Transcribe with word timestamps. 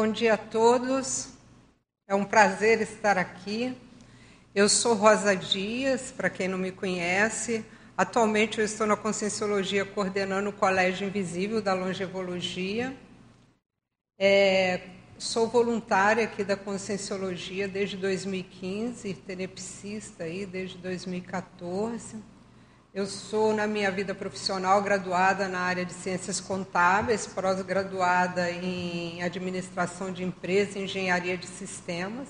Bom 0.00 0.12
dia 0.12 0.34
a 0.34 0.36
todos. 0.36 1.30
É 2.06 2.14
um 2.14 2.24
prazer 2.24 2.80
estar 2.80 3.18
aqui. 3.18 3.76
Eu 4.54 4.68
sou 4.68 4.94
Rosa 4.94 5.34
Dias, 5.34 6.12
para 6.12 6.30
quem 6.30 6.46
não 6.46 6.56
me 6.56 6.70
conhece. 6.70 7.64
Atualmente 7.96 8.60
eu 8.60 8.64
estou 8.64 8.86
na 8.86 8.96
Conscienciologia 8.96 9.84
coordenando 9.84 10.50
o 10.50 10.52
Colégio 10.52 11.08
Invisível 11.08 11.60
da 11.60 11.74
Longevologia. 11.74 12.96
É, 14.16 14.82
sou 15.18 15.48
voluntária 15.48 16.22
aqui 16.22 16.44
da 16.44 16.56
Conscienciologia 16.56 17.66
desde 17.66 17.96
2015, 17.96 19.12
tenepsista 19.14 20.22
aí 20.22 20.46
desde 20.46 20.78
2014. 20.78 22.22
Eu 22.98 23.06
sou, 23.06 23.54
na 23.54 23.64
minha 23.64 23.92
vida 23.92 24.12
profissional, 24.12 24.82
graduada 24.82 25.46
na 25.46 25.60
área 25.60 25.84
de 25.84 25.92
Ciências 25.92 26.40
Contábeis, 26.40 27.28
pós-graduada 27.28 28.50
em 28.50 29.22
Administração 29.22 30.12
de 30.12 30.24
Empresas 30.24 30.74
e 30.74 30.80
Engenharia 30.80 31.38
de 31.38 31.46
Sistemas. 31.46 32.26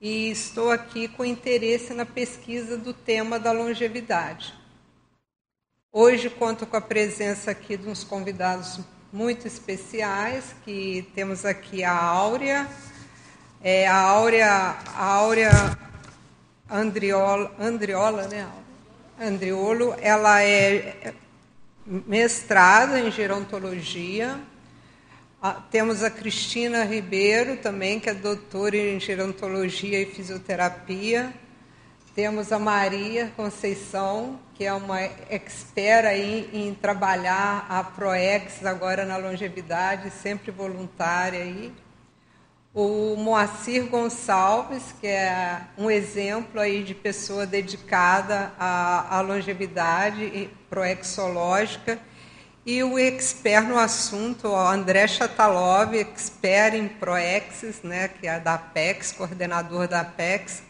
E 0.00 0.30
estou 0.30 0.70
aqui 0.70 1.08
com 1.08 1.24
interesse 1.24 1.92
na 1.92 2.06
pesquisa 2.06 2.78
do 2.78 2.94
tema 2.94 3.36
da 3.36 3.50
longevidade. 3.50 4.54
Hoje 5.92 6.30
conto 6.30 6.64
com 6.64 6.76
a 6.76 6.80
presença 6.80 7.50
aqui 7.50 7.76
de 7.76 7.88
uns 7.88 8.04
convidados 8.04 8.78
muito 9.12 9.48
especiais, 9.48 10.54
que 10.64 11.10
temos 11.16 11.44
aqui 11.44 11.82
a 11.82 12.00
Áurea, 12.00 12.68
é, 13.60 13.88
a 13.88 13.96
Áurea, 13.96 14.76
a 14.94 15.04
Áurea 15.04 15.50
Andriola, 16.70 17.52
Andriola, 17.58 18.28
né, 18.28 18.42
Áurea? 18.42 18.67
Andriolo, 19.20 19.96
ela 20.00 20.42
é 20.44 21.12
mestrada 21.84 23.00
em 23.00 23.10
gerontologia. 23.10 24.38
Temos 25.70 26.04
a 26.04 26.10
Cristina 26.10 26.84
Ribeiro 26.84 27.56
também, 27.56 27.98
que 27.98 28.08
é 28.08 28.14
doutora 28.14 28.76
em 28.76 29.00
gerontologia 29.00 30.00
e 30.00 30.06
fisioterapia. 30.06 31.34
Temos 32.14 32.52
a 32.52 32.60
Maria 32.60 33.32
Conceição, 33.36 34.38
que 34.54 34.64
é 34.64 34.72
uma 34.72 35.00
expert 35.00 36.06
aí 36.06 36.48
em 36.52 36.72
trabalhar 36.74 37.66
a 37.68 37.82
ProEx 37.82 38.64
agora 38.64 39.04
na 39.04 39.16
longevidade, 39.16 40.10
sempre 40.10 40.52
voluntária 40.52 41.40
aí 41.40 41.72
o 42.74 43.16
Moacir 43.16 43.88
Gonçalves, 43.88 44.94
que 45.00 45.06
é 45.06 45.62
um 45.76 45.90
exemplo 45.90 46.60
aí 46.60 46.82
de 46.82 46.94
pessoa 46.94 47.46
dedicada 47.46 48.52
à, 48.58 49.16
à 49.16 49.20
longevidade 49.20 50.50
proexológica, 50.68 51.98
e 52.66 52.82
o 52.82 52.98
expert 52.98 53.66
no 53.66 53.78
assunto, 53.78 54.48
o 54.48 54.56
André 54.56 55.08
Chatalov, 55.08 55.94
expert 55.94 56.74
em 56.74 56.86
proexes, 56.86 57.82
né, 57.82 58.08
que 58.08 58.26
é 58.26 58.38
da 58.38 58.54
Apex, 58.54 59.12
coordenador 59.12 59.88
da 59.88 60.02
Apex, 60.02 60.62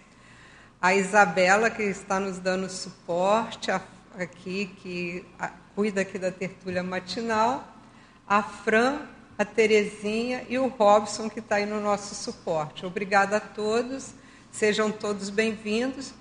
a 0.81 0.95
Isabela, 0.95 1.69
que 1.69 1.83
está 1.83 2.21
nos 2.21 2.39
dando 2.39 2.71
suporte 2.71 3.73
aqui, 4.17 4.67
que 4.81 5.27
cuida 5.75 6.03
aqui 6.03 6.21
da 6.21 6.31
tertúlia 6.31 6.85
matinal, 6.85 7.67
a 8.29 8.45
Fran, 8.45 9.01
a 9.39 9.45
Terezinha 9.45 10.45
e 10.49 10.59
o 10.59 10.67
Robson, 10.67 11.31
que 11.31 11.39
está 11.39 11.57
aí 11.57 11.67
no 11.67 11.81
nosso 11.81 12.13
suporte. 12.13 12.85
Obrigada 12.85 13.37
a 13.37 13.41
todos, 13.41 14.13
sejam 14.51 14.91
todos 14.91 15.31
bem-vindos. 15.31 16.13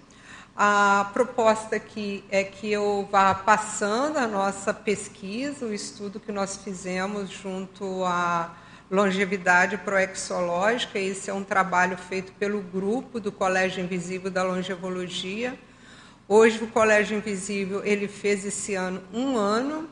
A 0.55 1.09
proposta 1.13 1.77
aqui 1.77 2.23
é 2.29 2.43
que 2.43 2.71
eu 2.71 3.09
vá 3.11 3.33
passando 3.33 4.17
a 4.17 4.27
nossa 4.27 4.71
pesquisa, 4.71 5.65
o 5.65 5.73
estudo 5.73 6.19
que 6.19 6.31
nós 6.31 6.57
fizemos 6.57 7.31
junto 7.31 8.05
à 8.05 8.55
longevidade 8.89 9.77
proexológica. 9.79 10.99
Esse 10.99 11.31
é 11.31 11.33
um 11.33 11.43
trabalho 11.43 11.97
feito 11.97 12.31
pelo 12.33 12.61
grupo 12.61 13.19
do 13.19 13.31
Colégio 13.31 13.83
Invisível 13.83 14.29
da 14.29 14.43
Longevologia. 14.43 15.57
Hoje 16.27 16.63
o 16.63 16.67
Colégio 16.67 17.17
Invisível 17.17 17.83
ele 17.83 18.07
fez 18.07 18.45
esse 18.45 18.75
ano 18.75 19.01
um 19.11 19.35
ano 19.35 19.89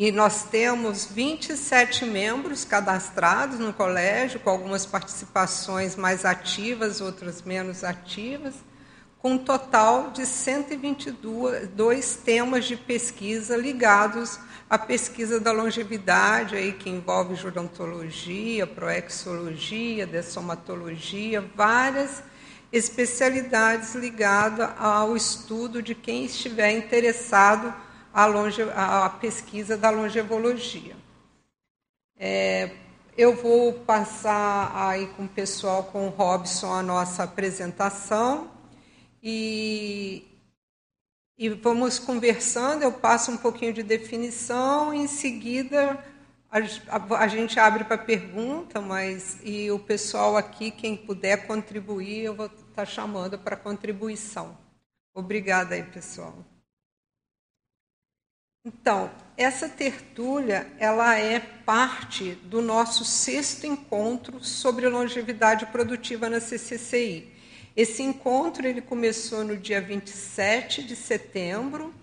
e 0.00 0.10
nós 0.10 0.44
temos 0.44 1.04
27 1.04 2.06
membros 2.06 2.64
cadastrados 2.64 3.58
no 3.58 3.70
colégio, 3.70 4.40
com 4.40 4.48
algumas 4.48 4.86
participações 4.86 5.94
mais 5.94 6.24
ativas, 6.24 7.02
outras 7.02 7.42
menos 7.42 7.84
ativas, 7.84 8.54
com 9.18 9.32
um 9.32 9.38
total 9.38 10.10
de 10.10 10.24
122 10.24 12.16
temas 12.24 12.64
de 12.64 12.78
pesquisa 12.78 13.58
ligados 13.58 14.38
à 14.70 14.78
pesquisa 14.78 15.38
da 15.38 15.52
longevidade, 15.52 16.56
aí, 16.56 16.72
que 16.72 16.88
envolve 16.88 17.34
gerontologia, 17.34 18.66
proexologia, 18.66 20.06
dessomatologia, 20.06 21.44
várias 21.54 22.22
especialidades 22.72 23.94
ligadas 23.94 24.70
ao 24.78 25.14
estudo 25.14 25.82
de 25.82 25.94
quem 25.94 26.24
estiver 26.24 26.70
interessado 26.70 27.89
a, 28.12 28.26
longe, 28.26 28.62
a 28.74 29.08
pesquisa 29.20 29.76
da 29.76 29.90
longevologia. 29.90 30.96
É, 32.18 32.70
eu 33.16 33.34
vou 33.34 33.72
passar 33.72 34.72
aí 34.74 35.06
com 35.08 35.24
o 35.24 35.28
pessoal, 35.28 35.84
com 35.84 36.06
o 36.06 36.10
Robson, 36.10 36.72
a 36.72 36.82
nossa 36.82 37.24
apresentação 37.24 38.50
e, 39.22 40.26
e 41.38 41.48
vamos 41.48 41.98
conversando. 41.98 42.82
Eu 42.82 42.92
passo 42.92 43.30
um 43.30 43.36
pouquinho 43.36 43.72
de 43.72 43.82
definição, 43.82 44.92
em 44.92 45.06
seguida 45.06 46.02
a, 46.50 46.58
a, 46.96 47.18
a 47.20 47.28
gente 47.28 47.60
abre 47.60 47.84
para 47.84 47.96
pergunta, 47.96 48.80
mas 48.80 49.38
e 49.42 49.70
o 49.70 49.78
pessoal 49.78 50.36
aqui, 50.36 50.72
quem 50.72 50.96
puder 50.96 51.46
contribuir, 51.46 52.24
eu 52.24 52.34
vou 52.34 52.46
estar 52.46 52.64
tá 52.74 52.84
chamando 52.84 53.38
para 53.38 53.56
contribuição. 53.56 54.58
Obrigada 55.14 55.76
aí, 55.76 55.84
pessoal. 55.84 56.44
Então, 58.62 59.10
essa 59.38 59.70
tertúlia 59.70 60.70
ela 60.78 61.18
é 61.18 61.40
parte 61.40 62.32
do 62.44 62.60
nosso 62.60 63.06
sexto 63.06 63.66
encontro 63.66 64.44
sobre 64.44 64.86
longevidade 64.86 65.64
produtiva 65.66 66.28
na 66.28 66.40
CCCI. 66.40 67.32
Esse 67.74 68.02
encontro 68.02 68.66
ele 68.66 68.82
começou 68.82 69.44
no 69.44 69.56
dia 69.56 69.80
27 69.80 70.82
de 70.82 70.94
setembro 70.94 71.94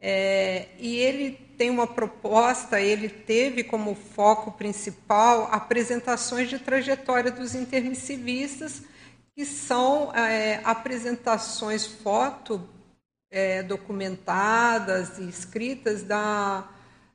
é, 0.00 0.68
e 0.78 0.96
ele 0.96 1.32
tem 1.58 1.68
uma 1.68 1.86
proposta, 1.86 2.80
ele 2.80 3.10
teve 3.10 3.62
como 3.62 3.94
foco 3.94 4.52
principal 4.52 5.50
apresentações 5.52 6.48
de 6.48 6.58
trajetória 6.58 7.30
dos 7.30 7.54
intermissivistas, 7.54 8.84
que 9.34 9.44
são 9.44 10.14
é, 10.14 10.62
apresentações 10.64 11.84
foto 11.86 12.66
é, 13.30 13.62
documentadas 13.62 15.18
e 15.18 15.28
escritas 15.28 16.02
da, 16.02 16.68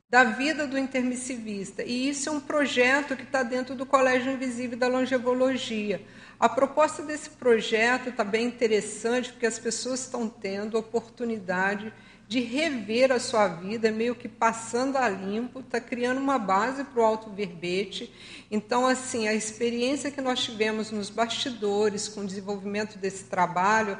da 0.08 0.24
vida 0.24 0.66
do 0.66 0.78
intermissivista. 0.78 1.82
E 1.82 2.08
isso 2.08 2.28
é 2.28 2.32
um 2.32 2.40
projeto 2.40 3.16
que 3.16 3.22
está 3.22 3.42
dentro 3.42 3.74
do 3.74 3.84
Colégio 3.84 4.32
Invisível 4.32 4.78
da 4.78 4.88
Longevologia. 4.88 6.02
A 6.38 6.48
proposta 6.48 7.02
desse 7.02 7.30
projeto 7.30 8.08
está 8.08 8.24
bem 8.24 8.46
interessante, 8.46 9.30
porque 9.30 9.46
as 9.46 9.58
pessoas 9.58 10.00
estão 10.00 10.28
tendo 10.28 10.78
oportunidade 10.78 11.92
de 12.28 12.40
rever 12.40 13.12
a 13.12 13.20
sua 13.20 13.46
vida, 13.46 13.90
meio 13.92 14.14
que 14.14 14.28
passando 14.28 14.96
a 14.96 15.08
limpo, 15.08 15.60
está 15.60 15.80
criando 15.80 16.18
uma 16.18 16.38
base 16.38 16.82
para 16.82 17.00
o 17.00 17.04
auto-verbete. 17.04 18.12
Então, 18.50 18.84
assim, 18.84 19.28
a 19.28 19.34
experiência 19.34 20.10
que 20.10 20.20
nós 20.20 20.42
tivemos 20.42 20.90
nos 20.90 21.08
bastidores 21.08 22.08
com 22.08 22.22
o 22.22 22.26
desenvolvimento 22.26 22.98
desse 22.98 23.24
trabalho 23.24 23.96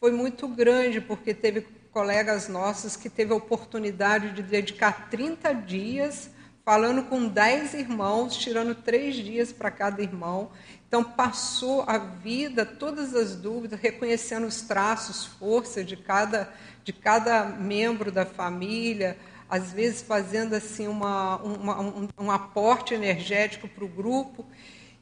foi 0.00 0.12
muito 0.12 0.46
grande, 0.46 1.00
porque 1.00 1.34
teve 1.34 1.62
colegas 1.90 2.48
nossos 2.48 2.96
que 2.96 3.10
teve 3.10 3.32
a 3.32 3.36
oportunidade 3.36 4.32
de 4.32 4.42
dedicar 4.42 5.08
30 5.10 5.52
dias 5.52 6.30
falando 6.64 7.04
com 7.04 7.26
10 7.26 7.72
irmãos, 7.74 8.36
tirando 8.36 8.74
três 8.74 9.16
dias 9.16 9.50
para 9.52 9.70
cada 9.70 10.02
irmão. 10.02 10.50
Então, 10.86 11.02
passou 11.02 11.82
a 11.86 11.96
vida, 11.96 12.66
todas 12.66 13.14
as 13.14 13.34
dúvidas, 13.34 13.80
reconhecendo 13.80 14.46
os 14.46 14.60
traços, 14.60 15.24
força 15.24 15.82
de 15.82 15.96
cada, 15.96 16.52
de 16.84 16.92
cada 16.92 17.44
membro 17.46 18.12
da 18.12 18.26
família, 18.26 19.16
às 19.48 19.72
vezes 19.72 20.02
fazendo 20.02 20.54
assim 20.54 20.86
uma, 20.86 21.36
uma 21.36 21.80
um, 21.80 22.08
um 22.18 22.30
aporte 22.30 22.92
energético 22.92 23.66
para 23.66 23.84
o 23.84 23.88
grupo. 23.88 24.44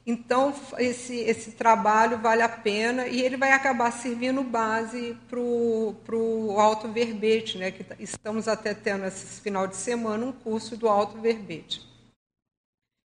Então, 0.09 0.55
esse, 0.77 1.17
esse 1.17 1.51
trabalho 1.51 2.17
vale 2.19 2.41
a 2.41 2.47
pena 2.47 3.07
e 3.07 3.21
ele 3.21 3.35
vai 3.35 3.51
acabar 3.51 3.91
servindo 3.91 4.41
base 4.41 5.17
para 5.27 5.37
o 5.37 6.55
alto 6.57 6.87
verbete, 6.87 7.57
né? 7.57 7.71
que 7.71 7.85
estamos 7.99 8.47
até 8.47 8.73
tendo 8.73 9.05
esse 9.05 9.41
final 9.41 9.67
de 9.67 9.75
semana 9.75 10.25
um 10.25 10.31
curso 10.31 10.77
do 10.77 10.87
alto 10.87 11.19
verbete. 11.19 11.85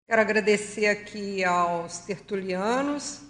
Quero 0.07 0.21
agradecer 0.21 0.85
aqui 0.85 1.43
aos 1.43 1.97
tertulianos 1.99 3.23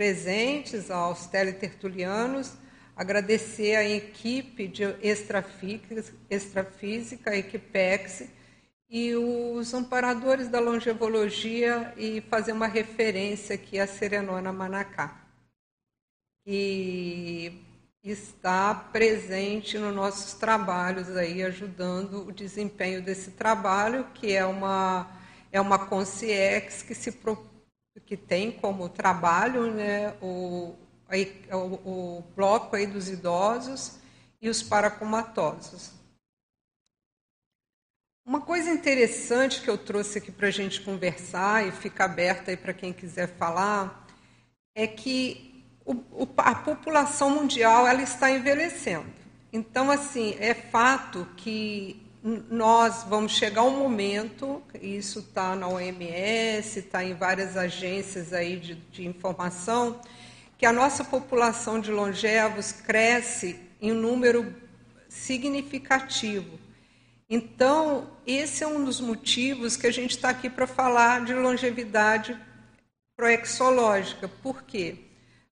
presentes, 0.00 0.90
aos 0.90 1.26
teletertulianos, 1.26 2.54
agradecer 2.96 3.76
à 3.76 3.86
equipe 3.86 4.66
de 4.66 4.84
extrafísica, 5.02 6.04
extrafísica 6.30 7.30
a 7.32 7.36
Equipex, 7.36 8.24
e 8.90 9.14
os 9.14 9.72
amparadores 9.72 10.48
da 10.48 10.58
longevologia 10.58 11.94
e 11.96 12.20
fazer 12.22 12.50
uma 12.50 12.66
referência 12.66 13.54
aqui 13.54 13.78
à 13.78 13.86
Serenona 13.86 14.52
Manacá, 14.52 15.24
que 16.44 17.64
está 18.02 18.74
presente 18.74 19.78
nos 19.78 19.94
nossos 19.94 20.34
trabalhos 20.34 21.16
aí, 21.16 21.40
ajudando 21.44 22.26
o 22.26 22.32
desempenho 22.32 23.00
desse 23.00 23.30
trabalho, 23.30 24.08
que 24.12 24.32
é 24.32 24.44
uma, 24.44 25.06
é 25.52 25.60
uma 25.60 25.78
consciex 25.86 26.82
que, 26.82 26.94
se, 26.94 27.16
que 28.04 28.16
tem 28.16 28.50
como 28.50 28.88
trabalho 28.88 29.72
né, 29.72 30.14
o, 30.20 30.74
o, 31.52 31.56
o 31.88 32.24
bloco 32.34 32.74
aí 32.74 32.88
dos 32.88 33.08
idosos 33.08 34.00
e 34.42 34.48
os 34.48 34.64
paracomatosos. 34.64 35.99
Uma 38.24 38.40
coisa 38.40 38.70
interessante 38.70 39.62
que 39.62 39.68
eu 39.68 39.78
trouxe 39.78 40.18
aqui 40.18 40.30
para 40.30 40.48
a 40.48 40.50
gente 40.50 40.82
conversar 40.82 41.66
e 41.66 41.72
fica 41.72 42.04
aberta 42.04 42.50
aí 42.50 42.56
para 42.56 42.74
quem 42.74 42.92
quiser 42.92 43.28
falar 43.36 44.06
é 44.74 44.86
que 44.86 45.64
o, 45.84 45.94
o, 45.94 46.28
a 46.36 46.54
população 46.54 47.30
mundial 47.30 47.86
ela 47.88 48.02
está 48.02 48.30
envelhecendo. 48.30 49.06
Então, 49.52 49.90
assim, 49.90 50.36
é 50.38 50.54
fato 50.54 51.26
que 51.36 52.06
nós 52.22 53.02
vamos 53.04 53.32
chegar 53.32 53.62
um 53.64 53.78
momento, 53.78 54.62
isso 54.80 55.20
está 55.20 55.56
na 55.56 55.66
OMS, 55.66 56.78
está 56.78 57.02
em 57.02 57.14
várias 57.14 57.56
agências 57.56 58.32
aí 58.32 58.60
de, 58.60 58.74
de 58.74 59.06
informação, 59.06 60.00
que 60.58 60.66
a 60.66 60.72
nossa 60.72 61.02
população 61.02 61.80
de 61.80 61.90
longevos 61.90 62.70
cresce 62.70 63.58
em 63.80 63.92
um 63.92 63.94
número 63.94 64.54
significativo. 65.08 66.59
Então, 67.32 68.10
esse 68.26 68.64
é 68.64 68.66
um 68.66 68.84
dos 68.84 69.00
motivos 69.00 69.76
que 69.76 69.86
a 69.86 69.92
gente 69.92 70.10
está 70.10 70.30
aqui 70.30 70.50
para 70.50 70.66
falar 70.66 71.24
de 71.24 71.32
longevidade 71.32 72.36
proexológica. 73.16 74.26
Por 74.26 74.64
quê? 74.64 74.96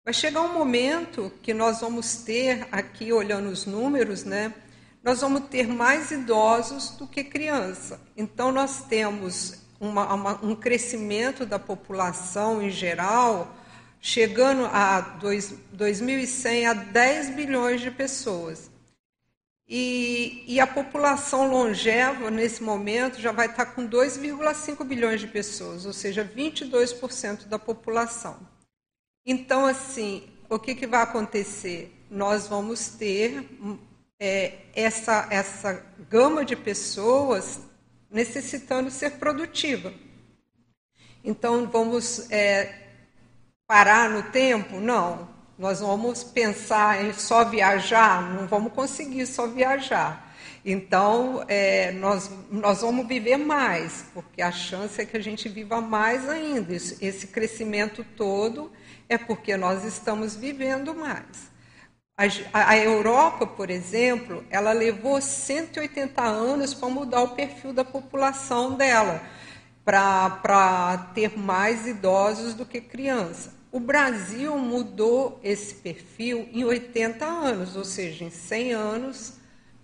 Vai 0.04 0.12
chegar 0.12 0.42
um 0.42 0.54
momento 0.54 1.32
que 1.44 1.54
nós 1.54 1.82
vamos 1.82 2.24
ter, 2.24 2.68
aqui 2.72 3.14
olhando 3.14 3.50
os 3.50 3.68
números, 3.68 4.24
né? 4.24 4.56
Nós 5.04 5.22
vamos 5.22 5.50
ter 5.50 5.68
mais 5.68 6.10
idosos 6.10 6.98
do 6.98 7.08
que 7.08 7.24
criança. 7.24 8.02
Então, 8.18 8.52
nós 8.52 8.82
temos 8.86 9.62
uma, 9.80 10.12
uma, 10.12 10.44
um 10.44 10.56
crescimento 10.56 11.46
da 11.46 11.60
população 11.60 12.60
em 12.60 12.72
geral, 12.72 13.56
chegando 14.02 14.66
a 14.66 15.00
dois, 15.00 15.54
2100 15.74 16.66
a 16.66 16.74
10 16.74 17.36
bilhões 17.36 17.82
de 17.82 17.92
pessoas. 17.92 18.72
E, 19.70 20.46
e, 20.48 20.62
a 20.62 20.66
população 20.66 21.52
longeva, 21.52 22.32
nesse 22.32 22.64
momento, 22.64 23.20
já 23.20 23.34
vai 23.34 23.48
estar 23.48 23.66
com 23.66 23.86
2,5 23.86 24.86
bilhões 24.86 25.20
de 25.20 25.28
pessoas, 25.28 25.86
ou 25.86 25.92
seja, 25.92 26.24
22% 26.24 27.48
da 27.48 27.60
população. 27.60 28.40
Então, 29.26 29.66
assim, 29.66 30.30
o 30.50 30.58
que, 30.58 30.74
que 30.74 30.88
vai 30.88 31.02
acontecer? 31.02 31.94
Nós 32.10 32.48
vamos 32.48 32.88
ter 32.92 33.46
é, 34.18 34.54
essa, 34.74 35.28
essa 35.30 35.86
gama 36.10 36.46
de 36.46 36.56
pessoas 36.56 37.60
necessitando 38.10 38.90
ser 38.90 39.18
produtiva. 39.18 39.94
Então, 41.22 41.70
vamos 41.70 42.32
é, 42.32 42.88
parar 43.68 44.10
no 44.10 44.24
tempo? 44.32 44.80
Não. 44.80 45.37
Nós 45.58 45.80
vamos 45.80 46.24
pensar 46.24 47.04
em 47.04 47.14
só 47.14 47.44
viajar? 47.44 48.22
Não 48.36 48.48
vamos 48.48 48.74
conseguir 48.74 49.26
só 49.26 49.48
viajar. 49.48 50.36
Então, 50.64 51.44
é, 51.48 51.92
nós, 51.94 52.30
nós 52.52 52.82
vamos 52.82 53.08
viver 53.08 53.38
mais, 53.38 54.06
porque 54.14 54.42
a 54.42 54.52
chance 54.52 55.02
é 55.02 55.06
que 55.06 55.18
a 55.18 55.22
gente 55.22 55.50
viva 55.50 55.82
mais 55.82 56.30
ainda. 56.30 56.76
Esse 56.76 57.28
crescimento 57.28 58.06
todo 58.16 58.72
é 59.10 59.18
porque 59.18 59.58
nós 59.58 59.84
estamos 59.84 60.36
vivendo 60.36 60.94
mais. 60.94 61.50
A, 62.52 62.72
a 62.72 62.78
Europa, 62.78 63.48
por 63.48 63.70
exemplo, 63.70 64.46
ela 64.52 64.74
levou 64.74 65.22
180 65.22 66.22
anos 66.22 66.74
para 66.74 66.90
mudar 66.90 67.22
o 67.22 67.30
perfil 67.30 67.74
da 67.74 67.86
população 67.86 68.76
dela, 68.76 69.22
para 69.86 71.12
ter 71.16 71.38
mais 71.38 71.88
idosos 71.88 72.54
do 72.54 72.66
que 72.66 72.82
crianças. 72.82 73.57
O 73.78 73.80
Brasil 73.80 74.58
mudou 74.58 75.40
esse 75.44 75.76
perfil 75.76 76.50
em 76.52 76.64
80 76.64 77.24
anos, 77.24 77.76
ou 77.76 77.86
seja, 77.86 78.26
em 78.26 78.32
100 78.32 78.74
anos, 78.74 79.34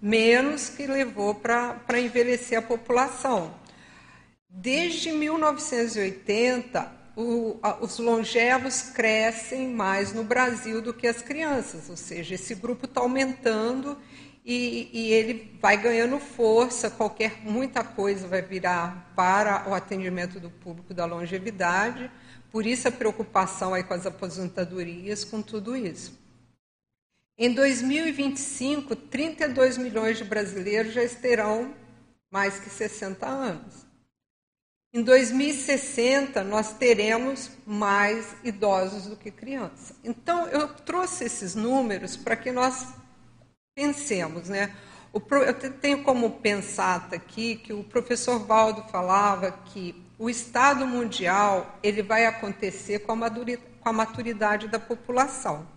menos 0.02 0.68
que 0.68 0.88
levou 0.88 1.36
para 1.36 2.00
envelhecer 2.00 2.58
a 2.58 2.62
população. 2.64 3.54
Desde 4.50 5.12
1980, 5.12 6.92
o, 7.16 7.60
a, 7.62 7.84
os 7.84 8.00
longevos 8.00 8.82
crescem 8.82 9.70
mais 9.70 10.12
no 10.12 10.24
Brasil 10.24 10.82
do 10.82 10.92
que 10.92 11.06
as 11.06 11.22
crianças, 11.22 11.88
ou 11.88 11.96
seja, 11.96 12.34
esse 12.34 12.56
grupo 12.56 12.86
está 12.86 13.00
aumentando 13.00 13.96
e, 14.44 14.90
e, 14.92 15.14
ele 15.14 15.56
vai 15.62 15.78
ganhando 15.78 16.18
força. 16.18 16.90
Qualquer 16.90 17.42
muita 17.44 17.84
coisa 17.84 18.28
vai 18.28 18.42
virar 18.42 19.14
para 19.16 19.70
o 19.70 19.74
atendimento 19.76 20.40
do 20.40 20.50
público 20.50 20.96
da 20.96 21.06
longevidade. 21.06 22.10
Por 22.54 22.68
isso 22.68 22.88
a 22.88 22.92
preocupação 22.92 23.74
aí 23.74 23.84
com 23.84 23.96
as 23.96 24.06
aposentadorias, 24.06 25.26
com 25.26 25.42
tudo 25.42 25.76
isso. 25.76 26.16
Em 27.36 27.52
2025, 27.52 28.96
32 28.96 29.80
milhões 29.80 30.20
de 30.20 30.24
brasileiros 30.24 30.94
já 30.94 31.02
terão 31.20 31.74
mais 32.32 32.60
que 32.60 32.70
60 32.70 33.26
anos. 33.26 33.88
Em 34.94 35.02
2060, 35.02 36.44
nós 36.44 36.74
teremos 36.74 37.50
mais 37.66 38.36
idosos 38.44 39.08
do 39.08 39.18
que 39.18 39.32
crianças. 39.32 39.98
Então, 40.04 40.46
eu 40.50 40.68
trouxe 40.68 41.24
esses 41.24 41.56
números 41.56 42.16
para 42.16 42.36
que 42.36 42.52
nós 42.52 42.86
pensemos. 43.74 44.48
Né? 44.48 44.76
Eu 45.12 45.72
tenho 45.82 46.04
como 46.04 46.40
pensar 46.40 47.10
aqui 47.12 47.56
que 47.56 47.74
o 47.74 47.84
professor 47.84 48.38
Valdo 48.46 48.84
falava 48.92 49.52
que 49.52 50.03
o 50.18 50.30
estado 50.30 50.86
mundial 50.86 51.80
ele 51.82 52.02
vai 52.02 52.26
acontecer 52.26 53.00
com 53.00 53.12
a 53.12 53.94
maturidade 53.94 54.68
da 54.68 54.80
população. 54.80 55.68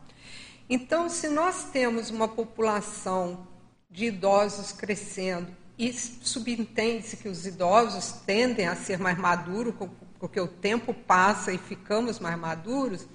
Então, 0.68 1.08
se 1.08 1.28
nós 1.28 1.64
temos 1.72 2.10
uma 2.10 2.28
população 2.28 3.46
de 3.90 4.06
idosos 4.06 4.72
crescendo 4.72 5.54
e 5.78 5.92
subentende-se 5.92 7.16
que 7.18 7.28
os 7.28 7.46
idosos 7.46 8.12
tendem 8.26 8.66
a 8.66 8.74
ser 8.74 8.98
mais 8.98 9.16
maduros, 9.16 9.74
porque 10.18 10.40
o 10.40 10.48
tempo 10.48 10.92
passa 10.92 11.52
e 11.52 11.58
ficamos 11.58 12.18
mais 12.18 12.38
maduros, 12.38 13.06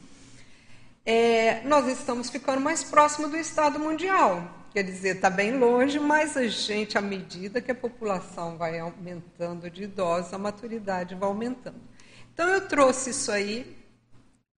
é, 1.05 1.61
nós 1.65 1.87
estamos 1.87 2.29
ficando 2.29 2.61
mais 2.61 2.83
próximo 2.83 3.27
do 3.27 3.35
estado 3.35 3.79
mundial. 3.79 4.60
Quer 4.71 4.83
dizer, 4.83 5.17
está 5.17 5.29
bem 5.29 5.57
longe, 5.57 5.99
mas 5.99 6.37
a 6.37 6.47
gente, 6.47 6.97
à 6.97 7.01
medida 7.01 7.59
que 7.59 7.71
a 7.71 7.75
população 7.75 8.57
vai 8.57 8.79
aumentando 8.79 9.69
de 9.69 9.83
idosos, 9.83 10.33
a 10.33 10.37
maturidade 10.37 11.13
vai 11.13 11.27
aumentando. 11.27 11.81
Então, 12.33 12.47
eu 12.47 12.65
trouxe 12.65 13.09
isso 13.09 13.29
aí 13.33 13.77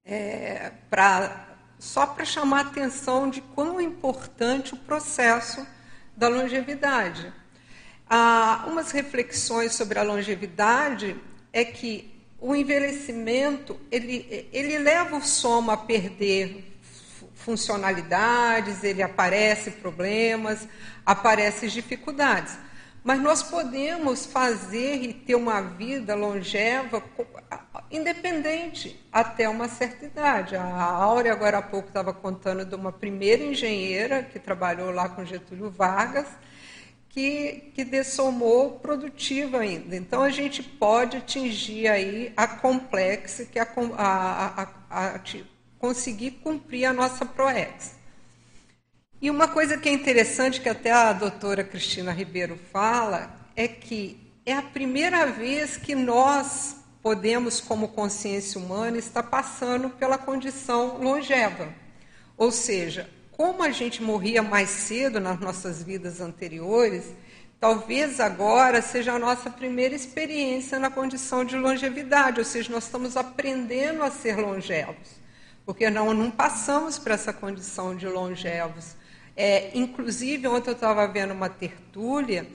é, 0.05 0.71
pra, 0.87 1.57
só 1.79 2.05
para 2.05 2.25
chamar 2.25 2.59
a 2.59 2.69
atenção 2.69 3.27
de 3.27 3.41
quão 3.41 3.81
importante 3.81 4.75
o 4.75 4.77
processo 4.77 5.65
da 6.15 6.27
longevidade. 6.27 7.33
Ah, 8.07 8.65
umas 8.67 8.91
reflexões 8.91 9.73
sobre 9.73 9.97
a 9.97 10.03
longevidade 10.03 11.19
é 11.51 11.65
que 11.65 12.13
o 12.39 12.55
envelhecimento 12.55 13.79
ele, 13.89 14.47
ele 14.53 14.77
leva 14.77 15.17
o 15.17 15.23
soma 15.23 15.73
a 15.73 15.77
perder 15.77 16.72
funcionalidades, 17.43 18.83
ele 18.83 19.03
aparece 19.03 19.71
problemas, 19.71 20.67
aparecem 21.05 21.69
dificuldades. 21.69 22.57
Mas 23.03 23.19
nós 23.19 23.43
podemos 23.43 24.25
fazer 24.25 25.03
e 25.03 25.13
ter 25.13 25.35
uma 25.35 25.61
vida 25.61 26.15
longeva 26.15 27.03
independente 27.91 28.97
até 29.11 29.47
uma 29.49 29.67
certa 29.67 30.05
idade. 30.05 30.55
A 30.55 30.83
Áurea, 30.83 31.33
agora 31.33 31.57
há 31.57 31.61
pouco, 31.61 31.89
estava 31.89 32.13
contando 32.13 32.65
de 32.65 32.73
uma 32.75 32.93
primeira 32.93 33.43
engenheira 33.43 34.23
que 34.23 34.39
trabalhou 34.39 34.89
lá 34.91 35.09
com 35.09 35.25
Getúlio 35.25 35.69
Vargas, 35.69 36.27
que, 37.09 37.71
que 37.75 37.83
dessomou 37.83 38.79
produtiva 38.79 39.59
ainda. 39.59 39.95
Então, 39.95 40.23
a 40.23 40.29
gente 40.29 40.63
pode 40.63 41.17
atingir 41.17 41.87
aí 41.89 42.33
a 42.35 42.47
complexa, 42.47 43.45
que 43.45 43.59
é 43.59 43.61
a, 43.61 43.67
a, 43.97 44.63
a, 44.63 45.15
a 45.15 45.19
conseguir 45.83 46.39
cumprir 46.41 46.85
a 46.85 46.93
nossa 46.93 47.25
PROEX. 47.25 47.95
E 49.21 49.29
uma 49.29 49.49
coisa 49.49 49.77
que 49.77 49.89
é 49.89 49.91
interessante, 49.91 50.61
que 50.61 50.69
até 50.69 50.93
a 50.93 51.11
doutora 51.11 51.61
Cristina 51.61 52.13
Ribeiro 52.13 52.57
fala, 52.71 53.35
é 53.53 53.67
que 53.67 54.17
é 54.45 54.53
a 54.53 54.61
primeira 54.61 55.25
vez 55.25 55.75
que 55.75 55.93
nós 55.93 56.77
podemos, 57.01 57.59
como 57.59 57.89
consciência 57.89 58.61
humana, 58.61 58.97
estar 58.97 59.23
passando 59.23 59.89
pela 59.89 60.17
condição 60.17 60.99
longeva. 60.99 61.67
Ou 62.37 62.49
seja, 62.49 63.09
como 63.33 63.61
a 63.61 63.69
gente 63.69 64.01
morria 64.01 64.41
mais 64.41 64.69
cedo 64.69 65.19
nas 65.19 65.37
nossas 65.37 65.83
vidas 65.83 66.21
anteriores, 66.21 67.11
talvez 67.59 68.21
agora 68.21 68.81
seja 68.81 69.11
a 69.11 69.19
nossa 69.19 69.49
primeira 69.49 69.93
experiência 69.93 70.79
na 70.79 70.89
condição 70.89 71.43
de 71.43 71.57
longevidade, 71.57 72.39
ou 72.39 72.45
seja, 72.45 72.71
nós 72.71 72.85
estamos 72.85 73.17
aprendendo 73.17 74.01
a 74.01 74.09
ser 74.09 74.37
longevos, 74.37 75.21
porque 75.65 75.89
não, 75.89 76.13
não 76.13 76.29
passamos 76.29 76.99
para 76.99 77.13
essa 77.13 77.31
condição 77.33 77.95
de 77.95 78.07
longevos. 78.07 78.95
É, 79.35 79.71
inclusive, 79.77 80.47
ontem 80.47 80.69
eu 80.69 80.75
estava 80.75 81.07
vendo 81.07 81.31
uma 81.31 81.49
tertúlia 81.49 82.47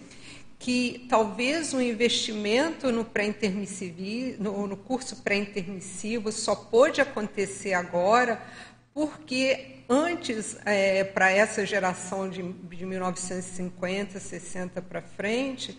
que 0.58 1.06
talvez 1.08 1.72
o 1.72 1.80
investimento 1.80 2.90
no, 2.90 3.04
pré 3.04 3.32
no, 4.38 4.66
no 4.66 4.76
curso 4.76 5.16
pré-intermissivo 5.22 6.32
só 6.32 6.54
pôde 6.54 7.00
acontecer 7.00 7.74
agora 7.74 8.42
porque 8.92 9.76
antes, 9.88 10.58
é, 10.64 11.04
para 11.04 11.30
essa 11.30 11.64
geração 11.64 12.28
de, 12.28 12.42
de 12.42 12.84
1950, 12.84 14.18
60 14.18 14.82
para 14.82 15.00
frente, 15.00 15.78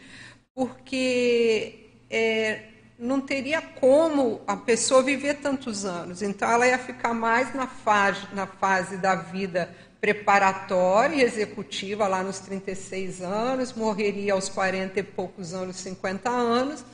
porque 0.55 1.89
é, 2.09 2.63
não 2.99 3.21
teria 3.21 3.61
como 3.61 4.41
a 4.45 4.57
pessoa 4.57 5.01
viver 5.01 5.35
tantos 5.35 5.85
anos. 5.85 6.21
Então, 6.21 6.51
ela 6.51 6.67
ia 6.67 6.77
ficar 6.77 7.13
mais 7.13 7.55
na 7.55 7.65
fase, 7.65 8.27
na 8.33 8.45
fase 8.45 8.97
da 8.97 9.15
vida 9.15 9.73
preparatória 10.01 11.15
e 11.15 11.21
executiva, 11.21 12.07
lá 12.07 12.21
nos 12.21 12.39
36 12.39 13.21
anos, 13.21 13.73
morreria 13.73 14.33
aos 14.33 14.49
40 14.49 14.99
e 14.99 15.03
poucos 15.03 15.53
anos, 15.53 15.77
50 15.77 16.29
anos, 16.29 16.85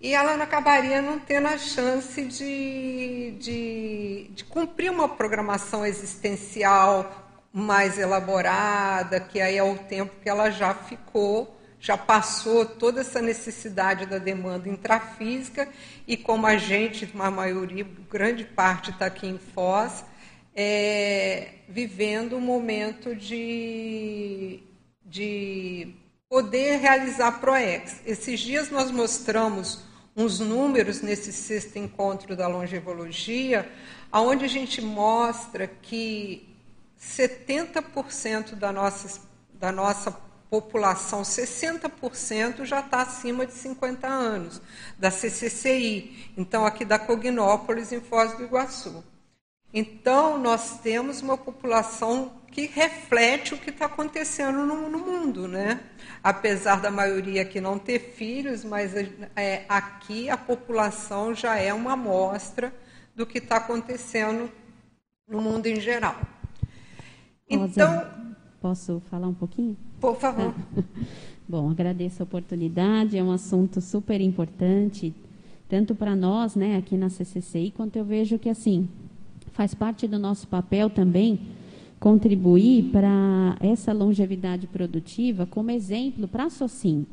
e 0.00 0.14
ela 0.14 0.34
acabaria 0.34 1.00
não 1.00 1.18
tendo 1.18 1.46
a 1.46 1.56
chance 1.56 2.20
de, 2.24 3.36
de, 3.38 4.30
de 4.34 4.44
cumprir 4.44 4.90
uma 4.90 5.08
programação 5.08 5.86
existencial 5.86 7.30
mais 7.52 7.98
elaborada, 7.98 9.20
que 9.20 9.40
aí 9.40 9.56
é 9.56 9.62
o 9.62 9.76
tempo 9.76 10.12
que 10.20 10.28
ela 10.28 10.50
já 10.50 10.74
ficou, 10.74 11.56
já 11.82 11.98
passou 11.98 12.64
toda 12.64 13.00
essa 13.00 13.20
necessidade 13.20 14.06
da 14.06 14.18
demanda 14.18 14.68
intrafísica, 14.68 15.68
e 16.06 16.16
como 16.16 16.46
a 16.46 16.56
gente, 16.56 17.10
uma 17.12 17.28
maioria, 17.28 17.84
grande 18.08 18.44
parte 18.44 18.90
está 18.90 19.06
aqui 19.06 19.26
em 19.26 19.36
Foz, 19.36 20.04
é, 20.54 21.54
vivendo 21.68 22.36
um 22.36 22.40
momento 22.40 23.16
de, 23.16 24.62
de 25.04 25.92
poder 26.28 26.76
realizar 26.76 27.40
ProEx. 27.40 28.00
Esses 28.06 28.38
dias 28.38 28.70
nós 28.70 28.92
mostramos 28.92 29.82
uns 30.16 30.38
números 30.38 31.02
nesse 31.02 31.32
sexto 31.32 31.80
encontro 31.80 32.36
da 32.36 32.46
longevologia, 32.46 33.68
aonde 34.12 34.44
a 34.44 34.48
gente 34.48 34.80
mostra 34.80 35.66
que 35.66 36.48
70% 37.00 38.54
da 38.54 38.70
nossa, 38.70 39.20
da 39.52 39.72
nossa 39.72 40.12
população, 40.52 41.22
60% 41.22 42.66
já 42.66 42.80
está 42.80 43.00
acima 43.00 43.46
de 43.46 43.54
50 43.54 44.06
anos, 44.06 44.60
da 44.98 45.10
CCCI, 45.10 46.30
então 46.36 46.66
aqui 46.66 46.84
da 46.84 46.98
Cognópolis, 46.98 47.90
em 47.90 48.02
Foz 48.02 48.36
do 48.36 48.42
Iguaçu. 48.42 49.02
Então, 49.72 50.36
nós 50.36 50.78
temos 50.80 51.22
uma 51.22 51.38
população 51.38 52.34
que 52.48 52.66
reflete 52.66 53.54
o 53.54 53.58
que 53.58 53.70
está 53.70 53.86
acontecendo 53.86 54.66
no, 54.66 54.90
no, 54.90 54.98
mundo, 54.98 55.48
né? 55.48 55.80
Apesar 56.22 56.82
da 56.82 56.90
maioria 56.90 57.40
aqui 57.40 57.58
não 57.58 57.78
ter 57.78 58.12
filhos, 58.14 58.62
mas 58.62 58.92
é, 59.34 59.64
aqui 59.66 60.28
a 60.28 60.36
população 60.36 61.34
já 61.34 61.56
é 61.56 61.72
uma 61.72 61.94
amostra 61.94 62.74
do 63.16 63.24
que 63.24 63.38
está 63.38 63.56
acontecendo 63.56 64.52
no 65.26 65.40
mundo 65.40 65.66
em 65.66 65.80
geral. 65.80 66.20
Então, 67.48 68.06
posso 68.60 69.00
falar 69.08 69.28
um 69.28 69.34
pouquinho? 69.34 69.78
Por 70.02 70.16
favor. 70.16 70.52
Bom, 71.48 71.70
agradeço 71.70 72.22
a 72.22 72.24
oportunidade, 72.24 73.16
é 73.16 73.22
um 73.22 73.30
assunto 73.30 73.80
super 73.80 74.20
importante, 74.20 75.14
tanto 75.68 75.94
para 75.94 76.16
nós, 76.16 76.56
né, 76.56 76.76
aqui 76.76 76.96
na 76.96 77.08
CCCI, 77.08 77.70
quanto 77.70 77.94
eu 77.94 78.04
vejo 78.04 78.36
que, 78.36 78.48
assim, 78.48 78.88
faz 79.52 79.74
parte 79.74 80.08
do 80.08 80.18
nosso 80.18 80.48
papel 80.48 80.90
também 80.90 81.38
contribuir 82.00 82.90
para 82.90 83.56
essa 83.60 83.92
longevidade 83.92 84.66
produtiva 84.66 85.46
como 85.46 85.70
exemplo 85.70 86.26
para 86.26 86.46
a 86.46 86.50
SOCIM. 86.50 87.06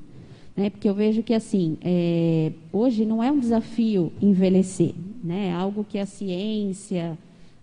Né? 0.57 0.71
Porque 0.71 0.89
eu 0.89 0.95
vejo 0.95 1.21
que, 1.21 1.35
assim, 1.35 1.77
é, 1.81 2.51
hoje 2.73 3.05
não 3.05 3.23
é 3.23 3.31
um 3.31 3.37
desafio 3.37 4.11
envelhecer, 4.19 4.95
né? 5.23 5.49
é 5.49 5.53
algo 5.53 5.85
que 5.87 5.99
a 5.99 6.07
ciência, 6.07 7.15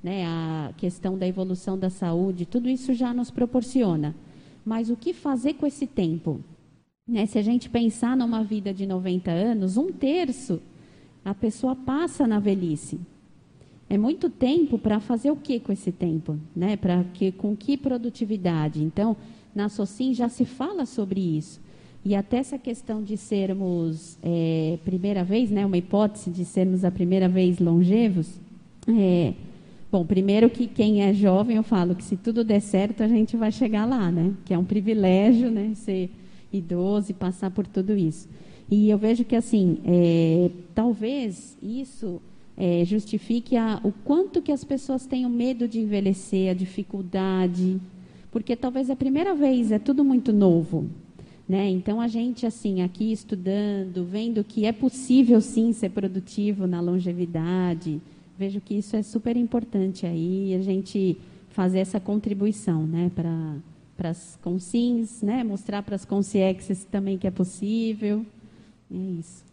né, 0.04 0.24
a 0.24 0.70
questão 0.76 1.18
da 1.18 1.26
evolução 1.26 1.76
da 1.76 1.90
saúde, 1.90 2.46
tudo 2.46 2.68
isso 2.68 2.94
já 2.94 3.12
nos 3.12 3.28
proporciona. 3.28 4.14
Mas 4.66 4.90
o 4.90 4.96
que 4.96 5.14
fazer 5.14 5.54
com 5.54 5.64
esse 5.64 5.86
tempo? 5.86 6.40
Né? 7.06 7.24
Se 7.24 7.38
a 7.38 7.42
gente 7.42 7.70
pensar 7.70 8.16
numa 8.16 8.42
vida 8.42 8.74
de 8.74 8.84
90 8.84 9.30
anos, 9.30 9.76
um 9.76 9.92
terço 9.92 10.60
a 11.24 11.34
pessoa 11.34 11.74
passa 11.74 12.26
na 12.26 12.38
velhice. 12.38 13.00
É 13.88 13.98
muito 13.98 14.30
tempo 14.30 14.78
para 14.78 15.00
fazer 15.00 15.30
o 15.30 15.36
que 15.36 15.58
com 15.58 15.72
esse 15.72 15.90
tempo? 15.90 16.38
Né? 16.54 16.76
Para 16.76 17.04
que, 17.14 17.32
com 17.32 17.56
que 17.56 17.76
produtividade? 17.76 18.82
Então, 18.82 19.16
na 19.54 19.68
SOCIM 19.68 20.14
já 20.14 20.28
se 20.28 20.44
fala 20.44 20.86
sobre 20.86 21.20
isso. 21.20 21.60
E 22.04 22.14
até 22.14 22.36
essa 22.36 22.58
questão 22.58 23.02
de 23.02 23.16
sermos 23.16 24.16
é, 24.22 24.78
primeira 24.84 25.24
vez, 25.24 25.50
né, 25.50 25.66
uma 25.66 25.76
hipótese 25.76 26.30
de 26.30 26.44
sermos 26.44 26.84
a 26.84 26.90
primeira 26.90 27.28
vez 27.28 27.58
longevos, 27.58 28.40
é, 28.88 29.34
bom, 29.90 30.04
primeiro 30.04 30.50
que 30.50 30.66
quem 30.66 31.02
é 31.02 31.12
jovem, 31.12 31.56
eu 31.56 31.62
falo 31.62 31.94
que 31.94 32.04
se 32.04 32.16
tudo 32.16 32.44
der 32.44 32.60
certo, 32.60 33.02
a 33.02 33.08
gente 33.08 33.36
vai 33.36 33.52
chegar 33.52 33.84
lá, 33.84 34.10
né? 34.10 34.32
Que 34.44 34.54
é 34.54 34.58
um 34.58 34.64
privilégio, 34.64 35.50
né? 35.50 35.72
Ser 35.74 36.10
idoso 36.52 37.10
e 37.10 37.14
passar 37.14 37.50
por 37.50 37.66
tudo 37.66 37.96
isso. 37.96 38.28
E 38.70 38.90
eu 38.90 38.98
vejo 38.98 39.24
que, 39.24 39.36
assim, 39.36 39.78
é, 39.84 40.50
talvez 40.74 41.56
isso 41.62 42.20
é, 42.56 42.84
justifique 42.84 43.56
a, 43.56 43.80
o 43.84 43.92
quanto 43.92 44.42
que 44.42 44.50
as 44.50 44.64
pessoas 44.64 45.06
tenham 45.06 45.30
medo 45.30 45.68
de 45.68 45.78
envelhecer, 45.78 46.50
a 46.50 46.54
dificuldade, 46.54 47.80
porque 48.30 48.56
talvez 48.56 48.90
a 48.90 48.96
primeira 48.96 49.34
vez, 49.34 49.70
é 49.70 49.78
tudo 49.78 50.04
muito 50.04 50.32
novo. 50.32 50.86
Né? 51.48 51.70
Então, 51.70 52.00
a 52.00 52.08
gente, 52.08 52.44
assim, 52.44 52.82
aqui 52.82 53.12
estudando, 53.12 54.04
vendo 54.04 54.42
que 54.42 54.66
é 54.66 54.72
possível, 54.72 55.40
sim, 55.40 55.72
ser 55.72 55.90
produtivo 55.90 56.66
na 56.66 56.80
longevidade, 56.80 58.00
vejo 58.38 58.60
que 58.60 58.74
isso 58.74 58.96
é 58.96 59.02
super 59.02 59.36
importante 59.36 60.06
aí, 60.06 60.54
a 60.54 60.62
gente 60.62 61.18
fazer 61.50 61.78
essa 61.78 61.98
contribuição 61.98 62.86
né? 62.86 63.10
para 63.14 64.10
as 64.10 64.38
consins, 64.42 65.22
né? 65.22 65.42
mostrar 65.42 65.82
para 65.82 65.94
as 65.94 66.04
consciexes 66.04 66.84
também 66.84 67.16
que 67.16 67.26
é 67.26 67.30
possível. 67.30 68.24
É 68.92 68.96
isso. 68.96 69.44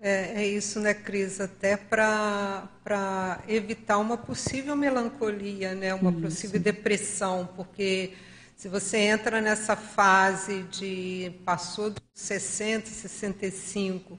É, 0.00 0.42
é 0.42 0.46
isso, 0.48 0.80
né, 0.80 0.94
Cris? 0.94 1.40
Até 1.40 1.76
para 1.76 3.40
evitar 3.46 3.98
uma 3.98 4.16
possível 4.16 4.74
melancolia, 4.74 5.76
né, 5.76 5.94
uma 5.94 6.10
isso. 6.10 6.20
possível 6.20 6.60
depressão, 6.60 7.48
porque 7.54 8.12
se 8.56 8.68
você 8.68 8.98
entra 8.98 9.40
nessa 9.40 9.76
fase 9.76 10.64
de 10.64 11.32
passou 11.44 11.90
dos 11.90 12.02
60, 12.14 12.88
65 12.88 14.18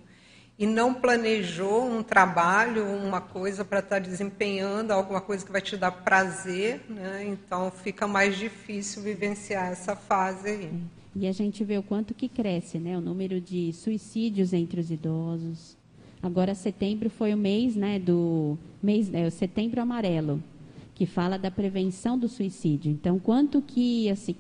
e 0.64 0.66
não 0.66 0.94
planejou 0.94 1.84
um 1.84 2.02
trabalho, 2.02 2.86
uma 2.86 3.20
coisa 3.20 3.66
para 3.66 3.80
estar 3.80 3.98
tá 3.98 4.00
desempenhando, 4.00 4.92
alguma 4.92 5.20
coisa 5.20 5.46
que 5.46 5.52
vai 5.52 5.60
te 5.60 5.76
dar 5.76 5.92
prazer, 5.92 6.80
né? 6.88 7.26
então 7.28 7.70
fica 7.70 8.08
mais 8.08 8.38
difícil 8.38 9.04
vivenciar 9.04 9.74
essa 9.74 9.94
fase 9.94 10.48
aí. 10.48 10.72
E 11.14 11.28
a 11.28 11.34
gente 11.34 11.66
vê 11.66 11.78
o 11.78 11.84
quanto 11.84 12.14
que 12.14 12.30
cresce, 12.30 12.80
né? 12.80 12.98
O 12.98 13.02
número 13.02 13.42
de 13.42 13.74
suicídios 13.74 14.54
entre 14.54 14.80
os 14.80 14.90
idosos. 14.90 15.76
Agora 16.22 16.56
setembro 16.56 17.10
foi 17.10 17.34
o 17.34 17.38
mês, 17.38 17.76
né, 17.76 18.00
do 18.00 18.58
mês, 18.82 19.14
é, 19.14 19.28
o 19.28 19.32
setembro 19.32 19.82
amarelo, 19.82 20.42
que 20.96 21.06
fala 21.06 21.38
da 21.38 21.52
prevenção 21.52 22.18
do 22.18 22.30
suicídio. 22.30 22.90
Então, 22.90 23.20
quanto 23.20 23.62
que 23.62 24.10
assim, 24.10 24.34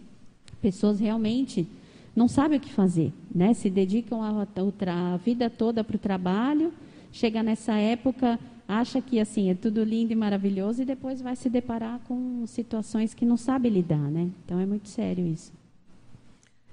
pessoas 0.61 1.01
realmente 1.01 1.67
não 2.15 2.27
sabem 2.27 2.57
o 2.57 2.61
que 2.61 2.71
fazer, 2.71 3.11
né? 3.33 3.53
Se 3.53 3.69
dedicam 3.69 4.21
a, 4.21 4.43
a, 4.43 5.13
a 5.13 5.17
vida 5.17 5.49
toda 5.49 5.83
para 5.83 5.95
o 5.95 5.99
trabalho, 5.99 6.73
chega 7.11 7.41
nessa 7.41 7.73
época 7.73 8.39
acha 8.67 9.01
que 9.01 9.19
assim 9.19 9.49
é 9.49 9.55
tudo 9.55 9.83
lindo 9.83 10.13
e 10.13 10.15
maravilhoso 10.15 10.81
e 10.81 10.85
depois 10.85 11.21
vai 11.21 11.35
se 11.35 11.49
deparar 11.49 11.99
com 12.07 12.45
situações 12.47 13.13
que 13.13 13.25
não 13.25 13.37
sabe 13.37 13.69
lidar, 13.69 13.97
né? 13.97 14.29
Então 14.43 14.59
é 14.59 14.65
muito 14.65 14.89
sério 14.89 15.25
isso. 15.25 15.51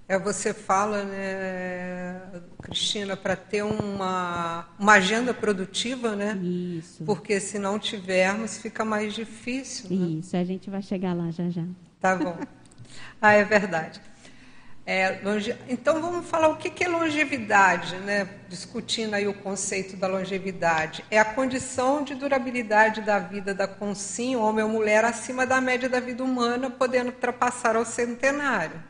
É, 0.09 0.19
você 0.19 0.53
fala, 0.53 1.05
né, 1.05 2.43
Cristina, 2.61 3.17
para 3.17 3.37
ter 3.37 3.63
uma, 3.63 4.67
uma 4.77 4.95
agenda 4.95 5.33
produtiva, 5.33 6.17
né? 6.17 6.37
Isso. 6.43 7.05
Porque 7.05 7.39
se 7.39 7.61
não 7.61 7.79
tivermos, 7.79 8.59
fica 8.59 8.85
mais 8.85 9.15
difícil. 9.15 9.89
Né? 9.97 10.19
Isso, 10.19 10.37
a 10.37 10.43
gente 10.43 10.69
vai 10.69 10.83
chegar 10.83 11.15
lá 11.15 11.31
já 11.31 11.49
já. 11.49 11.65
Tá 12.01 12.17
bom. 12.17 12.37
ah, 13.23 13.33
é 13.35 13.45
verdade. 13.45 14.01
É, 14.93 15.21
longe... 15.23 15.57
Então 15.69 16.03
vamos 16.03 16.27
falar 16.27 16.49
o 16.49 16.57
que 16.57 16.83
é 16.83 16.89
longevidade, 16.89 17.95
né? 17.99 18.29
discutindo 18.49 19.15
aí 19.15 19.29
o 19.29 19.33
conceito 19.33 19.97
da 19.97 20.09
longevidade. 20.09 21.05
É 21.09 21.17
a 21.17 21.25
condição 21.25 22.03
de 22.03 22.17
durabilidade 22.17 23.01
da 23.01 23.21
vida 23.21 23.55
da 23.55 23.69
consim, 23.69 24.35
homem 24.35 24.65
ou 24.65 24.69
mulher, 24.69 25.05
acima 25.05 25.47
da 25.47 25.61
média 25.61 25.89
da 25.89 26.01
vida 26.01 26.25
humana, 26.25 26.69
podendo 26.69 27.11
ultrapassar 27.11 27.77
ao 27.77 27.85
centenário. 27.85 28.83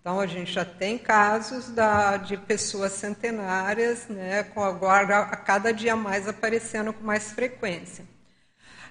Então, 0.00 0.20
a 0.20 0.28
gente 0.28 0.52
já 0.52 0.64
tem 0.64 0.96
casos 0.96 1.70
da, 1.70 2.18
de 2.18 2.36
pessoas 2.36 2.92
centenárias, 2.92 4.06
né, 4.06 4.44
com 4.44 4.62
agora 4.62 5.18
a 5.18 5.36
cada 5.36 5.72
dia 5.72 5.96
mais 5.96 6.28
aparecendo 6.28 6.92
com 6.92 7.02
mais 7.04 7.32
frequência. 7.32 8.04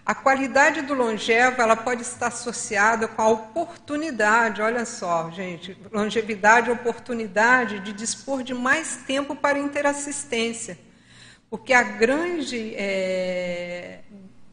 A 0.07 0.15
qualidade 0.15 0.83
do 0.83 0.93
longevo 0.93 1.61
ela 1.61 1.75
pode 1.75 2.01
estar 2.01 2.27
associada 2.27 3.09
com 3.09 3.21
a 3.21 3.27
oportunidade, 3.27 4.61
olha 4.61 4.85
só, 4.85 5.29
gente, 5.31 5.77
longevidade, 5.91 6.71
oportunidade 6.71 7.81
de 7.81 7.91
dispor 7.91 8.41
de 8.41 8.53
mais 8.53 9.01
tempo 9.05 9.35
para 9.35 9.59
interassistência. 9.59 10.79
Porque 11.49 11.73
a 11.73 11.83
grande 11.83 12.73
é, 12.75 13.99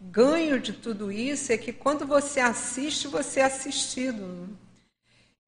ganho 0.01 0.59
de 0.59 0.73
tudo 0.73 1.13
isso 1.13 1.53
é 1.53 1.57
que 1.57 1.73
quando 1.73 2.05
você 2.05 2.41
assiste, 2.41 3.07
você 3.07 3.39
é 3.39 3.45
assistido. 3.45 4.49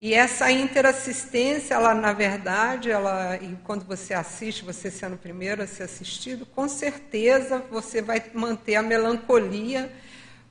E 0.01 0.13
essa 0.13 0.51
interassistência, 0.53 1.75
ela 1.75 1.95
na 1.95 2.13
verdade, 2.13 2.91
ela, 2.91 3.37
e 3.37 3.57
quando 3.65 3.85
você 3.87 4.13
assiste, 4.13 4.63
você 4.63 4.91
sendo 4.91 5.15
o 5.15 5.19
primeiro 5.19 5.63
a 5.63 5.67
ser 5.67 5.85
assistido, 5.85 6.45
com 6.45 6.69
certeza 6.69 7.65
você 7.71 8.03
vai 8.03 8.23
manter 8.35 8.75
a 8.75 8.83
melancolia 8.83 9.91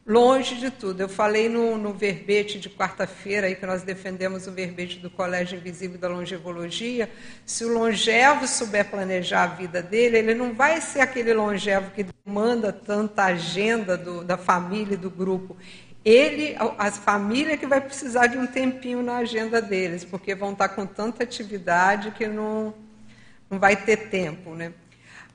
longe 0.06 0.56
de 0.56 0.70
tudo. 0.72 1.02
Eu 1.02 1.10
falei 1.10 1.48
no, 1.48 1.78
no 1.78 1.94
verbete 1.94 2.60
de 2.60 2.70
quarta-feira, 2.72 3.46
aí 3.46 3.56
que 3.56 3.66
nós 3.68 3.84
defendemos 3.84 4.48
o 4.48 4.52
verbete 4.52 4.98
do 5.00 5.10
Colégio 5.12 5.58
Invisível 5.58 6.00
da 6.00 6.08
Longevologia, 6.08 7.10
se 7.46 7.64
o 7.66 7.74
longevo 7.74 8.48
souber 8.48 8.90
planejar 8.90 9.44
a 9.44 9.48
vida 9.48 9.82
dele, 9.82 10.18
ele 10.18 10.34
não 10.34 10.54
vai 10.54 10.82
ser 10.82 11.02
aquele 11.02 11.34
longevo 11.34 11.92
que 11.92 12.06
demanda 12.26 12.74
tanta 12.74 13.26
agenda 13.26 13.98
do, 13.98 14.24
da 14.24 14.38
família 14.38 14.94
e 14.94 14.98
do 14.98 15.10
grupo. 15.10 15.58
Ele, 16.06 16.56
as 16.78 17.00
famílias 17.00 17.60
que 17.60 17.66
vai 17.66 17.82
precisar 17.82 18.28
de 18.28 18.38
um 18.38 18.46
tempinho 18.46 19.02
na 19.02 19.18
agenda 19.18 19.60
deles, 19.60 20.06
porque 20.06 20.36
vão 20.36 20.52
estar 20.52 20.70
com 20.70 20.86
tanta 20.86 21.24
atividade 21.24 22.12
que 22.12 22.28
não, 22.28 22.76
não 23.50 23.58
vai 23.58 23.76
ter 23.76 24.10
tempo, 24.10 24.52
né? 24.52 24.72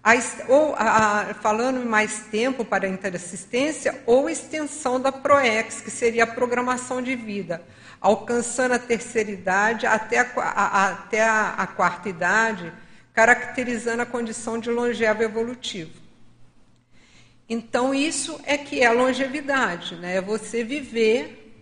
A, 0.03 0.13
ou 0.49 0.75
a, 0.79 1.35
falando 1.43 1.83
em 1.83 1.85
mais 1.85 2.21
tempo 2.31 2.65
para 2.65 2.87
a 2.87 2.89
interassistência, 2.89 4.01
ou 4.07 4.31
extensão 4.31 5.01
da 5.01 5.11
PROEX, 5.11 5.81
que 5.81 5.91
seria 5.91 6.23
a 6.23 6.27
programação 6.27 7.03
de 7.03 7.17
vida, 7.17 7.63
alcançando 8.01 8.73
a 8.73 8.79
terceira 8.79 9.31
idade 9.31 9.87
até 9.87 10.21
a, 10.21 10.31
a, 10.37 10.89
até 10.91 11.23
a, 11.23 11.67
quarta 11.67 12.09
idade, 12.09 12.73
caracterizando 13.13 14.03
a 14.03 14.07
condição 14.07 14.57
de 14.59 14.71
longevo 14.71 15.23
evolutivo. 15.23 16.00
Então, 17.53 17.93
isso 17.93 18.41
é 18.45 18.57
que 18.57 18.81
é 18.81 18.89
longevidade, 18.93 19.97
né? 19.97 20.19
é 20.19 20.21
você 20.21 20.63
viver 20.63 21.53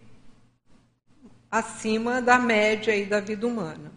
acima 1.51 2.21
da 2.21 2.39
média 2.39 2.93
aí 2.93 3.07
da 3.07 3.21
vida 3.21 3.47
humana. 3.47 3.91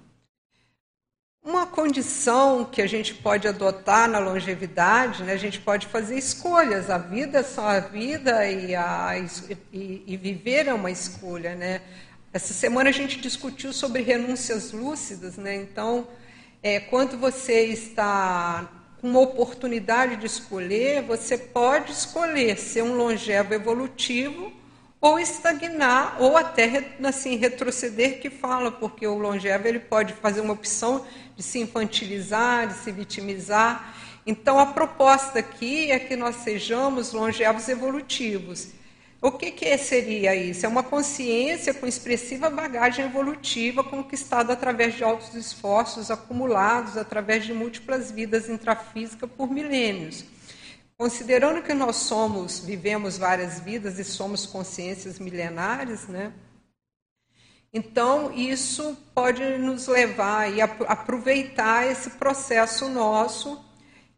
Uma 1.43 1.67
condição 1.67 2.63
que 2.63 2.81
a 2.81 2.87
gente 2.87 3.13
pode 3.15 3.45
adotar 3.45 4.07
na 4.07 4.19
longevidade, 4.19 5.23
né, 5.23 5.33
a 5.33 5.37
gente 5.37 5.59
pode 5.59 5.87
fazer 5.87 6.17
escolhas. 6.17 6.89
A 6.89 6.97
vida 6.97 7.39
é 7.39 7.43
só 7.43 7.67
a 7.67 7.79
vida 7.81 8.49
e, 8.49 8.73
a, 8.73 9.11
e, 9.73 10.03
e 10.07 10.15
viver 10.15 10.67
é 10.67 10.73
uma 10.73 10.91
escolha. 10.91 11.55
Né? 11.55 11.81
Essa 12.31 12.53
semana 12.53 12.87
a 12.89 12.93
gente 12.93 13.19
discutiu 13.19 13.73
sobre 13.73 14.01
renúncias 14.01 14.71
lúcidas. 14.71 15.35
Né? 15.35 15.55
Então, 15.55 16.07
é, 16.63 16.79
quando 16.79 17.17
você 17.17 17.65
está 17.65 18.80
uma 19.01 19.19
oportunidade 19.19 20.15
de 20.17 20.25
escolher, 20.25 21.01
você 21.01 21.37
pode 21.37 21.91
escolher 21.91 22.57
ser 22.57 22.83
um 22.83 22.95
longevo 22.95 23.53
evolutivo 23.53 24.51
ou 24.99 25.19
estagnar, 25.19 26.17
ou 26.21 26.37
até 26.37 26.93
assim, 27.03 27.35
retroceder, 27.35 28.21
que 28.21 28.29
fala, 28.29 28.71
porque 28.71 29.07
o 29.07 29.17
longevo 29.17 29.67
ele 29.67 29.79
pode 29.79 30.13
fazer 30.13 30.41
uma 30.41 30.53
opção 30.53 31.03
de 31.35 31.41
se 31.41 31.57
infantilizar, 31.59 32.67
de 32.67 32.75
se 32.75 32.91
vitimizar. 32.91 33.95
Então, 34.27 34.59
a 34.59 34.67
proposta 34.67 35.39
aqui 35.39 35.89
é 35.89 35.97
que 35.97 36.15
nós 36.15 36.35
sejamos 36.37 37.13
longevos 37.13 37.67
evolutivos. 37.67 38.67
O 39.23 39.31
que, 39.31 39.51
que 39.51 39.77
seria 39.77 40.35
isso? 40.35 40.65
É 40.65 40.69
uma 40.69 40.81
consciência 40.81 41.75
com 41.75 41.85
expressiva 41.85 42.49
bagagem 42.49 43.05
evolutiva 43.05 43.83
conquistada 43.83 44.53
através 44.53 44.95
de 44.95 45.03
altos 45.03 45.35
esforços 45.35 46.09
acumulados 46.09 46.97
através 46.97 47.45
de 47.45 47.53
múltiplas 47.53 48.09
vidas 48.09 48.49
intrafísicas 48.49 49.29
por 49.29 49.51
milênios. 49.51 50.25
Considerando 50.97 51.61
que 51.61 51.71
nós 51.71 51.97
somos, 51.97 52.61
vivemos 52.65 53.19
várias 53.19 53.59
vidas 53.59 53.99
e 53.99 54.03
somos 54.03 54.47
consciências 54.47 55.19
milenares, 55.19 56.07
né? 56.07 56.33
Então, 57.71 58.33
isso 58.33 58.97
pode 59.13 59.43
nos 59.59 59.85
levar 59.85 60.47
a 60.47 60.93
aproveitar 60.93 61.85
esse 61.85 62.09
processo 62.11 62.89
nosso 62.89 63.63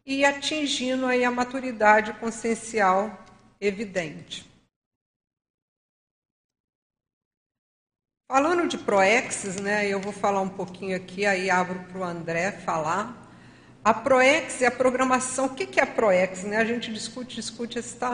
e 0.04 0.24
atingindo 0.24 1.04
aí 1.04 1.24
a 1.24 1.30
maturidade 1.30 2.14
consciencial 2.14 3.22
evidente. 3.60 4.53
Falando 8.34 8.66
de 8.66 8.76
ProExes, 8.76 9.60
né, 9.60 9.86
eu 9.86 10.00
vou 10.00 10.12
falar 10.12 10.40
um 10.40 10.48
pouquinho 10.48 10.96
aqui, 10.96 11.24
aí 11.24 11.48
abro 11.48 11.78
para 11.84 12.00
o 12.00 12.02
André 12.02 12.50
falar. 12.50 13.30
A 13.84 13.94
ProEx 13.94 14.60
é 14.60 14.66
a 14.66 14.72
programação. 14.72 15.46
O 15.46 15.50
que 15.50 15.78
é 15.78 15.84
a 15.84 15.86
ProEx? 15.86 16.42
Né? 16.42 16.56
A 16.56 16.64
gente 16.64 16.92
discute, 16.92 17.36
discute, 17.36 17.78
essa, 17.78 18.10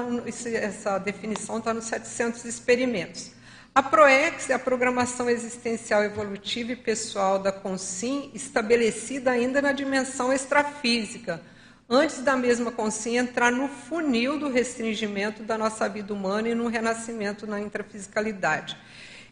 essa 0.53 0.99
definição 0.99 1.57
está 1.57 1.73
nos 1.73 1.87
700 1.87 2.45
experimentos. 2.45 3.33
A 3.75 3.83
ProEx 3.83 4.51
é 4.51 4.53
a 4.53 4.59
programação 4.59 5.31
existencial 5.31 6.05
evolutiva 6.05 6.73
e 6.73 6.77
pessoal 6.77 7.39
da 7.39 7.51
Consim, 7.51 8.31
estabelecida 8.35 9.31
ainda 9.31 9.63
na 9.63 9.73
dimensão 9.73 10.31
extrafísica, 10.31 11.41
antes 11.89 12.19
da 12.19 12.37
mesma 12.37 12.71
Consim 12.71 13.17
entrar 13.17 13.51
no 13.51 13.69
funil 13.69 14.39
do 14.39 14.51
restringimento 14.51 15.43
da 15.45 15.57
nossa 15.57 15.89
vida 15.89 16.13
humana 16.13 16.51
e 16.51 16.55
no 16.55 16.69
renascimento 16.69 17.47
na 17.47 17.59
intrafisicalidade. 17.59 18.77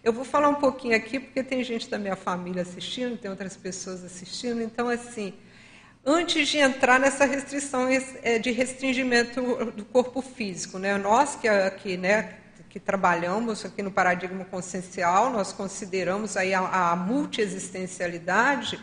Eu 0.03 0.13
vou 0.13 0.25
falar 0.25 0.49
um 0.49 0.55
pouquinho 0.55 0.97
aqui, 0.97 1.19
porque 1.19 1.43
tem 1.43 1.63
gente 1.65 1.89
da 1.89 1.99
minha 1.99 2.17
família 2.17 2.63
assistindo, 2.63 3.17
tem 3.17 3.31
outras 3.31 3.57
pessoas 3.57 4.05
assistindo, 4.05 4.63
então, 4.63 4.89
assim, 4.89 5.35
antes 6.05 6.49
de 6.49 6.59
entrar 6.59 6.99
nessa 7.01 7.25
restrição 7.25 7.89
é, 8.23 8.39
de 8.39 8.51
restringimento 8.51 9.41
do 9.73 9.85
corpo 9.85 10.23
físico. 10.23 10.79
Né? 10.79 10.97
Nós 10.97 11.35
que 11.35 11.49
aqui, 11.49 11.97
né, 11.97 12.35
que 12.69 12.79
trabalhamos 12.79 13.65
aqui 13.65 13.83
no 13.83 13.91
paradigma 13.91 14.45
consciencial, 14.45 15.31
nós 15.31 15.53
consideramos 15.53 16.37
aí 16.37 16.55
a, 16.55 16.93
a 16.93 16.97
multiexistencialidade. 16.97 18.79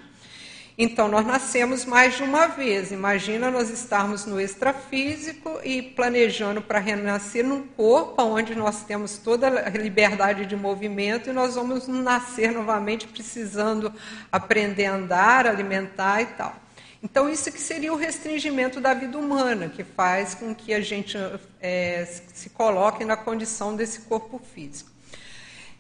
Então, 0.77 1.07
nós 1.07 1.25
nascemos 1.25 1.85
mais 1.85 2.17
de 2.17 2.23
uma 2.23 2.47
vez. 2.47 2.91
Imagina 2.91 3.49
nós 3.49 3.69
estarmos 3.69 4.25
no 4.25 4.41
extrafísico 4.41 5.57
e 5.63 5.81
planejando 5.81 6.61
para 6.61 6.79
renascer 6.79 7.45
num 7.45 7.65
corpo 7.65 8.21
onde 8.21 8.53
nós 8.53 8.83
temos 8.83 9.17
toda 9.17 9.47
a 9.47 9.69
liberdade 9.69 10.45
de 10.45 10.55
movimento 10.55 11.29
e 11.29 11.33
nós 11.33 11.55
vamos 11.55 11.88
nascer 11.88 12.51
novamente 12.51 13.07
precisando 13.07 13.93
aprender 14.29 14.88
a 14.88 14.95
andar, 14.95 15.47
alimentar 15.47 16.21
e 16.21 16.25
tal. 16.25 16.53
Então, 17.01 17.29
isso 17.29 17.49
que 17.51 17.61
seria 17.61 17.93
o 17.93 17.95
restringimento 17.95 18.81
da 18.81 18.93
vida 18.93 19.17
humana, 19.17 19.69
que 19.69 19.83
faz 19.83 20.33
com 20.33 20.53
que 20.53 20.73
a 20.73 20.81
gente 20.81 21.15
é, 21.61 22.03
se 22.33 22.49
coloque 22.49 23.05
na 23.05 23.15
condição 23.15 23.75
desse 23.75 24.01
corpo 24.01 24.41
físico. 24.53 24.94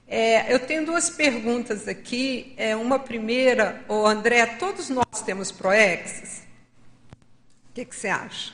É, 0.07 0.53
eu 0.53 0.59
tenho 0.59 0.85
duas 0.85 1.09
perguntas 1.09 1.87
aqui. 1.87 2.53
É, 2.57 2.75
uma 2.75 2.99
primeira, 2.99 3.83
o 3.89 4.05
André, 4.05 4.45
todos 4.45 4.89
nós 4.89 5.21
temos 5.25 5.51
proexes? 5.51 6.43
O 7.69 7.73
que, 7.73 7.85
que, 7.85 7.95
você 7.95 8.07
acha? 8.07 8.53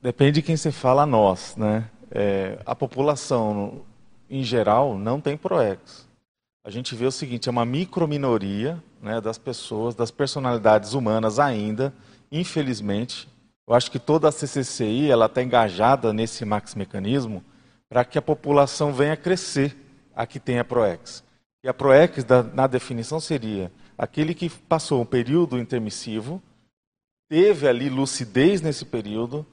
Depende 0.00 0.32
de 0.32 0.42
quem 0.42 0.56
você 0.56 0.70
fala 0.70 1.06
nós, 1.06 1.56
né? 1.56 1.88
É, 2.10 2.58
a 2.66 2.74
população, 2.74 3.82
em 4.28 4.42
geral, 4.42 4.98
não 4.98 5.20
tem 5.20 5.36
proex. 5.36 6.06
A 6.62 6.70
gente 6.70 6.94
vê 6.94 7.06
o 7.06 7.10
seguinte, 7.10 7.48
é 7.48 7.52
uma 7.52 7.64
microminoria 7.64 8.82
né, 9.00 9.20
das 9.20 9.38
pessoas, 9.38 9.94
das 9.94 10.10
personalidades 10.10 10.92
humanas 10.92 11.38
ainda, 11.38 11.92
infelizmente. 12.30 13.28
Eu 13.66 13.74
acho 13.74 13.90
que 13.90 13.98
toda 13.98 14.28
a 14.28 14.32
CCCI 14.32 15.10
está 15.10 15.42
engajada 15.42 16.12
nesse 16.12 16.44
max 16.44 16.74
mecanismo 16.74 17.42
para 17.88 18.04
que 18.04 18.18
a 18.18 18.22
população 18.22 18.92
venha 18.92 19.16
crescer 19.16 19.81
a 20.14 20.26
que 20.26 20.40
tem 20.40 20.58
a 20.58 20.64
PROEX. 20.64 21.24
E 21.64 21.68
a 21.68 21.74
PROEX, 21.74 22.24
na 22.54 22.66
definição, 22.66 23.20
seria 23.20 23.70
aquele 23.96 24.34
que 24.34 24.48
passou 24.48 25.00
um 25.00 25.06
período 25.06 25.58
intermissivo, 25.58 26.42
teve 27.28 27.68
ali 27.68 27.88
lucidez 27.88 28.60
nesse 28.60 28.84
período, 28.84 29.46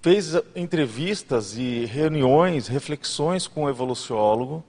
fez 0.00 0.34
entrevistas 0.54 1.56
e 1.56 1.84
reuniões, 1.84 2.68
reflexões 2.68 3.46
com 3.46 3.64
o 3.64 3.68
evoluciólogo, 3.68 4.64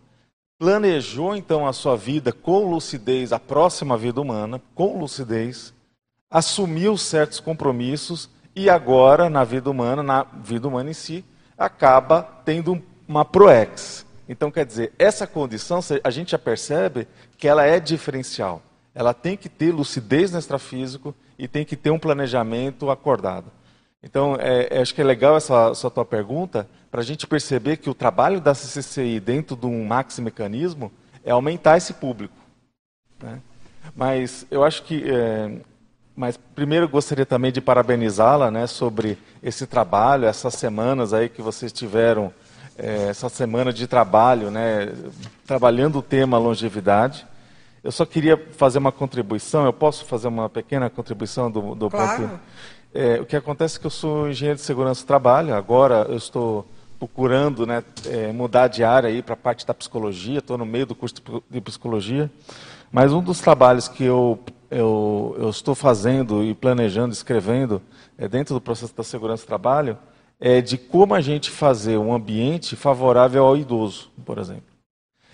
planejou 0.57 1.35
então 1.35 1.67
a 1.67 1.73
sua 1.73 1.95
vida 1.95 2.31
com 2.31 2.69
lucidez, 2.69 3.31
a 3.31 3.39
próxima 3.39 3.97
vida 3.97 4.19
humana, 4.19 4.61
com 4.73 4.99
lucidez, 4.99 5.73
assumiu 6.29 6.97
certos 6.97 7.39
compromissos 7.39 8.29
e 8.55 8.69
agora, 8.69 9.29
na 9.29 9.43
vida 9.43 9.69
humana, 9.69 10.01
na 10.01 10.23
vida 10.23 10.67
humana 10.67 10.89
em 10.89 10.93
si, 10.93 11.23
acaba 11.55 12.23
tendo 12.43 12.81
uma 13.07 13.23
proex. 13.23 14.06
Então, 14.27 14.51
quer 14.51 14.65
dizer, 14.65 14.93
essa 14.99 15.25
condição, 15.25 15.79
a 16.03 16.09
gente 16.09 16.31
já 16.31 16.39
percebe 16.39 17.07
que 17.37 17.47
ela 17.47 17.65
é 17.65 17.79
diferencial. 17.79 18.61
Ela 18.93 19.13
tem 19.13 19.37
que 19.37 19.47
ter 19.47 19.71
lucidez 19.71 20.31
no 20.31 20.39
extrafísico 20.39 21.15
e 21.37 21.47
tem 21.47 21.63
que 21.63 21.75
ter 21.75 21.91
um 21.91 21.99
planejamento 21.99 22.89
acordado. 22.89 23.51
Então, 24.03 24.35
é, 24.39 24.67
é 24.71 24.81
acho 24.81 24.93
que 24.93 25.01
é 25.01 25.03
legal 25.03 25.37
essa, 25.37 25.69
essa 25.71 25.89
tua 25.89 26.05
pergunta, 26.05 26.67
para 26.89 27.01
a 27.01 27.03
gente 27.03 27.27
perceber 27.27 27.77
que 27.77 27.89
o 27.89 27.93
trabalho 27.93 28.41
da 28.41 28.53
CCCI 28.53 29.19
dentro 29.19 29.55
de 29.55 29.65
um 29.65 29.85
maxi 29.85 30.21
mecanismo 30.21 30.91
é 31.23 31.31
aumentar 31.31 31.77
esse 31.77 31.93
público. 31.93 32.35
Né? 33.21 33.39
Mas 33.95 34.45
eu 34.49 34.63
acho 34.63 34.83
que 34.83 35.03
é, 35.09 35.59
mas 36.17 36.35
primeiro 36.35 36.89
gostaria 36.89 37.27
também 37.27 37.51
de 37.51 37.61
parabenizá-la 37.61 38.49
né, 38.49 38.65
sobre 38.65 39.19
esse 39.43 39.67
trabalho, 39.67 40.25
essas 40.25 40.55
semanas 40.55 41.13
aí 41.13 41.29
que 41.29 41.43
vocês 41.43 41.71
tiveram, 41.71 42.33
é, 42.77 43.07
essa 43.09 43.29
semana 43.29 43.73
de 43.73 43.87
trabalho, 43.87 44.51
né, 44.51 44.93
trabalhando 45.45 45.99
o 45.99 46.01
tema 46.01 46.37
longevidade. 46.37 47.25
Eu 47.83 47.91
só 47.91 48.05
queria 48.05 48.37
fazer 48.53 48.77
uma 48.79 48.91
contribuição, 48.91 49.65
eu 49.65 49.73
posso 49.73 50.05
fazer 50.05 50.27
uma 50.27 50.49
pequena 50.49 50.89
contribuição 50.89 51.49
do, 51.49 51.75
do 51.75 51.89
claro. 51.89 52.21
ponto? 52.21 52.39
É, 52.93 53.19
o 53.21 53.25
que 53.25 53.35
acontece 53.35 53.77
é 53.77 53.79
que 53.79 53.85
eu 53.85 53.91
sou 53.91 54.29
engenheiro 54.29 54.57
de 54.57 54.65
segurança 54.65 55.03
do 55.03 55.07
trabalho, 55.07 55.53
agora 55.53 56.05
eu 56.09 56.17
estou 56.17 56.67
procurando 56.99 57.65
né, 57.65 57.83
é, 58.05 58.31
mudar 58.31 58.67
de 58.67 58.83
área 58.83 59.21
para 59.21 59.33
a 59.33 59.37
parte 59.37 59.65
da 59.65 59.73
psicologia, 59.73 60.39
estou 60.39 60.57
no 60.57 60.65
meio 60.65 60.85
do 60.85 60.95
curso 60.95 61.15
de 61.49 61.61
psicologia, 61.61 62.29
mas 62.91 63.13
um 63.13 63.21
dos 63.21 63.39
trabalhos 63.39 63.87
que 63.87 64.03
eu 64.03 64.39
eu, 64.69 65.35
eu 65.39 65.49
estou 65.49 65.73
fazendo 65.73 66.43
e 66.43 66.53
planejando, 66.53 67.13
escrevendo, 67.13 67.81
é, 68.17 68.27
dentro 68.27 68.53
do 68.53 68.61
processo 68.61 68.93
da 68.95 69.03
segurança 69.03 69.43
do 69.43 69.47
trabalho, 69.47 69.97
é 70.39 70.61
de 70.61 70.77
como 70.77 71.15
a 71.15 71.21
gente 71.21 71.49
fazer 71.49 71.97
um 71.97 72.13
ambiente 72.13 72.75
favorável 72.75 73.45
ao 73.45 73.57
idoso, 73.57 74.11
por 74.25 74.37
exemplo. 74.37 74.63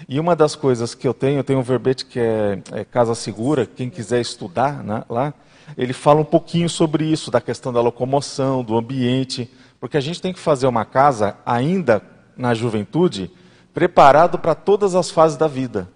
E 0.07 0.19
uma 0.19 0.35
das 0.35 0.55
coisas 0.55 0.93
que 0.93 1.07
eu 1.07 1.13
tenho, 1.13 1.39
eu 1.39 1.43
tenho 1.43 1.59
um 1.59 1.63
verbete 1.63 2.05
que 2.05 2.19
é, 2.19 2.61
é 2.71 2.83
Casa 2.83 3.15
Segura, 3.15 3.65
quem 3.65 3.89
quiser 3.89 4.19
estudar 4.19 4.83
né, 4.83 5.03
lá, 5.09 5.33
ele 5.77 5.93
fala 5.93 6.19
um 6.19 6.25
pouquinho 6.25 6.69
sobre 6.69 7.05
isso, 7.05 7.31
da 7.31 7.39
questão 7.39 7.71
da 7.71 7.81
locomoção, 7.81 8.63
do 8.63 8.77
ambiente, 8.77 9.49
porque 9.79 9.97
a 9.97 10.01
gente 10.01 10.21
tem 10.21 10.33
que 10.33 10.39
fazer 10.39 10.67
uma 10.67 10.85
casa, 10.85 11.37
ainda 11.45 12.01
na 12.35 12.53
juventude, 12.53 13.31
preparado 13.73 14.37
para 14.37 14.55
todas 14.55 14.95
as 14.95 15.09
fases 15.09 15.37
da 15.37 15.47
vida. 15.47 15.89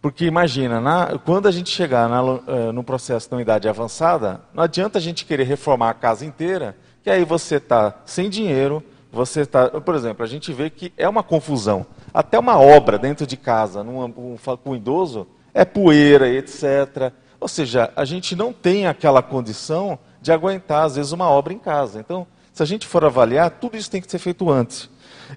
Porque 0.00 0.26
imagina, 0.26 0.80
na, 0.80 1.18
quando 1.24 1.46
a 1.46 1.50
gente 1.50 1.70
chegar 1.70 2.08
na, 2.08 2.22
uh, 2.22 2.72
no 2.72 2.84
processo 2.84 3.28
de 3.28 3.34
uma 3.34 3.42
idade 3.42 3.68
avançada, 3.68 4.40
não 4.52 4.62
adianta 4.62 4.98
a 4.98 5.00
gente 5.00 5.24
querer 5.24 5.44
reformar 5.44 5.90
a 5.90 5.94
casa 5.94 6.26
inteira, 6.26 6.76
que 7.04 7.10
aí 7.10 7.22
você 7.22 7.56
está 7.56 7.94
sem 8.06 8.30
dinheiro, 8.30 8.82
você 9.12 9.42
está. 9.42 9.68
Por 9.68 9.94
exemplo, 9.94 10.24
a 10.24 10.26
gente 10.26 10.52
vê 10.52 10.70
que 10.70 10.90
é 10.96 11.06
uma 11.06 11.22
confusão. 11.22 11.86
Até 12.12 12.38
uma 12.38 12.58
obra 12.58 12.98
dentro 12.98 13.26
de 13.26 13.36
casa, 13.36 13.84
num, 13.84 14.02
um, 14.04 14.36
com 14.38 14.70
um 14.70 14.74
idoso, 14.74 15.26
é 15.52 15.66
poeira, 15.66 16.28
etc. 16.28 17.12
Ou 17.38 17.46
seja, 17.46 17.92
a 17.94 18.06
gente 18.06 18.34
não 18.34 18.54
tem 18.54 18.86
aquela 18.86 19.22
condição 19.22 19.98
de 20.22 20.32
aguentar, 20.32 20.84
às 20.84 20.96
vezes, 20.96 21.12
uma 21.12 21.28
obra 21.28 21.52
em 21.52 21.58
casa. 21.58 22.00
Então, 22.00 22.26
se 22.54 22.62
a 22.62 22.66
gente 22.66 22.86
for 22.86 23.04
avaliar, 23.04 23.50
tudo 23.50 23.76
isso 23.76 23.90
tem 23.90 24.00
que 24.00 24.10
ser 24.10 24.18
feito 24.18 24.50
antes. 24.50 24.88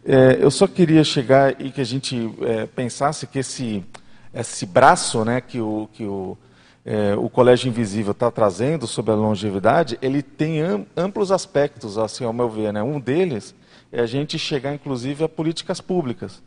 É, 0.06 0.38
eu 0.40 0.50
só 0.50 0.68
queria 0.68 1.04
chegar 1.04 1.60
e 1.60 1.70
que 1.70 1.82
a 1.82 1.86
gente 1.86 2.34
é, 2.42 2.66
pensasse 2.66 3.28
que 3.28 3.40
esse 3.40 3.84
esse 4.34 4.66
braço 4.66 5.26
né, 5.26 5.42
que 5.42 5.60
o, 5.60 5.90
que 5.94 6.06
o, 6.06 6.38
é, 6.90 7.14
o 7.18 7.30
Colégio 7.30 7.68
Invisível 7.68 8.14
está 8.14 8.32
trazendo 8.32 8.88
sobre 8.88 9.12
a 9.12 9.16
longevidade, 9.16 10.00
ele 10.02 10.22
tem 10.22 10.62
amplos 10.96 11.34
aspectos, 11.34 11.98
assim, 11.98 12.24
ao 12.24 12.32
meu 12.32 12.50
ver. 12.50 12.72
Né? 12.72 12.82
Um 12.82 12.98
deles 12.98 13.54
é 13.92 14.00
a 14.00 14.06
gente 14.06 14.40
chegar, 14.40 14.74
inclusive, 14.74 15.22
a 15.22 15.28
políticas 15.28 15.82
públicas. 15.82 16.42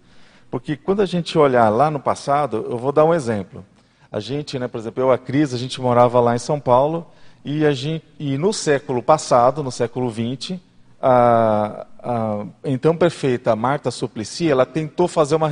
Porque 0.51 0.77
quando 0.77 1.03
a 1.03 1.07
gente 1.07 1.37
olhar 1.37 1.69
lá 1.69 1.91
no 1.91 2.01
passado, 2.01 2.67
eu 2.71 2.79
vou 2.79 2.91
dar 2.91 3.05
um 3.05 3.13
exemplo. 3.13 3.63
A 4.11 4.19
gente, 4.19 4.59
né, 4.59 4.67
por 4.67 4.79
exemplo, 4.79 5.03
eu 5.03 5.13
a 5.13 5.19
Cris, 5.19 5.53
a 5.53 5.59
gente 5.59 5.79
morava 5.79 6.19
lá 6.21 6.35
em 6.35 6.39
São 6.39 6.59
Paulo, 6.59 7.07
e, 7.45 7.67
a 7.67 7.75
gente, 7.75 8.07
e 8.19 8.39
no 8.39 8.51
século 8.51 9.03
passado, 9.03 9.63
no 9.63 9.71
século 9.71 10.11
XX, 10.11 10.59
a, 11.03 11.87
a 12.03 12.47
então 12.65 12.97
prefeita 12.97 13.55
Marta 13.55 13.91
Suplicy, 13.91 14.51
ela 14.51 14.65
tentou 14.65 15.07
fazer 15.07 15.35
uma 15.35 15.51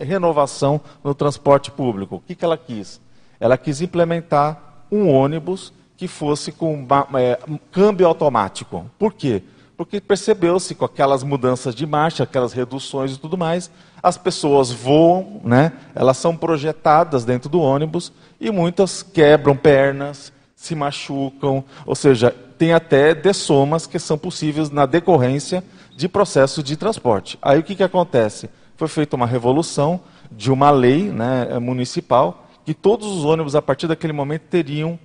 renovação 0.00 0.80
no 1.04 1.14
transporte 1.14 1.70
público. 1.70 2.16
O 2.16 2.20
que, 2.20 2.34
que 2.34 2.44
ela 2.44 2.58
quis? 2.58 3.00
Ela 3.38 3.56
quis 3.58 3.80
implementar 3.80 4.84
um 4.90 5.08
ônibus 5.08 5.72
que 5.96 6.06
fosse 6.06 6.52
com 6.52 6.86
é, 7.14 7.38
câmbio 7.70 8.06
automático. 8.06 8.84
Por 8.98 9.14
quê? 9.14 9.42
Porque 9.76 10.00
percebeu-se 10.00 10.74
com 10.74 10.84
aquelas 10.84 11.22
mudanças 11.22 11.74
de 11.74 11.86
marcha, 11.86 12.22
aquelas 12.22 12.52
reduções 12.52 13.12
e 13.12 13.18
tudo 13.18 13.36
mais, 13.36 13.70
as 14.02 14.16
pessoas 14.16 14.70
voam, 14.70 15.40
né? 15.44 15.72
elas 15.94 16.16
são 16.16 16.36
projetadas 16.36 17.24
dentro 17.24 17.48
do 17.48 17.60
ônibus 17.60 18.12
e 18.40 18.50
muitas 18.50 19.02
quebram 19.02 19.56
pernas, 19.56 20.32
se 20.54 20.74
machucam, 20.74 21.62
ou 21.84 21.94
seja, 21.94 22.34
tem 22.56 22.72
até 22.72 23.14
dessomas 23.14 23.86
que 23.86 23.98
são 23.98 24.16
possíveis 24.16 24.70
na 24.70 24.86
decorrência 24.86 25.62
de 25.94 26.08
processo 26.08 26.62
de 26.62 26.76
transporte. 26.76 27.38
Aí 27.42 27.58
o 27.58 27.62
que, 27.62 27.74
que 27.74 27.82
acontece? 27.82 28.48
Foi 28.76 28.88
feita 28.88 29.16
uma 29.16 29.26
revolução 29.26 30.00
de 30.30 30.50
uma 30.50 30.70
lei 30.70 31.10
né, 31.10 31.58
municipal 31.58 32.45
que 32.66 32.74
todos 32.74 33.06
os 33.06 33.24
ônibus, 33.24 33.54
a 33.54 33.62
partir 33.62 33.86
daquele 33.86 34.12
momento, 34.12 34.42
teriam 34.50 34.98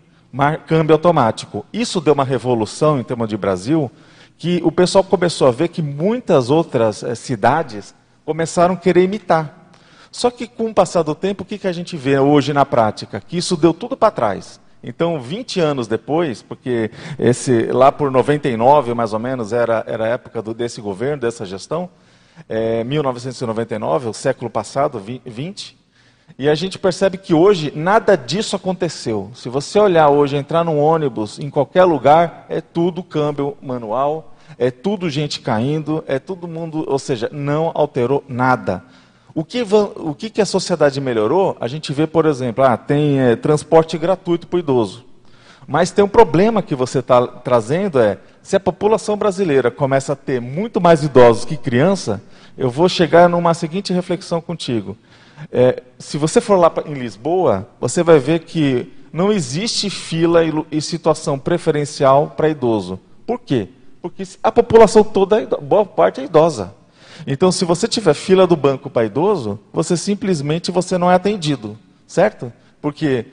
câmbio 0.66 0.96
automático. 0.96 1.64
Isso 1.72 2.02
deu 2.02 2.16
uma 2.16 2.24
revolução 2.24 3.00
em 3.00 3.04
termos 3.04 3.30
de 3.30 3.38
Brasil, 3.38 3.92
que 4.36 4.60
o 4.66 4.72
pessoal 4.72 5.04
começou 5.04 5.48
a 5.48 5.52
ver 5.52 5.68
que 5.68 5.80
muitas 5.80 6.50
outras 6.50 7.04
eh, 7.04 7.14
cidades 7.14 7.94
começaram 8.26 8.74
a 8.74 8.78
querer 8.78 9.04
imitar. 9.04 9.70
Só 10.12 10.32
que 10.32 10.48
com 10.48 10.72
o 10.72 10.74
passar 10.74 11.04
do 11.04 11.14
tempo, 11.14 11.44
o 11.44 11.46
que, 11.46 11.60
que 11.60 11.68
a 11.68 11.72
gente 11.72 11.96
vê 11.96 12.18
hoje 12.18 12.52
na 12.52 12.66
prática? 12.66 13.22
Que 13.22 13.38
isso 13.38 13.56
deu 13.56 13.76
tudo 13.76 13.96
para 13.96 14.10
trás. 14.10 14.60
Então, 14.84 15.22
20 15.22 15.60
anos 15.60 15.88
depois, 15.88 16.42
porque 16.42 16.90
esse 17.20 17.68
lá 17.68 17.92
por 17.92 18.10
99, 18.10 18.96
mais 18.96 19.14
ou 19.14 19.20
menos, 19.20 19.54
era, 19.54 19.84
era 19.86 20.06
a 20.06 20.08
época 20.08 20.42
do, 20.42 20.56
desse 20.56 20.82
governo, 20.82 21.22
dessa 21.22 21.46
gestão, 21.46 21.88
é, 22.50 22.84
1999, 22.84 24.10
o 24.10 24.14
século 24.14 24.50
passado, 24.50 25.00
20, 25.24 25.81
e 26.38 26.50
a 26.50 26.56
gente 26.56 26.80
percebe 26.80 27.18
que 27.18 27.34
hoje 27.34 27.72
nada 27.76 28.16
disso 28.16 28.56
aconteceu. 28.56 29.32
Se 29.34 29.50
você 29.50 29.80
olhar 29.80 30.10
hoje, 30.10 30.36
entrar 30.36 30.64
num 30.64 30.80
ônibus 30.80 31.40
em 31.40 31.50
qualquer 31.50 31.84
lugar, 31.84 32.46
é 32.50 32.62
tudo 32.62 33.04
câmbio 33.04 33.58
manual, 33.62 34.36
é 34.58 34.72
tudo 34.72 35.10
gente 35.10 35.40
caindo, 35.40 36.04
é 36.08 36.20
todo 36.20 36.48
mundo, 36.48 36.86
ou 36.88 37.00
seja, 37.00 37.30
não 37.32 37.72
alterou 37.74 38.24
nada. 38.28 38.84
O 39.34 39.46
que, 39.46 39.62
o 39.62 40.14
que, 40.14 40.30
que 40.30 40.42
a 40.42 40.46
sociedade 40.46 41.00
melhorou? 41.00 41.56
A 41.60 41.68
gente 41.68 41.94
vê, 41.94 42.06
por 42.06 42.26
exemplo, 42.26 42.64
ah, 42.64 42.76
tem 42.76 43.20
é, 43.20 43.36
transporte 43.36 43.98
gratuito 43.98 44.46
para 44.46 44.58
o 44.58 44.60
idoso. 44.60 45.06
Mas 45.68 45.92
tem 45.92 46.04
um 46.04 46.10
problema 46.10 46.62
que 46.62 46.76
você 46.76 47.00
está 47.00 47.26
trazendo 47.26 48.00
é, 48.00 48.18
se 48.42 48.56
a 48.56 48.60
população 48.60 49.16
brasileira 49.16 49.72
começa 49.72 50.14
a 50.14 50.16
ter 50.18 50.42
muito 50.42 50.82
mais 50.82 51.04
idosos 51.04 51.46
que 51.46 51.56
criança, 51.56 52.22
eu 52.58 52.70
vou 52.70 52.90
chegar 52.90 53.30
numa 53.30 53.54
seguinte 53.54 53.94
reflexão 53.94 54.42
contigo. 54.42 54.98
É, 55.52 55.82
se 55.98 56.18
você 56.18 56.42
for 56.42 56.58
lá 56.58 56.72
em 56.86 56.94
Lisboa, 56.94 57.68
você 57.80 58.04
vai 58.04 58.20
ver 58.20 58.40
que 58.40 58.92
não 59.14 59.32
existe 59.32 59.90
fila 59.90 60.42
e, 60.72 60.82
situação 60.82 61.38
preferencial 61.38 62.34
para 62.36 62.50
idoso. 62.50 63.00
Por 63.26 63.40
quê? 63.40 63.70
Porque 64.02 64.24
a 64.42 64.52
população 64.52 65.04
toda, 65.04 65.46
boa 65.62 65.86
parte 65.86 66.22
é 66.22 66.24
idosa. 66.24 66.74
Então, 67.28 67.52
se 67.52 67.66
você 67.66 67.88
tiver 67.88 68.14
fila 68.14 68.48
do 68.48 68.56
banco 68.56 68.90
para 68.90 69.06
idoso, 69.06 69.60
você 69.72 69.96
simplesmente 69.96 70.72
você 70.72 70.98
não 70.98 71.12
é 71.12 71.16
atendido, 71.16 71.78
certo? 72.08 72.52
Porque 72.82 73.28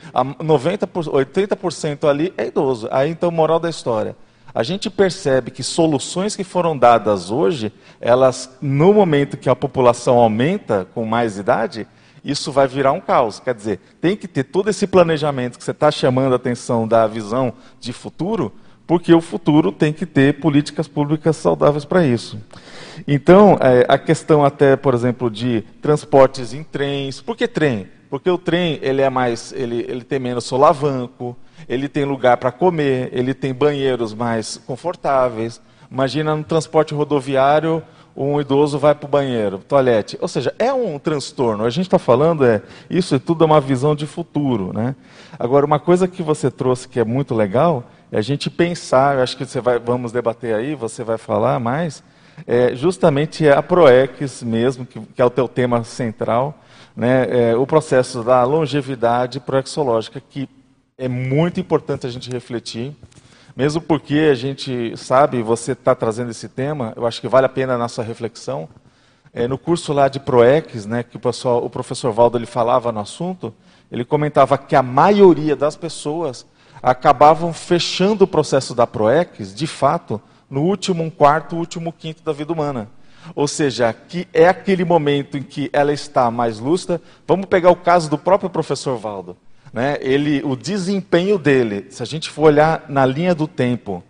90 0.44 0.86
80% 0.86 2.08
ali 2.08 2.34
é 2.36 2.46
idoso. 2.46 2.86
Aí, 2.90 3.10
então, 3.10 3.30
moral 3.30 3.58
da 3.58 3.70
história. 3.70 4.14
A 4.54 4.62
gente 4.62 4.90
percebe 4.90 5.50
que 5.50 5.62
soluções 5.62 6.34
que 6.34 6.44
foram 6.44 6.76
dadas 6.76 7.30
hoje, 7.30 7.72
elas, 8.00 8.50
no 8.60 8.92
momento 8.92 9.36
que 9.36 9.48
a 9.48 9.56
população 9.56 10.18
aumenta 10.18 10.86
com 10.94 11.04
mais 11.04 11.38
idade, 11.38 11.86
isso 12.24 12.52
vai 12.52 12.66
virar 12.66 12.92
um 12.92 13.00
caos. 13.00 13.40
Quer 13.40 13.54
dizer, 13.54 13.80
tem 14.00 14.16
que 14.16 14.28
ter 14.28 14.44
todo 14.44 14.68
esse 14.70 14.86
planejamento 14.86 15.58
que 15.58 15.64
você 15.64 15.70
está 15.70 15.90
chamando 15.90 16.32
a 16.32 16.36
atenção 16.36 16.86
da 16.86 17.06
visão 17.06 17.52
de 17.80 17.92
futuro, 17.92 18.52
porque 18.86 19.12
o 19.12 19.20
futuro 19.20 19.70
tem 19.70 19.92
que 19.92 20.06
ter 20.06 20.40
políticas 20.40 20.88
públicas 20.88 21.36
saudáveis 21.36 21.84
para 21.84 22.06
isso. 22.06 22.38
Então, 23.06 23.58
é, 23.60 23.84
a 23.88 23.98
questão 23.98 24.44
até, 24.44 24.76
por 24.76 24.94
exemplo, 24.94 25.30
de 25.30 25.62
transportes 25.82 26.52
em 26.52 26.62
trens. 26.62 27.20
Por 27.20 27.36
que 27.36 27.46
trem? 27.46 27.86
Porque 28.10 28.30
o 28.30 28.38
trem 28.38 28.78
ele 28.80 29.02
é 29.02 29.10
mais, 29.10 29.52
ele, 29.52 29.84
ele 29.88 30.02
tem 30.02 30.18
menos 30.18 30.44
solavanco, 30.44 31.36
ele 31.68 31.88
tem 31.88 32.04
lugar 32.04 32.38
para 32.38 32.50
comer, 32.50 33.10
ele 33.12 33.34
tem 33.34 33.52
banheiros 33.52 34.14
mais 34.14 34.56
confortáveis. 34.56 35.60
Imagina 35.90 36.34
no 36.34 36.44
transporte 36.44 36.94
rodoviário, 36.94 37.82
um 38.20 38.40
idoso 38.40 38.80
vai 38.80 38.96
para 38.96 39.06
o 39.06 39.08
banheiro, 39.08 39.58
toalete. 39.58 40.18
Ou 40.20 40.26
seja, 40.26 40.52
é 40.58 40.72
um 40.72 40.98
transtorno. 40.98 41.64
A 41.64 41.70
gente 41.70 41.86
está 41.86 42.00
falando 42.00 42.44
é 42.44 42.60
isso 42.90 43.14
é 43.14 43.18
tudo 43.18 43.44
é 43.44 43.46
uma 43.46 43.60
visão 43.60 43.94
de 43.94 44.06
futuro, 44.06 44.72
né? 44.72 44.96
Agora, 45.38 45.64
uma 45.64 45.78
coisa 45.78 46.08
que 46.08 46.20
você 46.20 46.50
trouxe 46.50 46.88
que 46.88 46.98
é 46.98 47.04
muito 47.04 47.32
legal 47.32 47.84
é 48.10 48.18
a 48.18 48.22
gente 48.22 48.50
pensar, 48.50 49.18
acho 49.18 49.36
que 49.36 49.46
você 49.46 49.60
vai, 49.60 49.78
vamos 49.78 50.10
debater 50.10 50.52
aí, 50.52 50.74
você 50.74 51.04
vai 51.04 51.16
falar 51.16 51.60
mais, 51.60 52.02
é 52.44 52.74
justamente 52.74 53.48
a 53.48 53.62
PROEX 53.62 54.42
mesmo, 54.42 54.84
que, 54.84 54.98
que 54.98 55.22
é 55.22 55.24
o 55.24 55.30
teu 55.30 55.46
tema 55.46 55.84
central, 55.84 56.58
né, 56.96 57.50
é, 57.50 57.56
o 57.56 57.66
processo 57.66 58.24
da 58.24 58.42
longevidade 58.42 59.38
proexológica, 59.38 60.20
que 60.20 60.48
é 60.96 61.06
muito 61.06 61.60
importante 61.60 62.06
a 62.06 62.10
gente 62.10 62.30
refletir, 62.30 62.96
mesmo 63.58 63.80
porque 63.80 64.28
a 64.30 64.36
gente 64.36 64.96
sabe, 64.96 65.42
você 65.42 65.72
está 65.72 65.92
trazendo 65.92 66.30
esse 66.30 66.48
tema, 66.48 66.92
eu 66.94 67.04
acho 67.04 67.20
que 67.20 67.26
vale 67.26 67.44
a 67.44 67.48
pena 67.48 67.74
a 67.74 67.78
nossa 67.78 68.04
reflexão. 68.04 68.68
É, 69.34 69.48
no 69.48 69.58
curso 69.58 69.92
lá 69.92 70.06
de 70.06 70.20
PROEX, 70.20 70.86
né, 70.86 71.02
que 71.02 71.16
o, 71.16 71.18
pessoal, 71.18 71.64
o 71.64 71.68
professor 71.68 72.12
Valdo 72.12 72.38
ele 72.38 72.46
falava 72.46 72.92
no 72.92 73.00
assunto, 73.00 73.52
ele 73.90 74.04
comentava 74.04 74.56
que 74.56 74.76
a 74.76 74.82
maioria 74.82 75.56
das 75.56 75.74
pessoas 75.74 76.46
acabavam 76.80 77.52
fechando 77.52 78.22
o 78.22 78.28
processo 78.28 78.76
da 78.76 78.86
PROEX, 78.86 79.52
de 79.52 79.66
fato, 79.66 80.22
no 80.48 80.62
último 80.62 81.10
quarto, 81.10 81.56
último 81.56 81.92
quinto 81.92 82.22
da 82.22 82.32
vida 82.32 82.52
humana. 82.52 82.88
Ou 83.34 83.48
seja, 83.48 83.92
que 83.92 84.28
é 84.32 84.46
aquele 84.46 84.84
momento 84.84 85.36
em 85.36 85.42
que 85.42 85.68
ela 85.72 85.92
está 85.92 86.30
mais 86.30 86.60
lúcida. 86.60 87.02
Vamos 87.26 87.46
pegar 87.46 87.70
o 87.70 87.76
caso 87.76 88.08
do 88.08 88.16
próprio 88.16 88.48
professor 88.48 88.96
Valdo. 88.96 89.36
Né? 89.72 89.98
Ele, 90.00 90.42
o 90.44 90.56
desempenho 90.56 91.38
dele, 91.38 91.86
se 91.90 92.02
a 92.02 92.06
gente 92.06 92.30
for 92.30 92.42
olhar 92.42 92.84
na 92.88 93.04
linha 93.04 93.34
do 93.34 93.46
tempo, 93.46 94.02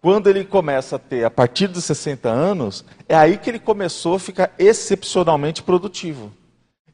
quando 0.00 0.28
ele 0.28 0.44
começa 0.44 0.96
a 0.96 0.98
ter, 0.98 1.24
a 1.24 1.30
partir 1.30 1.68
dos 1.68 1.84
60 1.84 2.28
anos, 2.28 2.84
é 3.08 3.14
aí 3.14 3.38
que 3.38 3.48
ele 3.48 3.58
começou 3.58 4.16
a 4.16 4.20
ficar 4.20 4.52
excepcionalmente 4.58 5.62
produtivo. 5.62 6.32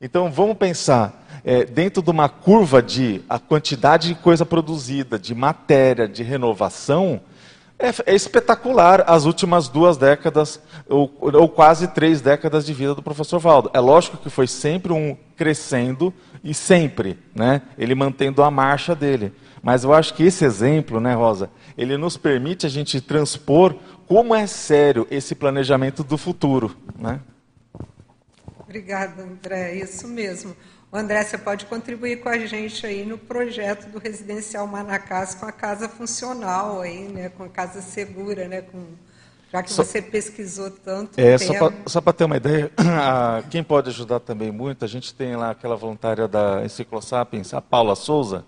Então 0.00 0.30
vamos 0.30 0.56
pensar, 0.56 1.26
é, 1.44 1.64
dentro 1.64 2.02
de 2.02 2.10
uma 2.10 2.28
curva 2.28 2.82
de 2.82 3.22
a 3.28 3.38
quantidade 3.38 4.08
de 4.08 4.14
coisa 4.14 4.44
produzida, 4.44 5.18
de 5.18 5.34
matéria, 5.34 6.06
de 6.06 6.22
renovação, 6.22 7.20
é, 7.78 8.12
é 8.12 8.14
espetacular 8.14 9.04
as 9.06 9.24
últimas 9.24 9.68
duas 9.68 9.96
décadas, 9.96 10.60
ou, 10.88 11.14
ou, 11.20 11.48
quase 11.48 11.86
três 11.88 12.20
décadas 12.20 12.66
de 12.66 12.72
vida 12.72 12.94
do 12.94 13.02
professor 13.02 13.38
Valdo. 13.38 13.70
É 13.72 13.78
lógico 13.78 14.16
que 14.16 14.28
foi 14.28 14.46
sempre 14.46 14.92
um 14.92 15.16
crescendo 15.36 16.12
e 16.42 16.52
sempre, 16.52 17.18
né, 17.34 17.62
ele 17.78 17.94
mantendo 17.94 18.42
a 18.42 18.50
marcha 18.50 18.94
dele. 18.94 19.32
Mas 19.62 19.84
eu 19.84 19.92
acho 19.92 20.14
que 20.14 20.24
esse 20.24 20.44
exemplo, 20.44 21.00
né, 21.00 21.14
Rosa, 21.14 21.50
ele 21.76 21.96
nos 21.96 22.16
permite 22.16 22.66
a 22.66 22.68
gente 22.68 23.00
transpor 23.00 23.74
como 24.06 24.34
é 24.34 24.46
sério 24.46 25.06
esse 25.10 25.34
planejamento 25.34 26.02
do 26.02 26.16
futuro, 26.16 26.76
né? 26.98 27.20
Obrigada, 28.60 29.22
André. 29.22 29.76
Isso 29.76 30.06
mesmo. 30.06 30.54
O 30.90 30.96
André, 30.96 31.22
você 31.22 31.36
pode 31.36 31.66
contribuir 31.66 32.20
com 32.20 32.30
a 32.30 32.38
gente 32.38 32.86
aí 32.86 33.04
no 33.04 33.18
projeto 33.18 33.90
do 33.90 33.98
Residencial 33.98 34.66
Manacás 34.66 35.34
com 35.34 35.44
a 35.44 35.52
casa 35.52 35.86
funcional 35.86 36.80
aí, 36.80 37.08
né? 37.08 37.28
Com 37.28 37.44
a 37.44 37.48
casa 37.48 37.82
segura, 37.82 38.48
né? 38.48 38.62
Com, 38.62 38.86
já 39.52 39.62
que 39.62 39.70
só, 39.70 39.84
você 39.84 40.00
pesquisou 40.00 40.70
tanto. 40.70 41.18
É, 41.18 41.36
só 41.86 42.00
para 42.00 42.12
ter 42.14 42.24
uma 42.24 42.38
ideia, 42.38 42.70
quem 43.50 43.62
pode 43.62 43.90
ajudar 43.90 44.20
também 44.20 44.50
muito, 44.50 44.82
a 44.82 44.88
gente 44.88 45.12
tem 45.14 45.36
lá 45.36 45.50
aquela 45.50 45.76
voluntária 45.76 46.26
da 46.26 46.64
Enciclosapiens, 46.64 47.52
a 47.52 47.60
Paula 47.60 47.94
Souza, 47.94 48.46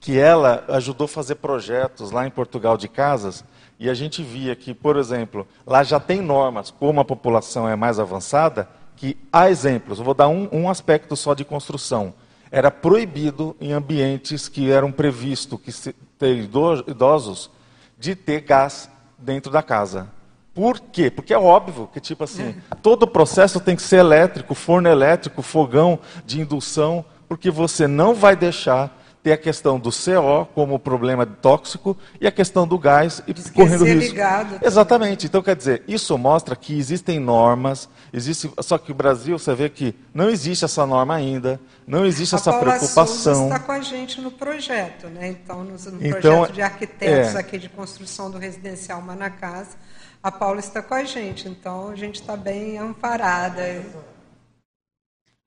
que 0.00 0.16
ela 0.16 0.64
ajudou 0.68 1.06
a 1.06 1.08
fazer 1.08 1.36
projetos 1.36 2.12
lá 2.12 2.24
em 2.24 2.30
Portugal 2.30 2.76
de 2.76 2.86
casas, 2.86 3.44
e 3.80 3.90
a 3.90 3.94
gente 3.94 4.22
via 4.22 4.54
que, 4.54 4.74
por 4.74 4.96
exemplo, 4.96 5.46
lá 5.66 5.82
já 5.82 5.98
tem 5.98 6.20
normas, 6.20 6.70
como 6.70 7.00
a 7.00 7.04
população 7.04 7.68
é 7.68 7.74
mais 7.74 7.98
avançada, 7.98 8.68
que 9.00 9.16
há 9.32 9.48
exemplos. 9.48 9.98
Eu 9.98 10.04
vou 10.04 10.12
dar 10.12 10.28
um, 10.28 10.46
um 10.52 10.68
aspecto 10.68 11.16
só 11.16 11.32
de 11.32 11.42
construção. 11.42 12.12
Era 12.52 12.70
proibido 12.70 13.56
em 13.58 13.72
ambientes 13.72 14.46
que 14.46 14.70
eram 14.70 14.92
previsto 14.92 15.56
que 15.56 15.72
se, 15.72 15.94
ter 16.18 16.36
idosos 16.36 17.50
de 17.98 18.14
ter 18.14 18.42
gás 18.42 18.90
dentro 19.18 19.50
da 19.50 19.62
casa. 19.62 20.10
Por 20.52 20.78
quê? 20.78 21.10
Porque 21.10 21.32
é 21.32 21.38
óbvio 21.38 21.88
que, 21.90 21.98
tipo 21.98 22.24
assim, 22.24 22.54
todo 22.82 23.04
o 23.04 23.06
processo 23.06 23.58
tem 23.58 23.74
que 23.74 23.80
ser 23.80 23.96
elétrico, 23.96 24.54
forno 24.54 24.90
elétrico, 24.90 25.40
fogão 25.40 25.98
de 26.26 26.38
indução, 26.38 27.02
porque 27.26 27.50
você 27.50 27.86
não 27.86 28.14
vai 28.14 28.36
deixar 28.36 28.99
tem 29.22 29.32
a 29.32 29.36
questão 29.36 29.78
do 29.78 29.90
CO 29.90 30.46
como 30.54 30.78
problema 30.78 31.26
tóxico 31.26 31.96
e 32.20 32.26
a 32.26 32.32
questão 32.32 32.66
do 32.66 32.78
gás 32.78 33.22
e 33.26 33.34
correndo 33.52 33.84
risco. 33.84 34.12
Ligado 34.12 34.58
Exatamente. 34.62 35.26
Então, 35.26 35.42
quer 35.42 35.54
dizer, 35.54 35.82
isso 35.86 36.16
mostra 36.16 36.56
que 36.56 36.78
existem 36.78 37.18
normas, 37.18 37.88
existe, 38.12 38.50
só 38.60 38.78
que 38.78 38.90
o 38.90 38.94
Brasil, 38.94 39.38
você 39.38 39.54
vê 39.54 39.68
que 39.68 39.94
não 40.14 40.30
existe 40.30 40.64
essa 40.64 40.86
norma 40.86 41.14
ainda, 41.14 41.60
não 41.86 42.06
existe 42.06 42.34
a 42.34 42.38
essa 42.38 42.50
Paula 42.50 42.66
preocupação. 42.66 43.34
Souza 43.34 43.44
está 43.44 43.58
com 43.58 43.72
a 43.72 43.80
gente 43.80 44.20
no 44.20 44.30
projeto, 44.30 45.08
né? 45.08 45.28
Então, 45.28 45.64
no, 45.64 45.72
no 45.72 46.06
então, 46.06 46.20
projeto 46.20 46.52
de 46.54 46.62
arquitetos 46.62 47.34
é. 47.34 47.38
aqui 47.38 47.58
de 47.58 47.68
construção 47.68 48.30
do 48.30 48.38
residencial 48.38 49.02
Manacasa, 49.02 49.76
a 50.22 50.30
Paula 50.30 50.60
está 50.60 50.82
com 50.82 50.94
a 50.94 51.04
gente, 51.04 51.48
então 51.48 51.88
a 51.88 51.96
gente 51.96 52.20
está 52.20 52.36
bem 52.36 52.78
amparada. 52.78 53.62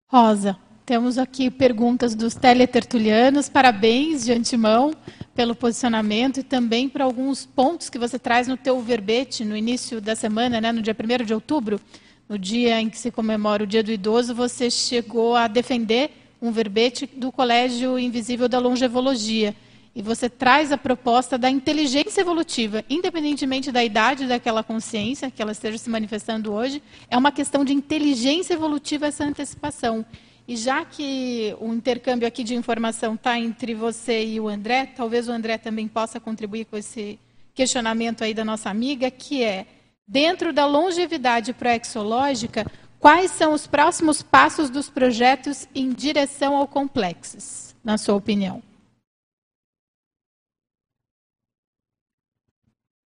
Rosa, 0.07 0.57
temos 0.85 1.17
aqui 1.17 1.49
perguntas 1.49 2.13
dos 2.13 2.35
teletertulianos. 2.35 3.47
Parabéns 3.47 4.25
de 4.25 4.33
antemão 4.33 4.93
pelo 5.33 5.55
posicionamento 5.55 6.41
e 6.41 6.43
também 6.43 6.89
por 6.89 7.01
alguns 7.01 7.45
pontos 7.45 7.89
que 7.89 7.97
você 7.97 8.19
traz 8.19 8.47
no 8.47 8.57
teu 8.57 8.81
verbete 8.81 9.45
no 9.45 9.55
início 9.55 10.01
da 10.01 10.15
semana, 10.15 10.59
né, 10.59 10.71
no 10.71 10.81
dia 10.81 10.95
1 10.95 11.23
de 11.23 11.33
outubro, 11.33 11.79
no 12.27 12.37
dia 12.37 12.81
em 12.81 12.89
que 12.89 12.97
se 12.97 13.11
comemora 13.11 13.63
o 13.63 13.67
Dia 13.67 13.81
do 13.81 13.91
Idoso, 13.91 14.35
você 14.35 14.69
chegou 14.69 15.35
a 15.35 15.47
defender 15.47 16.11
um 16.41 16.51
verbete 16.51 17.05
do 17.07 17.31
Colégio 17.31 17.97
Invisível 17.97 18.49
da 18.49 18.59
Longevologia. 18.59 19.55
E 19.95 20.01
você 20.01 20.27
traz 20.27 20.71
a 20.71 20.77
proposta 20.77 21.37
da 21.37 21.49
inteligência 21.49 22.21
evolutiva, 22.21 22.83
independentemente 22.89 23.71
da 23.71 23.83
idade 23.83 24.25
daquela 24.25 24.63
consciência 24.63 25.29
que 25.31 25.41
ela 25.41 25.51
esteja 25.51 25.77
se 25.77 25.89
manifestando 25.89 26.51
hoje, 26.51 26.81
é 27.09 27.17
uma 27.17 27.31
questão 27.31 27.63
de 27.63 27.73
inteligência 27.73 28.53
evolutiva 28.53 29.05
essa 29.05 29.23
antecipação. 29.23 30.03
E 30.47 30.57
já 30.57 30.83
que 30.83 31.55
o 31.59 31.73
intercâmbio 31.73 32.27
aqui 32.27 32.43
de 32.43 32.53
informação 32.53 33.15
está 33.15 33.39
entre 33.39 33.73
você 33.73 34.25
e 34.25 34.39
o 34.39 34.47
André, 34.49 34.87
talvez 34.87 35.29
o 35.29 35.31
André 35.31 35.57
também 35.57 35.87
possa 35.87 36.19
contribuir 36.19 36.65
com 36.65 36.75
esse 36.75 37.17
questionamento 37.53 38.23
aí 38.23 38.33
da 38.33 38.43
nossa 38.43 38.69
amiga, 38.69 39.09
que 39.09 39.43
é, 39.43 39.65
dentro 40.07 40.51
da 40.51 40.65
longevidade 40.65 41.53
proexológica, 41.53 42.69
quais 42.99 43.31
são 43.31 43.53
os 43.53 43.67
próximos 43.67 44.21
passos 44.21 44.69
dos 44.69 44.89
projetos 44.89 45.67
em 45.73 45.93
direção 45.93 46.57
ao 46.57 46.67
complexos, 46.67 47.73
na 47.83 47.97
sua 47.97 48.15
opinião? 48.15 48.61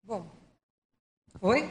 Bom, 0.02 0.26
oi? 1.40 1.70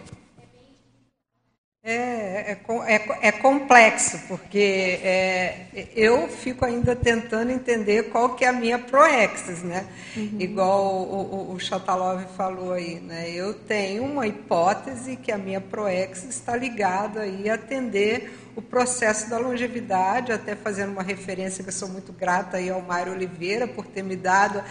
É, 1.89 2.52
é, 2.52 2.60
é, 2.86 3.28
é, 3.30 3.32
complexo, 3.32 4.19
porque 4.28 5.00
é, 5.02 5.67
eu 5.95 6.28
fico 6.28 6.65
ainda 6.65 6.93
tentando 6.93 7.50
entender 7.50 8.10
qual 8.10 8.36
que 8.36 8.43
é 8.43 8.50
a 8.50 8.52
minha 8.52 8.78
proexis, 8.78 9.63
né? 9.63 9.88
Uhum. 10.17 10.36
Igual 10.38 10.84
o, 10.84 11.52
o, 11.52 11.54
o 11.54 11.60
Chatalov 11.62 12.21
falou 12.36 12.73
aí, 12.73 13.00
né? 13.00 13.30
Eu 13.30 13.54
tenho 13.54 14.04
uma 14.04 14.28
hipótese 14.28 15.15
que 15.15 15.32
a 15.32 15.38
minha 15.38 15.62
proexis 15.62 16.32
está 16.32 16.58
ligada 16.58 17.21
aí 17.21 17.50
a 17.50 17.54
atender 17.54 18.38
o 18.54 18.62
processo 18.62 19.30
da 19.30 19.38
longevidade, 19.38 20.34
até 20.34 20.58
fazendo 20.58 20.91
uma 20.91 21.04
referência 21.04 21.63
que 21.63 21.69
eu 21.69 21.73
sou 21.73 21.88
muito 21.88 22.12
grata 22.12 22.58
aí 22.58 22.69
ao 22.69 22.82
Mário 22.82 23.13
Oliveira 23.13 23.65
por 23.65 23.86
ter 23.86 24.04
me 24.04 24.17
dado 24.17 24.62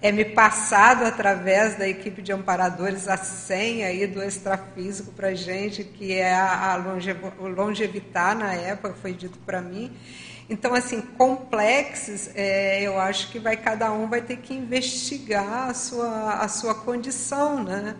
é 0.00 0.12
me 0.12 0.24
passado 0.24 1.04
através 1.04 1.76
da 1.76 1.88
equipe 1.88 2.22
de 2.22 2.32
amparadores 2.32 3.08
a 3.08 3.16
senha 3.16 3.88
aí 3.88 4.06
do 4.06 4.22
extrafísico 4.22 5.10
para 5.12 5.34
gente, 5.34 5.82
que 5.82 6.14
é 6.14 6.32
a, 6.32 6.72
a 6.72 6.76
longev, 6.76 7.18
longevitar 7.40 8.36
na 8.36 8.54
época, 8.54 8.94
foi 9.02 9.12
dito 9.12 9.38
para 9.44 9.60
mim. 9.60 9.92
Então, 10.50 10.72
assim, 10.72 11.00
complexos, 11.00 12.30
é, 12.34 12.80
eu 12.80 12.98
acho 12.98 13.30
que 13.30 13.38
vai 13.38 13.56
cada 13.56 13.92
um 13.92 14.08
vai 14.08 14.22
ter 14.22 14.38
que 14.38 14.54
investigar 14.54 15.68
a 15.68 15.74
sua, 15.74 16.34
a 16.34 16.48
sua 16.48 16.74
condição, 16.74 17.62
né? 17.62 17.94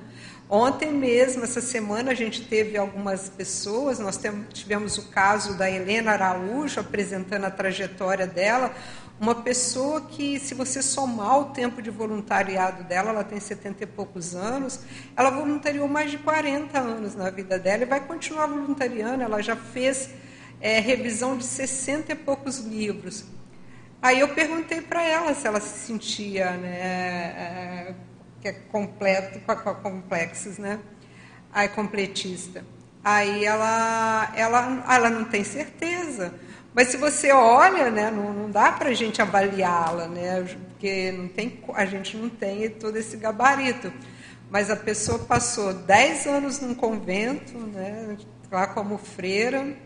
Ontem 0.48 0.90
mesmo, 0.90 1.44
essa 1.44 1.60
semana, 1.60 2.12
a 2.12 2.14
gente 2.14 2.42
teve 2.42 2.78
algumas 2.78 3.28
pessoas, 3.28 3.98
nós 3.98 4.18
tivemos 4.50 4.96
o 4.96 5.08
caso 5.08 5.58
da 5.58 5.70
Helena 5.70 6.12
Araújo 6.12 6.80
apresentando 6.80 7.44
a 7.44 7.50
trajetória 7.50 8.26
dela, 8.26 8.74
uma 9.20 9.34
pessoa 9.34 10.02
que, 10.02 10.38
se 10.38 10.54
você 10.54 10.80
somar 10.80 11.40
o 11.40 11.44
tempo 11.46 11.82
de 11.82 11.90
voluntariado 11.90 12.84
dela, 12.84 13.10
ela 13.10 13.24
tem 13.24 13.40
70 13.40 13.82
e 13.82 13.86
poucos 13.86 14.34
anos, 14.34 14.80
ela 15.16 15.30
voluntariou 15.30 15.88
mais 15.88 16.10
de 16.10 16.18
40 16.18 16.78
anos 16.78 17.16
na 17.16 17.28
vida 17.28 17.58
dela 17.58 17.82
e 17.82 17.86
vai 17.86 18.00
continuar 18.00 18.46
voluntariando. 18.46 19.22
Ela 19.22 19.42
já 19.42 19.56
fez 19.56 20.10
é, 20.60 20.78
revisão 20.78 21.36
de 21.36 21.44
60 21.44 22.12
e 22.12 22.14
poucos 22.14 22.58
livros. 22.58 23.24
Aí 24.00 24.20
eu 24.20 24.28
perguntei 24.28 24.80
para 24.80 25.02
ela 25.02 25.34
se 25.34 25.48
ela 25.48 25.60
se 25.60 25.86
sentia 25.86 26.52
né, 26.52 26.78
é, 26.78 27.94
é 28.44 28.52
completo, 28.52 29.40
com, 29.40 29.56
com 29.56 29.74
complexos, 29.74 30.58
né? 30.58 30.78
Aí 31.52 31.68
completista. 31.68 32.64
Aí 33.02 33.44
ela, 33.44 34.32
ela, 34.36 34.84
ela 34.88 35.10
não 35.10 35.24
tem 35.24 35.42
certeza 35.42 36.34
mas 36.78 36.90
se 36.90 36.96
você 36.96 37.32
olha, 37.32 37.90
né, 37.90 38.08
não, 38.08 38.32
não 38.32 38.48
dá 38.48 38.70
para 38.70 38.90
a 38.90 38.94
gente 38.94 39.20
avaliá-la, 39.20 40.06
né, 40.06 40.44
porque 40.68 41.10
não 41.10 41.26
tem, 41.26 41.60
a 41.74 41.84
gente 41.84 42.16
não 42.16 42.28
tem 42.28 42.70
todo 42.70 42.96
esse 42.96 43.16
gabarito. 43.16 43.92
mas 44.48 44.70
a 44.70 44.76
pessoa 44.76 45.18
passou 45.18 45.74
10 45.74 46.28
anos 46.28 46.60
num 46.60 46.76
convento, 46.76 47.58
né, 47.58 48.16
lá 48.48 48.68
como 48.68 48.96
freira, 48.96 49.76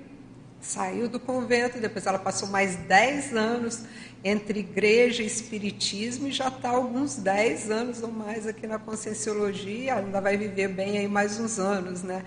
saiu 0.61 1.09
do 1.09 1.19
convento, 1.19 1.81
depois 1.81 2.05
ela 2.05 2.19
passou 2.19 2.51
mais 2.51 2.77
10 2.77 3.35
anos 3.35 3.87
entre 4.23 4.61
igreja 4.61 5.23
e 5.23 5.27
espiritismo 5.27 6.29
e 6.29 6.31
já 6.31 6.49
está 6.49 6.69
alguns 6.69 7.17
10 7.17 7.71
anos 7.71 8.03
ou 8.03 8.13
mais 8.13 8.47
aqui 8.47 8.67
na 8.67 8.79
Conscienciologia, 8.79 9.95
ainda 9.95 10.21
vai 10.21 10.37
viver 10.37 10.69
bem 10.69 10.99
aí 10.99 11.09
mais 11.09 11.41
uns 11.41 11.59
anos, 11.59 12.03
né? 12.03 12.23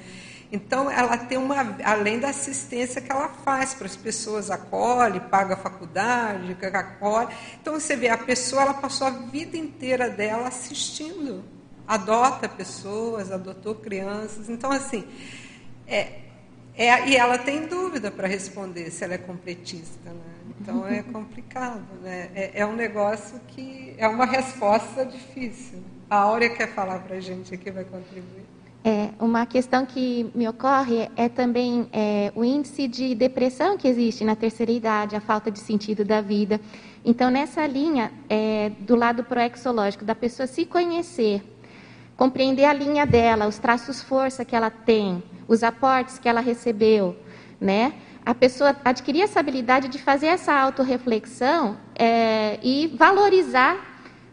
Então, 0.52 0.90
ela 0.90 1.18
tem 1.18 1.38
uma, 1.38 1.76
além 1.84 2.20
da 2.20 2.30
assistência 2.30 3.02
que 3.02 3.12
ela 3.12 3.30
faz 3.30 3.74
para 3.74 3.88
as 3.88 3.96
pessoas, 3.96 4.52
acolhe, 4.52 5.20
paga 5.20 5.56
a 5.56 5.58
faculdade, 5.58 6.56
acolhe. 6.74 7.34
Então, 7.62 7.74
você 7.80 7.96
vê, 7.96 8.10
a 8.10 8.18
pessoa, 8.18 8.62
ela 8.62 8.74
passou 8.74 9.08
a 9.08 9.10
vida 9.10 9.58
inteira 9.58 10.10
dela 10.10 10.48
assistindo, 10.48 11.44
adota 11.88 12.48
pessoas, 12.48 13.32
adotou 13.32 13.76
crianças. 13.76 14.50
Então, 14.50 14.72
assim, 14.72 15.08
é, 15.88 16.26
é, 16.78 17.08
e 17.08 17.16
ela 17.16 17.38
tem 17.38 17.68
dúvida 17.68 18.12
para 18.12 18.28
responder 18.28 18.92
se 18.92 19.04
ela 19.04 19.14
é 19.14 19.18
completista, 19.18 20.10
né? 20.10 20.36
Então 20.60 20.86
é 20.88 21.02
complicado, 21.12 21.86
né? 22.02 22.30
É, 22.36 22.52
é, 22.56 22.66
um 22.66 22.76
negócio 22.76 23.40
que 23.48 23.96
é 23.98 24.08
uma 24.08 24.26
resposta 24.26 25.06
difícil. 25.06 25.82
A 26.10 26.18
Áurea 26.18 26.50
quer 26.50 26.74
falar 26.74 27.00
para 27.00 27.16
a 27.16 27.20
gente 27.20 27.54
aqui, 27.54 27.72
vai 27.72 27.86
contribuir. 27.86 28.45
É, 28.88 29.10
uma 29.20 29.48
questão 29.48 29.84
que 29.84 30.30
me 30.36 30.48
ocorre 30.48 31.10
é 31.16 31.28
também 31.28 31.90
é, 31.92 32.32
o 32.36 32.46
índice 32.46 32.88
de 32.88 33.16
depressão 33.16 33.76
que 33.80 33.88
existe 33.88 34.24
na 34.24 34.36
terceira 34.36 34.72
idade, 34.72 35.16
a 35.16 35.20
falta 35.20 35.50
de 35.50 35.58
sentido 35.58 36.06
da 36.06 36.22
vida. 36.22 36.62
Então, 37.04 37.32
nessa 37.32 37.66
linha, 37.66 38.12
é, 38.30 38.70
do 38.82 38.96
lado 38.96 39.24
proexológico, 39.24 40.06
da 40.06 40.14
pessoa 40.14 40.46
se 40.46 40.68
conhecer, 40.68 41.42
compreender 42.16 42.66
a 42.66 42.74
linha 42.74 43.08
dela, 43.08 43.48
os 43.48 43.58
traços 43.58 44.04
força 44.04 44.46
que 44.46 44.56
ela 44.56 44.70
tem, 44.70 45.24
os 45.48 45.64
aportes 45.64 46.20
que 46.20 46.30
ela 46.30 46.40
recebeu, 46.40 47.18
né? 47.60 47.96
A 48.24 48.36
pessoa 48.36 48.76
adquirir 48.86 49.24
essa 49.24 49.40
habilidade 49.40 49.88
de 49.88 49.98
fazer 49.98 50.28
essa 50.28 50.54
autorreflexão 50.54 51.76
é, 51.98 52.60
e 52.62 52.86
valorizar 52.96 53.78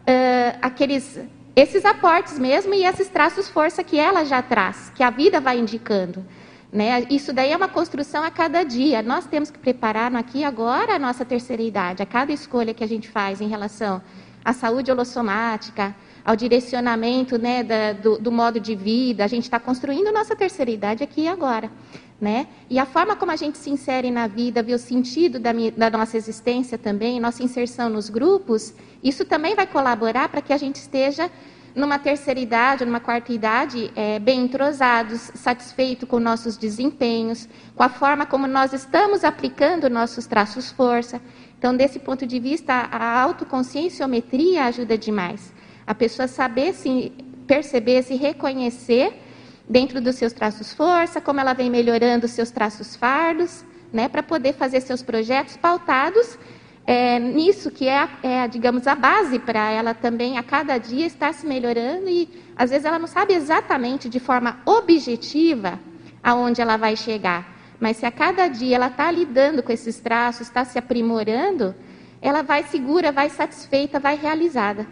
é, 0.06 0.56
aqueles 0.60 1.18
esses 1.54 1.84
aportes 1.84 2.38
mesmo 2.38 2.72
e 2.72 2.84
esses 2.84 3.08
traços 3.08 3.48
força 3.48 3.84
que 3.84 3.98
ela 3.98 4.24
já 4.24 4.40
traz, 4.40 4.90
que 4.94 5.02
a 5.02 5.10
vida 5.10 5.40
vai 5.40 5.58
indicando. 5.58 6.24
Né? 6.72 7.06
Isso 7.10 7.34
daí 7.34 7.52
é 7.52 7.56
uma 7.56 7.68
construção 7.68 8.24
a 8.24 8.30
cada 8.30 8.62
dia. 8.62 9.02
Nós 9.02 9.26
temos 9.26 9.50
que 9.50 9.58
preparar 9.58 10.14
aqui 10.16 10.38
e 10.38 10.44
agora 10.44 10.94
a 10.94 10.98
nossa 10.98 11.22
terceira 11.22 11.62
idade, 11.62 12.02
a 12.02 12.06
cada 12.06 12.32
escolha 12.32 12.72
que 12.72 12.82
a 12.82 12.88
gente 12.88 13.10
faz 13.10 13.42
em 13.42 13.48
relação 13.48 14.00
à 14.42 14.54
saúde 14.54 14.90
holossomática, 14.90 15.94
ao 16.24 16.34
direcionamento 16.34 17.36
né, 17.38 17.62
da, 17.62 17.92
do, 17.92 18.18
do, 18.18 18.32
modo 18.32 18.58
de 18.58 18.74
vida. 18.74 19.22
A 19.22 19.28
gente 19.28 19.44
está 19.44 19.60
construindo 19.60 20.10
nossa 20.10 20.34
terceira 20.34 20.70
idade 20.70 21.04
aqui 21.04 21.22
e 21.22 21.28
agora. 21.28 21.70
Né? 22.22 22.46
E 22.70 22.78
a 22.78 22.87
forma 22.87 23.16
como 23.16 23.32
a 23.32 23.37
gente 23.37 23.58
se 23.58 23.68
insere 23.68 24.08
na 24.08 24.28
vida, 24.28 24.62
ver 24.62 24.74
o 24.74 24.78
sentido 24.78 25.40
da, 25.40 25.50
da 25.76 25.98
nossa 25.98 26.16
existência 26.16 26.78
também, 26.78 27.18
nossa 27.18 27.42
inserção 27.42 27.90
nos 27.90 28.08
grupos, 28.08 28.72
isso 29.02 29.24
também 29.24 29.56
vai 29.56 29.66
colaborar 29.66 30.28
para 30.28 30.40
que 30.40 30.52
a 30.52 30.56
gente 30.56 30.76
esteja 30.76 31.28
numa 31.74 31.98
terceira 31.98 32.38
idade, 32.38 32.85
numa 32.85 33.00
quarta 33.00 33.32
idade, 33.32 33.90
é, 33.96 34.20
bem 34.20 34.44
entrosados, 34.44 35.32
satisfeitos 35.35 36.08
com 36.08 36.20
nossos 36.20 36.56
desempenhos, 36.56 37.48
com 37.74 37.82
a 37.82 37.88
forma 37.88 38.24
como 38.24 38.46
nós 38.46 38.72
estamos 38.72 39.24
aplicando 39.24 39.90
nossos 39.90 40.24
traços 40.24 40.70
força. 40.70 41.20
Então, 41.58 41.76
desse 41.76 41.98
ponto 41.98 42.24
de 42.24 42.38
vista, 42.38 42.72
a 42.72 43.20
autoconscienciometria 43.20 44.66
ajuda 44.66 44.96
demais. 44.96 45.52
A 45.85 45.94
pessoa 45.94 46.28
saber 46.28 46.72
se 46.72 47.11
perceber, 47.46 48.02
se 48.02 48.14
reconhecer 48.14 49.21
dentro 49.68 50.01
dos 50.01 50.16
seus 50.16 50.33
traços 50.33 50.72
força, 50.72 51.20
como 51.20 51.40
ela 51.40 51.53
vem 51.53 51.70
melhorando 51.70 52.27
os 52.27 52.33
seus 52.33 52.51
traços 52.51 52.96
fardos, 52.96 53.64
né, 53.92 54.09
para 54.09 54.22
poder 54.22 54.55
fazer 54.55 54.81
seus 54.81 55.03
projetos 55.03 55.57
pautados 55.57 56.38
é, 56.87 57.18
nisso 57.18 57.70
que 57.70 57.88
é, 57.88 58.09
é, 58.22 58.48
digamos, 58.48 58.87
a 58.87 58.94
base 58.94 59.38
para 59.38 59.70
ela 59.70 59.94
também 59.94 60.37
a 60.37 60.42
cada 60.42 60.79
dia 60.79 61.07
estar 61.07 61.33
se 61.33 61.46
melhorando 61.46 62.09
e 62.09 62.29
às 62.57 62.70
vezes 62.70 62.85
ela 62.85 62.98
não 62.98 63.07
sabe 63.07 63.35
exatamente 63.35 64.09
de 64.09 64.18
forma 64.18 64.61
objetiva 64.66 65.79
aonde 66.22 66.61
ela 66.61 66.77
vai 66.77 66.96
chegar, 66.96 67.57
mas 67.81 67.96
se 67.96 68.07
a 68.07 68.11
cada 68.11 68.48
dia 68.48 68.77
ela 68.77 68.88
está 68.88 69.11
lidando 69.11 69.62
com 69.62 69.72
esses 69.72 69.98
traços, 70.01 70.46
está 70.46 70.64
se 70.64 70.79
aprimorando, 70.79 71.75
ela 72.20 72.42
vai 72.42 72.62
segura, 72.64 73.11
vai 73.11 73.29
satisfeita, 73.29 73.98
vai 73.98 74.16
realizada. 74.16 74.87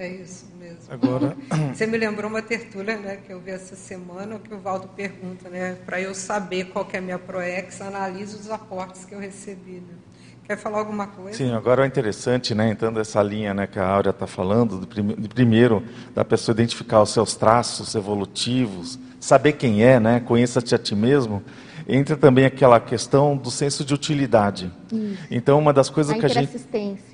É 0.00 0.08
isso 0.08 0.46
mesmo. 0.58 0.78
Agora, 0.88 1.36
você 1.74 1.86
me 1.86 1.98
lembrou 1.98 2.30
uma 2.30 2.40
tertúlia, 2.40 2.96
né, 2.96 3.18
que 3.18 3.30
eu 3.30 3.38
vi 3.38 3.50
essa 3.50 3.76
semana, 3.76 4.38
que 4.38 4.54
o 4.54 4.58
Valdo 4.58 4.88
pergunta, 4.88 5.50
né, 5.50 5.76
para 5.84 6.00
eu 6.00 6.14
saber 6.14 6.70
qual 6.70 6.86
que 6.86 6.96
é 6.96 7.00
a 7.00 7.02
minha 7.02 7.18
proex, 7.18 7.82
analise 7.82 8.34
os 8.34 8.50
aportes 8.50 9.04
que 9.04 9.14
eu 9.14 9.18
recebi. 9.18 9.72
Né? 9.72 9.94
Quer 10.44 10.56
falar 10.56 10.78
alguma 10.78 11.06
coisa? 11.06 11.36
Sim, 11.36 11.52
agora 11.52 11.84
é 11.84 11.86
interessante, 11.86 12.54
né, 12.54 12.70
entrando 12.70 12.98
essa 12.98 13.22
linha 13.22 13.52
né, 13.52 13.66
que 13.66 13.78
a 13.78 13.86
Áurea 13.86 14.08
está 14.08 14.26
falando, 14.26 14.86
de, 14.86 15.28
primeiro, 15.28 15.84
da 16.14 16.24
pessoa 16.24 16.54
identificar 16.54 17.02
os 17.02 17.10
seus 17.10 17.36
traços 17.36 17.94
evolutivos, 17.94 18.98
saber 19.20 19.52
quem 19.52 19.84
é, 19.84 20.00
né, 20.00 20.20
conheça-te 20.20 20.74
a 20.74 20.78
ti 20.78 20.96
mesmo, 20.96 21.44
entra 21.88 22.16
também 22.16 22.44
aquela 22.44 22.78
questão 22.80 23.36
do 23.36 23.50
senso 23.50 23.84
de 23.84 23.94
utilidade. 23.94 24.70
Isso. 24.92 25.18
Então, 25.30 25.58
uma 25.58 25.72
das 25.72 25.90
coisas 25.90 26.14
a 26.14 26.18
que 26.18 26.26
a 26.26 26.28
gente. 26.28 26.56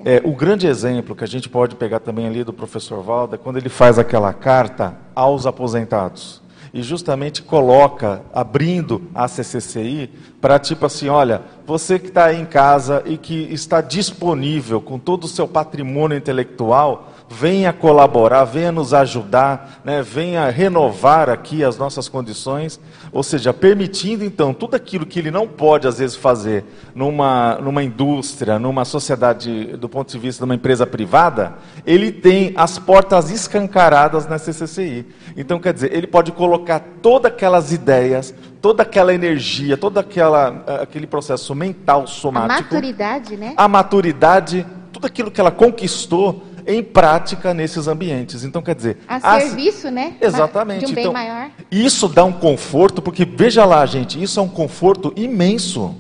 É, 0.05 0.21
o 0.25 0.35
grande 0.35 0.67
exemplo 0.67 1.15
que 1.15 1.25
a 1.25 1.29
gente 1.29 1.49
pode 1.49 1.77
pegar 1.77 2.01
também 2.01 2.27
ali 2.27 2.45
do 2.45 2.53
professor 2.53 3.03
Valda 3.03 3.37
é 3.37 3.39
quando 3.39 3.57
ele 3.57 3.69
faz 3.69 3.99
aquela 3.99 4.33
carta 4.33 4.97
aos 5.15 5.47
aposentados 5.47 6.43
e 6.77 6.83
justamente 6.83 7.43
coloca, 7.43 8.21
abrindo 8.35 9.09
a 9.15 9.27
CCCI, 9.27 10.11
para 10.43 10.59
tipo 10.59 10.85
assim, 10.85 11.09
olha, 11.09 11.41
você 11.67 11.99
que 11.99 12.09
está 12.09 12.27
aí 12.27 12.39
em 12.39 12.45
casa 12.45 13.03
e 13.07 13.17
que 13.17 13.49
está 13.51 13.81
disponível 13.81 14.79
com 14.79 14.99
todo 14.99 15.25
o 15.25 15.29
seu 15.29 15.49
patrimônio 15.49 16.19
intelectual, 16.19 17.15
venha 17.29 17.73
colaborar, 17.73 18.45
venha 18.45 18.71
nos 18.71 18.95
ajudar, 18.95 19.81
né, 19.85 20.01
venha 20.03 20.49
renovar 20.49 21.29
aqui 21.29 21.65
as 21.65 21.77
nossas 21.77 22.09
condições, 22.09 22.81
ou 23.13 23.23
seja, 23.23 23.53
permitindo 23.53 24.25
então 24.25 24.55
tudo 24.55 24.77
aquilo 24.77 25.05
que 25.05 25.19
ele 25.19 25.31
não 25.31 25.47
pode 25.47 25.89
às 25.89 25.99
vezes 25.99 26.17
fazer 26.17 26.65
numa, 26.95 27.57
numa 27.57 27.83
indústria, 27.83 28.59
numa 28.59 28.85
sociedade, 28.85 29.77
do 29.77 29.89
ponto 29.89 30.11
de 30.11 30.19
vista 30.19 30.41
de 30.41 30.45
uma 30.45 30.55
empresa 30.55 30.87
privada, 30.87 31.55
ele 31.85 32.13
tem 32.13 32.53
as 32.57 32.79
portas 32.79 33.31
escancaradas 33.31 34.27
na 34.27 34.39
CCCI. 34.39 35.07
Então, 35.37 35.59
quer 35.59 35.75
dizer, 35.75 35.93
ele 35.93 36.07
pode 36.07 36.33
colocar 36.33 36.81
todas 37.03 37.33
aquelas 37.33 37.73
ideias, 37.73 38.35
toda 38.63 38.83
aquela 38.83 39.13
energia, 39.13 39.77
todo 39.77 39.99
aquela, 39.99 40.65
aquele 40.81 41.07
processo 41.07 41.55
mental 41.55 42.07
somático. 42.07 42.53
A 42.53 42.63
maturidade, 42.63 43.37
né? 43.37 43.55
A 43.57 43.69
maturidade, 43.69 44.67
tudo 44.93 45.07
aquilo 45.07 45.31
que 45.31 45.41
ela 45.41 45.51
conquistou 45.51 46.43
em 46.67 46.83
prática 46.83 47.55
nesses 47.55 47.87
ambientes. 47.87 48.45
Então, 48.45 48.61
quer 48.61 48.75
dizer. 48.75 48.99
A 49.07 49.41
serviço, 49.41 49.91
né? 49.91 50.17
Exatamente. 50.21 50.85
De 50.85 50.93
um 50.93 50.95
bem 50.95 51.05
então, 51.05 51.13
maior. 51.13 51.51
Isso 51.71 52.09
dá 52.09 52.25
um 52.25 52.33
conforto, 52.33 53.01
porque 53.01 53.25
veja 53.25 53.65
lá, 53.65 53.87
gente, 53.87 54.21
isso 54.21 54.41
é 54.41 54.43
um 54.43 54.49
conforto 54.49 55.13
imenso. 55.17 55.95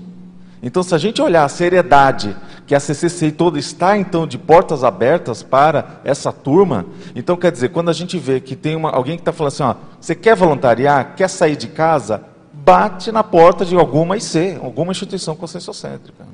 Então, 0.62 0.82
se 0.82 0.94
a 0.94 0.98
gente 0.98 1.22
olhar 1.22 1.44
a 1.44 1.48
seriedade 1.48 2.36
que 2.66 2.74
a 2.74 2.80
CCC 2.80 3.30
toda 3.30 3.58
está, 3.58 3.96
então, 3.96 4.26
de 4.26 4.36
portas 4.36 4.82
abertas 4.82 5.42
para 5.42 6.00
essa 6.02 6.32
turma, 6.32 6.86
então, 7.14 7.36
quer 7.36 7.52
dizer, 7.52 7.68
quando 7.68 7.88
a 7.88 7.92
gente 7.92 8.18
vê 8.18 8.40
que 8.40 8.56
tem 8.56 8.74
uma, 8.74 8.90
alguém 8.90 9.14
que 9.16 9.20
está 9.20 9.32
falando 9.32 9.52
assim, 9.52 9.62
ó, 9.62 9.74
você 10.00 10.14
quer 10.14 10.34
voluntariar, 10.34 11.14
quer 11.14 11.28
sair 11.28 11.54
de 11.54 11.68
casa, 11.68 12.24
bate 12.52 13.12
na 13.12 13.22
porta 13.22 13.64
de 13.64 13.76
alguma 13.76 14.16
IC, 14.16 14.58
alguma 14.60 14.90
instituição 14.90 15.36
conscienciocêntrica. 15.36 16.24
Né? 16.24 16.30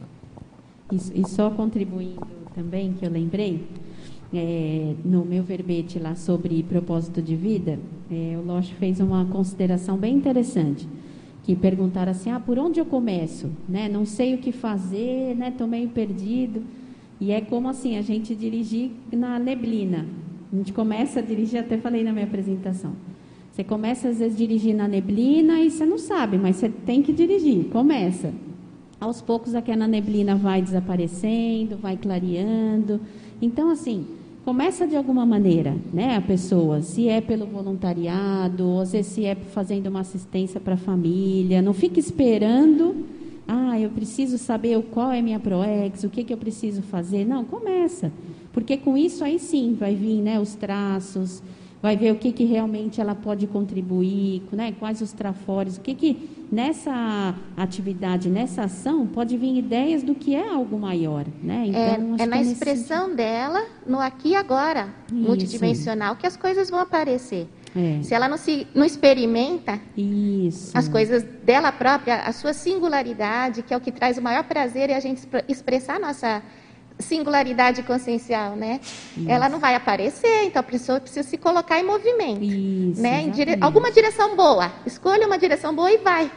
E, 0.92 1.20
e 1.20 1.28
só 1.28 1.50
contribuindo 1.50 2.26
também, 2.54 2.94
que 2.94 3.04
eu 3.04 3.10
lembrei, 3.10 3.66
é, 4.34 4.94
no 5.04 5.24
meu 5.24 5.42
verbete 5.42 5.98
lá 5.98 6.14
sobre 6.14 6.62
propósito 6.62 7.20
de 7.20 7.36
vida, 7.36 7.78
é, 8.10 8.36
o 8.38 8.46
Loche 8.46 8.72
fez 8.74 8.98
uma 9.00 9.24
consideração 9.26 9.96
bem 9.96 10.14
interessante, 10.14 10.88
que 11.44 11.54
perguntaram 11.54 12.12
assim, 12.12 12.30
ah, 12.30 12.40
por 12.40 12.58
onde 12.58 12.80
eu 12.80 12.86
começo? 12.86 13.50
Né? 13.68 13.88
Não 13.88 14.04
sei 14.06 14.34
o 14.34 14.38
que 14.38 14.52
fazer, 14.52 15.34
né? 15.36 15.48
Estou 15.48 15.66
meio 15.66 15.88
perdido. 15.88 16.62
E 17.20 17.30
é 17.30 17.40
como 17.40 17.68
assim, 17.68 17.96
a 17.98 18.02
gente 18.02 18.34
dirigir 18.34 18.90
na 19.12 19.38
neblina. 19.38 20.06
A 20.52 20.56
gente 20.56 20.72
começa 20.72 21.18
a 21.18 21.22
dirigir, 21.22 21.60
até 21.60 21.76
falei 21.78 22.04
na 22.04 22.12
minha 22.12 22.26
apresentação. 22.26 22.92
Você 23.50 23.62
começa 23.62 24.08
às 24.08 24.18
vezes 24.18 24.34
a 24.34 24.38
dirigir 24.38 24.74
na 24.74 24.88
neblina 24.88 25.60
e 25.60 25.70
você 25.70 25.84
não 25.84 25.98
sabe, 25.98 26.38
mas 26.38 26.56
você 26.56 26.68
tem 26.68 27.02
que 27.02 27.12
dirigir, 27.12 27.66
começa. 27.66 28.32
Aos 28.98 29.20
poucos 29.20 29.54
aquela 29.54 29.86
neblina 29.86 30.34
vai 30.36 30.62
desaparecendo, 30.62 31.76
vai 31.76 31.96
clareando. 31.96 33.00
Então, 33.42 33.68
assim, 33.68 34.06
começa 34.44 34.86
de 34.86 34.96
alguma 34.96 35.24
maneira, 35.24 35.76
né, 35.92 36.16
a 36.16 36.20
pessoa, 36.20 36.82
se 36.82 37.08
é 37.08 37.20
pelo 37.20 37.46
voluntariado, 37.46 38.66
ou 38.66 38.84
se 38.84 39.24
é 39.24 39.34
fazendo 39.34 39.86
uma 39.86 40.00
assistência 40.00 40.60
para 40.60 40.74
a 40.74 40.76
família, 40.76 41.62
não 41.62 41.72
fique 41.72 42.00
esperando, 42.00 43.06
ah, 43.46 43.78
eu 43.78 43.90
preciso 43.90 44.38
saber 44.38 44.80
qual 44.90 45.12
é 45.12 45.22
minha 45.22 45.38
proex, 45.38 46.02
o 46.02 46.10
que, 46.10 46.24
que 46.24 46.32
eu 46.32 46.38
preciso 46.38 46.82
fazer. 46.82 47.24
Não, 47.24 47.44
começa, 47.44 48.12
porque 48.52 48.76
com 48.76 48.96
isso 48.96 49.22
aí 49.22 49.38
sim 49.38 49.76
vai 49.78 49.94
vir, 49.94 50.20
né, 50.20 50.40
os 50.40 50.54
traços, 50.54 51.42
vai 51.82 51.96
ver 51.96 52.12
o 52.12 52.16
que, 52.16 52.30
que 52.30 52.44
realmente 52.44 53.00
ela 53.00 53.14
pode 53.14 53.46
contribuir, 53.48 54.42
né? 54.52 54.72
quais 54.78 55.00
os 55.00 55.12
trafores, 55.12 55.76
o 55.76 55.80
que, 55.80 55.94
que 55.94 56.46
nessa 56.50 57.34
atividade, 57.56 58.30
nessa 58.30 58.62
ação, 58.62 59.04
pode 59.04 59.36
vir 59.36 59.58
ideias 59.58 60.02
do 60.04 60.14
que 60.14 60.32
é 60.34 60.48
algo 60.48 60.78
maior. 60.78 61.26
Né? 61.42 61.64
Então, 61.66 62.16
é, 62.18 62.22
é 62.22 62.26
na 62.26 62.38
é 62.38 62.42
expressão 62.42 63.06
nesse... 63.06 63.16
dela, 63.16 63.66
no 63.84 63.98
aqui 63.98 64.28
e 64.28 64.36
agora, 64.36 64.94
Isso. 65.10 65.16
multidimensional, 65.16 66.14
que 66.14 66.26
as 66.26 66.36
coisas 66.36 66.70
vão 66.70 66.78
aparecer. 66.78 67.48
É. 67.74 68.02
Se 68.02 68.14
ela 68.14 68.28
não, 68.28 68.36
se, 68.36 68.66
não 68.74 68.84
experimenta 68.84 69.80
Isso. 69.96 70.76
as 70.76 70.88
coisas 70.88 71.24
dela 71.42 71.72
própria, 71.72 72.16
a 72.16 72.32
sua 72.32 72.52
singularidade, 72.52 73.62
que 73.62 73.74
é 73.74 73.76
o 73.76 73.80
que 73.80 73.90
traz 73.90 74.18
o 74.18 74.22
maior 74.22 74.44
prazer, 74.44 74.90
é 74.90 74.94
a 74.94 75.00
gente 75.00 75.26
expressar 75.48 75.96
a 75.96 75.98
nossa 75.98 76.42
singularidade 76.98 77.82
consciencial, 77.82 78.56
né? 78.56 78.80
Isso. 79.16 79.28
Ela 79.28 79.48
não 79.48 79.58
vai 79.58 79.74
aparecer, 79.74 80.44
então 80.44 80.60
a 80.60 80.62
pessoa 80.62 81.00
precisa 81.00 81.28
se 81.28 81.36
colocar 81.36 81.78
em 81.78 81.84
movimento, 81.84 82.42
Isso, 82.42 83.00
né? 83.00 83.22
Em 83.22 83.30
dire... 83.30 83.58
Alguma 83.60 83.90
direção 83.90 84.36
boa, 84.36 84.72
escolha 84.86 85.26
uma 85.26 85.38
direção 85.38 85.74
boa 85.74 85.90
e 85.90 85.98
vai. 85.98 86.30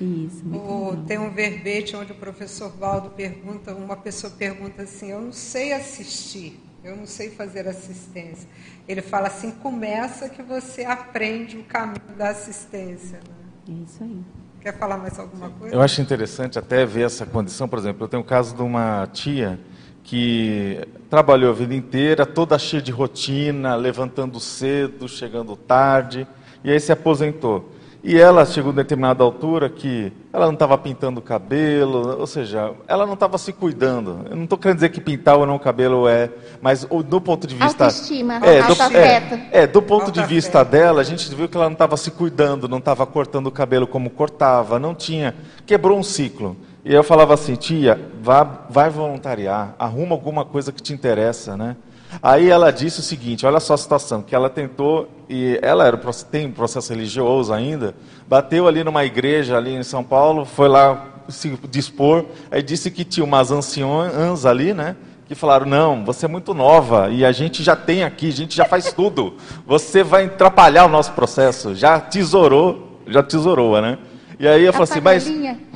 Isso. 0.00 0.42
O, 0.48 0.96
tem 1.06 1.18
um 1.18 1.30
verbete 1.30 1.94
onde 1.94 2.12
o 2.12 2.14
professor 2.14 2.70
Valdo 2.70 3.10
pergunta, 3.10 3.74
uma 3.74 3.96
pessoa 3.96 4.32
pergunta 4.32 4.82
assim, 4.82 5.10
eu 5.10 5.20
não 5.20 5.32
sei 5.32 5.74
assistir, 5.74 6.58
eu 6.82 6.96
não 6.96 7.06
sei 7.06 7.30
fazer 7.30 7.68
assistência. 7.68 8.48
Ele 8.88 9.02
fala 9.02 9.28
assim, 9.28 9.50
começa 9.50 10.28
que 10.28 10.42
você 10.42 10.84
aprende 10.84 11.58
o 11.58 11.64
caminho 11.64 12.16
da 12.16 12.30
assistência. 12.30 13.18
Né? 13.18 13.78
É 13.78 13.84
isso 13.84 14.02
aí. 14.02 14.39
Quer 14.60 14.76
falar 14.76 14.98
mais 14.98 15.18
alguma 15.18 15.48
coisa? 15.48 15.74
Eu 15.74 15.80
acho 15.80 16.02
interessante 16.02 16.58
até 16.58 16.84
ver 16.84 17.06
essa 17.06 17.24
condição, 17.24 17.66
por 17.66 17.78
exemplo, 17.78 18.04
eu 18.04 18.08
tenho 18.08 18.22
o 18.22 18.26
caso 18.26 18.54
de 18.54 18.62
uma 18.62 19.06
tia 19.06 19.58
que 20.04 20.86
trabalhou 21.08 21.50
a 21.50 21.54
vida 21.54 21.74
inteira, 21.74 22.26
toda 22.26 22.58
cheia 22.58 22.82
de 22.82 22.92
rotina, 22.92 23.74
levantando 23.74 24.38
cedo, 24.38 25.08
chegando 25.08 25.56
tarde, 25.56 26.26
e 26.62 26.70
aí 26.70 26.78
se 26.78 26.92
aposentou. 26.92 27.72
E 28.02 28.18
ela 28.18 28.46
chegou 28.46 28.72
a 28.72 28.74
determinada 28.74 29.22
altura 29.22 29.68
que 29.68 30.10
ela 30.32 30.46
não 30.46 30.54
estava 30.54 30.78
pintando 30.78 31.20
o 31.20 31.22
cabelo, 31.22 32.18
ou 32.18 32.26
seja, 32.26 32.72
ela 32.88 33.04
não 33.04 33.12
estava 33.12 33.36
se 33.36 33.52
cuidando. 33.52 34.26
Eu 34.30 34.36
não 34.36 34.44
estou 34.44 34.56
querendo 34.56 34.76
dizer 34.76 34.88
que 34.88 35.00
pintar 35.00 35.36
ou 35.36 35.44
não 35.44 35.56
o 35.56 35.60
cabelo 35.60 36.08
é, 36.08 36.30
mas 36.62 36.84
do 36.84 37.20
ponto 37.20 37.46
de 37.46 37.54
vista. 37.54 37.84
Autoestima, 37.84 38.36
é, 38.36 38.62
do, 38.62 38.96
é, 38.96 39.48
é, 39.52 39.66
do 39.66 39.82
ponto 39.82 40.10
de 40.10 40.22
vista 40.24 40.64
dela, 40.64 41.02
a 41.02 41.04
gente 41.04 41.32
viu 41.34 41.46
que 41.46 41.56
ela 41.56 41.66
não 41.66 41.74
estava 41.74 41.96
se 41.98 42.10
cuidando, 42.10 42.68
não 42.68 42.78
estava 42.78 43.06
cortando 43.06 43.48
o 43.48 43.52
cabelo 43.52 43.86
como 43.86 44.08
cortava, 44.08 44.78
não 44.78 44.94
tinha. 44.94 45.34
Quebrou 45.66 45.98
um 45.98 46.02
ciclo. 46.02 46.56
E 46.82 46.94
eu 46.94 47.04
falava 47.04 47.34
assim, 47.34 47.54
tia, 47.54 48.00
vá, 48.22 48.64
vai 48.70 48.88
voluntariar, 48.88 49.74
arruma 49.78 50.14
alguma 50.14 50.46
coisa 50.46 50.72
que 50.72 50.82
te 50.82 50.94
interessa, 50.94 51.54
né? 51.54 51.76
Aí 52.22 52.48
ela 52.48 52.70
disse 52.70 53.00
o 53.00 53.02
seguinte, 53.02 53.46
olha 53.46 53.60
só 53.60 53.74
a 53.74 53.78
situação, 53.78 54.22
que 54.22 54.34
ela 54.34 54.50
tentou, 54.50 55.08
e 55.28 55.58
ela 55.62 55.86
era, 55.86 55.96
tem 56.30 56.46
um 56.46 56.52
processo 56.52 56.92
religioso 56.92 57.52
ainda, 57.52 57.94
bateu 58.28 58.66
ali 58.66 58.82
numa 58.82 59.04
igreja 59.04 59.56
ali 59.56 59.74
em 59.74 59.82
São 59.82 60.02
Paulo, 60.02 60.44
foi 60.44 60.68
lá 60.68 61.06
se 61.28 61.56
dispor, 61.70 62.24
aí 62.50 62.62
disse 62.62 62.90
que 62.90 63.04
tinha 63.04 63.24
umas 63.24 63.50
anciãs 63.50 64.44
ali, 64.44 64.74
né? 64.74 64.96
Que 65.26 65.34
falaram, 65.34 65.66
não, 65.66 66.04
você 66.04 66.26
é 66.26 66.28
muito 66.28 66.52
nova 66.52 67.08
e 67.08 67.24
a 67.24 67.30
gente 67.30 67.62
já 67.62 67.76
tem 67.76 68.02
aqui, 68.02 68.28
a 68.28 68.32
gente 68.32 68.56
já 68.56 68.64
faz 68.64 68.92
tudo. 68.92 69.36
Você 69.64 70.02
vai 70.02 70.24
atrapalhar 70.24 70.86
o 70.86 70.88
nosso 70.88 71.12
processo. 71.12 71.72
Já 71.72 72.00
tesourou, 72.00 72.98
já 73.06 73.22
tesourou, 73.22 73.80
né? 73.80 73.96
E 74.40 74.48
aí 74.48 74.64
eu 74.64 74.72
falei 74.72 74.88
assim, 74.90 75.00
mas 75.02 75.30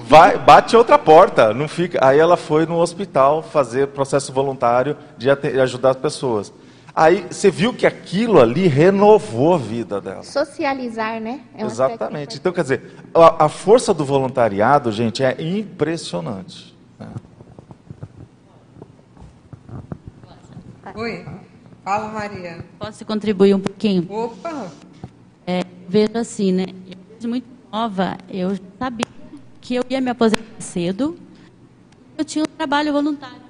vai, 0.08 0.38
bate 0.38 0.74
outra 0.74 0.98
porta, 0.98 1.52
não 1.52 1.68
fica. 1.68 1.98
Aí 2.02 2.18
ela 2.18 2.34
foi 2.34 2.64
no 2.64 2.78
hospital 2.78 3.42
fazer 3.42 3.88
processo 3.88 4.32
voluntário 4.32 4.96
de 5.18 5.28
ajudar 5.60 5.90
as 5.90 5.98
pessoas. 5.98 6.50
Aí 6.94 7.26
você 7.30 7.50
viu 7.50 7.74
que 7.74 7.86
aquilo 7.86 8.40
ali 8.40 8.66
renovou 8.66 9.52
a 9.52 9.58
vida 9.58 10.00
dela. 10.00 10.22
Socializar, 10.22 11.20
né? 11.20 11.42
É 11.54 11.62
Exatamente. 11.62 12.38
Então, 12.38 12.54
quer 12.54 12.62
dizer, 12.62 12.90
a, 13.12 13.44
a, 13.44 13.48
força 13.50 13.92
do 13.92 14.02
voluntariado, 14.02 14.90
gente, 14.90 15.22
é 15.22 15.36
impressionante. 15.38 16.74
Né? 16.98 17.08
Oi, 20.94 21.26
fala 21.84 22.08
Maria. 22.08 22.64
Posso 22.78 23.04
contribuir 23.04 23.54
um 23.54 23.60
pouquinho? 23.60 24.06
Opa! 24.08 24.68
É, 25.46 25.60
vejo 25.86 26.16
assim, 26.16 26.50
né? 26.50 26.64
Eu 26.86 26.96
vejo 27.12 27.28
muito 27.28 27.53
nova, 27.74 28.16
eu 28.30 28.56
sabia 28.78 29.06
que 29.60 29.74
eu 29.74 29.84
ia 29.90 30.00
me 30.00 30.08
aposentar 30.08 30.60
cedo. 30.60 31.18
Eu 32.16 32.24
tinha 32.24 32.44
um 32.44 32.56
trabalho 32.56 32.92
voluntário. 32.92 33.42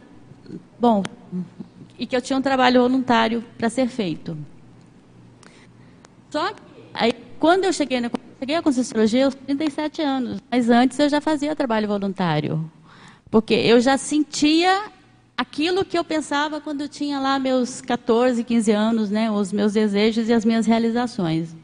Bom, 0.80 1.02
e 1.98 2.06
que 2.06 2.16
eu 2.16 2.22
tinha 2.22 2.38
um 2.38 2.40
trabalho 2.40 2.80
voluntário 2.80 3.44
para 3.58 3.68
ser 3.68 3.86
feito. 3.86 4.34
Só 6.30 6.52
que, 6.54 6.62
aí, 6.94 7.12
quando 7.38 7.64
eu 7.66 7.72
cheguei, 7.72 8.00
na, 8.00 8.10
cheguei 8.40 8.56
à 8.56 8.62
Conscienciologia, 8.62 9.26
aos 9.26 9.34
37 9.34 10.00
anos, 10.00 10.40
mas 10.50 10.70
antes 10.70 10.98
eu 10.98 11.08
já 11.10 11.20
fazia 11.20 11.54
trabalho 11.54 11.86
voluntário. 11.86 12.70
Porque 13.30 13.52
eu 13.52 13.78
já 13.78 13.98
sentia 13.98 14.90
aquilo 15.36 15.84
que 15.84 15.98
eu 15.98 16.04
pensava 16.04 16.62
quando 16.62 16.80
eu 16.80 16.88
tinha 16.88 17.20
lá 17.20 17.38
meus 17.38 17.82
14, 17.82 18.42
15 18.42 18.72
anos, 18.72 19.10
né, 19.10 19.30
os 19.30 19.52
meus 19.52 19.74
desejos 19.74 20.30
e 20.30 20.32
as 20.32 20.46
minhas 20.46 20.64
realizações. 20.64 21.54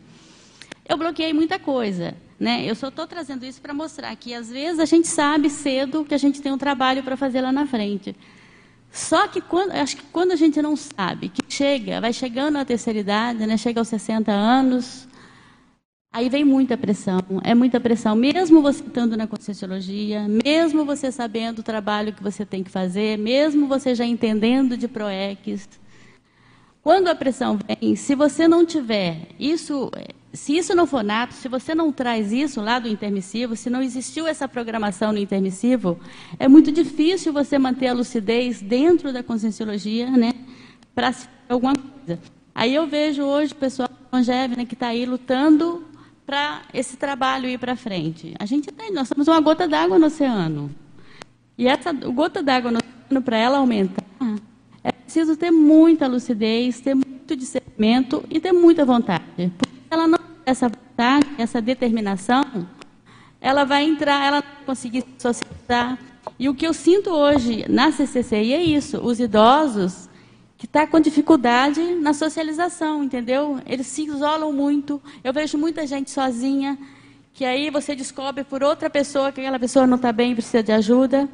Eu 0.86 0.98
bloqueei 0.98 1.32
muita 1.32 1.58
coisa. 1.58 2.14
Né? 2.40 2.64
Eu 2.64 2.74
só 2.74 2.88
estou 2.88 3.06
trazendo 3.06 3.44
isso 3.44 3.60
para 3.60 3.74
mostrar 3.74 4.16
que, 4.16 4.32
às 4.32 4.48
vezes, 4.48 4.80
a 4.80 4.86
gente 4.86 5.06
sabe 5.06 5.50
cedo 5.50 6.06
que 6.06 6.14
a 6.14 6.18
gente 6.18 6.40
tem 6.40 6.50
um 6.50 6.56
trabalho 6.56 7.02
para 7.02 7.14
fazer 7.14 7.42
lá 7.42 7.52
na 7.52 7.66
frente. 7.66 8.16
Só 8.90 9.28
que, 9.28 9.42
quando, 9.42 9.72
acho 9.72 9.98
que 9.98 10.02
quando 10.04 10.32
a 10.32 10.36
gente 10.36 10.60
não 10.62 10.74
sabe, 10.74 11.28
que 11.28 11.42
chega, 11.46 12.00
vai 12.00 12.14
chegando 12.14 12.56
à 12.56 12.64
terceira 12.64 12.98
idade, 12.98 13.46
né? 13.46 13.58
chega 13.58 13.78
aos 13.78 13.88
60 13.88 14.32
anos, 14.32 15.06
aí 16.10 16.30
vem 16.30 16.42
muita 16.42 16.78
pressão. 16.78 17.20
É 17.44 17.54
muita 17.54 17.78
pressão, 17.78 18.16
mesmo 18.16 18.62
você 18.62 18.82
estando 18.82 19.18
na 19.18 19.26
Conscienciologia, 19.26 20.26
mesmo 20.26 20.86
você 20.86 21.12
sabendo 21.12 21.58
o 21.58 21.62
trabalho 21.62 22.14
que 22.14 22.22
você 22.22 22.46
tem 22.46 22.64
que 22.64 22.70
fazer, 22.70 23.18
mesmo 23.18 23.68
você 23.68 23.94
já 23.94 24.06
entendendo 24.06 24.78
de 24.78 24.88
PROEX. 24.88 25.68
Quando 26.82 27.08
a 27.08 27.14
pressão 27.14 27.58
vem, 27.58 27.94
se 27.94 28.14
você 28.14 28.48
não 28.48 28.64
tiver 28.64 29.28
isso 29.38 29.90
se 30.32 30.56
isso 30.56 30.74
não 30.74 30.86
for 30.86 31.02
nato, 31.02 31.34
se 31.34 31.48
você 31.48 31.74
não 31.74 31.90
traz 31.90 32.32
isso 32.32 32.60
lá 32.60 32.78
do 32.78 32.88
intermissivo, 32.88 33.56
se 33.56 33.68
não 33.68 33.82
existiu 33.82 34.26
essa 34.26 34.46
programação 34.46 35.12
no 35.12 35.18
intermissivo, 35.18 35.98
é 36.38 36.46
muito 36.46 36.70
difícil 36.70 37.32
você 37.32 37.58
manter 37.58 37.88
a 37.88 37.92
lucidez 37.92 38.62
dentro 38.62 39.12
da 39.12 39.22
conscienciologia, 39.22 40.10
né, 40.10 40.32
para 40.94 41.12
alguma 41.48 41.74
coisa. 41.74 42.20
Aí 42.54 42.74
eu 42.74 42.86
vejo 42.86 43.22
hoje 43.22 43.52
o 43.52 43.56
pessoal 43.56 43.88
longeve, 44.12 44.56
né, 44.56 44.64
que 44.64 44.74
está 44.74 44.88
aí 44.88 45.04
lutando 45.04 45.84
para 46.24 46.62
esse 46.72 46.96
trabalho 46.96 47.48
ir 47.48 47.58
para 47.58 47.74
frente. 47.74 48.34
A 48.38 48.46
gente 48.46 48.70
tem, 48.70 48.92
nós 48.92 49.08
somos 49.08 49.26
uma 49.26 49.40
gota 49.40 49.66
d'água 49.66 49.98
no 49.98 50.06
oceano. 50.06 50.70
E 51.58 51.66
essa 51.66 51.92
gota 51.92 52.40
d'água 52.40 52.70
no 52.70 52.78
oceano, 52.78 53.22
para 53.22 53.36
ela 53.36 53.58
aumentar, 53.58 54.04
é 54.84 54.92
preciso 54.92 55.36
ter 55.36 55.50
muita 55.50 56.06
lucidez, 56.06 56.80
ter 56.80 56.94
muito 56.94 57.34
discernimento 57.34 58.24
e 58.30 58.38
ter 58.38 58.52
muita 58.52 58.84
vontade. 58.84 59.52
Porque 59.58 59.69
ela 59.90 60.06
não 60.06 60.18
essa 60.46 60.68
vontade, 60.68 61.26
essa 61.38 61.60
determinação, 61.60 62.66
ela 63.40 63.64
vai 63.64 63.84
entrar, 63.84 64.24
ela 64.24 64.40
vai 64.40 64.64
conseguir 64.66 65.04
socializar. 65.18 65.98
E 66.38 66.48
o 66.48 66.54
que 66.54 66.66
eu 66.66 66.72
sinto 66.72 67.10
hoje 67.10 67.64
na 67.68 67.90
CCCI 67.90 68.52
é 68.52 68.62
isso: 68.62 68.98
os 68.98 69.20
idosos 69.20 70.08
que 70.56 70.66
estão 70.66 70.82
tá 70.82 70.90
com 70.90 71.00
dificuldade 71.00 71.80
na 71.94 72.12
socialização, 72.12 73.02
entendeu? 73.02 73.58
Eles 73.64 73.86
se 73.86 74.04
isolam 74.04 74.52
muito. 74.52 75.00
Eu 75.24 75.32
vejo 75.32 75.56
muita 75.56 75.86
gente 75.86 76.10
sozinha, 76.10 76.78
que 77.32 77.44
aí 77.44 77.70
você 77.70 77.94
descobre 77.94 78.44
por 78.44 78.62
outra 78.62 78.90
pessoa 78.90 79.32
que 79.32 79.40
aquela 79.40 79.58
pessoa 79.58 79.86
não 79.86 79.96
está 79.96 80.12
bem 80.12 80.32
e 80.32 80.34
precisa 80.34 80.62
de 80.62 80.72
ajuda. 80.72 81.28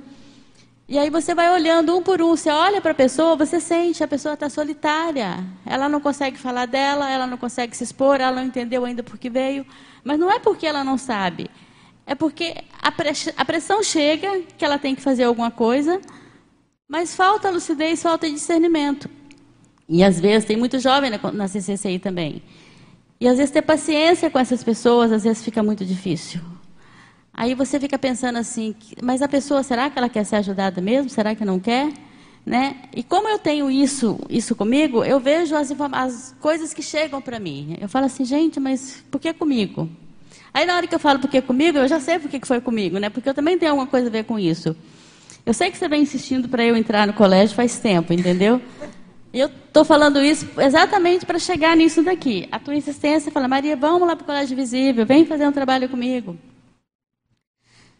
E 0.88 0.98
aí 0.98 1.10
você 1.10 1.34
vai 1.34 1.52
olhando 1.52 1.96
um 1.96 2.02
por 2.02 2.22
um, 2.22 2.36
você 2.36 2.48
olha 2.48 2.80
para 2.80 2.92
a 2.92 2.94
pessoa, 2.94 3.34
você 3.34 3.60
sente, 3.60 4.04
a 4.04 4.08
pessoa 4.08 4.34
está 4.34 4.48
solitária. 4.48 5.44
Ela 5.64 5.88
não 5.88 6.00
consegue 6.00 6.38
falar 6.38 6.66
dela, 6.66 7.10
ela 7.10 7.26
não 7.26 7.36
consegue 7.36 7.76
se 7.76 7.82
expor, 7.82 8.20
ela 8.20 8.36
não 8.36 8.44
entendeu 8.44 8.84
ainda 8.84 9.02
por 9.02 9.18
que 9.18 9.28
veio. 9.28 9.66
Mas 10.04 10.16
não 10.16 10.30
é 10.30 10.38
porque 10.38 10.64
ela 10.64 10.84
não 10.84 10.96
sabe. 10.96 11.50
É 12.06 12.14
porque 12.14 12.54
a 12.80 13.44
pressão 13.44 13.82
chega 13.82 14.42
que 14.56 14.64
ela 14.64 14.78
tem 14.78 14.94
que 14.94 15.02
fazer 15.02 15.24
alguma 15.24 15.50
coisa, 15.50 16.00
mas 16.88 17.16
falta 17.16 17.50
lucidez, 17.50 18.00
falta 18.00 18.30
discernimento. 18.30 19.10
E 19.88 20.04
às 20.04 20.20
vezes 20.20 20.46
tem 20.46 20.56
muito 20.56 20.78
jovem 20.78 21.10
na 21.32 21.48
CCCI 21.48 21.98
também. 21.98 22.44
E 23.20 23.26
às 23.26 23.38
vezes 23.38 23.50
ter 23.50 23.62
paciência 23.62 24.30
com 24.30 24.38
essas 24.38 24.62
pessoas, 24.62 25.10
às 25.10 25.24
vezes 25.24 25.42
fica 25.42 25.64
muito 25.64 25.84
difícil. 25.84 26.40
Aí 27.36 27.54
você 27.54 27.78
fica 27.78 27.98
pensando 27.98 28.38
assim, 28.38 28.74
mas 29.02 29.20
a 29.20 29.28
pessoa, 29.28 29.62
será 29.62 29.90
que 29.90 29.98
ela 29.98 30.08
quer 30.08 30.24
ser 30.24 30.36
ajudada 30.36 30.80
mesmo? 30.80 31.10
Será 31.10 31.34
que 31.34 31.44
não 31.44 31.60
quer? 31.60 31.92
Né? 32.46 32.76
E 32.94 33.02
como 33.02 33.28
eu 33.28 33.38
tenho 33.38 33.70
isso, 33.70 34.18
isso 34.30 34.56
comigo, 34.56 35.04
eu 35.04 35.20
vejo 35.20 35.54
as, 35.54 35.70
as 35.92 36.34
coisas 36.40 36.72
que 36.72 36.80
chegam 36.82 37.20
para 37.20 37.38
mim. 37.38 37.76
Eu 37.78 37.90
falo 37.90 38.06
assim, 38.06 38.24
gente, 38.24 38.58
mas 38.58 39.04
por 39.10 39.20
que 39.20 39.34
comigo? 39.34 39.86
Aí 40.54 40.64
na 40.64 40.76
hora 40.76 40.86
que 40.86 40.94
eu 40.94 40.98
falo 40.98 41.18
por 41.18 41.28
que 41.28 41.42
comigo, 41.42 41.76
eu 41.76 41.86
já 41.86 42.00
sei 42.00 42.18
por 42.18 42.30
que 42.30 42.40
foi 42.46 42.58
comigo, 42.62 42.98
né? 42.98 43.10
Porque 43.10 43.28
eu 43.28 43.34
também 43.34 43.58
tenho 43.58 43.72
alguma 43.72 43.86
coisa 43.86 44.06
a 44.06 44.10
ver 44.10 44.24
com 44.24 44.38
isso. 44.38 44.74
Eu 45.44 45.52
sei 45.52 45.70
que 45.70 45.76
você 45.76 45.88
vem 45.88 46.00
insistindo 46.00 46.48
para 46.48 46.64
eu 46.64 46.74
entrar 46.74 47.06
no 47.06 47.12
colégio 47.12 47.54
faz 47.54 47.78
tempo, 47.78 48.14
entendeu? 48.14 48.62
E 49.30 49.40
eu 49.40 49.48
estou 49.48 49.84
falando 49.84 50.22
isso 50.22 50.48
exatamente 50.58 51.26
para 51.26 51.38
chegar 51.38 51.76
nisso 51.76 52.02
daqui. 52.02 52.48
A 52.50 52.58
tua 52.58 52.74
insistência 52.74 53.30
fala, 53.30 53.46
Maria, 53.46 53.76
vamos 53.76 54.08
lá 54.08 54.16
para 54.16 54.22
o 54.22 54.26
Colégio 54.26 54.56
Visível, 54.56 55.04
vem 55.04 55.26
fazer 55.26 55.46
um 55.46 55.52
trabalho 55.52 55.86
comigo. 55.90 56.38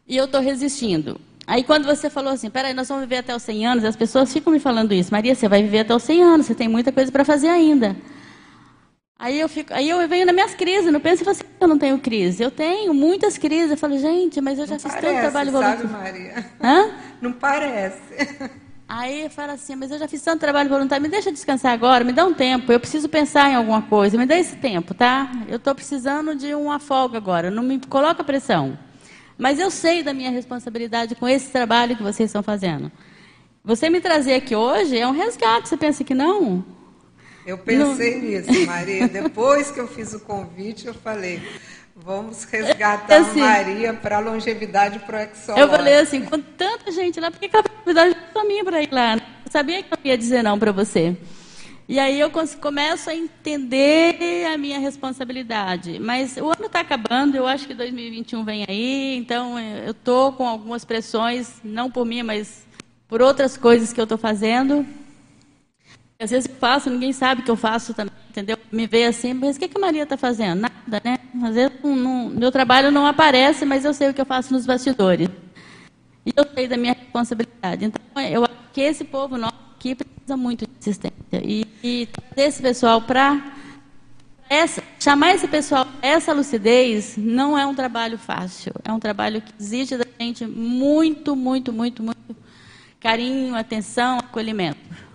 E 0.08 0.16
eu 0.16 0.26
estou 0.26 0.40
resistindo. 0.40 1.20
Aí 1.46 1.62
quando 1.64 1.84
você 1.84 2.10
falou 2.10 2.32
assim, 2.32 2.50
peraí, 2.50 2.74
nós 2.74 2.88
vamos 2.88 3.04
viver 3.04 3.18
até 3.18 3.34
os 3.34 3.42
100 3.42 3.66
anos, 3.66 3.84
as 3.84 3.96
pessoas 3.96 4.32
ficam 4.32 4.52
me 4.52 4.58
falando 4.58 4.92
isso. 4.92 5.12
Maria, 5.12 5.34
você 5.34 5.48
vai 5.48 5.62
viver 5.62 5.80
até 5.80 5.94
os 5.94 6.02
100 6.02 6.22
anos, 6.22 6.46
você 6.46 6.54
tem 6.54 6.68
muita 6.68 6.92
coisa 6.92 7.10
para 7.10 7.24
fazer 7.24 7.48
ainda. 7.48 7.96
Aí 9.18 9.40
eu, 9.40 9.48
fico, 9.48 9.72
aí 9.72 9.88
eu 9.88 10.06
venho 10.08 10.26
nas 10.26 10.34
minhas 10.34 10.54
crises, 10.54 10.92
não 10.92 11.00
penso 11.00 11.28
assim, 11.28 11.42
eu 11.58 11.66
não 11.66 11.78
tenho 11.78 11.98
crise. 11.98 12.42
Eu 12.42 12.50
tenho 12.50 12.92
muitas 12.92 13.38
crises. 13.38 13.70
Eu 13.70 13.76
falo, 13.76 13.98
gente, 13.98 14.40
mas 14.42 14.58
eu 14.58 14.66
já 14.66 14.74
não 14.74 14.80
fiz 14.80 14.92
parece, 14.92 15.06
tanto 15.06 15.20
trabalho 15.20 15.52
voluntário. 15.52 15.88
Sabe, 15.88 15.92
Maria? 15.92 16.50
Hã? 16.62 16.90
Não 17.20 17.32
parece. 17.32 18.50
Aí 18.88 19.22
eu 19.22 19.30
falo 19.30 19.52
assim, 19.52 19.74
mas 19.74 19.90
eu 19.90 19.98
já 19.98 20.06
fiz 20.06 20.22
tanto 20.22 20.40
trabalho 20.40 20.68
voluntário, 20.68 21.02
me 21.02 21.08
deixa 21.08 21.32
descansar 21.32 21.72
agora, 21.72 22.04
me 22.04 22.12
dá 22.12 22.24
um 22.24 22.32
tempo, 22.32 22.70
eu 22.70 22.78
preciso 22.78 23.08
pensar 23.08 23.50
em 23.50 23.56
alguma 23.56 23.82
coisa, 23.82 24.16
me 24.16 24.26
dá 24.26 24.38
esse 24.38 24.54
tempo, 24.56 24.94
tá? 24.94 25.28
Eu 25.48 25.56
estou 25.56 25.74
precisando 25.74 26.36
de 26.36 26.54
uma 26.54 26.78
folga 26.78 27.18
agora, 27.18 27.50
não 27.50 27.64
me 27.64 27.80
coloca 27.80 28.22
pressão. 28.22 28.78
Mas 29.38 29.58
eu 29.58 29.70
sei 29.70 30.02
da 30.02 30.14
minha 30.14 30.30
responsabilidade 30.30 31.14
com 31.14 31.28
esse 31.28 31.50
trabalho 31.50 31.96
que 31.96 32.02
vocês 32.02 32.28
estão 32.28 32.42
fazendo. 32.42 32.90
Você 33.64 33.90
me 33.90 34.00
trazer 34.00 34.34
aqui 34.34 34.54
hoje 34.54 34.98
é 34.98 35.06
um 35.06 35.12
resgate, 35.12 35.68
você 35.68 35.76
pensa 35.76 36.04
que 36.04 36.14
não? 36.14 36.64
Eu 37.46 37.58
pensei 37.58 38.16
não... 38.16 38.22
nisso, 38.22 38.66
Maria. 38.66 39.08
Depois 39.08 39.70
que 39.70 39.80
eu 39.80 39.88
fiz 39.88 40.12
o 40.14 40.20
convite, 40.20 40.86
eu 40.86 40.94
falei, 40.94 41.42
Vamos 41.98 42.44
resgatar 42.44 43.16
assim, 43.16 43.40
a 43.40 43.44
Maria 43.44 43.94
para 43.94 44.18
a 44.18 44.20
longevidade 44.20 44.98
proexológica. 44.98 45.58
Eu 45.58 45.68
falei 45.68 45.94
assim, 45.94 46.22
com 46.22 46.38
tanta 46.38 46.92
gente 46.92 47.18
lá, 47.18 47.30
por 47.30 47.40
que, 47.40 47.48
a 47.56 47.60
longevidade 47.60 48.16
não 48.34 48.46
minha 48.46 48.62
para 48.62 48.82
ir 48.82 48.92
lá? 48.92 49.14
Eu 49.14 49.50
sabia 49.50 49.82
que 49.82 49.90
eu 49.90 49.98
ia 50.04 50.18
dizer 50.18 50.42
não 50.42 50.58
para 50.58 50.72
você. 50.72 51.16
E 51.88 52.00
aí 52.00 52.18
eu 52.18 52.30
começo 52.60 53.08
a 53.08 53.14
entender 53.14 54.44
a 54.52 54.58
minha 54.58 54.78
responsabilidade. 54.78 56.00
Mas 56.00 56.36
o 56.36 56.46
ano 56.46 56.66
está 56.66 56.80
acabando, 56.80 57.36
eu 57.36 57.46
acho 57.46 57.66
que 57.66 57.74
2021 57.74 58.44
vem 58.44 58.64
aí, 58.68 59.16
então 59.16 59.58
eu 59.58 59.92
estou 59.92 60.32
com 60.32 60.48
algumas 60.48 60.84
pressões, 60.84 61.60
não 61.62 61.88
por 61.88 62.04
mim, 62.04 62.24
mas 62.24 62.66
por 63.06 63.22
outras 63.22 63.56
coisas 63.56 63.92
que 63.92 64.00
eu 64.00 64.04
estou 64.04 64.18
fazendo. 64.18 64.84
Às 66.18 66.30
vezes 66.30 66.48
eu 66.48 66.56
faço, 66.56 66.90
ninguém 66.90 67.12
sabe 67.12 67.42
que 67.42 67.50
eu 67.50 67.56
faço 67.56 67.94
também, 67.94 68.14
entendeu? 68.30 68.58
Me 68.72 68.86
vê 68.88 69.04
assim, 69.04 69.32
mas 69.32 69.56
o 69.56 69.60
que, 69.60 69.68
que 69.68 69.78
a 69.78 69.80
Maria 69.80 70.02
está 70.02 70.16
fazendo? 70.16 70.62
Nada, 70.62 71.02
né? 71.04 71.18
Às 71.44 71.54
vezes 71.54 71.72
não, 71.84 71.94
não, 71.94 72.30
meu 72.30 72.50
trabalho 72.50 72.90
não 72.90 73.06
aparece, 73.06 73.64
mas 73.64 73.84
eu 73.84 73.94
sei 73.94 74.10
o 74.10 74.14
que 74.14 74.20
eu 74.20 74.26
faço 74.26 74.52
nos 74.52 74.66
bastidores. 74.66 75.28
E 76.24 76.32
eu 76.34 76.44
sei 76.52 76.66
da 76.66 76.76
minha 76.76 76.94
responsabilidade. 76.94 77.84
Então, 77.84 78.00
eu 78.22 78.42
acho 78.42 78.54
que 78.72 78.80
esse 78.80 79.04
povo 79.04 79.36
nosso 79.36 79.54
aqui 79.76 79.94
precisa 80.26 80.36
muito 80.36 80.66
de 80.66 80.72
assistência. 80.80 81.14
E, 81.34 81.64
e 81.82 82.08
esse 82.36 82.60
pessoal 82.60 83.00
para 83.00 83.54
chamar 84.98 85.34
esse 85.34 85.46
pessoal 85.46 85.86
essa 86.02 86.32
lucidez 86.32 87.16
não 87.16 87.56
é 87.56 87.64
um 87.64 87.74
trabalho 87.74 88.18
fácil. 88.18 88.72
É 88.84 88.92
um 88.92 88.98
trabalho 88.98 89.40
que 89.40 89.52
exige 89.58 89.96
da 89.96 90.04
gente 90.18 90.44
muito, 90.44 91.36
muito, 91.36 91.72
muito, 91.72 92.02
muito 92.02 92.36
carinho, 92.98 93.54
atenção, 93.54 94.18
acolhimento. 94.18 95.06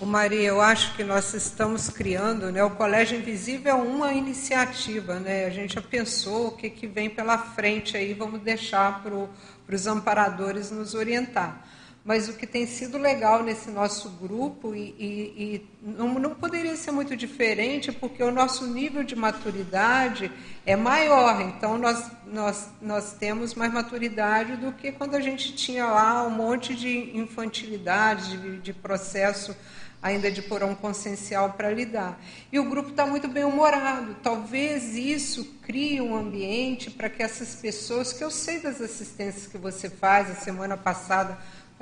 Maria, 0.00 0.42
eu 0.42 0.60
acho 0.60 0.94
que 0.94 1.02
nós 1.02 1.34
estamos 1.34 1.88
criando, 1.88 2.52
né? 2.52 2.62
O 2.62 2.70
Colégio 2.70 3.18
Invisível 3.18 3.72
é 3.72 3.74
uma 3.74 4.12
iniciativa, 4.12 5.18
né? 5.18 5.44
A 5.44 5.50
gente 5.50 5.74
já 5.74 5.82
pensou 5.82 6.48
o 6.48 6.50
que, 6.52 6.70
que 6.70 6.86
vem 6.86 7.10
pela 7.10 7.36
frente 7.36 7.96
aí, 7.96 8.14
vamos 8.14 8.40
deixar 8.40 9.02
para 9.02 9.74
os 9.74 9.86
amparadores 9.88 10.70
nos 10.70 10.94
orientar. 10.94 11.66
Mas 12.04 12.28
o 12.28 12.32
que 12.32 12.46
tem 12.46 12.66
sido 12.66 12.96
legal 12.96 13.42
nesse 13.42 13.70
nosso 13.70 14.08
grupo, 14.10 14.74
e, 14.74 14.94
e, 14.98 15.12
e 15.36 15.66
não, 15.82 16.14
não 16.14 16.34
poderia 16.34 16.74
ser 16.74 16.90
muito 16.90 17.14
diferente, 17.16 17.92
porque 17.92 18.22
o 18.22 18.30
nosso 18.30 18.66
nível 18.66 19.02
de 19.02 19.14
maturidade 19.14 20.32
é 20.64 20.74
maior. 20.74 21.40
Então, 21.42 21.76
nós, 21.76 22.10
nós, 22.26 22.70
nós 22.80 23.12
temos 23.12 23.54
mais 23.54 23.72
maturidade 23.72 24.56
do 24.56 24.72
que 24.72 24.90
quando 24.90 25.16
a 25.16 25.20
gente 25.20 25.54
tinha 25.54 25.86
lá 25.86 26.26
um 26.26 26.30
monte 26.30 26.74
de 26.74 27.16
infantilidade, 27.16 28.38
de, 28.38 28.58
de 28.58 28.72
processo 28.72 29.54
ainda 30.02 30.30
de 30.30 30.40
porão 30.42 30.74
consciencial 30.74 31.52
para 31.52 31.70
lidar. 31.70 32.20
E 32.52 32.58
o 32.58 32.68
grupo 32.68 32.90
está 32.90 33.04
muito 33.04 33.26
bem 33.28 33.44
humorado. 33.44 34.16
Talvez 34.22 34.94
isso 34.96 35.44
crie 35.62 36.00
um 36.00 36.16
ambiente 36.16 36.90
para 36.90 37.10
que 37.10 37.22
essas 37.22 37.56
pessoas, 37.56 38.12
que 38.12 38.22
eu 38.22 38.30
sei 38.30 38.60
das 38.60 38.80
assistências 38.80 39.46
que 39.46 39.58
você 39.58 39.90
faz, 39.90 40.30
a 40.30 40.34
semana 40.34 40.76
passada, 40.76 41.36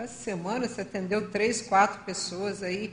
essa 0.04 0.22
semana 0.22 0.68
você 0.68 0.82
atendeu 0.82 1.30
três, 1.30 1.62
quatro 1.62 2.04
pessoas 2.04 2.62
aí, 2.62 2.92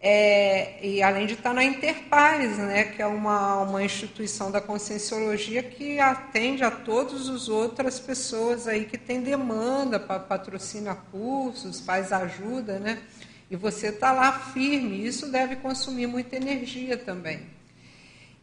é, 0.00 0.86
e 0.86 1.02
além 1.02 1.26
de 1.26 1.34
estar 1.34 1.52
na 1.52 1.64
Interpares, 1.64 2.58
né, 2.58 2.84
que 2.84 3.02
é 3.02 3.06
uma, 3.06 3.62
uma 3.62 3.82
instituição 3.82 4.50
da 4.50 4.60
conscienciologia 4.60 5.62
que 5.62 5.98
atende 5.98 6.62
a 6.62 6.70
todas 6.70 7.28
as 7.28 7.48
outras 7.48 7.98
pessoas 7.98 8.68
aí 8.68 8.84
que 8.84 8.98
têm 8.98 9.22
demanda, 9.22 9.98
patrocina 9.98 10.94
cursos, 10.94 11.80
faz 11.80 12.12
ajuda, 12.12 12.78
né? 12.78 13.02
E 13.50 13.56
você 13.56 13.88
está 13.88 14.12
lá 14.12 14.32
firme, 14.32 15.04
isso 15.04 15.30
deve 15.30 15.56
consumir 15.56 16.06
muita 16.06 16.36
energia 16.36 16.96
também. 16.96 17.55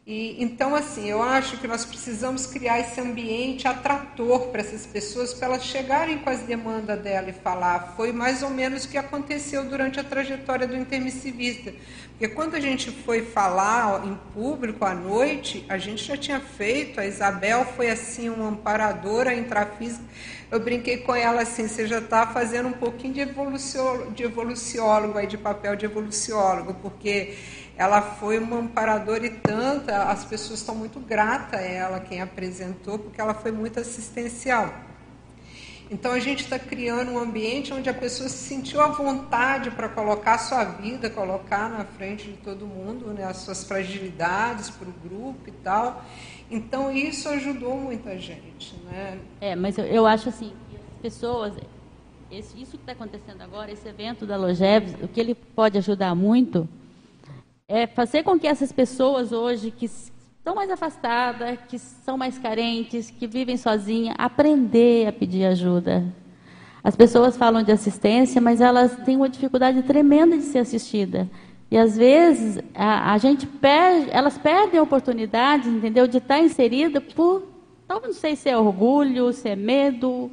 E, 0.06 0.44
então, 0.44 0.76
assim, 0.76 1.10
eu 1.10 1.24
acho 1.24 1.58
que 1.60 1.68
nós 1.68 1.86
precisamos 1.86 2.46
criar 2.46 2.78
esse 2.78 3.00
ambiente 3.00 3.70
atrator 3.70 4.48
para 4.48 4.60
essas 4.60 4.86
pessoas, 4.86 5.34
para 5.34 5.48
elas 5.48 5.64
chegarem 5.64 6.18
com 6.18 6.30
as 6.30 6.42
demandas 6.42 7.00
dela 7.00 7.30
e 7.30 7.34
falar. 7.34 7.94
Foi 7.96 8.12
mais 8.12 8.44
ou 8.44 8.50
menos 8.50 8.84
o 8.84 8.90
que 8.90 8.98
aconteceu 8.98 9.64
durante 9.64 10.02
a 10.02 10.04
trajetória 10.04 10.68
do 10.68 10.76
intermissivista. 10.76 11.74
Porque 12.10 12.28
quando 12.28 12.56
a 12.56 12.60
gente 12.60 12.92
foi 12.92 13.22
falar 13.22 14.06
em 14.06 14.14
público 14.34 14.84
à 14.84 14.94
noite, 14.94 15.66
a 15.70 15.78
gente 15.78 16.04
já 16.04 16.18
tinha 16.18 16.42
feito, 16.42 17.00
a 17.00 17.06
Isabel 17.06 17.66
foi 17.66 17.90
assim 17.90 18.28
uma 18.28 18.50
amparadora 18.50 19.34
intrafísica. 19.34 20.04
Eu 20.52 20.60
brinquei 20.60 20.98
com 20.98 21.16
ela 21.16 21.42
assim, 21.42 21.68
você 21.68 21.88
já 21.88 22.00
está 22.00 22.28
fazendo 22.28 22.68
um 22.68 22.74
pouquinho 22.74 23.14
de, 23.14 23.22
evolucio, 23.22 24.12
de 24.14 24.24
evoluciólogo, 24.24 25.18
aí, 25.18 25.26
de 25.26 25.38
papel 25.38 25.76
de 25.76 25.86
evoluciólogo, 25.86 26.76
porque 26.76 27.36
ela 27.78 28.02
foi 28.02 28.38
uma 28.38 28.58
amparadora 28.58 29.26
e 29.26 29.32
tanta, 29.32 30.04
as 30.04 30.24
pessoas 30.24 30.60
estão 30.60 30.76
muito 30.76 31.00
gratas 31.00 31.60
a 31.60 31.64
ela, 31.64 32.00
quem 32.00 32.22
apresentou, 32.22 33.00
porque 33.00 33.20
ela 33.20 33.34
foi 33.34 33.52
muito 33.52 33.80
assistencial. 33.80 34.72
Então 35.90 36.12
a 36.12 36.20
gente 36.20 36.44
está 36.44 36.58
criando 36.58 37.12
um 37.12 37.20
ambiente 37.20 37.74
onde 37.74 37.90
a 37.90 37.94
pessoa 37.94 38.30
se 38.30 38.38
sentiu 38.38 38.82
à 38.82 38.88
vontade 38.88 39.70
para 39.72 39.90
colocar 39.90 40.36
a 40.36 40.38
sua 40.38 40.64
vida, 40.64 41.10
colocar 41.10 41.70
na 41.70 41.84
frente 41.84 42.26
de 42.26 42.38
todo 42.38 42.66
mundo 42.66 43.08
né, 43.08 43.26
as 43.26 43.38
suas 43.38 43.64
fragilidades 43.64 44.70
para 44.70 44.88
o 44.88 44.94
grupo 45.04 45.50
e 45.50 45.52
tal. 45.52 46.04
Então 46.50 46.92
isso 46.92 47.28
ajudou 47.30 47.76
muita 47.76 48.18
gente. 48.18 48.76
Né? 48.86 49.20
É, 49.42 49.56
mas 49.56 49.78
eu, 49.78 49.86
eu 49.86 50.06
acho 50.08 50.30
assim, 50.30 50.54
as 50.74 51.02
pessoas, 51.02 51.54
esse, 52.32 52.60
isso 52.60 52.72
que 52.72 52.78
está 52.78 52.94
acontecendo 52.94 53.42
agora, 53.42 53.72
esse 53.72 53.88
evento 53.88 54.26
da 54.26 54.38
Logev, 54.38 54.96
o 55.04 55.08
que 55.08 55.20
ele 55.20 55.36
pode 55.36 55.78
ajudar 55.78 56.16
muito 56.16 56.68
é 57.74 57.88
fazer 57.88 58.22
com 58.22 58.38
que 58.38 58.46
essas 58.46 58.72
pessoas 58.72 59.32
hoje 59.32 59.72
que 59.72 59.86
estão 59.86 60.54
mais 60.54 60.70
afastadas, 60.70 61.58
que 61.68 61.80
são 61.80 62.16
mais 62.16 62.38
carentes, 62.38 63.10
que 63.10 63.26
vivem 63.26 63.58
sozinhas, 63.58 64.14
aprender 64.16 65.08
a 65.08 65.12
pedir 65.12 65.44
ajuda. 65.46 66.06
As 66.84 66.96
pessoas 66.96 67.36
falam 67.36 67.64
de 67.64 67.72
assistência, 67.72 68.40
mas 68.40 68.62
elas 68.62 68.96
têm 68.98 69.16
uma 69.16 69.28
dificuldade 69.28 69.82
tremenda 69.82 70.38
de 70.38 70.44
ser 70.44 70.60
assistida. 70.60 71.28
E 71.72 71.76
às 71.76 71.98
vezes 71.98 72.62
a, 72.76 73.12
a 73.12 73.18
gente 73.18 73.48
perde, 73.48 74.12
elas 74.12 74.38
perdem 74.38 74.80
a 74.80 74.84
oportunidade, 74.84 75.68
entendeu, 75.68 76.06
de 76.06 76.20
estar 76.20 76.40
inserida 76.40 77.02
por, 77.02 77.42
não 77.90 78.14
sei 78.14 78.36
se 78.36 78.50
é 78.50 78.56
orgulho, 78.56 79.34
se 79.34 79.50
é 79.50 79.56
medo, 79.56 80.30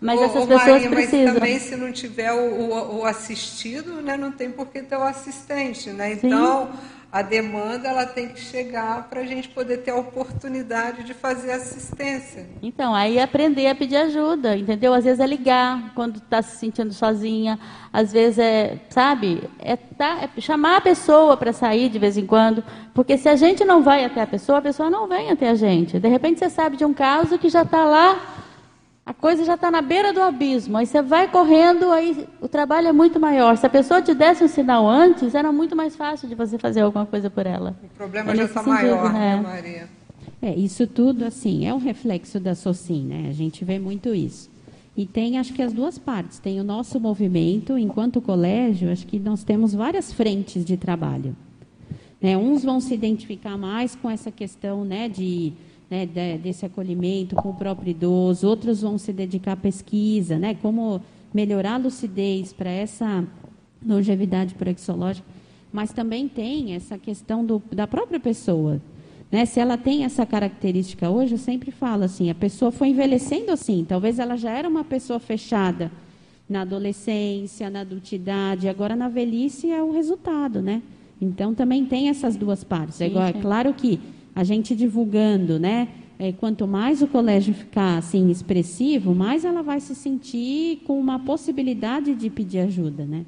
mas 0.00 0.20
essas 0.22 0.46
pessoas 0.46 0.82
Maria, 0.82 0.88
precisam. 0.88 1.24
Mas 1.24 1.34
também 1.34 1.58
se 1.58 1.76
não 1.76 1.92
tiver 1.92 2.32
o, 2.32 3.00
o, 3.00 3.04
assistido, 3.04 4.00
né, 4.00 4.16
não 4.16 4.32
tem 4.32 4.50
por 4.50 4.68
que 4.68 4.82
ter 4.82 4.96
o 4.96 5.02
assistente, 5.02 5.90
né? 5.90 6.14
Então 6.14 6.68
Sim. 6.68 6.78
a 7.12 7.20
demanda 7.20 7.86
ela 7.86 8.06
tem 8.06 8.28
que 8.28 8.40
chegar 8.40 9.10
para 9.10 9.20
a 9.20 9.26
gente 9.26 9.50
poder 9.50 9.78
ter 9.78 9.90
a 9.90 9.96
oportunidade 9.96 11.02
de 11.04 11.12
fazer 11.12 11.52
assistência. 11.52 12.48
Então 12.62 12.94
aí 12.94 13.18
é 13.18 13.22
aprender 13.22 13.66
a 13.66 13.74
pedir 13.74 13.96
ajuda, 13.96 14.56
entendeu? 14.56 14.94
Às 14.94 15.04
vezes 15.04 15.20
é 15.20 15.26
ligar 15.26 15.92
quando 15.94 16.16
está 16.16 16.40
se 16.40 16.56
sentindo 16.56 16.94
sozinha, 16.94 17.58
às 17.92 18.10
vezes 18.10 18.38
é, 18.38 18.78
sabe, 18.88 19.50
é, 19.58 19.76
tá, 19.76 20.30
é 20.34 20.40
chamar 20.40 20.78
a 20.78 20.80
pessoa 20.80 21.36
para 21.36 21.52
sair 21.52 21.90
de 21.90 21.98
vez 21.98 22.16
em 22.16 22.24
quando, 22.24 22.64
porque 22.94 23.18
se 23.18 23.28
a 23.28 23.36
gente 23.36 23.66
não 23.66 23.82
vai 23.82 24.02
até 24.02 24.22
a 24.22 24.26
pessoa, 24.26 24.60
a 24.60 24.62
pessoa 24.62 24.88
não 24.88 25.06
vem 25.06 25.30
até 25.30 25.50
a 25.50 25.54
gente. 25.54 25.98
De 25.98 26.08
repente 26.08 26.38
você 26.38 26.48
sabe 26.48 26.78
de 26.78 26.86
um 26.86 26.94
caso 26.94 27.38
que 27.38 27.50
já 27.50 27.62
está 27.62 27.84
lá 27.84 28.39
a 29.10 29.14
coisa 29.14 29.44
já 29.44 29.54
está 29.54 29.72
na 29.72 29.82
beira 29.82 30.12
do 30.12 30.22
abismo. 30.22 30.76
Aí 30.76 30.86
você 30.86 31.02
vai 31.02 31.26
correndo, 31.26 31.90
aí 31.90 32.28
o 32.40 32.46
trabalho 32.46 32.86
é 32.86 32.92
muito 32.92 33.18
maior. 33.18 33.56
Se 33.56 33.66
a 33.66 33.68
pessoa 33.68 34.00
te 34.00 34.14
desse 34.14 34.44
um 34.44 34.48
sinal 34.48 34.88
antes, 34.88 35.34
era 35.34 35.50
muito 35.50 35.74
mais 35.74 35.96
fácil 35.96 36.28
de 36.28 36.36
você 36.36 36.56
fazer 36.56 36.82
alguma 36.82 37.04
coisa 37.04 37.28
por 37.28 37.44
ela. 37.44 37.76
O 37.82 37.96
problema 37.96 38.30
é 38.30 38.36
já 38.36 38.44
está 38.44 38.62
maior, 38.62 39.12
né, 39.12 39.36
né, 39.36 39.42
Maria? 39.42 39.88
É, 40.40 40.54
isso 40.54 40.86
tudo, 40.86 41.24
assim, 41.24 41.66
é 41.66 41.74
um 41.74 41.78
reflexo 41.78 42.38
da 42.38 42.54
SOCIM, 42.54 43.02
né? 43.06 43.26
A 43.28 43.32
gente 43.32 43.64
vê 43.64 43.80
muito 43.80 44.14
isso. 44.14 44.48
E 44.96 45.04
tem, 45.06 45.38
acho 45.38 45.52
que 45.52 45.62
as 45.62 45.72
duas 45.72 45.98
partes. 45.98 46.38
Tem 46.38 46.60
o 46.60 46.64
nosso 46.64 47.00
movimento, 47.00 47.76
enquanto 47.76 48.20
colégio, 48.20 48.92
acho 48.92 49.08
que 49.08 49.18
nós 49.18 49.42
temos 49.42 49.74
várias 49.74 50.12
frentes 50.12 50.64
de 50.64 50.76
trabalho. 50.76 51.34
Né, 52.22 52.36
uns 52.36 52.62
vão 52.62 52.78
se 52.78 52.94
identificar 52.94 53.58
mais 53.58 53.96
com 53.96 54.08
essa 54.08 54.30
questão 54.30 54.84
né, 54.84 55.08
de, 55.08 55.52
né, 55.90 56.06
de, 56.06 56.38
desse 56.38 56.64
acolhimento 56.64 57.34
com 57.34 57.50
o 57.50 57.54
próprio 57.54 57.90
idoso, 57.90 58.46
outros 58.46 58.82
vão 58.82 58.96
se 58.96 59.12
dedicar 59.12 59.52
à 59.52 59.56
pesquisa, 59.56 60.38
né, 60.38 60.54
como 60.54 61.00
melhorar 61.34 61.74
a 61.74 61.78
lucidez 61.78 62.52
para 62.52 62.70
essa 62.70 63.24
longevidade 63.84 64.54
proexológica, 64.54 65.26
mas 65.72 65.92
também 65.92 66.28
tem 66.28 66.74
essa 66.74 66.96
questão 66.96 67.44
do, 67.44 67.62
da 67.72 67.86
própria 67.86 68.20
pessoa. 68.20 68.80
Né? 69.30 69.46
Se 69.46 69.60
ela 69.60 69.78
tem 69.78 70.04
essa 70.04 70.26
característica 70.26 71.08
hoje, 71.08 71.34
eu 71.34 71.38
sempre 71.38 71.70
falo 71.70 72.04
assim, 72.04 72.30
a 72.30 72.34
pessoa 72.34 72.72
foi 72.72 72.88
envelhecendo 72.88 73.50
assim, 73.50 73.84
talvez 73.88 74.18
ela 74.18 74.36
já 74.36 74.50
era 74.50 74.68
uma 74.68 74.84
pessoa 74.84 75.18
fechada 75.18 75.90
na 76.48 76.62
adolescência, 76.62 77.70
na 77.70 77.80
adultidade, 77.80 78.68
agora 78.68 78.96
na 78.96 79.08
velhice 79.08 79.70
é 79.70 79.80
o 79.80 79.92
resultado, 79.92 80.60
né? 80.60 80.82
Então 81.20 81.54
também 81.54 81.84
tem 81.84 82.08
essas 82.08 82.34
duas 82.34 82.64
partes. 82.64 83.00
É 83.00 83.06
igual, 83.06 83.24
é 83.24 83.32
claro 83.32 83.72
que 83.72 84.00
a 84.34 84.44
gente 84.44 84.74
divulgando, 84.74 85.58
né? 85.58 85.88
É, 86.18 86.32
quanto 86.32 86.66
mais 86.66 87.00
o 87.00 87.06
colégio 87.06 87.54
ficar 87.54 87.96
assim 87.96 88.30
expressivo, 88.30 89.14
mais 89.14 89.44
ela 89.44 89.62
vai 89.62 89.80
se 89.80 89.94
sentir 89.94 90.82
com 90.84 91.00
uma 91.00 91.18
possibilidade 91.18 92.14
de 92.14 92.28
pedir 92.28 92.58
ajuda, 92.58 93.06
né? 93.06 93.24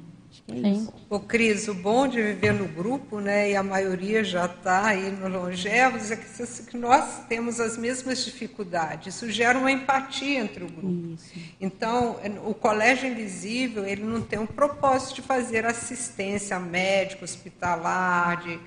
É 0.47 0.69
isso. 0.69 0.93
Ô, 1.09 1.19
Cris, 1.19 1.67
o 1.67 1.73
bom 1.73 2.07
de 2.07 2.21
viver 2.21 2.53
no 2.53 2.67
grupo, 2.67 3.19
né, 3.19 3.51
e 3.51 3.55
a 3.55 3.63
maioria 3.63 4.23
já 4.23 4.45
está 4.45 4.87
aí 4.87 5.11
no 5.11 5.27
longevos, 5.27 6.11
é 6.11 6.15
que 6.15 6.77
nós 6.77 7.25
temos 7.27 7.59
as 7.59 7.77
mesmas 7.77 8.25
dificuldades. 8.25 9.15
Isso 9.15 9.31
gera 9.31 9.57
uma 9.57 9.71
empatia 9.71 10.39
entre 10.39 10.63
o 10.63 10.67
grupo. 10.67 11.13
Isso. 11.13 11.33
Então, 11.61 12.17
o 12.45 12.53
Colégio 12.53 13.09
Invisível, 13.09 13.85
ele 13.85 14.03
não 14.03 14.21
tem 14.21 14.39
um 14.39 14.47
propósito 14.47 15.15
de 15.15 15.21
fazer 15.21 15.65
assistência 15.65 16.59
médica, 16.59 17.23
hospitalar, 17.23 18.43
de, 18.43 18.59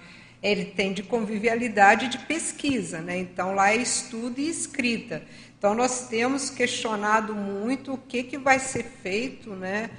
ele 0.43 0.65
tem 0.65 0.93
de 0.93 1.03
convivialidade 1.03 2.09
de 2.09 2.19
pesquisa. 2.19 3.01
Né? 3.01 3.19
Então, 3.19 3.55
lá 3.55 3.73
é 3.73 3.77
estudo 3.77 4.39
e 4.39 4.49
escrita. 4.49 5.23
Então, 5.59 5.75
nós 5.75 6.09
temos 6.09 6.51
questionado 6.51 7.35
muito 7.35 7.95
o 7.95 7.99
que, 7.99 8.23
que 8.23 8.39
vai 8.39 8.59
ser 8.59 8.85
feito, 9.03 9.51
né? 9.51 9.91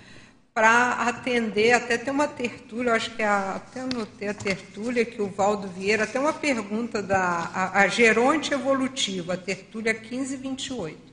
para 0.58 0.94
atender, 1.08 1.74
até 1.74 2.00
tem 2.00 2.12
uma 2.12 2.28
tertúlia, 2.28 2.94
acho 2.94 3.16
que 3.16 3.22
é 3.22 3.28
a, 3.28 3.58
até 3.58 3.82
anotei 3.82 4.28
a 4.28 4.34
tertúlia 4.34 5.06
que 5.06 5.22
o 5.22 5.28
Valdo 5.28 5.68
Vieira, 5.68 6.06
até 6.06 6.20
uma 6.20 6.34
pergunta 6.34 7.00
da 7.00 7.20
a, 7.54 7.82
a 7.82 7.88
Geronte 7.88 8.56
Evolutiva, 8.56 9.36
a 9.36 9.38
tertúlia 9.38 9.94
1528, 9.94 11.07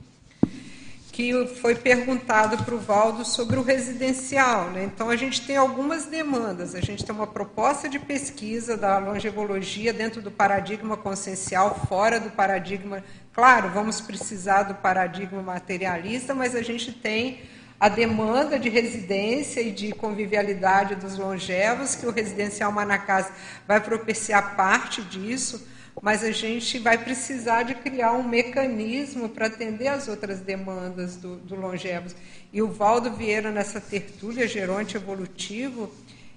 que 1.15 1.47
foi 1.61 1.73
perguntado 1.75 2.61
para 2.65 2.75
o 2.75 2.77
Valdo 2.77 3.23
sobre 3.23 3.57
o 3.57 3.61
residencial. 3.61 4.69
Né? 4.71 4.83
Então, 4.83 5.09
a 5.09 5.15
gente 5.15 5.47
tem 5.47 5.55
algumas 5.55 6.07
demandas. 6.07 6.75
A 6.75 6.81
gente 6.81 7.05
tem 7.05 7.15
uma 7.15 7.25
proposta 7.25 7.87
de 7.87 7.97
pesquisa 7.97 8.75
da 8.75 8.97
longevologia 8.97 9.93
dentro 9.93 10.21
do 10.21 10.29
paradigma 10.29 10.97
consciencial, 10.97 11.73
fora 11.87 12.19
do 12.19 12.31
paradigma. 12.31 13.01
Claro, 13.33 13.69
vamos 13.69 14.01
precisar 14.01 14.63
do 14.63 14.75
paradigma 14.75 15.41
materialista, 15.41 16.35
mas 16.35 16.53
a 16.53 16.61
gente 16.61 16.91
tem 16.91 17.43
a 17.79 17.87
demanda 17.87 18.59
de 18.59 18.67
residência 18.67 19.61
e 19.61 19.71
de 19.71 19.93
convivialidade 19.93 20.95
dos 20.95 21.17
longevos, 21.17 21.95
que 21.95 22.05
o 22.05 22.11
residencial 22.11 22.73
Manacás 22.73 23.31
vai 23.65 23.79
propiciar 23.79 24.57
parte 24.57 25.01
disso, 25.01 25.65
mas 26.01 26.23
a 26.23 26.31
gente 26.31 26.77
vai 26.79 26.97
precisar 26.97 27.63
de 27.63 27.75
criar 27.75 28.13
um 28.13 28.23
mecanismo 28.23 29.29
para 29.29 29.47
atender 29.47 29.87
as 29.87 30.07
outras 30.07 30.39
demandas 30.39 31.15
do, 31.15 31.37
do 31.37 31.55
longevos. 31.55 32.15
E 32.51 32.61
o 32.61 32.67
Valdo 32.67 33.11
Vieira, 33.11 33.51
nessa 33.51 33.81
tertúlia 33.81 34.47
Geronte 34.47 34.97
Evolutivo, 34.97 35.91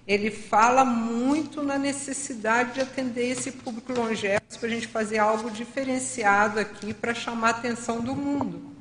ele 0.06 0.30
fala 0.30 0.84
muito 0.84 1.62
na 1.62 1.78
necessidade 1.78 2.74
de 2.74 2.80
atender 2.80 3.28
esse 3.28 3.52
público 3.52 3.92
longevo 3.92 4.40
para 4.58 4.68
a 4.68 4.70
gente 4.70 4.86
fazer 4.86 5.18
algo 5.18 5.50
diferenciado 5.50 6.58
aqui 6.58 6.94
para 6.94 7.14
chamar 7.14 7.48
a 7.48 7.50
atenção 7.50 8.00
do 8.00 8.16
mundo. 8.16 8.78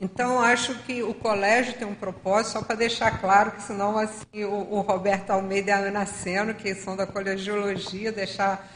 Então, 0.00 0.40
acho 0.40 0.74
que 0.80 1.02
o 1.02 1.14
colégio 1.14 1.74
tem 1.74 1.86
um 1.86 1.94
propósito, 1.94 2.54
só 2.54 2.62
para 2.62 2.74
deixar 2.74 3.20
claro, 3.20 3.52
que 3.52 3.62
senão 3.62 3.96
assim, 3.96 4.44
o, 4.44 4.74
o 4.74 4.80
Roberto 4.80 5.30
Almeida 5.30 5.70
e 5.70 5.72
a 5.72 5.78
Ana 5.78 6.04
Seno, 6.04 6.54
que 6.54 6.74
são 6.74 6.96
da 6.96 7.06
colegiologia, 7.06 8.10
deixar 8.10 8.68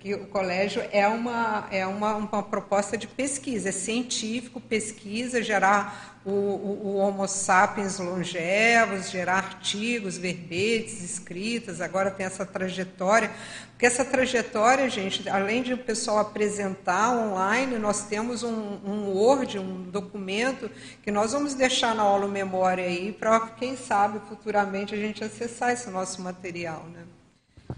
que 0.00 0.14
o 0.14 0.26
colégio 0.26 0.82
é 0.92 1.06
uma, 1.06 1.68
é 1.70 1.86
uma, 1.86 2.16
uma 2.16 2.42
proposta 2.42 2.96
de 2.96 3.06
pesquisa, 3.06 3.68
é 3.68 3.72
científico, 3.72 4.60
pesquisa, 4.60 5.42
gerar 5.42 6.20
o, 6.24 6.30
o, 6.30 6.86
o 6.86 6.96
Homo 6.96 7.26
sapiens 7.28 7.98
longevos, 7.98 9.10
gerar 9.10 9.36
artigos, 9.36 10.18
verbetes, 10.18 11.02
escritas, 11.02 11.80
agora 11.80 12.10
tem 12.10 12.26
essa 12.26 12.44
trajetória, 12.44 13.30
porque 13.70 13.86
essa 13.86 14.04
trajetória, 14.04 14.90
gente, 14.90 15.28
além 15.28 15.62
de 15.62 15.72
o 15.72 15.78
pessoal 15.78 16.18
apresentar 16.18 17.10
online, 17.10 17.78
nós 17.78 18.02
temos 18.02 18.42
um, 18.42 18.78
um 18.84 19.08
Word, 19.10 19.58
um 19.58 19.84
documento, 19.84 20.70
que 21.02 21.10
nós 21.10 21.32
vamos 21.32 21.54
deixar 21.54 21.94
na 21.94 22.02
aula 22.02 22.26
memória 22.26 22.84
aí, 22.84 23.12
para, 23.12 23.40
quem 23.50 23.76
sabe, 23.76 24.20
futuramente 24.28 24.94
a 24.94 24.98
gente 24.98 25.22
acessar 25.22 25.70
esse 25.70 25.88
nosso 25.88 26.20
material, 26.20 26.84
né? 26.92 27.07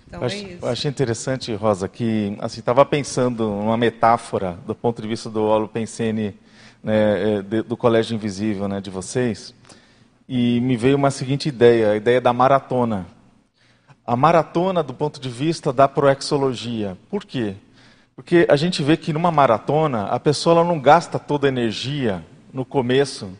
Então, 0.06 0.22
eu, 0.22 0.28
é 0.28 0.58
eu 0.62 0.68
achei 0.68 0.90
interessante, 0.90 1.54
Rosa, 1.54 1.88
que 1.88 2.36
assim 2.40 2.60
estava 2.60 2.84
pensando 2.84 3.48
numa 3.48 3.76
metáfora 3.76 4.58
do 4.66 4.74
ponto 4.74 5.00
de 5.00 5.08
vista 5.08 5.28
do 5.30 5.42
Olo 5.42 5.68
Pensene, 5.68 6.34
né, 6.82 7.38
é, 7.38 7.42
do 7.42 7.76
Colégio 7.76 8.14
Invisível, 8.14 8.68
né, 8.68 8.80
de 8.80 8.90
vocês, 8.90 9.54
e 10.28 10.60
me 10.60 10.76
veio 10.76 10.96
uma 10.96 11.10
seguinte 11.10 11.48
ideia, 11.48 11.90
a 11.90 11.96
ideia 11.96 12.20
da 12.20 12.32
maratona. 12.32 13.06
A 14.06 14.16
maratona 14.16 14.82
do 14.82 14.94
ponto 14.94 15.20
de 15.20 15.28
vista 15.28 15.72
da 15.72 15.86
proexologia. 15.86 16.96
Por 17.08 17.24
quê? 17.24 17.54
Porque 18.16 18.46
a 18.48 18.56
gente 18.56 18.82
vê 18.82 18.96
que 18.96 19.12
numa 19.12 19.30
maratona 19.30 20.04
a 20.04 20.20
pessoa 20.20 20.64
não 20.64 20.78
gasta 20.78 21.18
toda 21.18 21.46
a 21.46 21.48
energia 21.48 22.24
no 22.52 22.64
começo 22.64 23.30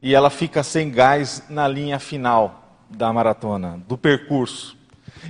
e 0.00 0.14
ela 0.14 0.30
fica 0.30 0.62
sem 0.62 0.90
gás 0.90 1.44
na 1.48 1.66
linha 1.66 1.98
final 1.98 2.78
da 2.88 3.12
maratona, 3.12 3.82
do 3.88 3.96
percurso. 3.96 4.76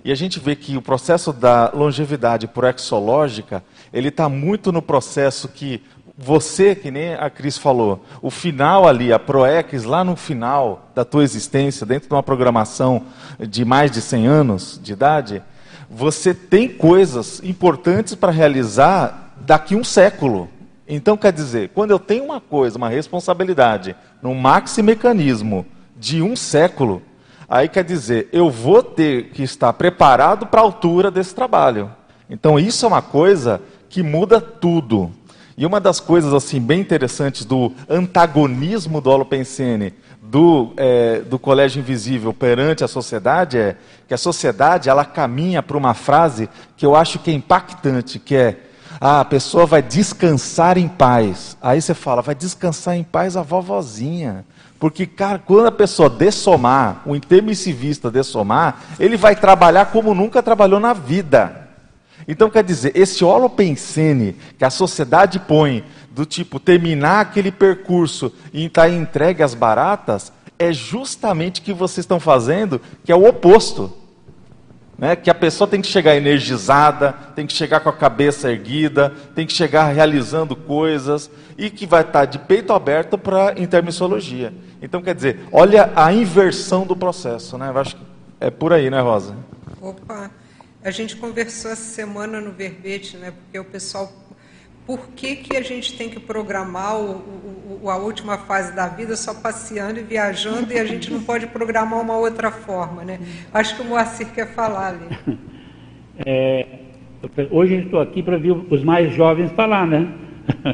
E 0.05 0.11
a 0.11 0.14
gente 0.14 0.40
vê 0.40 0.57
que 0.57 0.76
o 0.76 0.82
processo 0.82 1.32
da 1.32 1.70
longevidade 1.74 2.47
proexológica, 2.47 3.62
ele 3.93 4.09
está 4.09 4.28
muito 4.28 4.72
no 4.72 4.80
processo 4.80 5.49
que 5.49 5.82
você, 6.16 6.74
que 6.74 6.90
nem 6.90 7.14
a 7.14 7.30
Cris 7.30 7.57
falou, 7.59 8.05
o 8.20 8.30
final 8.30 8.86
ali, 8.86 9.12
a 9.12 9.18
proex, 9.18 9.84
lá 9.84 10.05
no 10.05 10.14
final 10.14 10.90
da 10.95 11.05
tua 11.05 11.24
existência, 11.24 11.86
dentro 11.86 12.09
de 12.09 12.14
uma 12.14 12.22
programação 12.22 13.03
de 13.40 13.64
mais 13.64 13.90
de 13.90 14.01
100 14.01 14.26
anos 14.26 14.80
de 14.82 14.93
idade, 14.93 15.43
você 15.90 16.32
tem 16.32 16.68
coisas 16.68 17.40
importantes 17.43 18.14
para 18.14 18.30
realizar 18.32 19.34
daqui 19.40 19.74
um 19.74 19.84
século. 19.84 20.49
Então, 20.86 21.16
quer 21.16 21.32
dizer, 21.32 21.70
quando 21.70 21.90
eu 21.90 21.99
tenho 21.99 22.24
uma 22.24 22.40
coisa, 22.40 22.78
uma 22.78 22.88
responsabilidade, 22.88 23.97
num 24.22 24.34
maxi 24.34 24.82
mecanismo 24.82 25.66
de 25.97 26.22
um 26.22 26.36
século, 26.36 27.03
Aí 27.53 27.68
quer 27.68 27.84
dizer, 27.84 28.30
eu 28.32 28.48
vou 28.48 28.82
ter 28.82 29.24
que 29.24 29.42
estar 29.42 29.70
preparado 29.74 30.46
para 30.46 30.62
a 30.62 30.64
altura 30.64 31.11
desse 31.11 31.34
trabalho. 31.34 31.92
Então 32.30 32.59
isso 32.59 32.86
é 32.86 32.88
uma 32.88 33.03
coisa 33.03 33.61
que 33.90 34.03
muda 34.03 34.40
tudo. 34.40 35.11
E 35.55 35.66
uma 35.66 35.78
das 35.78 36.00
coisas 36.00 36.32
assim 36.32 36.59
bem 36.59 36.80
interessantes 36.80 37.44
do 37.44 37.70
antagonismo 37.90 39.03
do 39.03 39.11
Holopensene 39.11 39.92
do, 40.22 40.72
é, 40.78 41.18
do 41.20 41.38
Colégio 41.38 41.80
Invisível 41.80 42.32
perante 42.32 42.84
a 42.84 42.88
sociedade 42.88 43.59
é 43.59 43.76
que 44.09 44.14
a 44.14 44.18
sociedade 44.18 44.88
ela 44.88 45.05
caminha 45.05 45.62
para 45.62 45.76
uma 45.76 45.92
frase 45.92 46.48
que 46.74 46.86
eu 46.86 46.96
acho 46.96 47.18
que 47.18 47.30
é 47.30 47.34
impactante, 47.34 48.18
que 48.18 48.34
é 48.34 48.61
ah, 48.98 49.20
a 49.20 49.24
pessoa 49.24 49.66
vai 49.66 49.82
descansar 49.82 50.78
em 50.78 50.88
paz. 50.88 51.57
Aí 51.61 51.82
você 51.82 51.92
fala, 51.92 52.22
vai 52.22 52.34
descansar 52.34 52.96
em 52.96 53.03
paz 53.03 53.36
a 53.36 53.42
vovozinha. 53.42 54.44
Porque, 54.83 55.07
cara, 55.07 55.39
quando 55.39 55.66
a 55.66 55.70
pessoa 55.70 56.11
dessomar, 56.11 57.03
o 57.07 57.14
intermissivista 57.14 58.11
dessomar, 58.11 58.83
ele 58.99 59.16
vai 59.16 59.37
trabalhar 59.37 59.85
como 59.93 60.12
nunca 60.12 60.43
trabalhou 60.43 60.80
na 60.80 60.93
vida. 60.93 61.68
Então, 62.26 62.51
quer 62.51 62.64
dizer, 62.64 62.91
esse 62.97 63.24
holopensene 63.24 64.35
que 64.59 64.64
a 64.64 64.70
sociedade 64.70 65.39
põe, 65.39 65.85
do 66.11 66.26
tipo 66.26 66.59
terminar 66.59 67.20
aquele 67.20 67.53
percurso 67.53 68.33
e 68.53 68.64
estar 68.64 68.89
entregue 68.89 69.45
às 69.45 69.55
baratas, 69.55 70.33
é 70.59 70.72
justamente 70.72 71.61
o 71.61 71.62
que 71.62 71.72
vocês 71.72 71.99
estão 71.99 72.18
fazendo, 72.18 72.80
que 73.05 73.12
é 73.12 73.14
o 73.14 73.28
oposto. 73.28 73.97
Né? 74.99 75.14
Que 75.14 75.30
a 75.30 75.35
pessoa 75.35 75.68
tem 75.68 75.80
que 75.80 75.87
chegar 75.87 76.16
energizada, 76.16 77.12
tem 77.37 77.47
que 77.47 77.53
chegar 77.53 77.78
com 77.78 77.89
a 77.89 77.93
cabeça 77.93 78.51
erguida, 78.51 79.14
tem 79.33 79.47
que 79.47 79.53
chegar 79.53 79.93
realizando 79.93 80.57
coisas 80.57 81.30
e 81.57 81.70
que 81.70 81.87
vai 81.87 82.03
estar 82.03 82.24
de 82.24 82.41
peito 82.41 82.72
aberto 82.72 83.16
para 83.16 83.61
intermissologia. 83.61 84.53
Então, 84.83 85.01
quer 85.01 85.14
dizer, 85.14 85.39
olha 85.53 85.93
a 85.95 86.12
inversão 86.12 86.85
do 86.85 86.97
processo, 86.97 87.57
né? 87.57 87.68
Eu 87.68 87.78
acho 87.78 87.97
que 87.97 88.03
é 88.41 88.51
por 88.51 88.72
aí, 88.72 88.91
né, 88.91 89.01
Rosa? 89.01 89.37
Opa, 89.80 90.30
a 90.85 90.91
gente 90.91 91.16
conversou 91.16 91.70
essa 91.70 91.83
semana 91.83 92.41
no 92.41 92.51
verbete, 92.51 93.16
né? 93.16 93.30
Porque 93.30 93.59
o 93.59 93.64
pessoal 93.64 94.12
por 94.87 95.09
que, 95.14 95.37
que 95.37 95.57
a 95.57 95.62
gente 95.62 95.97
tem 95.97 96.09
que 96.09 96.18
programar 96.18 96.97
o, 96.99 97.80
o, 97.83 97.89
a 97.91 97.97
última 97.97 98.37
fase 98.37 98.74
da 98.74 98.89
vida 98.89 99.14
só 99.16 99.33
passeando 99.33 100.01
e 100.01 100.03
viajando 100.03 100.72
e 100.72 100.78
a 100.78 100.85
gente 100.85 101.12
não 101.12 101.22
pode 101.22 101.47
programar 101.47 102.01
uma 102.01 102.16
outra 102.16 102.51
forma, 102.51 103.05
né? 103.05 103.20
Acho 103.55 103.76
que 103.76 103.83
o 103.83 103.85
Moacir 103.85 104.28
quer 104.33 104.53
falar 104.55 104.89
ali. 104.89 105.39
É, 106.24 106.66
hoje 107.51 107.76
estou 107.76 107.99
aqui 107.99 108.22
para 108.22 108.37
ver 108.37 108.51
os 108.51 108.85
mais 108.85 109.12
jovens 109.14 109.51
falar, 109.53 109.87
né? 109.87 110.12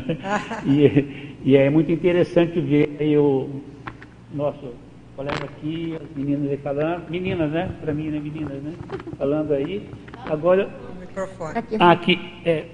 e, 0.66 1.38
e, 1.44 1.56
é 1.56 1.70
muito 1.70 1.92
interessante 1.92 2.60
ver 2.60 2.96
aí 2.98 3.16
o 3.16 3.62
nosso 4.32 4.74
colega 5.16 5.44
aqui, 5.44 5.96
as 5.96 6.16
meninas 6.16 6.50
aí 6.50 6.56
falando, 6.58 7.10
meninas, 7.10 7.50
né? 7.50 7.70
Para 7.80 7.92
mim, 7.92 8.08
né? 8.08 8.20
Meninas, 8.20 8.62
né? 8.62 8.72
Falando 9.18 9.52
aí. 9.52 9.82
Agora. 10.26 10.68
Aqui, 11.80 12.18
é, 12.44 12.64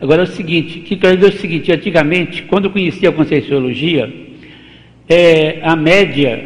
Agora 0.00 0.22
é 0.22 0.24
o 0.24 0.26
seguinte, 0.26 0.80
que 0.80 0.96
quero 0.96 1.16
dizer 1.16 1.32
é 1.32 1.34
o 1.34 1.38
seguinte, 1.40 1.72
antigamente, 1.72 2.42
quando 2.42 2.66
eu 2.66 2.70
conhecia 2.70 3.08
a 3.08 3.12
Conscienciologia, 3.12 4.12
é, 5.08 5.60
a 5.62 5.74
média 5.76 6.42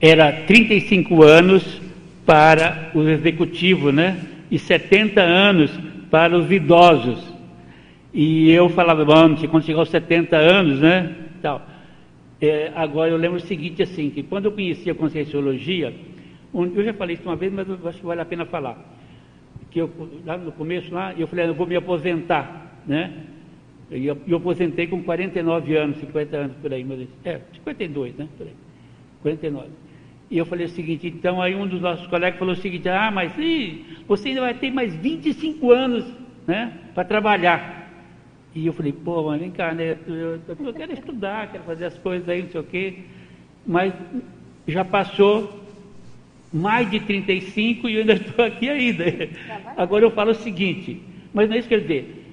era 0.00 0.32
35 0.32 1.22
anos 1.22 1.80
para 2.24 2.90
os 2.94 3.06
executivos, 3.06 3.92
né? 3.92 4.18
E 4.50 4.58
70 4.58 5.20
anos 5.20 5.70
para 6.10 6.36
os 6.36 6.50
idosos. 6.50 7.22
E 8.12 8.50
eu 8.50 8.68
falava, 8.68 9.04
bom, 9.04 9.36
quando 9.50 9.64
chegar 9.64 9.80
aos 9.80 9.90
70 9.90 10.36
anos, 10.36 10.80
né? 10.80 11.10
Tal. 11.42 11.66
É, 12.40 12.72
agora 12.74 13.10
eu 13.10 13.16
lembro 13.16 13.38
o 13.38 13.40
seguinte, 13.40 13.82
assim, 13.82 14.10
que 14.10 14.22
quando 14.22 14.46
eu 14.46 14.52
conhecia 14.52 14.92
a 14.92 14.94
Conscienciologia, 14.94 15.94
eu 16.54 16.84
já 16.84 16.94
falei 16.94 17.14
isso 17.14 17.24
uma 17.24 17.36
vez, 17.36 17.52
mas 17.52 17.68
acho 17.86 17.98
que 17.98 18.06
vale 18.06 18.20
a 18.20 18.24
pena 18.24 18.46
falar 18.46 18.98
que 19.70 19.80
eu, 19.80 19.90
lá 20.24 20.36
no 20.36 20.52
começo, 20.52 20.92
lá, 20.92 21.14
eu 21.16 21.26
falei, 21.26 21.44
ah, 21.44 21.48
eu 21.48 21.54
vou 21.54 21.66
me 21.66 21.76
aposentar, 21.76 22.80
né? 22.86 23.12
E 23.90 24.06
eu, 24.06 24.18
eu 24.26 24.36
aposentei 24.36 24.86
com 24.86 25.02
49 25.02 25.76
anos, 25.76 25.98
50 25.98 26.36
anos 26.36 26.56
por 26.56 26.72
aí, 26.72 26.84
mas, 26.84 27.08
é, 27.24 27.40
52, 27.54 28.14
né? 28.16 28.28
Por 28.36 28.46
aí, 28.46 28.52
49. 29.22 29.68
E 30.30 30.36
eu 30.36 30.44
falei 30.44 30.66
o 30.66 30.70
seguinte, 30.70 31.06
então 31.06 31.40
aí 31.40 31.54
um 31.54 31.66
dos 31.66 31.80
nossos 31.80 32.06
colegas 32.06 32.38
falou 32.38 32.54
o 32.54 32.56
seguinte, 32.56 32.88
ah, 32.88 33.10
mas 33.10 33.32
você 34.06 34.28
ainda 34.28 34.42
vai 34.42 34.54
ter 34.54 34.70
mais 34.70 34.94
25 34.94 35.70
anos, 35.70 36.04
né? 36.46 36.72
Para 36.94 37.04
trabalhar. 37.04 37.77
E 38.54 38.66
eu 38.66 38.72
falei, 38.72 38.92
pô, 38.92 39.22
mas 39.24 39.40
vem 39.40 39.50
cá, 39.50 39.72
né? 39.72 39.96
Eu, 40.06 40.40
eu, 40.48 40.74
quero 40.74 40.92
estudar, 40.92 41.50
quero 41.52 41.64
fazer 41.64 41.84
as 41.84 41.98
coisas 41.98 42.28
aí, 42.28 42.42
não 42.42 42.50
sei 42.50 42.60
o 42.60 42.64
quê. 42.64 42.94
Mas 43.66 43.92
já 44.66 44.84
passou 44.84 45.64
mais 46.52 46.90
de 46.90 47.00
35 47.00 47.88
e 47.88 47.94
eu 47.94 48.00
ainda 48.00 48.14
estou 48.14 48.44
aqui 48.44 48.68
ainda. 48.68 49.04
Agora 49.76 50.04
eu 50.04 50.10
falo 50.10 50.30
o 50.30 50.34
seguinte, 50.34 51.00
mas 51.32 51.48
não 51.48 51.56
é 51.56 51.58
isso 51.58 51.68
que 51.68 51.74
eu 51.74 51.80
quero 51.80 51.88
dizer. 51.88 52.24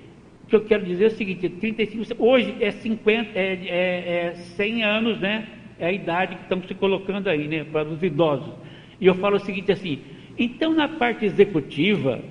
O 0.44 0.48
que 0.48 0.56
eu 0.56 0.66
quero 0.66 0.86
dizer 0.86 1.04
é 1.06 1.08
o 1.08 1.12
seguinte, 1.12 1.50
35, 1.50 2.24
hoje 2.24 2.56
é 2.62 2.72
50, 2.72 3.32
é, 3.38 3.54
é, 3.68 4.28
é 4.28 4.36
100 4.36 4.84
anos, 4.84 5.20
né? 5.20 5.48
É 5.80 5.88
a 5.88 5.92
idade 5.92 6.36
que 6.36 6.44
estamos 6.44 6.68
se 6.68 6.74
colocando 6.74 7.28
aí, 7.28 7.48
né? 7.48 7.64
Para 7.66 7.88
os 7.88 8.02
idosos. 8.02 8.54
E 9.02 9.08
eu 9.08 9.16
falo 9.16 9.36
o 9.36 9.40
seguinte 9.40 9.72
assim, 9.72 10.00
então 10.38 10.74
na 10.74 10.88
parte 10.88 11.26
executiva, 11.26 12.22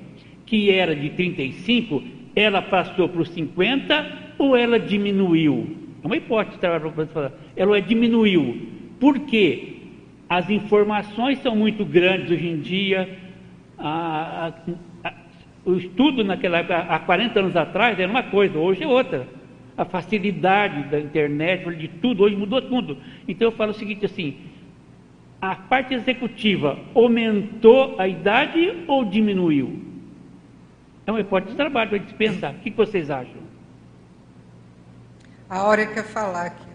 que 0.46 0.70
era 0.70 0.94
de 0.94 1.10
35, 1.10 2.02
ela 2.34 2.60
passou 2.60 3.08
para 3.08 3.22
os 3.22 3.28
50 3.30 4.34
ou 4.38 4.56
ela 4.56 4.78
diminuiu? 4.78 5.76
É 6.02 6.06
uma 6.06 6.16
hipótese, 6.16 6.58
tá? 6.58 6.68
ela 7.56 7.80
diminuiu. 7.80 8.68
Por 9.00 9.20
quê? 9.20 9.76
As 10.28 10.50
informações 10.50 11.38
são 11.42 11.54
muito 11.54 11.84
grandes 11.84 12.30
hoje 12.30 12.48
em 12.48 12.60
dia. 12.60 13.18
A, 13.78 14.52
a, 15.04 15.08
a, 15.08 15.12
o 15.64 15.76
estudo 15.76 16.24
naquela 16.24 16.58
época, 16.58 16.76
há 16.76 16.98
40 16.98 17.40
anos 17.40 17.56
atrás, 17.56 17.98
era 17.98 18.10
uma 18.10 18.22
coisa, 18.22 18.58
hoje 18.58 18.82
é 18.82 18.86
outra. 18.86 19.26
A 19.76 19.84
facilidade 19.84 20.84
da 20.90 21.00
internet, 21.00 21.74
de 21.76 21.88
tudo, 21.88 22.22
hoje 22.22 22.36
mudou 22.36 22.60
tudo. 22.62 22.98
Então 23.26 23.48
eu 23.48 23.52
falo 23.52 23.70
o 23.70 23.74
seguinte 23.74 24.04
assim, 24.04 24.36
a 25.40 25.54
parte 25.54 25.94
executiva 25.94 26.78
aumentou 26.94 27.96
a 27.98 28.08
idade 28.08 28.84
ou 28.86 29.04
diminuiu? 29.04 29.93
É 31.06 31.10
uma 31.10 31.20
hipótese 31.20 31.52
de 31.52 31.56
trabalho 31.56 31.90
para 31.90 31.98
a 31.98 32.00
gente 32.00 32.14
pensar. 32.14 32.54
O 32.54 32.58
que 32.58 32.70
vocês 32.70 33.10
acham? 33.10 33.42
A 35.48 35.64
hora 35.64 35.86
quer 35.86 36.04
falar 36.04 36.46
aqui. 36.46 36.74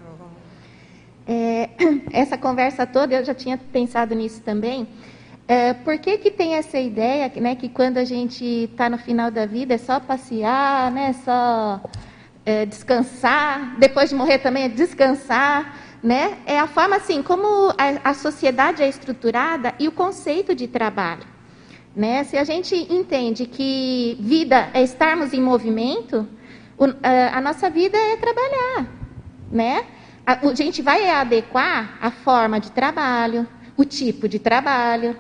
É, 1.28 1.70
essa 2.12 2.38
conversa 2.38 2.88
toda, 2.88 3.16
eu 3.16 3.24
já 3.24 3.36
tinha 3.36 3.58
pensado 3.58 4.16
nisso 4.16 4.42
também. 4.42 4.88
É, 5.48 5.74
por 5.74 5.98
que, 5.98 6.18
que 6.18 6.30
tem 6.32 6.56
essa 6.56 6.80
ideia 6.80 7.32
né, 7.38 7.56
que 7.56 7.70
quando 7.70 7.98
a 7.98 8.04
gente 8.04 8.44
está 8.46 8.90
no 8.90 8.98
final 8.98 9.32
da 9.32 9.46
vida 9.46 9.74
é 9.74 9.78
só 9.78 10.00
passear, 10.00 10.92
né, 10.92 11.14
só 11.26 11.82
é, 12.46 12.66
descansar, 12.66 13.76
depois 13.80 14.10
de 14.10 14.16
morrer 14.16 14.40
também 14.40 14.64
é 14.64 14.70
descansar? 14.70 15.76
Né? 16.02 16.38
É 16.46 16.60
a 16.60 16.68
forma 16.68 16.96
assim 16.96 17.22
como 17.22 17.70
a, 17.72 18.10
a 18.10 18.14
sociedade 18.14 18.82
é 18.82 18.88
estruturada 18.88 19.74
e 19.80 19.88
o 19.88 19.92
conceito 19.92 20.56
de 20.56 20.68
trabalho. 20.68 21.39
Né? 21.96 22.24
Se 22.24 22.38
a 22.38 22.44
gente 22.44 22.76
entende 22.94 23.46
que 23.46 24.18
vida 24.20 24.70
é 24.74 24.82
estarmos 24.82 25.34
em 25.34 25.42
movimento, 25.42 26.28
o, 26.78 26.86
a, 27.04 27.38
a 27.38 27.42
nossa 27.42 27.70
vida 27.70 27.98
é 27.98 28.16
trabalhar. 28.18 28.88
Né? 29.52 29.86
a, 30.30 30.54
gente 30.54 30.82
vai 30.84 31.10
adequar 31.10 31.98
a 32.00 32.12
forma 32.12 32.60
de 32.60 32.72
trabalho, 32.72 33.48
o 33.76 33.84
tipo 33.84 34.28
de 34.28 34.38
trabalho, 34.38 35.18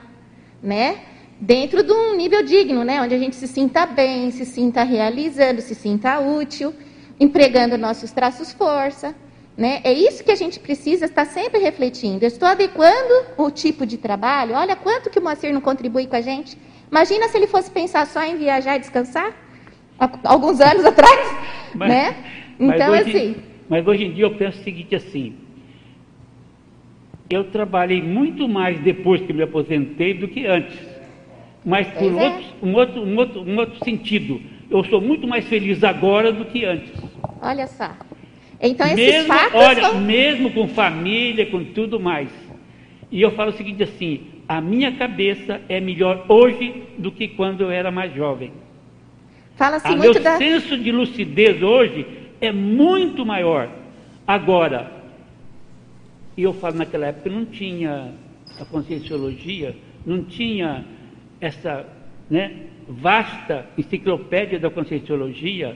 né? 0.61 0.99
Dentro 1.39 1.81
de 1.81 1.91
um 1.91 2.15
nível 2.15 2.43
digno, 2.43 2.83
né? 2.83 3.01
Onde 3.01 3.15
a 3.15 3.17
gente 3.17 3.35
se 3.35 3.47
sinta 3.47 3.87
bem, 3.87 4.29
se 4.29 4.45
sinta 4.45 4.83
realizando, 4.83 5.61
se 5.61 5.73
sinta 5.73 6.19
útil, 6.19 6.73
empregando 7.19 7.77
nossos 7.77 8.11
traços 8.11 8.51
força. 8.51 9.15
Né? 9.59 9.81
É 9.83 9.91
isso 9.91 10.23
que 10.23 10.31
a 10.31 10.35
gente 10.35 10.57
precisa 10.57 11.03
estar 11.03 11.25
sempre 11.25 11.59
refletindo. 11.59 12.23
Eu 12.23 12.29
estou 12.29 12.47
adequando 12.47 13.13
o 13.37 13.51
tipo 13.51 13.85
de 13.85 13.97
trabalho. 13.97 14.55
Olha 14.55 14.73
quanto 14.73 15.09
que 15.09 15.19
o 15.19 15.21
Moacir 15.21 15.53
não 15.53 15.59
contribui 15.59 16.07
com 16.07 16.15
a 16.15 16.21
gente. 16.21 16.57
Imagina 16.89 17.27
se 17.27 17.37
ele 17.37 17.45
fosse 17.45 17.69
pensar 17.69 18.07
só 18.07 18.23
em 18.23 18.37
viajar 18.37 18.77
e 18.77 18.79
descansar, 18.79 19.35
alguns 20.23 20.61
anos 20.61 20.85
atrás, 20.87 21.35
mas, 21.75 21.89
né? 21.89 22.15
Então, 22.57 22.93
hoje, 22.93 23.01
assim. 23.09 23.35
Mas 23.67 23.85
hoje 23.85 24.05
em 24.05 24.13
dia 24.13 24.23
eu 24.23 24.35
penso 24.35 24.61
o 24.61 24.63
seguinte 24.63 24.95
assim, 24.95 25.35
eu 27.29 27.43
trabalhei 27.51 28.01
muito 28.01 28.47
mais 28.47 28.79
depois 28.79 29.21
que 29.23 29.33
me 29.33 29.43
aposentei 29.43 30.13
do 30.13 30.29
que 30.29 30.45
antes. 30.45 30.79
Mas 31.65 31.85
por 31.89 32.17
é. 32.17 32.29
outro, 32.29 32.45
um, 32.63 32.73
outro, 32.75 33.01
um, 33.01 33.17
outro, 33.17 33.41
um 33.41 33.57
outro 33.57 33.83
sentido, 33.83 34.41
eu 34.71 34.85
sou 34.85 35.01
muito 35.01 35.27
mais 35.27 35.45
feliz 35.49 35.83
agora 35.83 36.31
do 36.31 36.45
que 36.45 36.63
antes. 36.63 36.93
Olha 37.41 37.67
só. 37.67 37.91
Então 38.61 38.87
esses 38.87 38.97
mesmo, 38.97 39.27
fatos 39.27 39.55
olha, 39.55 39.81
são... 39.81 40.01
mesmo 40.01 40.51
com 40.51 40.67
família, 40.67 41.45
com 41.45 41.63
tudo 41.63 41.99
mais. 41.99 42.29
E 43.11 43.21
eu 43.21 43.31
falo 43.31 43.51
o 43.51 43.53
seguinte 43.53 43.83
assim, 43.83 44.21
a 44.47 44.59
minha 44.59 44.91
cabeça 44.91 45.61
é 45.69 45.79
melhor 45.79 46.25
hoje 46.27 46.83
do 46.97 47.11
que 47.11 47.27
quando 47.29 47.61
eu 47.61 47.71
era 47.71 47.89
mais 47.89 48.13
jovem. 48.13 48.51
Fala-se 49.55 49.89
muito 49.89 50.01
meu 50.01 50.23
da... 50.23 50.37
senso 50.37 50.77
de 50.77 50.91
lucidez 50.91 51.61
hoje 51.61 52.05
é 52.41 52.51
muito 52.51 53.25
maior. 53.25 53.69
Agora, 54.27 54.91
e 56.37 56.43
eu 56.43 56.53
falo 56.53 56.77
naquela 56.77 57.07
época 57.07 57.29
não 57.29 57.45
tinha 57.45 58.13
a 58.59 58.65
conscienciologia, 58.65 59.75
não 60.05 60.23
tinha 60.23 60.85
essa 61.41 61.85
né, 62.29 62.51
vasta 62.87 63.65
enciclopédia 63.77 64.59
da 64.59 64.69
conscienciologia, 64.69 65.75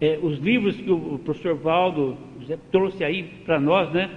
é, 0.00 0.18
os 0.22 0.38
livros 0.38 0.76
que 0.76 0.90
o 0.90 1.20
professor 1.24 1.54
Valdo 1.56 2.16
trouxe 2.70 3.02
aí 3.04 3.24
para 3.44 3.58
nós, 3.58 3.92
né? 3.92 4.08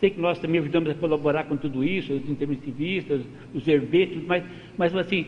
Sei 0.00 0.10
que 0.10 0.20
nós 0.20 0.38
também 0.38 0.60
ajudamos 0.60 0.90
a 0.90 0.94
colaborar 0.94 1.44
com 1.44 1.56
tudo 1.56 1.82
isso, 1.84 2.12
os 2.12 2.28
intermissivistas, 2.28 3.22
os 3.52 3.64
verbetes, 3.64 4.22
mas, 4.26 4.44
mas 4.76 4.94
assim, 4.96 5.26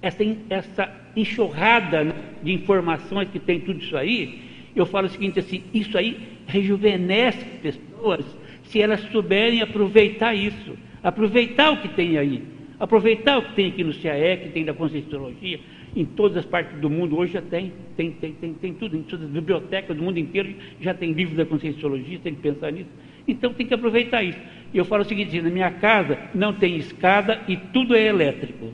essa, 0.00 0.24
essa 0.50 0.92
enxurrada 1.16 2.04
né, 2.04 2.14
de 2.42 2.52
informações 2.52 3.28
que 3.30 3.38
tem 3.38 3.60
tudo 3.60 3.80
isso 3.80 3.96
aí, 3.96 4.40
eu 4.74 4.86
falo 4.86 5.06
o 5.06 5.10
seguinte 5.10 5.38
assim, 5.38 5.62
isso 5.72 5.96
aí 5.96 6.16
rejuvenesce 6.46 7.44
pessoas 7.62 8.24
se 8.64 8.80
elas 8.80 9.00
souberem 9.10 9.62
aproveitar 9.62 10.34
isso, 10.34 10.76
aproveitar 11.02 11.70
o 11.72 11.76
que 11.78 11.88
tem 11.88 12.18
aí, 12.18 12.42
aproveitar 12.78 13.38
o 13.38 13.42
que 13.42 13.54
tem 13.54 13.68
aqui 13.68 13.84
no 13.84 13.94
CAE, 13.94 14.36
que 14.38 14.48
tem 14.50 14.64
da 14.64 14.74
Conscienciologia, 14.74 15.60
em 15.94 16.04
todas 16.04 16.38
as 16.38 16.44
partes 16.44 16.78
do 16.80 16.90
mundo 16.90 17.16
hoje 17.16 17.34
já 17.34 17.42
tem, 17.42 17.72
tem, 17.96 18.10
tem, 18.12 18.32
tem, 18.32 18.54
tem 18.54 18.74
tudo, 18.74 18.96
em 18.96 19.02
todas 19.02 19.26
as 19.26 19.30
bibliotecas 19.30 19.96
do 19.96 20.02
mundo 20.02 20.18
inteiro 20.18 20.54
já 20.80 20.92
tem 20.92 21.12
livro 21.12 21.36
da 21.36 21.46
Conscienciologia, 21.46 22.18
tem 22.22 22.34
que 22.34 22.42
pensar 22.42 22.72
nisso. 22.72 22.90
Então 23.26 23.54
tem 23.54 23.66
que 23.66 23.74
aproveitar 23.74 24.22
isso. 24.22 24.38
Eu 24.72 24.84
falo 24.84 25.02
o 25.02 25.06
seguinte, 25.06 25.40
na 25.40 25.50
minha 25.50 25.70
casa 25.70 26.18
não 26.34 26.52
tem 26.52 26.76
escada 26.76 27.40
e 27.46 27.56
tudo 27.56 27.94
é 27.94 28.06
elétrico. 28.06 28.72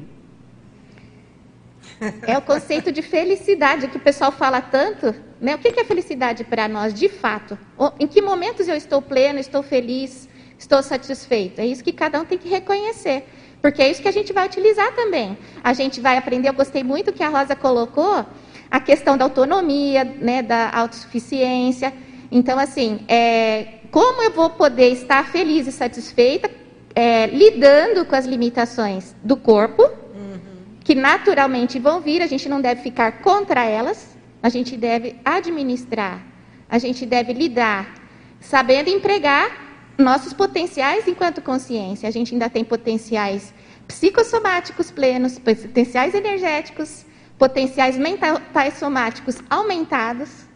É 2.26 2.36
o 2.38 2.40
conceito 2.40 2.90
de 2.90 3.02
felicidade 3.02 3.88
que 3.88 3.98
o 3.98 4.00
pessoal 4.00 4.32
fala 4.32 4.60
tanto. 4.62 5.14
Né? 5.40 5.54
O 5.54 5.58
que 5.58 5.68
é 5.78 5.84
felicidade 5.84 6.44
para 6.44 6.66
nós, 6.66 6.94
de 6.94 7.08
fato? 7.08 7.58
Em 7.98 8.06
que 8.06 8.22
momentos 8.22 8.68
eu 8.68 8.74
estou 8.74 9.02
pleno, 9.02 9.38
estou 9.38 9.62
feliz, 9.62 10.28
estou 10.58 10.82
satisfeito? 10.82 11.60
É 11.60 11.66
isso 11.66 11.84
que 11.84 11.92
cada 11.92 12.20
um 12.20 12.24
tem 12.24 12.38
que 12.38 12.48
reconhecer. 12.48 13.24
Porque 13.60 13.82
é 13.82 13.90
isso 13.90 14.00
que 14.00 14.08
a 14.08 14.12
gente 14.12 14.32
vai 14.32 14.46
utilizar 14.46 14.94
também. 14.94 15.36
A 15.62 15.72
gente 15.72 16.00
vai 16.00 16.16
aprender, 16.16 16.48
eu 16.48 16.54
gostei 16.54 16.82
muito 16.82 17.12
que 17.12 17.22
a 17.22 17.28
Rosa 17.28 17.54
colocou, 17.54 18.24
a 18.70 18.80
questão 18.80 19.16
da 19.16 19.24
autonomia, 19.24 20.04
né, 20.04 20.42
da 20.42 20.70
autossuficiência. 20.70 21.92
Então, 22.30 22.58
assim, 22.58 23.00
é, 23.08 23.80
como 23.90 24.22
eu 24.22 24.30
vou 24.30 24.50
poder 24.50 24.88
estar 24.90 25.26
feliz 25.30 25.66
e 25.66 25.72
satisfeita 25.72 26.50
é, 26.94 27.26
lidando 27.26 28.04
com 28.04 28.14
as 28.14 28.24
limitações 28.24 29.14
do 29.22 29.36
corpo, 29.36 29.82
uhum. 29.82 30.38
que 30.82 30.94
naturalmente 30.94 31.78
vão 31.78 32.00
vir, 32.00 32.22
a 32.22 32.26
gente 32.26 32.48
não 32.48 32.60
deve 32.60 32.82
ficar 32.82 33.20
contra 33.20 33.64
elas, 33.64 34.16
a 34.42 34.48
gente 34.48 34.76
deve 34.76 35.16
administrar, 35.24 36.24
a 36.68 36.78
gente 36.78 37.04
deve 37.04 37.32
lidar, 37.32 37.94
sabendo 38.40 38.88
empregar 38.88 39.69
nossos 40.00 40.32
potenciais 40.32 41.06
enquanto 41.06 41.40
consciência. 41.40 42.08
A 42.08 42.12
gente 42.12 42.32
ainda 42.32 42.48
tem 42.48 42.64
potenciais 42.64 43.54
psicossomáticos 43.86 44.90
plenos, 44.90 45.38
potenciais 45.38 46.14
energéticos, 46.14 47.04
potenciais 47.38 47.96
mentais 47.96 48.74
somáticos 48.74 49.38
aumentados, 49.48 50.46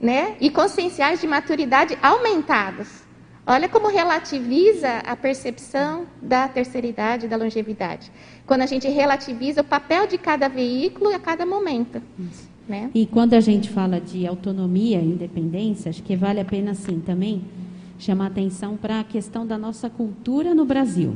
né? 0.00 0.36
E 0.40 0.50
conscienciais 0.50 1.20
de 1.20 1.26
maturidade 1.26 1.98
aumentados. 2.02 3.08
Olha 3.46 3.68
como 3.68 3.88
relativiza 3.88 4.98
a 5.06 5.16
percepção 5.16 6.06
da 6.20 6.46
terceira 6.48 6.86
idade, 6.86 7.26
da 7.26 7.36
longevidade. 7.36 8.12
Quando 8.46 8.62
a 8.62 8.66
gente 8.66 8.86
relativiza 8.88 9.62
o 9.62 9.64
papel 9.64 10.06
de 10.06 10.18
cada 10.18 10.48
veículo 10.48 11.14
a 11.14 11.18
cada 11.18 11.46
momento. 11.46 12.02
Né? 12.68 12.90
E 12.94 13.06
quando 13.06 13.32
a 13.32 13.40
gente 13.40 13.70
fala 13.70 13.98
de 13.98 14.26
autonomia, 14.26 15.00
independência, 15.00 15.88
acho 15.88 16.02
que 16.02 16.14
vale 16.14 16.40
a 16.40 16.44
pena, 16.44 16.74
sim, 16.74 17.00
também 17.00 17.42
chamar 17.98 18.26
atenção 18.26 18.76
para 18.76 19.00
a 19.00 19.04
questão 19.04 19.46
da 19.46 19.58
nossa 19.58 19.90
cultura 19.90 20.54
no 20.54 20.64
Brasil, 20.64 21.14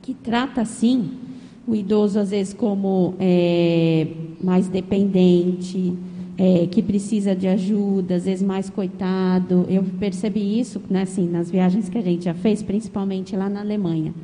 que 0.00 0.14
trata, 0.14 0.64
sim, 0.64 1.10
o 1.66 1.74
idoso, 1.74 2.18
às 2.18 2.30
vezes, 2.30 2.54
como 2.54 3.14
é, 3.18 4.06
mais 4.42 4.68
dependente, 4.68 5.94
é, 6.38 6.66
que 6.66 6.80
precisa 6.80 7.34
de 7.34 7.48
ajuda, 7.48 8.14
às 8.14 8.24
vezes 8.24 8.42
mais 8.42 8.70
coitado. 8.70 9.66
Eu 9.68 9.82
percebi 9.98 10.58
isso 10.58 10.80
né, 10.88 11.02
assim, 11.02 11.28
nas 11.28 11.50
viagens 11.50 11.88
que 11.88 11.98
a 11.98 12.00
gente 12.00 12.24
já 12.24 12.32
fez, 12.32 12.62
principalmente 12.62 13.36
lá 13.36 13.50
na 13.50 13.60
Alemanha. 13.60 14.14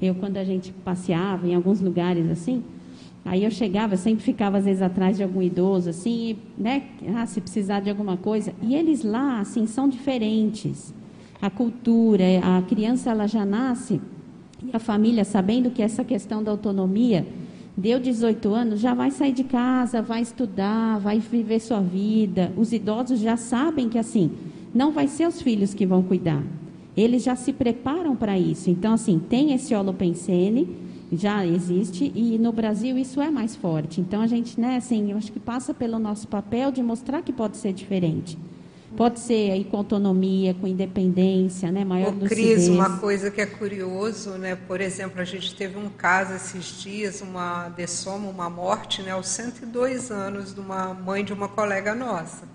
Eu, 0.00 0.14
quando 0.14 0.38
a 0.38 0.44
gente 0.44 0.72
passeava 0.84 1.46
em 1.46 1.54
alguns 1.54 1.80
lugares 1.80 2.28
assim, 2.30 2.64
aí 3.22 3.44
eu 3.44 3.50
chegava, 3.50 3.92
eu 3.94 3.98
sempre 3.98 4.24
ficava 4.24 4.56
às 4.56 4.64
vezes 4.64 4.80
atrás 4.80 5.18
de 5.18 5.22
algum 5.22 5.42
idoso, 5.42 5.90
assim, 5.90 6.38
né, 6.56 6.84
ah, 7.14 7.26
se 7.26 7.40
precisar 7.40 7.80
de 7.80 7.90
alguma 7.90 8.16
coisa. 8.16 8.54
E 8.62 8.74
eles 8.74 9.04
lá, 9.04 9.40
assim, 9.40 9.66
são 9.66 9.86
diferentes. 9.86 10.94
A 11.40 11.48
cultura, 11.48 12.24
a 12.42 12.62
criança, 12.62 13.10
ela 13.10 13.26
já 13.26 13.44
nasce, 13.44 14.00
e 14.62 14.74
a 14.74 14.78
família, 14.78 15.24
sabendo 15.24 15.70
que 15.70 15.82
essa 15.82 16.04
questão 16.04 16.42
da 16.42 16.50
autonomia 16.50 17.26
Deu 17.80 17.98
18 17.98 18.52
anos, 18.52 18.80
já 18.80 18.92
vai 18.92 19.10
sair 19.10 19.32
de 19.32 19.44
casa, 19.44 20.02
vai 20.02 20.20
estudar, 20.20 20.98
vai 20.98 21.18
viver 21.18 21.60
sua 21.60 21.80
vida. 21.80 22.52
Os 22.54 22.74
idosos 22.74 23.20
já 23.20 23.38
sabem 23.38 23.88
que 23.88 23.96
assim, 23.96 24.32
não 24.74 24.92
vai 24.92 25.08
ser 25.08 25.26
os 25.26 25.40
filhos 25.40 25.72
que 25.72 25.86
vão 25.86 26.02
cuidar. 26.02 26.42
Eles 26.94 27.22
já 27.22 27.34
se 27.36 27.54
preparam 27.54 28.14
para 28.14 28.38
isso. 28.38 28.68
Então, 28.68 28.92
assim, 28.92 29.18
tem 29.18 29.54
esse 29.54 29.74
holopensene, 29.74 30.68
já 31.10 31.46
existe, 31.46 32.12
e 32.14 32.38
no 32.38 32.52
Brasil 32.52 32.98
isso 32.98 33.20
é 33.20 33.30
mais 33.30 33.56
forte. 33.56 34.00
Então, 34.00 34.20
a 34.20 34.26
gente, 34.26 34.60
né, 34.60 34.76
assim, 34.76 35.12
eu 35.12 35.16
acho 35.16 35.32
que 35.32 35.40
passa 35.40 35.72
pelo 35.72 35.98
nosso 35.98 36.28
papel 36.28 36.70
de 36.70 36.82
mostrar 36.82 37.22
que 37.22 37.32
pode 37.32 37.56
ser 37.56 37.72
diferente. 37.72 38.36
Pode 38.96 39.20
ser 39.20 39.52
aí 39.52 39.64
com 39.64 39.76
autonomia, 39.76 40.52
com 40.52 40.66
independência, 40.66 41.70
né, 41.70 41.84
maior 41.84 42.12
Ô, 42.12 42.26
Cris, 42.26 42.68
uma 42.68 42.98
coisa 42.98 43.30
que 43.30 43.40
é 43.40 43.46
curioso, 43.46 44.30
né, 44.32 44.56
por 44.56 44.80
exemplo, 44.80 45.20
a 45.20 45.24
gente 45.24 45.54
teve 45.54 45.78
um 45.78 45.88
caso 45.88 46.34
esses 46.34 46.82
dias, 46.82 47.20
uma 47.20 47.68
dessoma, 47.68 48.28
uma 48.28 48.50
morte, 48.50 49.00
né, 49.02 49.12
aos 49.12 49.28
102 49.28 50.10
anos 50.10 50.52
de 50.54 50.60
uma 50.60 50.92
mãe 50.92 51.24
de 51.24 51.32
uma 51.32 51.48
colega 51.48 51.94
nossa. 51.94 52.48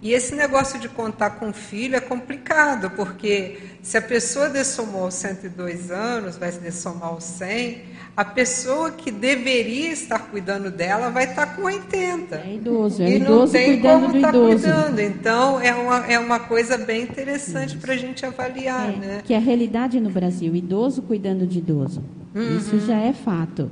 E 0.00 0.12
esse 0.12 0.34
negócio 0.34 0.78
de 0.78 0.88
contar 0.88 1.30
com 1.30 1.52
filho 1.52 1.96
é 1.96 2.00
complicado, 2.00 2.90
porque 2.90 3.58
se 3.82 3.98
a 3.98 4.02
pessoa 4.02 4.48
dessomou 4.48 5.04
aos 5.04 5.14
102 5.14 5.90
anos, 5.90 6.36
vai 6.36 6.52
se 6.52 6.60
dessomar 6.60 7.08
aos 7.08 7.24
100, 7.24 7.82
a 8.18 8.24
pessoa 8.24 8.90
que 8.90 9.12
deveria 9.12 9.92
estar 9.92 10.18
cuidando 10.18 10.72
dela 10.72 11.08
vai 11.08 11.22
estar 11.22 11.54
com 11.54 11.62
80. 11.62 12.34
É 12.34 12.54
idoso, 12.56 13.00
é 13.00 13.10
e 13.12 13.16
idoso 13.18 13.30
não 13.30 13.48
tem 13.48 13.66
cuidando 13.74 14.00
como 14.06 14.16
estar 14.16 14.28
idoso. 14.30 14.48
cuidando. 14.64 14.98
Então, 14.98 15.60
é 15.60 15.72
uma, 15.72 15.96
é 15.98 16.18
uma 16.18 16.40
coisa 16.40 16.76
bem 16.76 17.04
interessante 17.04 17.76
para 17.76 17.94
a 17.94 17.96
gente 17.96 18.26
avaliar. 18.26 18.92
É, 18.92 18.96
né? 18.96 19.22
Que 19.24 19.34
é 19.34 19.36
a 19.36 19.40
realidade 19.40 20.00
no 20.00 20.10
Brasil, 20.10 20.52
idoso 20.56 21.00
cuidando 21.02 21.46
de 21.46 21.58
idoso. 21.58 22.02
Uhum. 22.34 22.56
Isso 22.56 22.80
já 22.80 22.96
é 22.96 23.12
fato. 23.12 23.70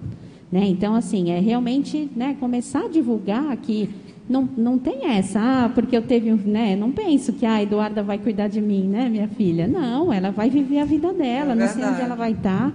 Né? 0.52 0.64
Então, 0.66 0.94
assim, 0.94 1.32
é 1.32 1.40
realmente 1.40 2.08
né, 2.14 2.36
começar 2.38 2.84
a 2.84 2.88
divulgar 2.88 3.56
que 3.56 3.90
não, 4.28 4.48
não 4.56 4.78
tem 4.78 5.10
essa, 5.10 5.40
ah, 5.40 5.68
porque 5.74 5.96
eu 5.96 6.02
teve 6.02 6.32
um, 6.32 6.36
né? 6.36 6.76
Não 6.76 6.92
penso 6.92 7.32
que 7.32 7.44
a 7.44 7.60
Eduarda 7.60 8.00
vai 8.00 8.18
cuidar 8.18 8.46
de 8.46 8.60
mim, 8.60 8.84
né, 8.86 9.08
minha 9.08 9.26
filha? 9.26 9.66
Não, 9.66 10.12
ela 10.12 10.30
vai 10.30 10.48
viver 10.48 10.78
a 10.78 10.84
vida 10.84 11.12
dela, 11.12 11.50
É 11.50 11.54
não 11.56 11.66
sei 11.66 11.78
onde 11.78 11.96
verdade. 11.96 12.02
ela 12.02 12.14
vai 12.14 12.30
estar. 12.30 12.72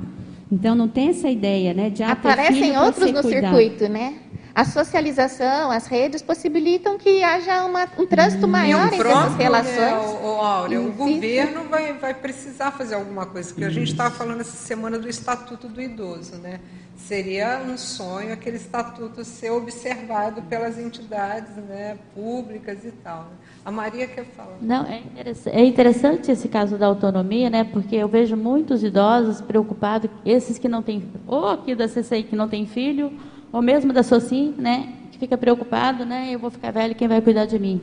Então 0.51 0.75
não 0.75 0.87
tem 0.87 1.09
essa 1.09 1.29
ideia, 1.29 1.73
né? 1.73 1.89
De 1.89 2.03
ah, 2.03 2.11
Aparecem 2.11 2.77
outros 2.77 3.11
no 3.11 3.21
cuidado. 3.21 3.55
circuito, 3.55 3.87
né? 3.87 4.15
A 4.53 4.65
socialização, 4.65 5.71
as 5.71 5.87
redes 5.87 6.21
possibilitam 6.21 6.97
que 6.97 7.23
haja 7.23 7.63
uma, 7.63 7.87
um 7.97 8.05
trânsito 8.05 8.45
E 8.45 8.49
maior 8.49 8.87
entre 8.87 8.97
próprio, 8.97 9.27
essas 9.27 9.37
relações. 9.37 9.77
Né, 9.77 9.97
o, 9.97 10.25
o, 10.25 10.41
Áurea, 10.41 10.81
o 10.81 10.91
governo 10.91 11.63
vai, 11.69 11.93
vai 11.93 12.13
precisar 12.13 12.71
fazer 12.71 12.95
alguma 12.95 13.25
coisa, 13.25 13.47
porque 13.49 13.63
a 13.63 13.69
gente 13.69 13.91
estava 13.91 14.13
falando 14.13 14.41
essa 14.41 14.57
semana 14.57 14.99
do 14.99 15.07
Estatuto 15.07 15.69
do 15.69 15.81
Idoso, 15.81 16.35
né? 16.35 16.59
Seria 17.07 17.61
um 17.67 17.77
sonho 17.77 18.31
aquele 18.31 18.57
estatuto 18.57 19.23
ser 19.25 19.51
observado 19.51 20.41
pelas 20.43 20.79
entidades 20.79 21.55
né, 21.67 21.97
públicas 22.15 22.85
e 22.85 22.91
tal. 22.91 23.23
né? 23.23 23.29
A 23.65 23.71
Maria 23.71 24.07
quer 24.07 24.25
falar. 24.25 24.57
Não, 24.61 24.85
é 24.85 24.99
interessante, 24.99 25.55
é 25.55 25.65
interessante 25.65 26.31
esse 26.31 26.47
caso 26.47 26.77
da 26.77 26.87
autonomia, 26.87 27.49
né? 27.49 27.63
Porque 27.63 27.95
eu 27.95 28.07
vejo 28.07 28.37
muitos 28.37 28.83
idosos 28.83 29.41
preocupados, 29.41 30.09
esses 30.25 30.57
que 30.57 30.69
não 30.69 30.81
têm, 30.81 31.03
ou 31.27 31.47
aqui 31.47 31.75
da 31.75 31.87
CCI 31.87 32.23
que 32.23 32.35
não 32.35 32.47
tem 32.47 32.65
filho, 32.65 33.11
ou 33.51 33.61
mesmo 33.61 33.91
da 33.91 34.03
SOCIM, 34.03 34.55
né? 34.57 34.93
Que 35.11 35.19
fica 35.19 35.37
preocupado, 35.37 36.05
né? 36.05 36.29
Eu 36.31 36.39
vou 36.39 36.49
ficar 36.49 36.71
velho, 36.71 36.95
quem 36.95 37.07
vai 37.07 37.21
cuidar 37.21 37.45
de 37.45 37.59
mim? 37.59 37.81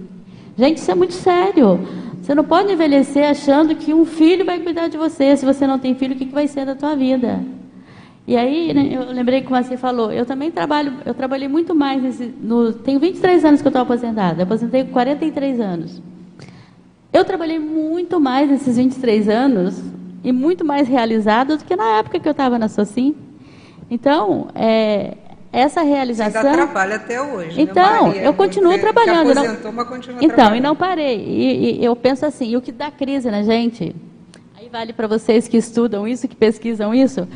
Gente, 0.56 0.78
isso 0.78 0.90
é 0.90 0.94
muito 0.94 1.14
sério. 1.14 1.78
Você 2.22 2.34
não 2.34 2.44
pode 2.44 2.72
envelhecer 2.72 3.28
achando 3.28 3.74
que 3.76 3.92
um 3.92 4.04
filho 4.04 4.44
vai 4.44 4.58
cuidar 4.58 4.88
de 4.88 4.96
você. 4.96 5.36
Se 5.36 5.44
você 5.44 5.66
não 5.66 5.78
tem 5.78 5.94
filho, 5.94 6.14
o 6.14 6.18
que 6.18 6.24
vai 6.24 6.48
ser 6.48 6.64
da 6.66 6.74
tua 6.74 6.96
vida? 6.96 7.40
E 8.28 8.36
aí, 8.36 8.74
né, 8.74 8.90
eu 8.92 9.10
lembrei 9.10 9.40
que 9.40 9.48
você 9.48 9.78
falou, 9.78 10.12
eu 10.12 10.26
também 10.26 10.50
trabalho, 10.50 10.92
eu 11.06 11.14
trabalhei 11.14 11.48
muito 11.48 11.74
mais 11.74 12.02
nesse, 12.02 12.26
no, 12.42 12.74
tenho 12.74 13.00
23 13.00 13.42
anos 13.42 13.62
que 13.62 13.66
eu 13.66 13.70
estou 13.70 13.80
aposentada, 13.80 14.42
eu 14.42 14.44
aposentei 14.44 14.84
com 14.84 14.92
43 14.92 15.58
anos. 15.58 16.02
Eu 17.10 17.24
trabalhei 17.24 17.58
muito 17.58 18.20
mais 18.20 18.50
nesses 18.50 18.76
23 18.76 19.30
anos 19.30 19.82
e 20.22 20.30
muito 20.30 20.62
mais 20.62 20.86
realizada 20.86 21.56
do 21.56 21.64
que 21.64 21.74
na 21.74 22.00
época 22.00 22.20
que 22.20 22.28
eu 22.28 22.32
estava 22.32 22.58
na 22.58 22.68
Socim. 22.68 23.14
Então, 23.90 24.48
é, 24.54 25.16
essa 25.50 25.80
Você 25.80 25.88
realização... 25.88 26.42
ainda 26.42 26.52
trabalha 26.52 26.96
até 26.96 27.22
hoje. 27.22 27.58
Então, 27.58 28.10
né, 28.10 28.26
eu 28.26 28.34
continuo 28.34 28.72
Você 28.72 28.78
trabalhando. 28.80 29.28
Se 29.28 29.34
não- 29.36 29.42
aposentou, 29.44 29.72
mas 29.72 29.88
continua 29.88 30.18
então, 30.18 30.36
trabalhando. 30.36 30.58
e 30.58 30.60
não 30.60 30.76
parei. 30.76 31.16
E, 31.18 31.80
e 31.80 31.82
eu 31.82 31.96
penso 31.96 32.26
assim, 32.26 32.50
e 32.50 32.56
o 32.58 32.60
que 32.60 32.72
dá 32.72 32.90
crise 32.90 33.30
na 33.30 33.42
gente, 33.42 33.96
aí 34.54 34.68
vale 34.70 34.92
para 34.92 35.06
vocês 35.06 35.48
que 35.48 35.56
estudam 35.56 36.06
isso, 36.06 36.28
que 36.28 36.36
pesquisam 36.36 36.94
isso, 36.94 37.26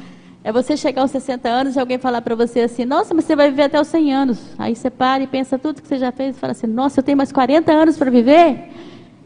é 0.45 0.51
você 0.51 0.77
chegar 0.77 1.03
aos 1.03 1.11
60 1.13 1.49
anos 1.49 1.77
e 1.77 1.81
alguém 1.81 1.99
falar 1.99 2.21
para 2.21 2.35
você 2.35 2.61
assim, 2.61 2.85
nossa, 2.85 3.15
mas 3.15 3.25
você 3.25 3.37
vai 3.37 3.51
viver 3.51 3.65
até 3.65 3.81
os 3.81 3.87
100 3.87 4.13
anos. 4.13 4.55
Aí 4.59 4.75
você 4.75 4.91
para 4.91 5.23
e 5.23 5.27
pensa 5.27 5.59
tudo 5.59 5.81
que 5.81 5.87
você 5.87 5.99
já 5.99 6.11
fez 6.11 6.37
e 6.37 6.39
fala 6.39 6.51
assim, 6.51 6.67
nossa, 6.67 6.99
eu 6.99 7.05
tenho 7.05 7.17
mais 7.17 7.31
40 7.31 7.73
anos 7.73 7.97
para 7.97 8.11
viver? 8.11 8.71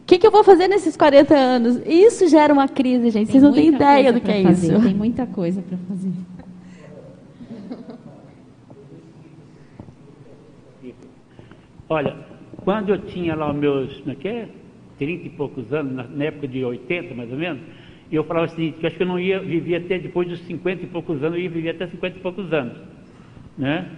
O 0.01 0.05
que, 0.05 0.19
que 0.19 0.27
eu 0.27 0.31
vou 0.31 0.43
fazer 0.43 0.67
nesses 0.67 0.95
40 0.95 1.35
anos? 1.35 1.81
Isso 1.85 2.27
gera 2.27 2.53
uma 2.53 2.67
crise, 2.67 3.09
gente. 3.09 3.31
Vocês 3.31 3.43
não 3.43 3.51
têm 3.51 3.69
ideia 3.69 4.13
do 4.13 4.21
que 4.21 4.31
é 4.31 4.43
fazer, 4.43 4.73
isso. 4.73 4.81
Tem 4.83 4.93
muita 4.93 5.25
coisa 5.25 5.61
para 5.61 5.77
fazer. 5.89 6.11
Olha, 11.89 12.15
quando 12.63 12.89
eu 12.89 12.99
tinha 13.05 13.35
lá 13.35 13.51
os 13.51 13.57
meus, 13.57 13.97
como 13.99 14.11
é 14.11 14.15
que 14.15 14.27
é? 14.27 14.49
30 14.99 15.27
e 15.27 15.29
poucos 15.31 15.73
anos, 15.73 16.09
na 16.09 16.25
época 16.25 16.47
de 16.47 16.63
80 16.63 17.13
mais 17.15 17.31
ou 17.31 17.37
menos, 17.37 17.61
e 18.09 18.15
eu 18.15 18.23
falava 18.23 18.45
o 18.47 18.49
seguinte, 18.49 18.77
que 18.79 18.85
eu 18.85 18.87
acho 18.87 18.97
que 18.97 19.03
eu 19.03 19.07
não 19.07 19.19
ia 19.19 19.39
viver 19.39 19.75
até 19.75 19.99
depois 19.99 20.27
dos 20.27 20.39
50 20.41 20.83
e 20.83 20.87
poucos 20.87 21.21
anos, 21.23 21.37
eu 21.37 21.43
ia 21.43 21.49
viver 21.49 21.71
até 21.71 21.87
50 21.87 22.17
e 22.17 22.21
poucos 22.21 22.53
anos. 22.53 22.77
Né? 23.57 23.89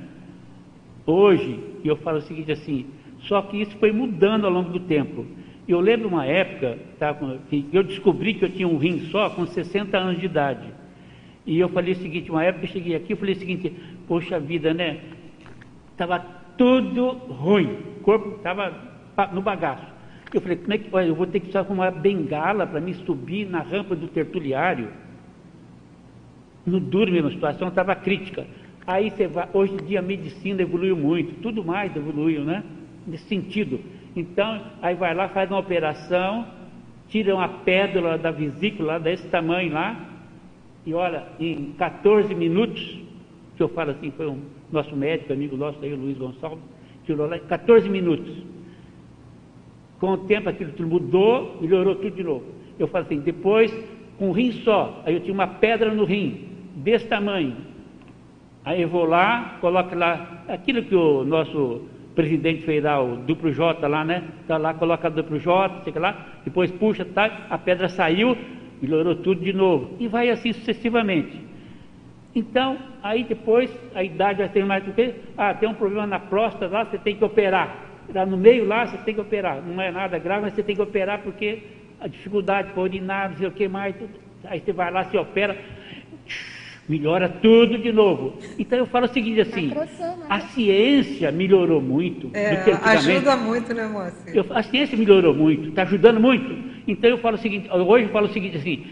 Hoje, 1.05 1.59
eu 1.83 1.95
falo 1.97 2.17
o 2.17 2.21
seguinte 2.21 2.51
assim, 2.51 2.87
só 3.19 3.41
que 3.41 3.61
isso 3.61 3.77
foi 3.77 3.91
mudando 3.91 4.45
ao 4.45 4.51
longo 4.51 4.69
do 4.71 4.79
tempo. 4.79 5.25
Eu 5.67 5.79
lembro 5.79 6.07
uma 6.07 6.25
época 6.25 6.79
tá, 6.97 7.15
que 7.49 7.67
eu 7.71 7.83
descobri 7.83 8.33
que 8.33 8.45
eu 8.45 8.49
tinha 8.49 8.67
um 8.67 8.77
rim 8.77 9.01
só 9.11 9.29
com 9.29 9.45
60 9.45 9.95
anos 9.95 10.19
de 10.19 10.25
idade. 10.25 10.67
E 11.45 11.59
eu 11.59 11.69
falei 11.69 11.93
o 11.93 11.97
seguinte, 11.97 12.31
uma 12.31 12.43
época 12.43 12.65
eu 12.65 12.69
cheguei 12.69 12.95
aqui, 12.95 13.13
eu 13.13 13.17
falei 13.17 13.35
o 13.35 13.37
seguinte, 13.37 13.73
poxa 14.07 14.39
vida, 14.39 14.73
né? 14.73 14.99
Estava 15.91 16.19
tudo 16.57 17.09
ruim, 17.09 17.77
o 17.97 17.99
corpo 18.01 18.37
estava 18.37 18.73
no 19.31 19.41
bagaço. 19.41 19.85
Eu 20.33 20.41
falei, 20.41 20.57
como 20.57 20.73
é 20.73 20.77
que, 20.77 20.89
olha, 20.91 21.07
eu 21.07 21.15
vou 21.15 21.25
ter 21.25 21.39
que 21.39 21.57
uma 21.69 21.89
bengala 21.89 22.67
para 22.67 22.79
me 22.79 22.93
subir 22.93 23.49
na 23.49 23.61
rampa 23.61 23.95
do 23.95 24.07
tertuliário. 24.07 24.89
No 26.65 26.79
duro 26.79 27.11
mesmo, 27.11 27.29
a 27.29 27.31
situação 27.31 27.69
estava 27.69 27.95
crítica. 27.95 28.45
Aí 28.85 29.09
você 29.09 29.27
vai, 29.27 29.47
hoje 29.53 29.73
em 29.73 29.85
dia 29.85 29.99
a 29.99 30.03
medicina 30.03 30.61
evoluiu 30.61 30.95
muito, 30.95 31.41
tudo 31.41 31.63
mais 31.63 31.95
evoluiu, 31.95 32.43
né? 32.43 32.63
Nesse 33.07 33.25
sentido. 33.25 33.79
Então, 34.15 34.61
aí 34.81 34.95
vai 34.95 35.13
lá, 35.13 35.29
faz 35.29 35.49
uma 35.49 35.59
operação, 35.59 36.45
tira 37.07 37.33
uma 37.35 37.47
pedra 37.47 38.17
da 38.17 38.31
vesícula 38.31 38.99
desse 38.99 39.27
tamanho 39.29 39.73
lá, 39.73 40.09
e 40.85 40.93
olha, 40.93 41.27
em 41.39 41.73
14 41.77 42.33
minutos, 42.33 42.99
que 43.55 43.63
eu 43.63 43.69
falo 43.69 43.91
assim, 43.91 44.11
foi 44.11 44.27
um 44.27 44.39
nosso 44.71 44.95
médico, 44.95 45.33
amigo 45.33 45.57
nosso 45.57 45.77
aí, 45.83 45.93
o 45.93 45.97
Luiz 45.97 46.17
Gonçalves, 46.17 46.63
tirou 47.05 47.27
lá 47.27 47.37
em 47.37 47.41
14 47.41 47.89
minutos. 47.89 48.31
Com 49.99 50.11
o 50.13 50.17
tempo 50.17 50.49
aquilo 50.49 50.71
tudo 50.71 50.87
mudou, 50.87 51.57
melhorou 51.61 51.95
tudo 51.95 52.15
de 52.15 52.23
novo. 52.23 52.45
Eu 52.77 52.87
falo 52.87 53.05
assim, 53.05 53.19
depois, 53.19 53.73
com 54.17 54.29
um 54.29 54.31
rim 54.31 54.51
só, 54.63 55.01
aí 55.05 55.13
eu 55.13 55.19
tinha 55.19 55.33
uma 55.33 55.47
pedra 55.47 55.93
no 55.93 56.05
rim, 56.05 56.47
desse 56.75 57.07
tamanho. 57.07 57.55
Aí 58.63 58.81
eu 58.81 58.87
vou 58.87 59.05
lá, 59.05 59.57
coloco 59.59 59.95
lá, 59.95 60.43
aquilo 60.47 60.83
que 60.83 60.95
o 60.95 61.23
nosso 61.23 61.81
presidente 62.15 62.63
fez 62.63 62.83
lá, 62.83 63.01
o 63.01 63.17
duplo 63.17 63.51
J 63.51 63.87
lá, 63.87 64.03
né? 64.03 64.23
Tá 64.47 64.57
lá, 64.57 64.73
coloca 64.73 65.09
duplo 65.09 65.39
J, 65.39 65.83
sei 65.83 65.93
lá, 65.93 66.27
depois 66.43 66.71
puxa, 66.71 67.05
tá, 67.05 67.47
a 67.49 67.57
pedra 67.57 67.89
saiu, 67.89 68.37
melhorou 68.81 69.15
tudo 69.15 69.41
de 69.41 69.53
novo. 69.53 69.95
E 69.99 70.07
vai 70.07 70.29
assim 70.29 70.53
sucessivamente. 70.53 71.49
Então, 72.35 72.77
aí 73.01 73.23
depois, 73.23 73.69
a 73.95 74.03
idade 74.03 74.39
vai 74.39 74.49
ter 74.49 74.65
mais 74.65 74.83
do 74.83 74.93
que, 74.93 75.13
ah, 75.37 75.53
tem 75.53 75.67
um 75.67 75.73
problema 75.73 76.05
na 76.05 76.19
próstata 76.19 76.67
lá, 76.67 76.85
você 76.85 76.97
tem 76.97 77.15
que 77.15 77.23
operar. 77.23 77.88
Lá 78.13 78.25
no 78.25 78.37
meio 78.37 78.65
lá, 78.65 78.87
você 78.87 78.97
tem 78.97 79.13
que 79.13 79.21
operar. 79.21 79.61
Não 79.61 79.81
é 79.81 79.91
nada 79.91 80.17
grave, 80.17 80.43
mas 80.43 80.53
você 80.53 80.63
tem 80.63 80.75
que 80.75 80.81
operar 80.81 81.19
porque 81.19 81.59
a 81.99 82.07
dificuldade 82.07 82.71
para 82.71 82.81
urinar, 82.81 83.29
não 83.29 83.37
sei 83.37 83.47
o 83.47 83.51
que 83.51 83.67
mais, 83.67 83.95
tudo. 83.95 84.09
aí 84.45 84.59
você 84.59 84.71
vai 84.71 84.91
lá, 84.91 85.03
se 85.05 85.17
opera, 85.17 85.57
melhora 86.87 87.29
tudo 87.29 87.77
de 87.77 87.91
novo. 87.91 88.37
Então 88.57 88.79
eu 88.79 88.85
falo 88.85 89.05
o 89.05 89.09
seguinte 89.09 89.41
assim, 89.41 89.71
a 90.29 90.39
ciência 90.39 91.31
melhorou 91.31 91.81
muito. 91.81 92.31
É, 92.33 92.55
ajuda 92.83 93.35
muito, 93.35 93.73
né, 93.73 93.87
Moacir? 93.87 94.35
Eu, 94.35 94.45
a 94.49 94.63
ciência 94.63 94.97
melhorou 94.97 95.33
muito, 95.33 95.69
está 95.69 95.83
ajudando 95.83 96.19
muito. 96.19 96.81
Então 96.87 97.09
eu 97.09 97.17
falo 97.17 97.35
o 97.35 97.39
seguinte, 97.39 97.69
hoje 97.69 98.05
eu 98.05 98.11
falo 98.11 98.27
o 98.27 98.33
seguinte 98.33 98.57
assim, 98.57 98.87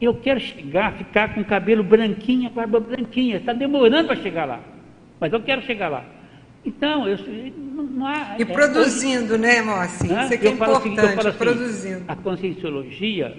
eu 0.00 0.14
quero 0.14 0.40
chegar, 0.40 0.92
ficar 0.94 1.34
com 1.34 1.44
cabelo 1.44 1.82
branquinho, 1.82 2.50
barba 2.50 2.80
branquinha, 2.80 3.36
está 3.36 3.52
demorando 3.52 4.08
para 4.08 4.16
chegar 4.16 4.44
lá. 4.44 4.60
Mas 5.20 5.32
eu 5.32 5.40
quero 5.40 5.62
chegar 5.62 5.88
lá. 5.88 6.04
Então, 6.64 7.06
eu, 7.06 7.18
não, 7.56 8.06
há, 8.06 8.36
E 8.38 8.42
é, 8.42 8.44
produzindo, 8.44 9.36
né, 9.36 9.60
Moacir? 9.60 10.10
Isso 10.22 10.34
é 10.34 10.36
que 10.36 10.46
é 10.46 10.50
importante, 10.50 11.00
seguinte, 11.00 11.26
assim, 11.26 11.38
produzindo. 11.38 12.04
A 12.08 12.16
conscienciologia 12.16 13.36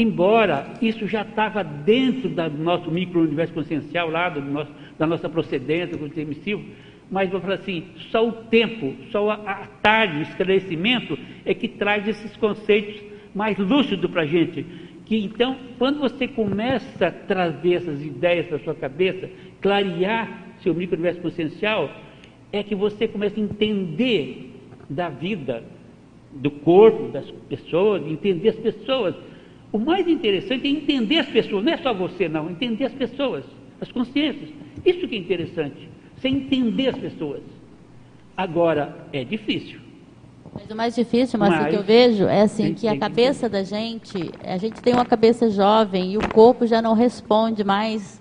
Embora 0.00 0.66
isso 0.80 1.06
já 1.06 1.20
estava 1.20 1.62
dentro 1.62 2.30
do 2.30 2.48
nosso 2.56 2.90
micro-universo 2.90 3.52
consciencial, 3.52 4.08
lá 4.08 4.30
do 4.30 4.40
nosso, 4.40 4.72
da 4.98 5.06
nossa 5.06 5.28
procedência, 5.28 5.94
do 5.94 6.18
emissivo, 6.18 6.64
mas 7.10 7.28
vou 7.28 7.38
falar 7.38 7.56
assim, 7.56 7.84
só 8.10 8.26
o 8.26 8.32
tempo, 8.32 8.94
só 9.10 9.30
a, 9.30 9.66
tarde, 9.82 10.20
o 10.20 10.22
esclarecimento 10.22 11.18
é 11.44 11.52
que 11.52 11.68
traz 11.68 12.08
esses 12.08 12.34
conceitos 12.38 12.98
mais 13.34 13.58
lúcidos 13.58 14.10
para 14.10 14.22
a 14.22 14.26
gente. 14.26 14.64
Que 15.04 15.22
então, 15.22 15.54
quando 15.76 15.98
você 15.98 16.26
começa 16.26 17.08
a 17.08 17.10
trazer 17.10 17.74
essas 17.74 18.02
ideias 18.02 18.46
para 18.46 18.56
a 18.56 18.60
sua 18.60 18.74
cabeça, 18.74 19.28
clarear 19.60 20.46
seu 20.62 20.72
micro-universo 20.72 21.20
consciencial, 21.20 21.90
é 22.52 22.62
que 22.62 22.74
você 22.74 23.06
começa 23.06 23.38
a 23.38 23.42
entender 23.42 24.52
da 24.88 25.08
vida, 25.08 25.62
do 26.32 26.50
corpo, 26.50 27.08
das 27.08 27.30
pessoas, 27.48 28.06
entender 28.06 28.50
as 28.50 28.56
pessoas 28.56 29.14
o 29.72 29.78
mais 29.78 30.06
interessante 30.08 30.66
é 30.66 30.70
entender 30.70 31.18
as 31.18 31.28
pessoas, 31.28 31.64
não 31.64 31.72
é 31.72 31.78
só 31.78 31.94
você 31.94 32.28
não, 32.28 32.50
entender 32.50 32.86
as 32.86 32.92
pessoas, 32.92 33.44
as 33.80 33.90
consciências. 33.92 34.50
Isso 34.84 35.06
que 35.06 35.14
é 35.14 35.18
interessante, 35.18 35.88
você 36.16 36.28
entender 36.28 36.88
as 36.88 36.98
pessoas. 36.98 37.40
Agora, 38.36 39.06
é 39.12 39.22
difícil. 39.22 39.78
Mas 40.52 40.68
o 40.68 40.74
mais 40.74 40.96
difícil, 40.96 41.38
mas, 41.38 41.50
mas 41.50 41.68
que 41.68 41.76
eu 41.76 41.84
vejo 41.84 42.24
é 42.24 42.42
assim 42.42 42.74
que 42.74 42.88
a 42.88 42.98
cabeça 42.98 43.46
que 43.46 43.52
da 43.52 43.62
gente, 43.62 44.30
a 44.42 44.56
gente 44.56 44.80
tem 44.82 44.92
uma 44.92 45.04
cabeça 45.04 45.48
jovem 45.48 46.14
e 46.14 46.18
o 46.18 46.28
corpo 46.28 46.66
já 46.66 46.82
não 46.82 46.94
responde 46.94 47.62
mais 47.62 48.19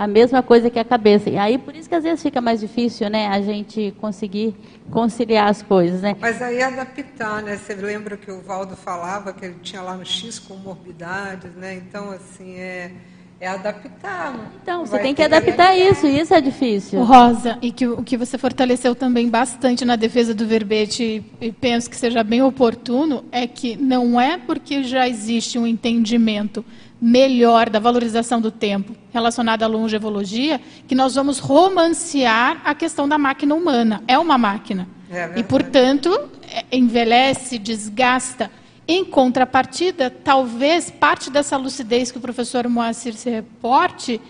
a 0.00 0.06
mesma 0.06 0.42
coisa 0.42 0.70
que 0.70 0.78
a 0.78 0.84
cabeça. 0.84 1.28
E 1.28 1.36
aí 1.36 1.58
por 1.58 1.76
isso 1.76 1.86
que 1.86 1.94
às 1.94 2.02
vezes 2.02 2.22
fica 2.22 2.40
mais 2.40 2.58
difícil, 2.58 3.10
né, 3.10 3.26
a 3.26 3.42
gente 3.42 3.94
conseguir 4.00 4.56
conciliar 4.90 5.50
as 5.50 5.60
coisas, 5.60 6.00
né? 6.00 6.16
Mas 6.18 6.40
aí 6.40 6.62
adaptar, 6.62 7.42
né? 7.42 7.58
Você 7.58 7.74
lembra 7.74 8.16
que 8.16 8.30
o 8.30 8.40
Valdo 8.40 8.74
falava 8.76 9.30
que 9.34 9.44
ele 9.44 9.56
tinha 9.62 9.82
lá 9.82 9.94
no 9.94 10.06
X 10.06 10.38
comorbidades, 10.38 11.52
né? 11.54 11.74
Então 11.74 12.10
assim 12.12 12.54
é 12.54 12.92
é 13.40 13.48
adaptar. 13.48 14.52
Então, 14.62 14.84
você 14.84 14.98
tem 14.98 15.14
que 15.14 15.22
adaptar 15.22 15.74
isso, 15.74 16.06
e 16.06 16.20
isso 16.20 16.34
é 16.34 16.42
difícil. 16.42 17.02
Rosa, 17.02 17.58
e 17.62 17.72
que 17.72 17.86
o 17.86 18.02
que 18.02 18.14
você 18.14 18.36
fortaleceu 18.36 18.94
também 18.94 19.30
bastante 19.30 19.82
na 19.82 19.96
defesa 19.96 20.34
do 20.34 20.46
verbete, 20.46 21.24
e 21.40 21.50
penso 21.50 21.88
que 21.88 21.96
seja 21.96 22.22
bem 22.22 22.42
oportuno, 22.42 23.24
é 23.32 23.46
que 23.46 23.76
não 23.76 24.20
é 24.20 24.36
porque 24.36 24.82
já 24.82 25.08
existe 25.08 25.58
um 25.58 25.66
entendimento 25.66 26.62
melhor 27.00 27.70
da 27.70 27.78
valorização 27.78 28.40
do 28.40 28.50
tempo 28.50 28.94
relacionada 29.10 29.64
à 29.64 29.68
longevologia 29.68 30.60
que 30.86 30.94
nós 30.94 31.14
vamos 31.14 31.38
romancear 31.38 32.60
a 32.64 32.74
questão 32.74 33.08
da 33.08 33.16
máquina 33.16 33.54
humana. 33.54 34.02
É 34.06 34.18
uma 34.18 34.36
máquina. 34.36 34.86
É 35.10 35.32
e, 35.36 35.42
portanto, 35.42 36.10
é, 36.48 36.64
envelhece, 36.76 37.58
desgasta. 37.58 38.50
Em 38.86 39.04
contrapartida, 39.04 40.10
talvez 40.10 40.90
parte 40.90 41.30
dessa 41.30 41.56
lucidez 41.56 42.12
que 42.12 42.18
o 42.18 42.20
professor 42.20 42.68
Moacir 42.68 43.14
se 43.14 43.30
reporte 43.30 44.20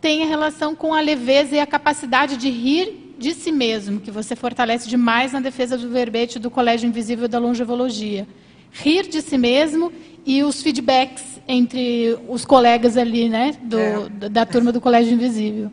tenha 0.00 0.26
relação 0.26 0.74
com 0.74 0.94
a 0.94 1.00
leveza 1.00 1.56
e 1.56 1.60
a 1.60 1.66
capacidade 1.66 2.36
de 2.36 2.48
rir 2.48 3.14
de 3.18 3.34
si 3.34 3.52
mesmo, 3.52 4.00
que 4.00 4.10
você 4.10 4.34
fortalece 4.34 4.88
demais 4.88 5.32
na 5.32 5.40
defesa 5.40 5.76
do 5.76 5.90
verbete 5.90 6.38
do 6.38 6.50
Colégio 6.50 6.86
Invisível 6.86 7.28
da 7.28 7.38
Longevologia. 7.38 8.26
Rir 8.72 9.08
de 9.08 9.20
si 9.20 9.36
mesmo 9.36 9.92
e 10.24 10.42
os 10.42 10.62
feedbacks 10.62 11.29
entre 11.50 12.16
os 12.28 12.44
colegas 12.44 12.96
ali, 12.96 13.28
né, 13.28 13.56
do, 13.62 13.78
é. 13.78 14.28
da 14.28 14.46
turma 14.46 14.70
do 14.70 14.80
Colégio 14.80 15.12
Invisível. 15.12 15.70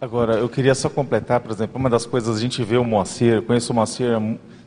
Agora, 0.00 0.34
eu 0.34 0.48
queria 0.48 0.74
só 0.74 0.88
completar, 0.88 1.40
por 1.40 1.52
exemplo, 1.52 1.78
uma 1.78 1.88
das 1.88 2.04
coisas 2.04 2.36
a 2.36 2.40
gente 2.40 2.64
vê 2.64 2.76
o 2.76 2.84
Moacir, 2.84 3.34
eu 3.34 3.42
conheço 3.42 3.72
o 3.72 3.76
Moacir 3.76 4.08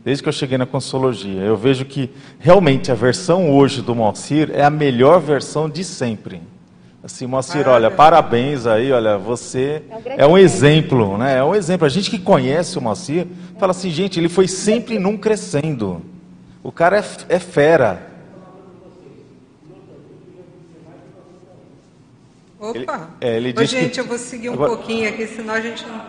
desde 0.06 0.24
que 0.24 0.30
eu 0.30 0.34
cheguei 0.34 0.58
na 0.58 0.66
Consologia. 0.66 1.42
Eu 1.42 1.58
vejo 1.58 1.84
que 1.84 2.10
realmente 2.40 2.92
a 2.92 2.96
versão 2.96 3.52
hoje 3.52 3.82
do 3.82 3.94
Moacir 3.94 4.52
é 4.54 4.64
a 4.64 4.70
melhor 4.70 5.20
versão 5.20 5.70
de 5.70 5.84
sempre. 5.84 6.42
Assim, 7.04 7.26
Moacir, 7.26 7.68
olha, 7.68 7.92
parabéns 7.92 8.66
aí, 8.66 8.90
olha, 8.92 9.18
você 9.18 9.84
é 10.06 10.26
um, 10.26 10.38
exemplo, 10.38 11.18
né? 11.18 11.38
É 11.40 11.44
um 11.44 11.54
exemplo. 11.54 11.86
A 11.86 11.90
gente 11.90 12.10
que 12.10 12.18
conhece 12.18 12.78
o 12.78 12.82
Moacir 12.82 13.28
fala 13.60 13.72
assim, 13.72 13.90
gente, 13.90 14.18
ele 14.20 14.30
foi 14.30 14.48
sempre 14.48 14.98
num 14.98 15.18
crescendo. 15.18 16.02
O 16.64 16.72
cara 16.72 17.00
é, 17.00 17.04
é 17.28 17.40
fera. 17.40 18.13
Opa! 22.64 23.10
Ele, 23.20 23.30
é, 23.30 23.38
ele 23.52 23.54
Ô, 23.62 23.66
gente, 23.66 23.96
que... 23.96 24.00
eu 24.00 24.06
vou 24.06 24.18
seguir 24.18 24.50
um 24.50 24.54
Agora... 24.54 24.70
pouquinho 24.70 25.10
aqui, 25.10 25.28
senão 25.28 25.54
a 25.54 25.60
gente 25.60 25.86
não. 25.86 26.02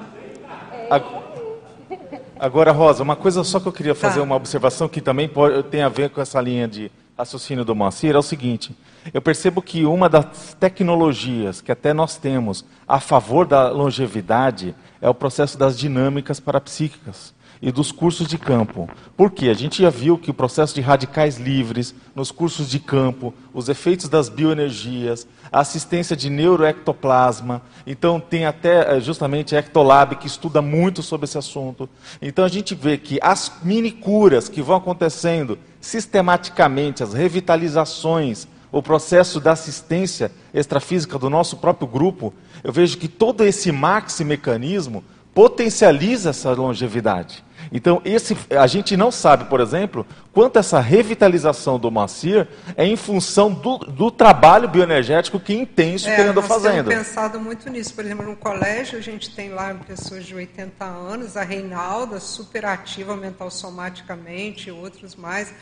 Agora, 2.38 2.70
Rosa, 2.70 3.02
uma 3.02 3.16
coisa 3.16 3.42
só 3.42 3.58
que 3.58 3.66
eu 3.66 3.72
queria 3.72 3.94
fazer 3.94 4.18
tá. 4.18 4.22
uma 4.22 4.36
observação 4.36 4.88
que 4.88 5.00
também 5.00 5.28
pode, 5.28 5.64
tem 5.64 5.82
a 5.82 5.88
ver 5.88 6.10
com 6.10 6.20
essa 6.20 6.40
linha 6.40 6.68
de 6.68 6.92
raciocínio 7.18 7.64
do 7.64 7.74
Moacir 7.74 8.14
é 8.14 8.18
o 8.18 8.22
seguinte: 8.22 8.76
eu 9.12 9.20
percebo 9.20 9.60
que 9.60 9.84
uma 9.84 10.08
das 10.08 10.54
tecnologias 10.60 11.60
que 11.60 11.72
até 11.72 11.92
nós 11.92 12.16
temos 12.16 12.64
a 12.86 13.00
favor 13.00 13.46
da 13.46 13.70
longevidade 13.70 14.76
é 15.00 15.08
o 15.08 15.14
processo 15.14 15.58
das 15.58 15.76
dinâmicas 15.76 16.38
parapsíquicas 16.38 17.33
e 17.64 17.72
dos 17.72 17.90
cursos 17.90 18.28
de 18.28 18.36
campo. 18.36 18.86
Por 19.16 19.30
quê? 19.30 19.48
A 19.48 19.54
gente 19.54 19.80
já 19.80 19.88
viu 19.88 20.18
que 20.18 20.30
o 20.30 20.34
processo 20.34 20.74
de 20.74 20.82
radicais 20.82 21.38
livres, 21.38 21.94
nos 22.14 22.30
cursos 22.30 22.68
de 22.68 22.78
campo, 22.78 23.32
os 23.54 23.70
efeitos 23.70 24.06
das 24.06 24.28
bioenergias, 24.28 25.26
a 25.50 25.60
assistência 25.60 26.14
de 26.14 26.28
neuroectoplasma, 26.28 27.62
então 27.86 28.20
tem 28.20 28.44
até 28.44 28.96
eh, 28.96 29.00
justamente 29.00 29.56
a 29.56 29.60
Ectolab 29.60 30.16
que 30.16 30.26
estuda 30.26 30.60
muito 30.60 31.02
sobre 31.02 31.24
esse 31.24 31.38
assunto. 31.38 31.88
Então 32.20 32.44
a 32.44 32.48
gente 32.48 32.74
vê 32.74 32.98
que 32.98 33.18
as 33.22 33.50
mini 33.62 33.90
curas 33.90 34.46
que 34.46 34.60
vão 34.60 34.76
acontecendo 34.76 35.58
sistematicamente, 35.80 37.02
as 37.02 37.14
revitalizações, 37.14 38.46
o 38.70 38.82
processo 38.82 39.40
da 39.40 39.52
assistência 39.52 40.30
extrafísica 40.52 41.18
do 41.18 41.30
nosso 41.30 41.56
próprio 41.56 41.88
grupo, 41.88 42.34
eu 42.62 42.74
vejo 42.74 42.98
que 42.98 43.08
todo 43.08 43.42
esse 43.42 43.72
maxi 43.72 44.22
mecanismo 44.22 45.02
potencializa 45.34 46.30
essa 46.30 46.52
longevidade. 46.52 47.42
Então, 47.72 48.00
esse, 48.04 48.36
a 48.50 48.66
gente 48.66 48.96
não 48.96 49.10
sabe, 49.10 49.44
por 49.44 49.60
exemplo, 49.60 50.06
quanto 50.32 50.58
essa 50.58 50.80
revitalização 50.80 51.78
do 51.78 51.90
Macir 51.90 52.46
é 52.76 52.86
em 52.86 52.96
função 52.96 53.52
do, 53.52 53.78
do 53.78 54.10
trabalho 54.10 54.68
bioenergético 54.68 55.40
que 55.40 55.54
intenso 55.54 56.08
é, 56.08 56.14
que 56.14 56.20
ele 56.20 56.30
andou 56.30 56.42
fazendo. 56.42 56.90
Eu 56.90 56.98
pensado 56.98 57.40
muito 57.40 57.68
nisso. 57.70 57.94
Por 57.94 58.04
exemplo, 58.04 58.26
no 58.26 58.36
colégio 58.36 58.98
a 58.98 59.02
gente 59.02 59.34
tem 59.34 59.50
lá 59.50 59.74
pessoas 59.86 60.24
de 60.24 60.34
80 60.34 60.84
anos, 60.84 61.36
a 61.36 61.42
Reinalda, 61.42 62.20
super 62.20 62.64
ativa 62.66 63.16
mental 63.16 63.50
somaticamente, 63.50 64.70
outros 64.70 65.14
mais 65.14 65.52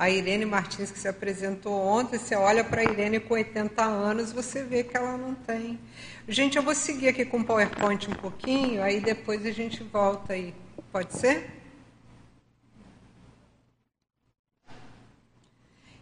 a 0.00 0.08
Irene 0.08 0.46
Martins, 0.46 0.90
que 0.90 0.98
se 0.98 1.06
apresentou 1.06 1.74
ontem, 1.74 2.16
você 2.16 2.34
olha 2.34 2.64
para 2.64 2.80
a 2.80 2.84
Irene 2.84 3.20
com 3.20 3.34
80 3.34 3.82
anos, 3.82 4.32
você 4.32 4.62
vê 4.62 4.82
que 4.82 4.96
ela 4.96 5.18
não 5.18 5.34
tem. 5.34 5.78
Gente, 6.26 6.56
eu 6.56 6.62
vou 6.62 6.74
seguir 6.74 7.08
aqui 7.08 7.22
com 7.22 7.40
o 7.40 7.44
PowerPoint 7.44 8.08
um 8.08 8.14
pouquinho, 8.14 8.82
aí 8.82 8.98
depois 8.98 9.44
a 9.44 9.50
gente 9.50 9.82
volta 9.82 10.32
aí. 10.32 10.54
Pode 10.92 11.16
ser? 11.16 11.60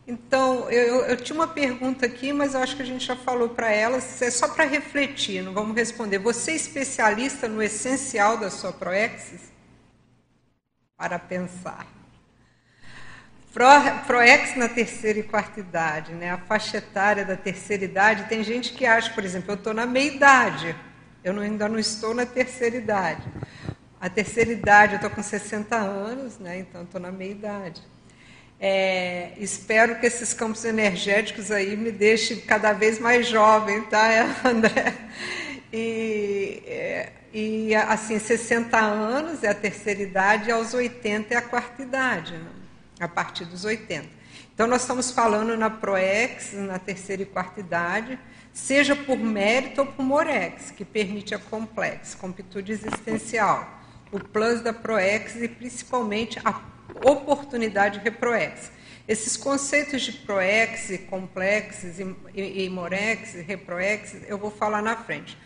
Então, 0.07 0.71
eu, 0.71 1.05
eu, 1.05 1.17
tinha 1.19 1.37
uma 1.39 1.47
pergunta 1.47 2.07
aqui, 2.07 2.33
mas 2.33 2.55
eu 2.55 2.63
acho 2.63 2.75
que 2.75 2.83
a 2.83 2.87
gente 2.87 3.05
já 3.05 3.15
falou 3.15 3.51
para 3.51 3.71
elas. 3.71 4.23
É 4.23 4.31
só 4.31 4.49
para 4.49 4.65
refletir, 4.65 5.43
não 5.43 5.53
vamos 5.53 5.77
responder. 5.77 6.19
Você 6.19 6.53
é 6.53 6.57
especialista 6.57 7.47
no 7.47 7.63
essencial 7.63 8.39
da 8.39 8.51
sua 8.51 8.73
proexis? 8.73 9.53
Para 10.97 11.19
pensar. 11.19 11.87
ProEx 14.07 14.57
na 14.57 14.69
terceira 14.69 15.19
e 15.19 15.23
quarta 15.23 15.59
idade, 15.59 16.13
né? 16.13 16.31
a 16.31 16.39
faixa 16.39 16.77
etária 16.77 17.25
da 17.25 17.37
terceira 17.37 17.85
idade, 17.85 18.29
tem 18.29 18.45
gente 18.45 18.73
que 18.73 18.87
acha, 18.87 19.13
por 19.13 19.25
exemplo, 19.25 19.51
eu 19.51 19.57
estou 19.57 19.75
na 19.75 19.85
meia 19.85 20.13
idade, 20.13 20.77
eu 21.25 21.33
não, 21.33 21.43
ainda 21.43 21.69
não 21.69 21.79
estou 21.79 22.15
na 22.15 22.25
terceira 22.25 22.77
idade. 22.77 23.23
A 24.01 24.09
terceira 24.09 24.53
idade, 24.53 24.93
eu 24.93 24.97
estou 24.97 25.11
com 25.11 25.23
60 25.23 25.77
anos, 25.77 26.39
né? 26.39 26.59
então 26.59 26.83
estou 26.83 27.01
na 27.01 27.11
meia 27.11 27.31
idade. 27.31 27.83
É, 28.61 29.33
espero 29.39 29.99
que 30.01 30.07
esses 30.07 30.33
campos 30.35 30.65
energéticos 30.65 31.51
aí 31.51 31.77
me 31.77 31.93
deixem 31.93 32.41
cada 32.41 32.73
vez 32.73 32.99
mais 32.99 33.27
jovem, 33.27 33.83
tá, 33.83 34.09
André? 34.45 34.95
E, 35.73 36.63
é, 36.67 37.13
e 37.33 37.75
assim, 37.75 38.19
60 38.19 38.77
anos 38.77 39.45
é 39.45 39.49
a 39.49 39.55
terceira 39.55 40.03
idade 40.03 40.51
aos 40.51 40.75
80 40.75 41.35
é 41.35 41.37
a 41.37 41.43
quarta 41.43 41.83
idade. 41.83 42.33
Né? 42.33 42.59
a 43.01 43.09
partir 43.09 43.45
dos 43.45 43.65
80. 43.65 44.07
Então, 44.55 44.67
nós 44.67 44.83
estamos 44.83 45.11
falando 45.11 45.57
na 45.57 45.71
PROEX, 45.71 46.53
na 46.53 46.79
terceira 46.79 47.23
e 47.23 47.27
quarta 47.27 47.61
idade, 47.61 48.19
seja 48.53 48.97
por 48.97 49.17
mérito 49.17 49.83
ou 49.83 49.87
por 49.87 50.05
Morex, 50.05 50.73
que 50.73 50.85
permite 50.85 51.35
a 51.35 51.39
Complex, 51.39 52.15
completude 52.17 52.73
existencial, 52.73 53.78
o 54.13 54.19
plus 54.19 54.61
da 54.61 54.73
PROEX 54.73 55.37
e 55.37 55.49
principalmente 55.49 56.39
a 56.45 56.61
oportunidade 57.05 57.99
reproex. 57.99 58.73
Esses 59.07 59.37
conceitos 59.37 60.03
de 60.03 60.13
PROEX, 60.13 61.01
complexes 61.09 61.99
e, 61.99 62.65
e, 62.65 62.69
Morex, 62.69 63.35
reproex, 63.35 64.17
eu 64.27 64.37
vou 64.37 64.51
falar 64.51 64.83
na 64.83 64.97
frente. 64.97 65.39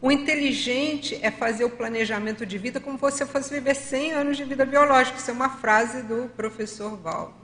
O 0.00 0.10
inteligente 0.10 1.18
é 1.20 1.30
fazer 1.30 1.64
o 1.64 1.70
planejamento 1.70 2.46
de 2.46 2.56
vida 2.56 2.80
como 2.80 2.96
você 2.96 3.26
fosse 3.26 3.52
viver 3.52 3.74
100 3.74 4.12
anos 4.12 4.36
de 4.36 4.44
vida 4.44 4.64
biológica. 4.64 5.18
Isso 5.18 5.30
é 5.30 5.34
uma 5.34 5.50
frase 5.50 6.02
do 6.02 6.30
professor 6.36 6.96
Val. 6.96 7.39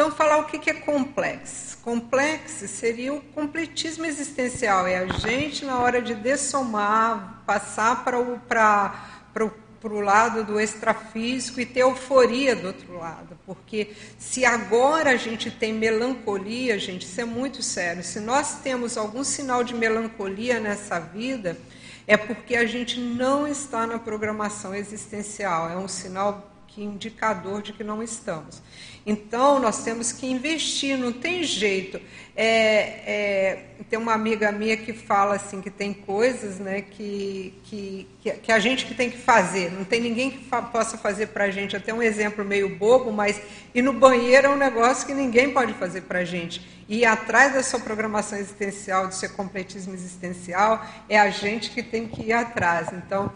Então, 0.00 0.10
falar 0.10 0.38
o 0.38 0.44
que 0.44 0.70
é 0.70 0.72
complexo. 0.72 1.76
Complexo 1.82 2.66
seria 2.66 3.12
o 3.12 3.20
completismo 3.20 4.06
existencial. 4.06 4.86
É 4.86 4.96
a 4.96 5.06
gente, 5.06 5.62
na 5.62 5.78
hora 5.78 6.00
de 6.00 6.14
dessomar, 6.14 7.42
passar 7.44 8.02
para 8.02 8.18
o, 8.18 8.38
para, 8.38 8.94
para 9.30 9.44
o 9.44 9.50
para 9.78 9.92
o 9.92 10.00
lado 10.00 10.44
do 10.44 10.58
extrafísico 10.58 11.60
e 11.60 11.66
ter 11.66 11.80
euforia 11.80 12.56
do 12.56 12.68
outro 12.68 12.98
lado. 12.98 13.38
Porque 13.44 13.92
se 14.18 14.42
agora 14.44 15.10
a 15.10 15.16
gente 15.16 15.50
tem 15.50 15.72
melancolia, 15.72 16.78
gente, 16.78 17.06
isso 17.06 17.20
é 17.20 17.24
muito 17.26 17.62
sério. 17.62 18.02
Se 18.02 18.20
nós 18.20 18.60
temos 18.62 18.96
algum 18.96 19.22
sinal 19.22 19.62
de 19.62 19.74
melancolia 19.74 20.60
nessa 20.60 20.98
vida, 20.98 21.58
é 22.06 22.16
porque 22.16 22.56
a 22.56 22.66
gente 22.66 22.98
não 22.98 23.46
está 23.46 23.86
na 23.86 23.98
programação 23.98 24.74
existencial. 24.74 25.68
É 25.68 25.76
um 25.76 25.88
sinal 25.88 26.50
que 26.70 26.82
indicador 26.82 27.60
de 27.62 27.72
que 27.72 27.82
não 27.82 28.02
estamos. 28.02 28.62
Então, 29.04 29.58
nós 29.58 29.82
temos 29.82 30.12
que 30.12 30.26
investir, 30.26 30.96
não 30.98 31.12
tem 31.12 31.42
jeito. 31.42 32.00
É, 32.36 33.02
é, 33.06 33.64
tem 33.88 33.98
uma 33.98 34.12
amiga 34.12 34.52
minha 34.52 34.76
que 34.76 34.92
fala 34.92 35.34
assim 35.34 35.60
que 35.60 35.68
tem 35.68 35.92
coisas 35.92 36.58
né, 36.58 36.80
que, 36.80 37.52
que, 37.64 38.08
que 38.42 38.52
a 38.52 38.58
gente 38.58 38.86
que 38.86 38.94
tem 38.94 39.10
que 39.10 39.18
fazer, 39.18 39.70
não 39.72 39.84
tem 39.84 40.00
ninguém 40.00 40.30
que 40.30 40.44
fa 40.44 40.62
possa 40.62 40.96
fazer 40.96 41.28
para 41.28 41.44
a 41.44 41.50
gente. 41.50 41.76
Até 41.76 41.92
um 41.92 42.02
exemplo 42.02 42.44
meio 42.44 42.76
bobo, 42.76 43.12
mas 43.12 43.40
ir 43.74 43.82
no 43.82 43.92
banheiro 43.92 44.46
é 44.46 44.50
um 44.50 44.56
negócio 44.56 45.06
que 45.06 45.14
ninguém 45.14 45.52
pode 45.52 45.74
fazer 45.74 46.02
para 46.02 46.20
a 46.20 46.24
gente. 46.24 46.66
Ir 46.88 47.04
atrás 47.04 47.54
da 47.54 47.62
sua 47.62 47.80
programação 47.80 48.38
existencial, 48.38 49.08
do 49.08 49.14
seu 49.14 49.30
completismo 49.30 49.92
existencial, 49.94 50.84
é 51.08 51.18
a 51.18 51.30
gente 51.30 51.70
que 51.70 51.82
tem 51.82 52.06
que 52.06 52.22
ir 52.22 52.32
atrás. 52.32 52.88
Então, 52.92 53.32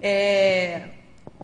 é, 0.00 0.88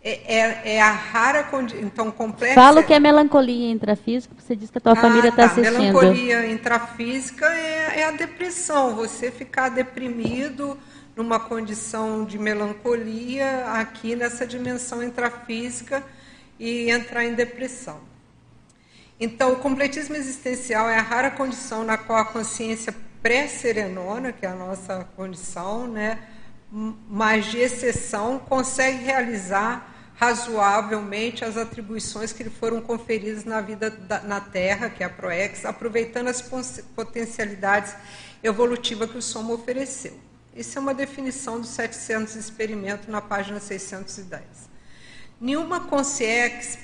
é, 0.02 0.34
é, 0.34 0.74
é, 0.76 0.80
a 0.80 0.90
rara 0.90 1.44
condição, 1.44 1.82
então 1.82 2.10
complexa. 2.10 2.54
Fala 2.54 2.80
o 2.80 2.84
que 2.84 2.94
é 2.94 2.98
melancolia 2.98 3.70
intrafísica, 3.70 4.34
você 4.38 4.56
diz 4.56 4.70
que 4.70 4.78
a 4.78 4.80
tua 4.80 4.92
ah, 4.92 4.96
família 4.96 5.28
está 5.28 5.46
tá. 5.46 5.52
assistindo. 5.52 5.78
Melancolia 5.78 6.46
intrafísica 6.50 7.46
é, 7.46 8.00
é, 8.00 8.04
a 8.04 8.10
depressão, 8.10 8.94
você 8.96 9.30
ficar 9.30 9.68
deprimido 9.68 10.78
numa 11.14 11.38
condição 11.38 12.24
de 12.24 12.38
melancolia 12.38 13.66
aqui 13.74 14.16
nessa 14.16 14.46
dimensão 14.46 15.02
intrafísica 15.02 16.02
e 16.58 16.90
entrar 16.90 17.26
em 17.26 17.34
depressão. 17.34 18.00
Então, 19.18 19.52
o 19.52 19.56
completismo 19.56 20.16
existencial 20.16 20.88
é 20.88 20.96
a 20.96 21.02
rara 21.02 21.30
condição 21.30 21.84
na 21.84 21.98
qual 21.98 22.20
a 22.20 22.24
consciência 22.24 22.94
pré-serenona, 23.22 24.32
que 24.32 24.46
é 24.46 24.48
a 24.48 24.54
nossa 24.54 25.06
condição, 25.14 25.86
né, 25.86 26.18
mas 26.72 27.44
de 27.44 27.58
exceção, 27.58 28.38
consegue 28.38 29.04
realizar 29.04 29.89
razoavelmente 30.20 31.46
as 31.46 31.56
atribuições 31.56 32.30
que 32.30 32.42
lhe 32.42 32.50
foram 32.50 32.82
conferidas 32.82 33.46
na 33.46 33.62
vida 33.62 33.88
da, 33.88 34.20
na 34.20 34.38
Terra, 34.38 34.90
que 34.90 35.02
é 35.02 35.06
a 35.06 35.08
ProEx, 35.08 35.64
aproveitando 35.64 36.28
as 36.28 36.42
potencialidades 36.94 37.96
evolutivas 38.42 39.10
que 39.10 39.16
o 39.16 39.22
Soma 39.22 39.54
ofereceu. 39.54 40.20
Isso 40.54 40.76
é 40.76 40.80
uma 40.80 40.92
definição 40.92 41.58
do 41.58 41.66
700 41.66 42.36
experimento 42.36 43.10
na 43.10 43.22
página 43.22 43.58
610. 43.58 44.42
Nenhuma 45.40 45.80
consciex 45.86 46.78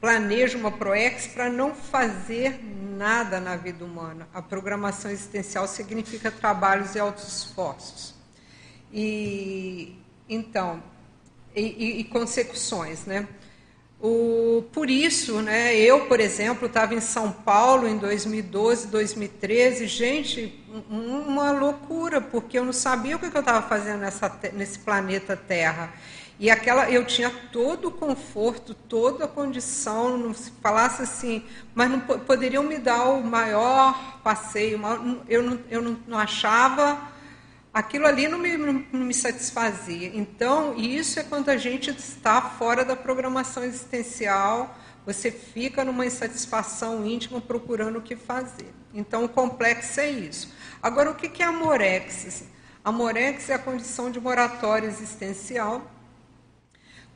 planeja 0.00 0.58
uma 0.58 0.72
ProEx 0.72 1.28
para 1.28 1.48
não 1.48 1.72
fazer 1.72 2.58
nada 2.96 3.38
na 3.38 3.54
vida 3.54 3.84
humana. 3.84 4.28
A 4.34 4.42
programação 4.42 5.12
existencial 5.12 5.68
significa 5.68 6.28
trabalhos 6.28 6.96
e 6.96 6.98
altos 6.98 7.28
esforços. 7.28 8.16
E 8.92 9.96
então, 10.28 10.82
e, 11.54 11.60
e, 11.62 12.00
e 12.00 12.04
consecuções, 12.04 13.06
né? 13.06 13.26
O, 14.02 14.64
por 14.72 14.88
isso, 14.88 15.42
né, 15.42 15.76
eu, 15.76 16.06
por 16.06 16.20
exemplo, 16.20 16.66
estava 16.66 16.94
em 16.94 17.00
São 17.00 17.30
Paulo 17.30 17.86
em 17.86 17.98
2012, 17.98 18.86
2013, 18.86 19.86
gente, 19.86 20.64
uma 20.88 21.50
loucura, 21.52 22.18
porque 22.18 22.58
eu 22.58 22.64
não 22.64 22.72
sabia 22.72 23.16
o 23.16 23.18
que 23.18 23.26
eu 23.26 23.40
estava 23.40 23.60
fazendo 23.68 24.00
nessa, 24.00 24.34
nesse 24.54 24.78
planeta 24.78 25.36
Terra. 25.36 25.92
E 26.38 26.48
aquela, 26.48 26.90
eu 26.90 27.04
tinha 27.04 27.28
todo 27.52 27.88
o 27.88 27.90
conforto, 27.90 28.72
toda 28.72 29.26
a 29.26 29.28
condição, 29.28 30.16
não 30.16 30.32
se 30.32 30.50
falasse 30.62 31.02
assim, 31.02 31.44
mas 31.74 31.90
não 31.90 32.00
poderiam 32.00 32.62
me 32.62 32.78
dar 32.78 33.04
o 33.04 33.22
maior 33.22 34.22
passeio, 34.22 34.80
eu 35.28 35.42
não, 35.42 35.60
eu 35.68 35.82
não, 35.82 35.98
não 36.08 36.18
achava 36.18 36.98
aquilo 37.72 38.06
ali 38.06 38.28
não 38.28 38.38
me, 38.38 38.56
não, 38.56 38.84
me 38.92 39.14
satisfazia. 39.14 40.10
Então, 40.14 40.76
isso 40.76 41.18
é 41.20 41.22
quando 41.22 41.48
a 41.48 41.56
gente 41.56 41.90
está 41.90 42.42
fora 42.42 42.84
da 42.84 42.96
programação 42.96 43.64
existencial, 43.64 44.76
você 45.06 45.30
fica 45.30 45.84
numa 45.84 46.04
insatisfação 46.04 47.06
íntima 47.06 47.40
procurando 47.40 47.98
o 47.98 48.02
que 48.02 48.16
fazer. 48.16 48.72
Então, 48.92 49.24
o 49.24 49.28
complexo 49.28 50.00
é 50.00 50.10
isso. 50.10 50.52
Agora, 50.82 51.10
o 51.10 51.14
que 51.14 51.42
é 51.42 51.46
amorexis? 51.46 52.44
Amorexis 52.84 53.50
é 53.50 53.54
a 53.54 53.58
condição 53.58 54.10
de 54.10 54.20
moratória 54.20 54.86
existencial, 54.86 55.90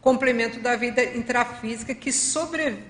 complemento 0.01 0.61
da 0.61 0.77
vida 0.77 1.03
intrafísica 1.03 1.95
que, 1.95 2.13
sobre, 2.13 2.85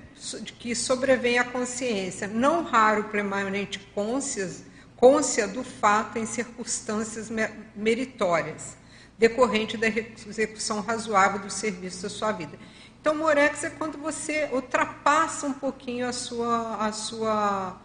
que 0.58 0.74
sobrevém 0.74 1.38
à 1.38 1.44
consciência, 1.44 2.26
não 2.26 2.64
raro 2.64 3.04
permanente 3.04 3.78
consciência, 3.94 4.66
côncia 4.96 5.46
do 5.46 5.62
fato 5.62 6.18
em 6.18 6.26
circunstâncias 6.26 7.30
meritórias, 7.74 8.76
decorrente 9.18 9.76
da 9.76 9.86
execução 9.88 10.80
razoável 10.80 11.40
do 11.40 11.50
serviço 11.50 12.02
da 12.02 12.08
sua 12.08 12.32
vida. 12.32 12.58
Então, 13.00 13.14
morex 13.14 13.62
é 13.64 13.68
quando 13.70 13.98
você 13.98 14.48
ultrapassa 14.50 15.46
um 15.46 15.52
pouquinho 15.52 16.08
a 16.08 16.12
sua, 16.12 16.76
a 16.76 16.90
sua, 16.90 17.78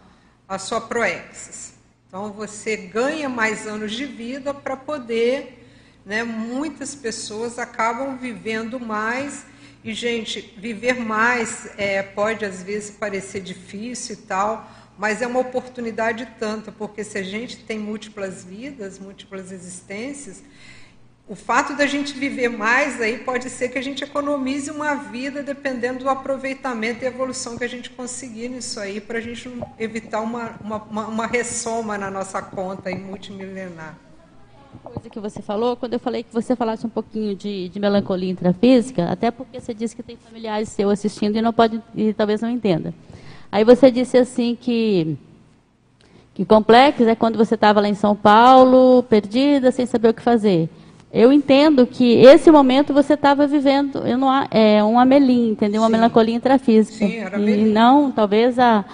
a 0.48 0.58
sua 0.58 0.80
proexis. 0.80 1.74
Então, 2.08 2.32
você 2.32 2.74
ganha 2.74 3.28
mais 3.28 3.66
anos 3.66 3.92
de 3.92 4.06
vida 4.06 4.54
para 4.54 4.76
poder. 4.76 5.58
Né, 6.06 6.24
muitas 6.24 6.94
pessoas 6.94 7.58
acabam 7.58 8.16
vivendo 8.16 8.80
mais. 8.80 9.44
E, 9.84 9.92
gente, 9.92 10.54
viver 10.56 10.94
mais 10.94 11.70
é, 11.76 12.02
pode 12.02 12.44
às 12.44 12.62
vezes 12.62 12.90
parecer 12.90 13.40
difícil 13.40 14.14
e 14.14 14.18
tal, 14.18 14.70
mas 15.00 15.22
é 15.22 15.26
uma 15.26 15.40
oportunidade 15.40 16.28
tanta, 16.38 16.70
porque 16.70 17.02
se 17.02 17.16
a 17.16 17.22
gente 17.22 17.56
tem 17.64 17.78
múltiplas 17.78 18.44
vidas, 18.44 18.98
múltiplas 18.98 19.50
existências, 19.50 20.42
o 21.26 21.34
fato 21.34 21.74
da 21.74 21.86
gente 21.86 22.12
viver 22.12 22.50
mais 22.50 23.00
aí 23.00 23.16
pode 23.16 23.48
ser 23.48 23.70
que 23.70 23.78
a 23.78 23.82
gente 23.82 24.04
economize 24.04 24.70
uma 24.70 24.94
vida 24.96 25.42
dependendo 25.42 26.00
do 26.00 26.10
aproveitamento 26.10 27.02
e 27.02 27.06
evolução 27.06 27.56
que 27.56 27.64
a 27.64 27.68
gente 27.68 27.88
conseguir 27.88 28.50
nisso 28.50 28.78
aí, 28.78 29.00
para 29.00 29.16
a 29.16 29.22
gente 29.22 29.50
evitar 29.78 30.20
uma, 30.20 30.56
uma, 30.60 31.06
uma 31.06 31.26
ressoma 31.26 31.96
na 31.96 32.10
nossa 32.10 32.42
conta 32.42 32.90
em 32.90 32.98
multimilenar. 32.98 33.96
Coisa 34.84 35.08
que 35.08 35.18
você 35.18 35.40
falou, 35.40 35.76
quando 35.76 35.94
eu 35.94 35.98
falei 35.98 36.22
que 36.24 36.32
você 36.32 36.54
falasse 36.54 36.84
um 36.84 36.90
pouquinho 36.90 37.34
de, 37.34 37.70
de 37.70 37.80
melancolia 37.80 38.30
intrafísica, 38.30 39.10
até 39.10 39.30
porque 39.30 39.58
você 39.62 39.72
disse 39.72 39.96
que 39.96 40.02
tem 40.02 40.18
familiares 40.18 40.68
seus 40.68 40.92
assistindo 40.92 41.38
e 41.38 41.40
não 41.40 41.54
pode 41.54 41.82
e 41.94 42.12
talvez 42.12 42.42
não 42.42 42.50
entenda. 42.50 42.92
Aí 43.50 43.64
você 43.64 43.90
disse 43.90 44.16
assim 44.16 44.56
que 44.58 45.16
que 46.32 46.44
complexo 46.44 47.02
é 47.02 47.14
quando 47.14 47.36
você 47.36 47.54
estava 47.54 47.80
lá 47.80 47.88
em 47.88 47.94
São 47.94 48.16
Paulo, 48.16 49.02
perdida, 49.02 49.70
sem 49.70 49.84
saber 49.84 50.08
o 50.08 50.14
que 50.14 50.22
fazer. 50.22 50.70
Eu 51.12 51.32
entendo 51.32 51.86
que 51.86 52.14
esse 52.22 52.50
momento 52.52 52.94
você 52.94 53.14
estava 53.14 53.46
vivendo 53.46 54.06
eu 54.06 54.16
não, 54.16 54.30
é, 54.50 54.82
um 54.82 54.98
amelim, 54.98 55.50
entendeu? 55.50 55.82
Uma 55.82 55.88
Sim. 55.88 55.92
melancolia 55.92 56.34
intrafísica. 56.34 57.04
Sim, 57.04 57.16
era 57.16 57.38
e 57.38 57.64
não, 57.64 58.12
talvez 58.12 58.58
a, 58.58 58.84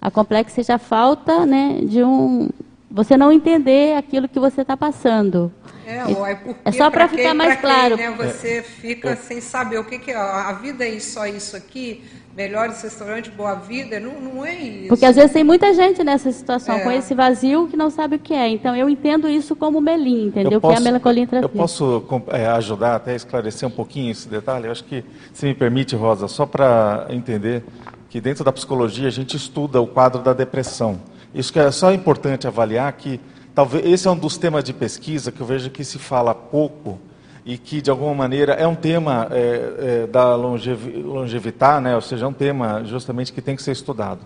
a 0.00 0.10
complexo 0.10 0.54
seja 0.54 0.76
a 0.76 0.78
falta 0.78 1.44
né, 1.44 1.80
de 1.82 2.02
um. 2.02 2.48
Você 2.90 3.16
não 3.16 3.30
entender 3.30 3.96
aquilo 3.96 4.28
que 4.28 4.38
você 4.38 4.62
está 4.62 4.76
passando. 4.76 5.52
É, 5.86 6.04
ou 6.04 6.26
é, 6.26 6.34
porque, 6.34 6.60
é 6.64 6.72
só 6.72 6.90
para 6.90 7.08
ficar 7.08 7.34
mais 7.34 7.52
quem, 7.52 7.60
claro. 7.60 7.96
Né, 7.96 8.10
você 8.10 8.62
fica 8.62 9.10
é. 9.10 9.16
sem 9.16 9.40
saber 9.40 9.78
o 9.78 9.84
que, 9.84 9.98
que 9.98 10.10
é. 10.10 10.16
A 10.16 10.52
vida 10.52 10.86
é 10.86 10.98
só 11.00 11.26
isso 11.26 11.56
aqui 11.56 12.02
melhores 12.38 12.80
restaurantes, 12.80 13.34
boa 13.34 13.56
vida, 13.56 13.98
não, 13.98 14.20
não 14.20 14.46
é 14.46 14.54
isso. 14.54 14.88
Porque 14.88 15.04
às 15.04 15.16
vezes 15.16 15.32
tem 15.32 15.42
muita 15.42 15.74
gente 15.74 16.04
nessa 16.04 16.30
situação, 16.30 16.76
é. 16.76 16.84
com 16.84 16.90
esse 16.92 17.12
vazio 17.12 17.66
que 17.66 17.76
não 17.76 17.90
sabe 17.90 18.14
o 18.14 18.18
que 18.20 18.32
é. 18.32 18.48
Então 18.48 18.76
eu 18.76 18.88
entendo 18.88 19.28
isso 19.28 19.56
como 19.56 19.80
melim, 19.80 20.28
entendeu? 20.28 20.60
Posso, 20.60 20.72
que 20.72 20.78
é 20.78 20.80
a 20.80 20.84
melancolia 20.84 21.24
intrafísica. 21.24 21.52
Eu 21.52 21.58
posso 21.60 22.04
é, 22.28 22.46
ajudar 22.46 22.94
até 22.94 23.10
a 23.10 23.16
esclarecer 23.16 23.68
um 23.68 23.72
pouquinho 23.72 24.12
esse 24.12 24.28
detalhe? 24.28 24.66
Eu 24.66 24.70
acho 24.70 24.84
que, 24.84 25.04
se 25.32 25.46
me 25.46 25.54
permite, 25.54 25.96
Rosa, 25.96 26.28
só 26.28 26.46
para 26.46 27.08
entender 27.10 27.64
que 28.08 28.20
dentro 28.20 28.44
da 28.44 28.52
psicologia 28.52 29.08
a 29.08 29.10
gente 29.10 29.36
estuda 29.36 29.80
o 29.80 29.86
quadro 29.88 30.22
da 30.22 30.32
depressão. 30.32 31.00
Isso 31.34 31.52
que 31.52 31.58
é 31.58 31.70
só 31.70 31.92
importante 31.92 32.46
avaliar 32.46 32.92
que 32.92 33.20
talvez 33.54 33.84
esse 33.84 34.08
é 34.08 34.10
um 34.10 34.16
dos 34.16 34.36
temas 34.38 34.64
de 34.64 34.72
pesquisa 34.72 35.30
que 35.30 35.40
eu 35.40 35.46
vejo 35.46 35.70
que 35.70 35.84
se 35.84 35.98
fala 35.98 36.34
pouco 36.34 36.98
e 37.44 37.56
que 37.56 37.80
de 37.80 37.90
alguma 37.90 38.14
maneira 38.14 38.52
é 38.52 38.66
um 38.66 38.74
tema 38.74 39.28
é, 39.30 40.02
é, 40.02 40.06
da 40.06 40.34
longev 40.34 40.86
longevitar, 41.02 41.80
né? 41.80 41.94
ou 41.94 42.00
seja, 42.00 42.24
é 42.24 42.28
um 42.28 42.32
tema 42.32 42.84
justamente 42.84 43.32
que 43.32 43.40
tem 43.40 43.56
que 43.56 43.62
ser 43.62 43.72
estudado. 43.72 44.20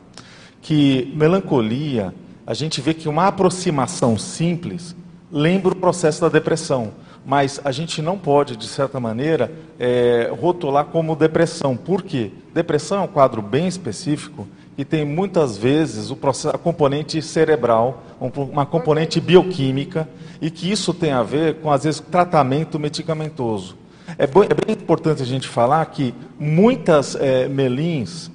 Que 0.60 1.12
melancolia, 1.14 2.14
a 2.46 2.54
gente 2.54 2.80
vê 2.80 2.92
que 2.92 3.08
uma 3.08 3.26
aproximação 3.26 4.18
simples 4.18 4.94
lembra 5.30 5.72
o 5.72 5.76
processo 5.76 6.20
da 6.20 6.28
depressão, 6.28 6.92
mas 7.24 7.60
a 7.64 7.70
gente 7.70 8.02
não 8.02 8.18
pode, 8.18 8.56
de 8.56 8.66
certa 8.66 8.98
maneira, 8.98 9.52
é, 9.78 10.32
rotular 10.40 10.86
como 10.86 11.14
depressão. 11.14 11.76
Por 11.76 12.02
quê? 12.02 12.30
Depressão 12.52 12.98
é 12.98 13.00
um 13.02 13.08
quadro 13.08 13.40
bem 13.40 13.66
específico 13.66 14.46
e 14.76 14.84
tem 14.84 15.04
muitas 15.04 15.56
vezes 15.56 16.10
o 16.10 16.16
processo, 16.16 16.54
a 16.54 16.58
componente 16.58 17.20
cerebral, 17.20 18.02
uma 18.18 18.64
componente 18.64 19.20
bioquímica, 19.20 20.08
e 20.40 20.50
que 20.50 20.70
isso 20.70 20.94
tem 20.94 21.12
a 21.12 21.22
ver 21.22 21.56
com, 21.56 21.70
às 21.70 21.84
vezes, 21.84 22.00
tratamento 22.00 22.78
medicamentoso. 22.78 23.76
É, 24.18 24.26
bem, 24.26 24.44
é 24.44 24.66
bem 24.66 24.74
importante 24.74 25.22
a 25.22 25.26
gente 25.26 25.46
falar 25.46 25.84
que 25.86 26.14
muitas 26.38 27.14
é, 27.14 27.48
melins, 27.48 28.30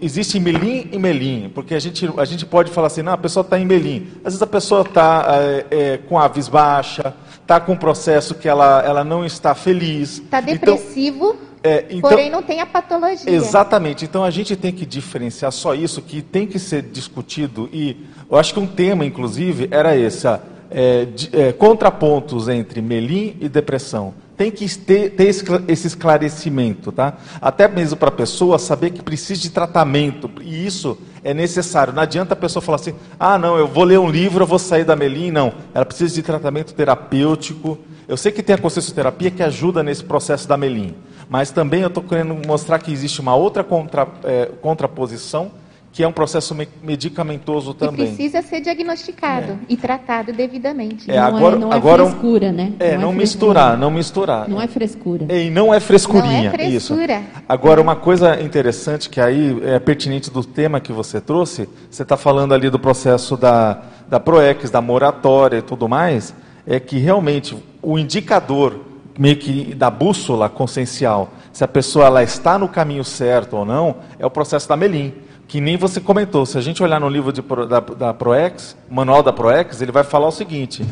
existe 0.00 0.38
melim 0.38 0.88
e 0.92 0.98
melim, 0.98 1.50
porque 1.54 1.74
a 1.74 1.78
gente, 1.78 2.08
a 2.16 2.24
gente 2.24 2.44
pode 2.44 2.70
falar 2.70 2.88
assim, 2.88 3.02
não, 3.02 3.12
a 3.12 3.18
pessoa 3.18 3.42
está 3.42 3.58
em 3.58 3.64
melim. 3.64 4.08
Às 4.18 4.34
vezes 4.34 4.42
a 4.42 4.46
pessoa 4.46 4.82
está 4.82 5.26
é, 5.28 5.66
é, 5.70 5.98
com 5.98 6.18
a 6.18 6.28
vis 6.28 6.48
baixa, 6.48 7.14
está 7.40 7.58
com 7.58 7.72
um 7.72 7.76
processo 7.76 8.34
que 8.34 8.48
ela, 8.48 8.82
ela 8.84 9.02
não 9.02 9.24
está 9.24 9.54
feliz. 9.54 10.18
Está 10.18 10.40
então 10.40 10.52
depressivo. 10.52 11.30
Então, 11.30 11.47
é, 11.62 11.86
então, 11.90 12.10
Porém, 12.10 12.30
não 12.30 12.42
tem 12.42 12.60
a 12.60 12.66
patologia. 12.66 13.30
Exatamente. 13.30 14.04
Então, 14.04 14.24
a 14.24 14.30
gente 14.30 14.56
tem 14.56 14.72
que 14.72 14.86
diferenciar 14.86 15.50
só 15.52 15.74
isso, 15.74 16.00
que 16.02 16.22
tem 16.22 16.46
que 16.46 16.58
ser 16.58 16.82
discutido. 16.82 17.68
E 17.72 17.96
eu 18.30 18.36
acho 18.36 18.54
que 18.54 18.60
um 18.60 18.66
tema, 18.66 19.04
inclusive, 19.04 19.68
era 19.70 19.96
esse: 19.96 20.26
a, 20.28 20.40
é, 20.70 21.04
de, 21.04 21.30
é, 21.32 21.52
contrapontos 21.52 22.48
entre 22.48 22.80
melim 22.80 23.36
e 23.40 23.48
depressão. 23.48 24.14
Tem 24.36 24.52
que 24.52 24.68
ter, 24.78 25.10
ter 25.10 25.24
esse 25.26 25.86
esclarecimento, 25.88 26.92
tá? 26.92 27.14
Até 27.40 27.66
mesmo 27.66 27.96
para 27.96 28.08
a 28.08 28.12
pessoa 28.12 28.56
saber 28.56 28.90
que 28.90 29.02
precisa 29.02 29.40
de 29.40 29.50
tratamento. 29.50 30.30
E 30.40 30.64
isso 30.64 30.96
é 31.24 31.34
necessário. 31.34 31.92
Não 31.92 32.02
adianta 32.02 32.34
a 32.34 32.36
pessoa 32.36 32.62
falar 32.62 32.76
assim: 32.76 32.94
ah, 33.18 33.36
não, 33.36 33.56
eu 33.56 33.66
vou 33.66 33.82
ler 33.82 33.98
um 33.98 34.08
livro, 34.08 34.44
eu 34.44 34.46
vou 34.46 34.58
sair 34.58 34.84
da 34.84 34.94
melim. 34.94 35.32
Não. 35.32 35.52
Ela 35.74 35.84
precisa 35.84 36.14
de 36.14 36.22
tratamento 36.22 36.72
terapêutico. 36.72 37.78
Eu 38.06 38.16
sei 38.16 38.30
que 38.30 38.42
tem 38.42 38.54
a 38.54 38.58
consciencioterapia 38.58 39.30
que 39.30 39.42
ajuda 39.42 39.82
nesse 39.82 40.04
processo 40.04 40.46
da 40.46 40.56
melim. 40.56 40.94
Mas 41.28 41.50
também 41.50 41.82
eu 41.82 41.88
estou 41.88 42.02
querendo 42.02 42.34
mostrar 42.46 42.78
que 42.78 42.92
existe 42.92 43.20
uma 43.20 43.34
outra 43.34 43.62
contra, 43.62 44.08
é, 44.24 44.46
contraposição, 44.60 45.50
que 45.92 46.02
é 46.02 46.08
um 46.08 46.12
processo 46.12 46.54
me 46.54 46.68
medicamentoso 46.82 47.74
também. 47.74 48.06
Que 48.06 48.14
precisa 48.14 48.40
ser 48.40 48.60
diagnosticado 48.60 49.52
é. 49.52 49.56
e 49.68 49.76
tratado 49.76 50.32
devidamente. 50.32 51.10
É, 51.10 51.16
não 51.16 51.24
agora, 51.24 51.56
é, 51.56 51.58
não 51.58 51.72
é 51.72 51.76
agora, 51.76 52.06
frescura, 52.06 52.52
né? 52.52 52.72
É, 52.78 52.94
não, 52.94 53.02
não 53.02 53.12
misturar, 53.12 53.76
não 53.76 53.90
misturar. 53.90 54.48
Não 54.48 54.60
é 54.60 54.68
frescura. 54.68 55.26
É, 55.28 55.44
e 55.44 55.50
não 55.50 55.74
é 55.74 55.80
frescurinha, 55.80 56.42
não 56.42 56.48
é 56.48 56.50
frescura. 56.50 57.14
isso. 57.14 57.42
Agora, 57.48 57.80
uma 57.80 57.96
coisa 57.96 58.40
interessante 58.40 59.10
que 59.10 59.20
aí 59.20 59.58
é 59.64 59.78
pertinente 59.78 60.30
do 60.30 60.44
tema 60.44 60.78
que 60.78 60.92
você 60.92 61.20
trouxe, 61.20 61.68
você 61.90 62.02
está 62.02 62.16
falando 62.16 62.54
ali 62.54 62.70
do 62.70 62.78
processo 62.78 63.36
da, 63.36 63.82
da 64.08 64.20
PROEX, 64.20 64.70
da 64.70 64.80
moratória 64.80 65.58
e 65.58 65.62
tudo 65.62 65.88
mais, 65.88 66.34
é 66.66 66.78
que 66.78 66.98
realmente 66.98 67.56
o 67.82 67.98
indicador 67.98 68.87
meio 69.18 69.36
que 69.36 69.74
da 69.74 69.90
bússola 69.90 70.48
consciencial, 70.48 71.30
se 71.52 71.64
a 71.64 71.68
pessoa 71.68 72.06
ela 72.06 72.22
está 72.22 72.56
no 72.56 72.68
caminho 72.68 73.02
certo 73.02 73.56
ou 73.56 73.64
não, 73.64 73.96
é 74.18 74.24
o 74.24 74.30
processo 74.30 74.68
da 74.68 74.76
Melim. 74.76 75.12
Que 75.48 75.60
nem 75.60 75.76
você 75.76 76.00
comentou, 76.00 76.46
se 76.46 76.56
a 76.56 76.60
gente 76.60 76.82
olhar 76.82 77.00
no 77.00 77.08
livro 77.08 77.32
de, 77.32 77.42
da, 77.42 77.80
da 77.80 78.14
Proex, 78.14 78.76
manual 78.88 79.22
da 79.22 79.32
Proex, 79.32 79.80
ele 79.80 79.90
vai 79.90 80.04
falar 80.04 80.28
o 80.28 80.32
seguinte: 80.32 80.86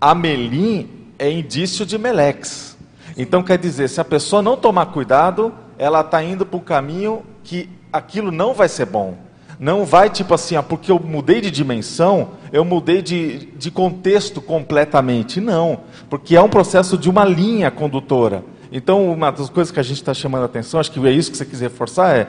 a 0.00 0.14
Melim 0.14 0.88
é 1.18 1.30
indício 1.30 1.86
de 1.86 1.96
Melex. 1.96 2.76
Então 3.16 3.42
quer 3.42 3.58
dizer, 3.58 3.88
se 3.88 4.00
a 4.00 4.04
pessoa 4.04 4.40
não 4.40 4.56
tomar 4.56 4.86
cuidado, 4.86 5.52
ela 5.78 6.00
está 6.00 6.22
indo 6.24 6.46
para 6.46 6.56
o 6.56 6.62
caminho 6.62 7.22
que 7.44 7.68
aquilo 7.92 8.32
não 8.32 8.54
vai 8.54 8.68
ser 8.68 8.86
bom. 8.86 9.16
Não 9.60 9.84
vai 9.84 10.08
tipo 10.08 10.32
assim, 10.32 10.56
ah, 10.56 10.62
porque 10.62 10.90
eu 10.90 10.98
mudei 10.98 11.38
de 11.42 11.50
dimensão, 11.50 12.30
eu 12.50 12.64
mudei 12.64 13.02
de, 13.02 13.50
de 13.58 13.70
contexto 13.70 14.40
completamente. 14.40 15.38
Não, 15.38 15.80
porque 16.08 16.34
é 16.34 16.40
um 16.40 16.48
processo 16.48 16.96
de 16.96 17.10
uma 17.10 17.26
linha 17.26 17.70
condutora. 17.70 18.42
Então, 18.72 19.12
uma 19.12 19.30
das 19.30 19.50
coisas 19.50 19.70
que 19.70 19.78
a 19.78 19.82
gente 19.82 19.98
está 19.98 20.14
chamando 20.14 20.42
a 20.42 20.46
atenção, 20.46 20.80
acho 20.80 20.90
que 20.90 21.06
é 21.06 21.12
isso 21.12 21.30
que 21.30 21.36
você 21.36 21.44
quiser 21.44 21.64
reforçar, 21.64 22.16
é 22.16 22.28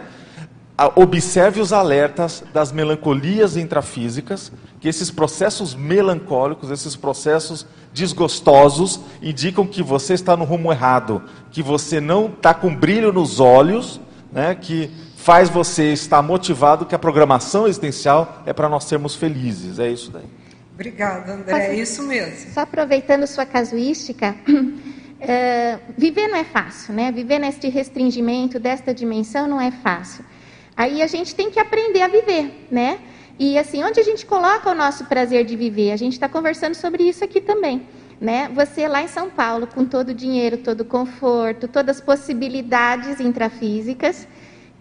observe 0.95 1.61
os 1.61 1.71
alertas 1.71 2.43
das 2.53 2.71
melancolias 2.71 3.55
intrafísicas, 3.55 4.51
que 4.81 4.89
esses 4.89 5.09
processos 5.09 5.73
melancólicos, 5.73 6.69
esses 6.69 6.95
processos 6.97 7.65
desgostosos, 7.93 8.99
indicam 9.21 9.65
que 9.65 9.83
você 9.83 10.15
está 10.15 10.35
no 10.35 10.43
rumo 10.43 10.71
errado, 10.71 11.21
que 11.51 11.61
você 11.61 12.01
não 12.01 12.25
está 12.25 12.53
com 12.53 12.75
brilho 12.75 13.13
nos 13.13 13.39
olhos, 13.39 14.01
né, 14.31 14.55
que 14.55 14.89
faz 15.21 15.49
você 15.49 15.93
estar 15.93 16.21
motivado 16.23 16.85
que 16.85 16.95
a 16.95 16.99
programação 16.99 17.67
existencial 17.67 18.41
é 18.45 18.51
para 18.51 18.67
nós 18.67 18.85
sermos 18.85 19.15
felizes. 19.15 19.77
É 19.77 19.87
isso 19.87 20.09
daí. 20.09 20.25
Obrigada, 20.73 21.33
André. 21.33 21.67
É 21.67 21.75
isso 21.75 22.01
mesmo. 22.01 22.51
Só 22.51 22.61
aproveitando 22.61 23.27
sua 23.27 23.45
casuística, 23.45 24.35
uh, 24.49 25.79
viver 25.95 26.27
não 26.27 26.37
é 26.37 26.43
fácil, 26.43 26.95
né? 26.95 27.11
Viver 27.11 27.37
neste 27.37 27.69
restringimento 27.69 28.59
desta 28.59 28.95
dimensão 28.95 29.47
não 29.47 29.61
é 29.61 29.69
fácil. 29.69 30.25
Aí 30.75 31.03
a 31.03 31.07
gente 31.07 31.35
tem 31.35 31.51
que 31.51 31.59
aprender 31.59 32.01
a 32.01 32.07
viver, 32.07 32.67
né? 32.71 32.99
E 33.37 33.59
assim, 33.59 33.83
onde 33.83 33.99
a 33.99 34.03
gente 34.03 34.25
coloca 34.25 34.71
o 34.71 34.73
nosso 34.73 35.05
prazer 35.05 35.45
de 35.45 35.55
viver? 35.55 35.91
A 35.91 35.97
gente 35.97 36.13
está 36.13 36.27
conversando 36.27 36.73
sobre 36.73 37.03
isso 37.03 37.23
aqui 37.23 37.39
também. 37.39 37.87
Né? 38.19 38.49
Você 38.55 38.87
lá 38.87 39.03
em 39.03 39.07
São 39.07 39.29
Paulo, 39.29 39.67
com 39.67 39.83
todo 39.83 40.09
o 40.09 40.13
dinheiro, 40.13 40.57
todo 40.57 40.81
o 40.81 40.85
conforto, 40.85 41.67
todas 41.67 41.97
as 41.97 42.03
possibilidades 42.03 43.19
intrafísicas, 43.19 44.27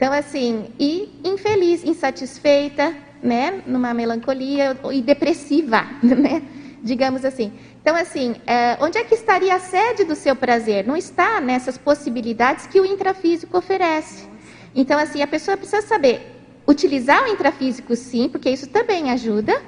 então, 0.00 0.14
assim, 0.14 0.72
e 0.78 1.20
infeliz, 1.22 1.84
insatisfeita, 1.84 2.96
né, 3.22 3.62
numa 3.66 3.92
melancolia 3.92 4.74
e 4.90 5.02
depressiva, 5.02 5.82
né, 6.02 6.42
digamos 6.82 7.22
assim. 7.22 7.52
Então, 7.82 7.94
assim, 7.94 8.34
é, 8.46 8.78
onde 8.80 8.96
é 8.96 9.04
que 9.04 9.14
estaria 9.14 9.54
a 9.54 9.58
sede 9.58 10.04
do 10.04 10.16
seu 10.16 10.34
prazer? 10.34 10.86
Não 10.86 10.96
está 10.96 11.38
nessas 11.38 11.76
possibilidades 11.76 12.66
que 12.66 12.80
o 12.80 12.86
intrafísico 12.86 13.58
oferece. 13.58 14.26
Então, 14.74 14.98
assim, 14.98 15.20
a 15.20 15.26
pessoa 15.26 15.54
precisa 15.54 15.82
saber 15.82 16.34
utilizar 16.66 17.24
o 17.24 17.28
intrafísico, 17.28 17.94
sim, 17.94 18.26
porque 18.30 18.48
isso 18.48 18.68
também 18.68 19.10
ajuda, 19.10 19.60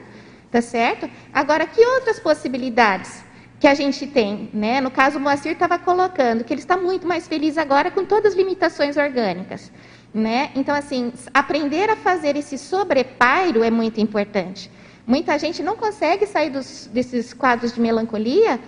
tá 0.51 0.63
certo? 0.63 1.11
Agora, 1.31 1.67
que 1.67 1.85
outras 1.85 2.19
possibilidades 2.19 3.23
que 3.61 3.67
a 3.67 3.75
gente 3.75 4.07
tem, 4.07 4.49
né? 4.55 4.81
No 4.81 4.91
caso, 4.91 5.19
o 5.19 5.21
Moacir 5.21 5.53
estava 5.53 5.79
colocando 5.79 6.43
que 6.43 6.55
ele 6.55 6.63
está 6.63 6.79
muito 6.79 7.07
mais 7.07 7.29
feliz 7.29 7.59
agora 7.59 7.91
com 7.91 8.03
todas 8.03 8.33
as 8.33 8.35
limitações 8.35 8.97
orgânicas. 8.97 9.71
Né? 10.15 10.51
Então, 10.55 10.75
assim, 10.75 11.13
aprender 11.33 11.89
a 11.89 11.97
fazer 11.97 12.37
esse 12.37 12.59
sobrepairo 12.59 13.63
é 13.63 13.71
muito 13.71 14.01
importante. 14.01 14.71
Muita 15.07 15.39
gente 15.39 15.63
não 15.63 15.75
consegue 15.75 16.27
sair 16.27 16.51
dos, 16.51 16.89
desses 16.93 17.33
quadros 17.33 17.73
de 17.73 17.81
melancolia 17.81 18.61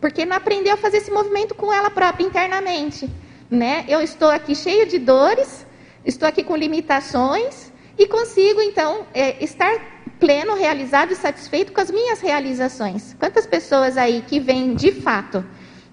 porque 0.00 0.24
não 0.24 0.36
aprendeu 0.36 0.74
a 0.74 0.76
fazer 0.76 0.98
esse 0.98 1.10
movimento 1.10 1.54
com 1.54 1.72
ela 1.72 1.90
própria 1.90 2.24
internamente. 2.24 3.08
Né? 3.50 3.84
Eu 3.88 4.00
estou 4.00 4.30
aqui 4.30 4.54
cheio 4.54 4.86
de 4.86 4.98
dores, 4.98 5.66
estou 6.04 6.28
aqui 6.28 6.42
com 6.42 6.56
limitações 6.56 7.72
e 7.98 8.06
consigo, 8.06 8.60
então, 8.60 9.06
é, 9.12 9.42
estar 9.44 10.02
pleno, 10.18 10.54
realizado 10.54 11.12
e 11.12 11.16
satisfeito 11.16 11.72
com 11.72 11.80
as 11.80 11.90
minhas 11.90 12.20
realizações. 12.20 13.14
Quantas 13.18 13.46
pessoas 13.46 13.96
aí 13.96 14.24
que 14.26 14.40
vêm 14.40 14.74
de 14.74 14.92
fato 14.92 15.44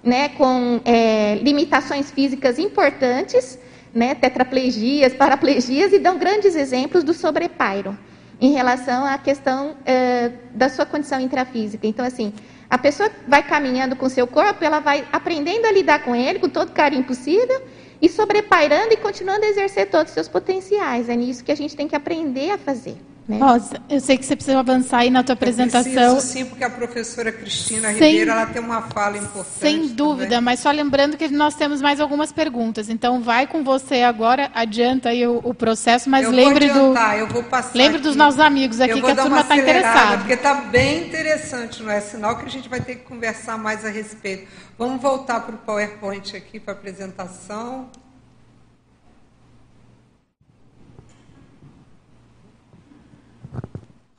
né, 0.03 0.29
com 0.29 0.79
é, 0.85 1.35
limitações 1.41 2.09
físicas 2.09 2.57
importantes, 2.57 3.59
né, 3.93 4.15
tetraplegias, 4.15 5.13
paraplegias, 5.13 5.93
e 5.93 5.99
dão 5.99 6.17
grandes 6.17 6.55
exemplos 6.55 7.03
do 7.03 7.13
sobrepairo 7.13 7.97
em 8.41 8.53
relação 8.53 9.05
à 9.05 9.17
questão 9.17 9.75
é, 9.85 10.31
da 10.53 10.69
sua 10.69 10.85
condição 10.85 11.19
intrafísica. 11.19 11.85
Então, 11.85 12.05
assim, 12.05 12.33
a 12.69 12.77
pessoa 12.77 13.09
vai 13.27 13.43
caminhando 13.43 13.95
com 13.95 14.07
seu 14.07 14.27
corpo, 14.27 14.63
ela 14.63 14.79
vai 14.79 15.05
aprendendo 15.11 15.65
a 15.65 15.71
lidar 15.71 16.03
com 16.03 16.15
ele 16.15 16.39
com 16.39 16.47
todo 16.47 16.71
carinho 16.71 17.03
possível 17.03 17.61
e 18.01 18.07
sobrepairando 18.07 18.93
e 18.93 18.97
continuando 18.97 19.43
a 19.43 19.49
exercer 19.49 19.89
todos 19.89 20.09
os 20.09 20.13
seus 20.13 20.27
potenciais. 20.27 21.09
É 21.09 21.15
nisso 21.15 21.43
que 21.43 21.51
a 21.51 21.55
gente 21.55 21.75
tem 21.75 21.87
que 21.87 21.95
aprender 21.95 22.51
a 22.51 22.57
fazer. 22.57 22.95
Né? 23.29 23.37
Rosa, 23.37 23.79
eu 23.87 23.99
sei 23.99 24.17
que 24.17 24.25
você 24.25 24.35
precisa 24.35 24.57
avançar 24.57 24.99
aí 24.99 25.11
na 25.11 25.21
tua 25.23 25.33
apresentação. 25.33 25.91
Eu 25.91 26.13
preciso, 26.15 26.33
sim, 26.33 26.45
porque 26.45 26.63
a 26.63 26.69
professora 26.69 27.31
Cristina 27.31 27.89
sem, 27.89 27.93
Ribeiro 27.93 28.31
ela 28.31 28.47
tem 28.47 28.59
uma 28.59 28.81
fala 28.81 29.17
importante. 29.17 29.59
Sem 29.59 29.87
dúvida, 29.89 30.29
também. 30.29 30.41
mas 30.41 30.61
só 30.61 30.71
lembrando 30.71 31.15
que 31.15 31.27
nós 31.27 31.53
temos 31.53 31.79
mais 31.79 31.99
algumas 31.99 32.31
perguntas. 32.31 32.89
Então, 32.89 33.21
vai 33.21 33.45
com 33.45 33.63
você 33.63 34.01
agora, 34.01 34.49
adianta 34.51 35.09
aí 35.09 35.27
o, 35.27 35.41
o 35.43 35.53
processo, 35.53 36.09
mas 36.09 36.25
eu 36.25 36.31
lembre 36.31 36.69
vou 36.69 36.89
adiantar, 36.89 37.13
do. 37.13 37.19
Eu 37.19 37.27
vou 37.27 37.43
passar. 37.43 37.77
Lembre 37.77 37.97
aqui. 37.97 38.07
dos 38.07 38.15
nossos 38.15 38.39
amigos 38.39 38.81
aqui 38.81 38.99
que 38.99 39.11
a 39.11 39.15
turma 39.15 39.41
está 39.41 39.55
interessada. 39.55 40.17
Porque 40.17 40.33
está 40.33 40.55
bem 40.55 41.05
interessante, 41.05 41.83
não 41.83 41.91
é? 41.91 42.01
Sinal 42.01 42.35
que 42.35 42.45
a 42.45 42.49
gente 42.49 42.67
vai 42.67 42.81
ter 42.81 42.95
que 42.95 43.03
conversar 43.03 43.59
mais 43.59 43.85
a 43.85 43.89
respeito. 43.89 44.47
Vamos 44.75 44.99
voltar 44.99 45.41
para 45.41 45.53
o 45.53 45.57
PowerPoint 45.59 46.35
aqui 46.35 46.59
para 46.59 46.73
a 46.73 46.77
apresentação. 46.77 47.91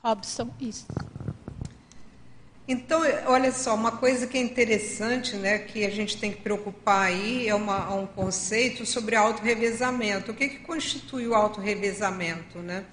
Robson, 0.03 0.49
isso. 0.59 0.87
Então, 2.67 3.01
olha 3.25 3.51
só, 3.51 3.75
uma 3.75 3.91
coisa 3.91 4.25
que 4.25 4.37
é 4.37 4.41
interessante, 4.41 5.35
né, 5.35 5.59
que 5.59 5.85
a 5.85 5.89
gente 5.89 6.17
tem 6.17 6.31
que 6.31 6.41
preocupar 6.41 7.07
aí, 7.07 7.47
é 7.47 7.53
uma, 7.53 7.93
um 7.93 8.07
conceito 8.07 8.85
sobre 8.85 9.15
autorrevezamento. 9.15 10.31
O 10.31 10.33
que, 10.33 10.47
que 10.47 10.59
constitui 10.59 11.27
o 11.27 11.35
autorrevezamento? 11.35 12.59
Né? 12.59 12.85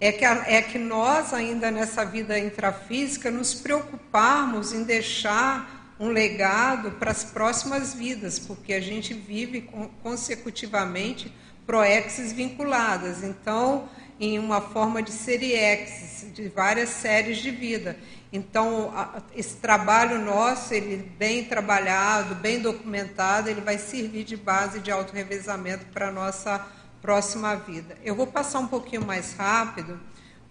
É, 0.00 0.10
que 0.10 0.24
a, 0.24 0.44
é 0.46 0.62
que 0.62 0.78
nós, 0.78 1.32
ainda 1.32 1.70
nessa 1.70 2.04
vida 2.04 2.38
intrafísica, 2.38 3.30
nos 3.30 3.54
preocuparmos 3.54 4.72
em 4.72 4.82
deixar 4.82 5.94
um 6.00 6.08
legado 6.08 6.92
para 6.92 7.10
as 7.10 7.22
próximas 7.22 7.94
vidas, 7.94 8.38
porque 8.38 8.72
a 8.72 8.80
gente 8.80 9.12
vive 9.12 9.68
consecutivamente 10.02 11.32
proexes 11.66 12.32
vinculadas. 12.32 13.22
Então, 13.22 13.88
em 14.20 14.38
uma 14.38 14.60
forma 14.60 15.02
de 15.02 15.10
seriex, 15.10 16.26
de 16.34 16.48
várias 16.48 16.90
séries 16.90 17.38
de 17.38 17.50
vida. 17.50 17.96
Então, 18.30 18.92
esse 19.34 19.56
trabalho 19.56 20.18
nosso, 20.18 20.74
ele 20.74 20.98
bem 21.18 21.44
trabalhado, 21.44 22.34
bem 22.34 22.60
documentado, 22.60 23.48
ele 23.48 23.62
vai 23.62 23.78
servir 23.78 24.24
de 24.24 24.36
base 24.36 24.78
de 24.80 24.90
autorrevezamento 24.90 25.86
para 25.86 26.08
a 26.08 26.12
nossa 26.12 26.64
próxima 27.00 27.56
vida. 27.56 27.96
Eu 28.04 28.14
vou 28.14 28.26
passar 28.26 28.58
um 28.58 28.68
pouquinho 28.68 29.04
mais 29.04 29.32
rápido 29.32 29.98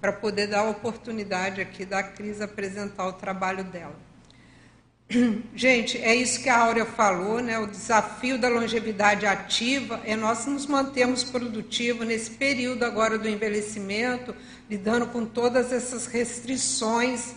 para 0.02 0.12
poder 0.12 0.48
dar 0.48 0.62
a 0.62 0.70
oportunidade 0.70 1.62
aqui 1.62 1.86
da 1.86 2.02
Cris 2.02 2.42
apresentar 2.42 3.06
o 3.06 3.14
trabalho 3.14 3.64
dela. 3.64 4.09
Gente, 5.56 5.98
é 5.98 6.14
isso 6.14 6.40
que 6.40 6.50
a 6.50 6.60
Áurea 6.60 6.86
falou, 6.86 7.40
né? 7.42 7.58
O 7.58 7.66
desafio 7.66 8.38
da 8.38 8.48
longevidade 8.48 9.26
ativa 9.26 10.00
é 10.06 10.16
nós 10.16 10.46
nos 10.46 10.68
mantermos 10.68 11.24
produtivos 11.24 12.06
nesse 12.06 12.30
período 12.30 12.84
agora 12.84 13.18
do 13.18 13.28
envelhecimento, 13.28 14.36
lidando 14.70 15.08
com 15.08 15.26
todas 15.26 15.74
essas 15.74 16.06
restrições 16.06 17.34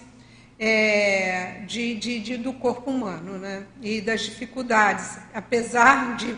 é, 0.58 1.62
de, 1.66 1.94
de, 1.94 2.20
de, 2.20 2.36
do 2.36 2.52
corpo 2.52 2.90
humano, 2.90 3.38
né? 3.38 3.64
E 3.80 4.02
das 4.02 4.20
dificuldades. 4.20 5.16
Apesar 5.32 6.16
de, 6.16 6.36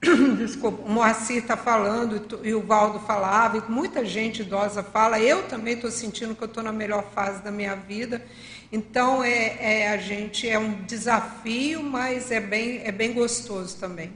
desculpa, 0.38 0.84
o 0.84 0.88
Moacir 0.88 1.38
está 1.38 1.56
falando 1.56 2.38
e 2.44 2.54
o 2.54 2.62
Valdo 2.62 3.00
falava, 3.00 3.56
e 3.56 3.62
muita 3.68 4.04
gente 4.04 4.42
idosa 4.42 4.84
fala, 4.84 5.18
eu 5.18 5.42
também 5.48 5.74
estou 5.74 5.90
sentindo 5.90 6.36
que 6.36 6.44
eu 6.44 6.48
estou 6.48 6.62
na 6.62 6.72
melhor 6.72 7.10
fase 7.12 7.42
da 7.42 7.50
minha 7.50 7.74
vida 7.74 8.24
então, 8.72 9.24
é, 9.24 9.56
é, 9.82 9.88
a 9.88 9.96
gente 9.96 10.48
é 10.48 10.58
um 10.58 10.82
desafio, 10.84 11.82
mas 11.82 12.30
é 12.30 12.40
bem, 12.40 12.82
é 12.84 12.92
bem 12.92 13.12
gostoso 13.12 13.76
também. 13.78 14.12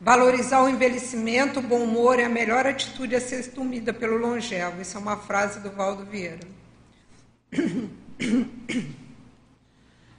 Valorizar 0.00 0.62
o 0.62 0.68
envelhecimento, 0.68 1.58
o 1.58 1.62
bom 1.62 1.82
humor 1.82 2.18
é 2.18 2.24
a 2.24 2.28
melhor 2.28 2.66
atitude 2.66 3.14
a 3.14 3.20
ser 3.20 3.36
assumida 3.36 3.92
pelo 3.92 4.16
longevo. 4.16 4.80
Isso 4.80 4.96
é 4.96 5.00
uma 5.00 5.16
frase 5.16 5.60
do 5.60 5.70
Valdo 5.70 6.04
Vieira. 6.04 6.40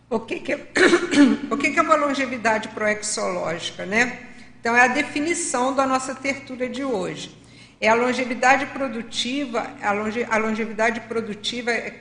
O 0.09 0.21
que, 0.21 0.39
que, 0.39 0.53
é, 0.53 0.55
o 1.51 1.57
que, 1.57 1.71
que 1.71 1.79
é 1.79 1.81
uma 1.81 1.95
longevidade 1.95 2.69
proexológica? 2.69 3.85
Né? 3.85 4.17
Então, 4.57 4.73
é 4.73 4.85
a 4.85 4.87
definição 4.87 5.75
da 5.75 5.85
nossa 5.85 6.15
tertúlia 6.15 6.69
de 6.69 6.81
hoje. 6.81 7.37
É 7.79 7.89
a 7.89 7.93
longevidade 7.93 8.65
produtiva, 8.67 9.67
a, 9.83 9.91
longe, 9.91 10.23
a 10.27 10.37
longevidade 10.37 11.01
produtiva 11.01 11.71
é, 11.71 11.93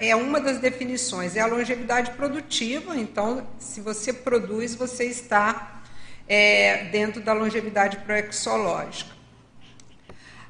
é, 0.00 0.14
uma 0.14 0.40
das 0.40 0.58
definições, 0.58 1.34
é 1.34 1.40
a 1.40 1.46
longevidade 1.46 2.12
produtiva, 2.12 2.96
então, 2.96 3.44
se 3.58 3.80
você 3.80 4.12
produz, 4.12 4.76
você 4.76 5.06
está 5.06 5.82
é, 6.28 6.84
dentro 6.84 7.20
da 7.20 7.32
longevidade 7.32 7.96
proexológica. 7.98 9.18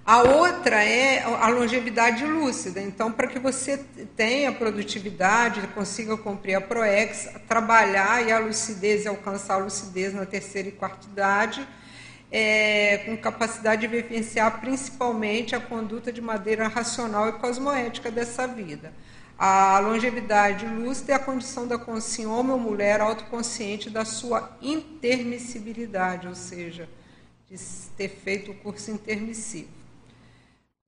A 0.04 0.22
outra 0.22 0.82
é 0.82 1.22
a 1.22 1.48
longevidade 1.48 2.24
lúcida. 2.24 2.80
Então, 2.80 3.12
para 3.12 3.26
que 3.26 3.38
você 3.38 3.76
tenha 4.16 4.50
produtividade, 4.50 5.60
consiga 5.74 6.16
cumprir 6.16 6.54
a 6.54 6.62
ProEx, 6.62 7.28
trabalhar 7.46 8.26
e 8.26 8.32
a 8.32 8.38
lucidez 8.38 9.04
e 9.04 9.08
alcançar 9.08 9.56
a 9.56 9.58
lucidez 9.58 10.14
na 10.14 10.24
terceira 10.24 10.68
e 10.68 10.72
quarta 10.72 11.06
idade, 11.06 11.68
é, 12.30 12.98
com 13.06 13.16
capacidade 13.16 13.82
de 13.82 13.86
vivenciar 13.86 14.60
principalmente 14.60 15.54
a 15.54 15.60
conduta 15.60 16.12
de 16.12 16.20
maneira 16.20 16.68
racional 16.68 17.28
e 17.28 17.32
cosmoética 17.32 18.10
dessa 18.10 18.46
vida. 18.46 18.92
A 19.38 19.78
longevidade 19.78 20.66
lúcida 20.66 21.12
é 21.12 21.14
a 21.14 21.18
condição 21.18 21.66
da 21.66 21.78
consciência 21.78 22.28
homem 22.28 22.52
ou 22.52 22.58
mulher 22.58 23.00
autoconsciente 23.00 23.88
da 23.88 24.04
sua 24.04 24.56
intermissibilidade, 24.60 26.26
ou 26.26 26.34
seja, 26.34 26.88
de 27.48 27.56
ter 27.96 28.08
feito 28.08 28.50
o 28.50 28.54
curso 28.54 28.90
intermissivo. 28.90 29.77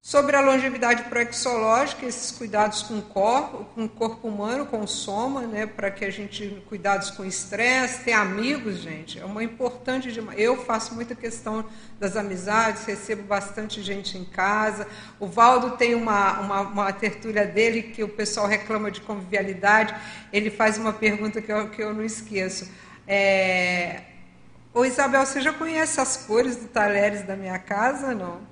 Sobre 0.03 0.35
a 0.35 0.41
longevidade 0.41 1.03
proexológica, 1.05 2.07
esses 2.07 2.31
cuidados 2.31 2.83
com 2.83 2.99
o 2.99 3.03
corpo, 3.03 3.67
com 3.75 3.85
o 3.85 3.89
corpo 3.89 4.29
humano, 4.29 4.65
com 4.65 4.81
o 4.81 4.89
soma, 4.89 5.43
né, 5.43 5.67
para 5.67 5.91
que 5.91 6.07
a 6.07 6.11
gente 6.11 6.63
cuidados 6.71 7.11
com 7.11 7.23
estresse, 7.23 8.05
ter 8.05 8.13
amigos, 8.13 8.79
gente, 8.79 9.21
é 9.21 9.25
uma 9.27 9.45
importante 9.45 10.11
demais. 10.11 10.39
Eu 10.41 10.57
faço 10.65 10.95
muita 10.95 11.15
questão 11.15 11.67
das 11.99 12.17
amizades, 12.17 12.87
recebo 12.87 13.25
bastante 13.25 13.83
gente 13.83 14.17
em 14.17 14.25
casa. 14.25 14.89
O 15.21 15.27
Valdo 15.27 15.77
tem 15.77 15.95
uma, 15.95 16.41
uma, 16.41 16.61
uma 16.63 16.93
tertúlia 16.95 17.47
dele 17.47 17.83
que 17.83 18.03
o 18.03 18.09
pessoal 18.09 18.47
reclama 18.47 18.91
de 18.91 19.03
convivialidade. 19.03 19.95
Ele 20.33 20.51
faz 20.51 20.79
uma 20.79 20.95
pergunta 20.95 21.43
que 21.43 21.53
eu, 21.53 21.69
que 21.69 21.83
eu 21.83 21.93
não 21.93 22.03
esqueço. 22.03 22.71
É, 23.07 24.01
Ô 24.73 24.83
Isabel, 24.85 25.27
você 25.27 25.43
já 25.43 25.53
conhece 25.53 26.01
as 26.01 26.17
cores 26.17 26.57
do 26.57 26.69
talheres 26.69 27.23
da 27.23 27.37
minha 27.37 27.59
casa? 27.59 28.15
Não. 28.15 28.50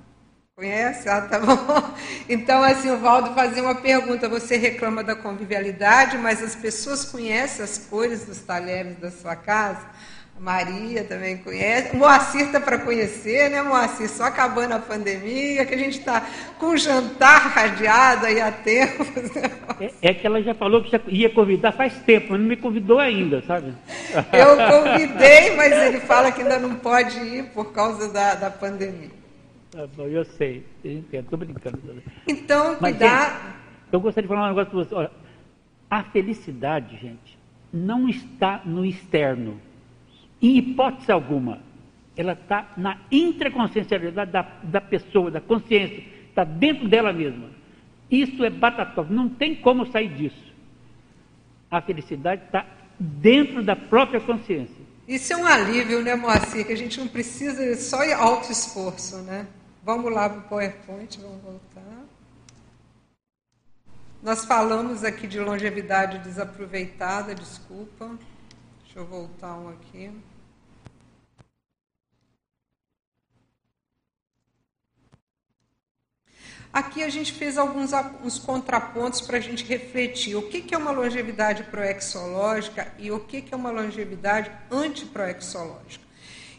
Conhece? 0.59 1.07
Ah, 1.07 1.21
tá 1.21 1.39
bom. 1.39 1.55
Então, 2.27 2.61
assim, 2.61 2.91
o 2.91 2.97
Valdo 2.97 3.33
fazia 3.33 3.63
uma 3.63 3.75
pergunta: 3.75 4.27
você 4.27 4.57
reclama 4.57 5.01
da 5.01 5.15
convivialidade, 5.15 6.17
mas 6.17 6.43
as 6.43 6.53
pessoas 6.53 7.05
conhecem 7.05 7.63
as 7.63 7.77
cores 7.77 8.25
dos 8.25 8.39
talheres 8.39 8.97
da 8.97 9.09
sua 9.09 9.37
casa? 9.37 9.79
A 10.37 10.41
Maria 10.41 11.05
também 11.05 11.37
conhece. 11.37 11.95
O 11.95 11.99
Moacir 11.99 12.41
está 12.41 12.59
para 12.59 12.77
conhecer, 12.77 13.49
né, 13.49 13.61
Moacir? 13.61 14.09
Só 14.09 14.25
acabando 14.25 14.73
a 14.73 14.79
pandemia, 14.79 15.65
que 15.65 15.73
a 15.73 15.77
gente 15.77 15.99
está 15.99 16.27
com 16.59 16.75
jantar 16.75 17.39
radiado 17.51 18.25
aí 18.25 18.41
há 18.41 18.51
tempo. 18.51 19.05
É, 19.79 20.09
é, 20.09 20.13
que 20.13 20.27
ela 20.27 20.43
já 20.43 20.53
falou 20.53 20.83
que 20.83 20.91
já 20.91 20.99
ia 21.07 21.29
convidar 21.29 21.71
faz 21.71 21.93
tempo, 21.99 22.27
mas 22.31 22.41
não 22.41 22.47
me 22.47 22.57
convidou 22.57 22.99
ainda, 22.99 23.41
sabe? 23.43 23.73
Eu 24.33 24.57
convidei, 24.57 25.55
mas 25.55 25.71
ele 25.71 26.01
fala 26.01 26.33
que 26.33 26.41
ainda 26.41 26.59
não 26.59 26.75
pode 26.75 27.17
ir 27.17 27.45
por 27.53 27.71
causa 27.71 28.09
da, 28.09 28.35
da 28.35 28.51
pandemia. 28.51 29.18
Bom, 29.95 30.07
eu 30.07 30.25
sei, 30.25 30.65
eu 30.83 30.93
entendo, 30.93 31.25
estou 31.25 31.37
brincando. 31.37 31.79
Então, 32.27 32.75
cuidar. 32.77 33.61
eu 33.91 33.99
gostaria 33.99 34.27
de 34.27 34.33
falar 34.33 34.47
um 34.47 34.49
negócio 34.49 34.71
para 34.71 34.79
você. 34.79 34.95
Olha, 34.95 35.11
a 35.89 36.03
felicidade, 36.03 36.97
gente, 36.97 37.37
não 37.71 38.09
está 38.09 38.61
no 38.65 38.83
externo. 38.83 39.61
Em 40.41 40.57
hipótese 40.57 41.11
alguma. 41.11 41.61
Ela 42.17 42.33
está 42.33 42.73
na 42.75 42.97
intraconsciencialidade 43.11 44.31
da, 44.31 44.41
da 44.63 44.81
pessoa, 44.81 45.29
da 45.29 45.39
consciência. 45.39 46.03
Está 46.29 46.43
dentro 46.43 46.87
dela 46.87 47.13
mesma. 47.13 47.49
Isso 48.09 48.43
é 48.43 48.49
batató. 48.49 49.05
Não 49.07 49.29
tem 49.29 49.55
como 49.55 49.85
sair 49.85 50.09
disso. 50.09 50.53
A 51.69 51.79
felicidade 51.79 52.43
está 52.45 52.65
dentro 52.99 53.63
da 53.63 53.75
própria 53.75 54.19
consciência. 54.19 54.89
Isso 55.07 55.31
é 55.33 55.37
um 55.37 55.45
alívio, 55.45 56.01
né, 56.01 56.15
Moacir? 56.15 56.65
Que 56.65 56.73
a 56.73 56.77
gente 56.77 56.99
não 56.99 57.07
precisa 57.07 57.75
só 57.75 57.99
auto-esforço, 58.15 59.17
né? 59.23 59.47
Vamos 59.89 60.13
lá 60.13 60.29
para 60.29 60.37
o 60.37 60.41
PowerPoint, 60.43 61.19
vamos 61.19 61.41
voltar. 61.41 62.05
Nós 64.21 64.45
falamos 64.45 65.03
aqui 65.03 65.25
de 65.25 65.39
longevidade 65.39 66.19
desaproveitada, 66.19 67.33
desculpa. 67.33 68.15
Deixa 68.83 68.99
eu 68.99 69.05
voltar 69.07 69.55
um 69.57 69.69
aqui. 69.69 70.11
Aqui 76.71 77.01
a 77.01 77.09
gente 77.09 77.33
fez 77.33 77.57
alguns 77.57 77.89
uns 78.23 78.37
contrapontos 78.37 79.21
para 79.21 79.37
a 79.37 79.41
gente 79.41 79.65
refletir 79.65 80.35
o 80.35 80.43
que, 80.49 80.61
que 80.61 80.75
é 80.75 80.77
uma 80.77 80.91
longevidade 80.91 81.63
proexológica 81.63 82.93
e 82.99 83.09
o 83.11 83.21
que, 83.21 83.41
que 83.41 83.55
é 83.55 83.57
uma 83.57 83.71
longevidade 83.71 84.51
antiproexológica. 84.69 86.05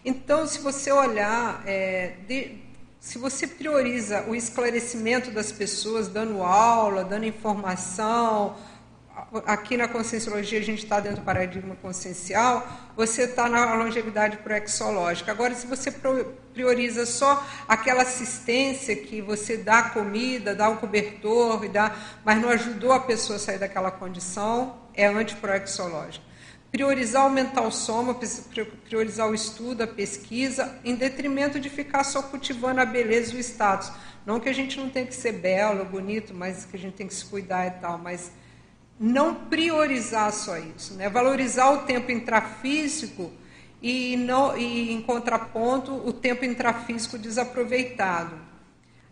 Então, 0.04 0.48
se 0.48 0.58
você 0.58 0.90
olhar, 0.90 1.62
é, 1.64 2.16
de, 2.26 2.69
se 3.00 3.16
você 3.16 3.46
prioriza 3.46 4.26
o 4.28 4.34
esclarecimento 4.34 5.30
das 5.30 5.50
pessoas, 5.50 6.06
dando 6.06 6.42
aula, 6.42 7.02
dando 7.02 7.24
informação, 7.24 8.54
aqui 9.46 9.74
na 9.74 9.88
conscienciologia 9.88 10.58
a 10.58 10.62
gente 10.62 10.84
está 10.84 11.00
dentro 11.00 11.22
do 11.22 11.24
paradigma 11.24 11.74
consciencial, 11.76 12.66
você 12.94 13.22
está 13.22 13.48
na 13.48 13.74
longevidade 13.74 14.36
proexológica. 14.36 15.32
Agora, 15.32 15.54
se 15.54 15.66
você 15.66 15.90
prioriza 16.52 17.06
só 17.06 17.42
aquela 17.66 18.02
assistência 18.02 18.94
que 18.94 19.22
você 19.22 19.56
dá 19.56 19.82
comida, 19.84 20.54
dá 20.54 20.68
um 20.68 20.76
cobertor, 20.76 21.66
dá, 21.70 21.96
mas 22.22 22.38
não 22.38 22.50
ajudou 22.50 22.92
a 22.92 23.00
pessoa 23.00 23.36
a 23.36 23.40
sair 23.40 23.58
daquela 23.58 23.90
condição, 23.90 24.76
é 24.92 25.06
antiproexológica. 25.06 26.29
Priorizar 26.70 27.26
o 27.26 27.30
mental 27.30 27.70
soma, 27.72 28.16
priorizar 28.88 29.28
o 29.28 29.34
estudo, 29.34 29.82
a 29.82 29.86
pesquisa, 29.88 30.78
em 30.84 30.94
detrimento 30.94 31.58
de 31.58 31.68
ficar 31.68 32.04
só 32.04 32.22
cultivando 32.22 32.80
a 32.80 32.84
beleza 32.84 33.34
e 33.34 33.38
o 33.38 33.40
status. 33.40 33.90
Não 34.24 34.38
que 34.38 34.48
a 34.48 34.52
gente 34.52 34.78
não 34.78 34.88
tenha 34.88 35.06
que 35.06 35.14
ser 35.14 35.32
belo, 35.32 35.84
bonito, 35.84 36.32
mas 36.32 36.64
que 36.64 36.76
a 36.76 36.78
gente 36.78 36.94
tem 36.94 37.08
que 37.08 37.14
se 37.14 37.24
cuidar 37.24 37.66
e 37.66 37.70
tal, 37.72 37.98
mas 37.98 38.30
não 39.00 39.34
priorizar 39.34 40.32
só 40.32 40.58
isso, 40.58 40.94
né? 40.94 41.08
valorizar 41.08 41.70
o 41.70 41.78
tempo 41.78 42.12
intrafísico 42.12 43.32
e, 43.82 44.16
não, 44.16 44.56
e, 44.56 44.92
em 44.92 45.00
contraponto, 45.00 45.92
o 45.92 46.12
tempo 46.12 46.44
intrafísico 46.44 47.18
desaproveitado. 47.18 48.36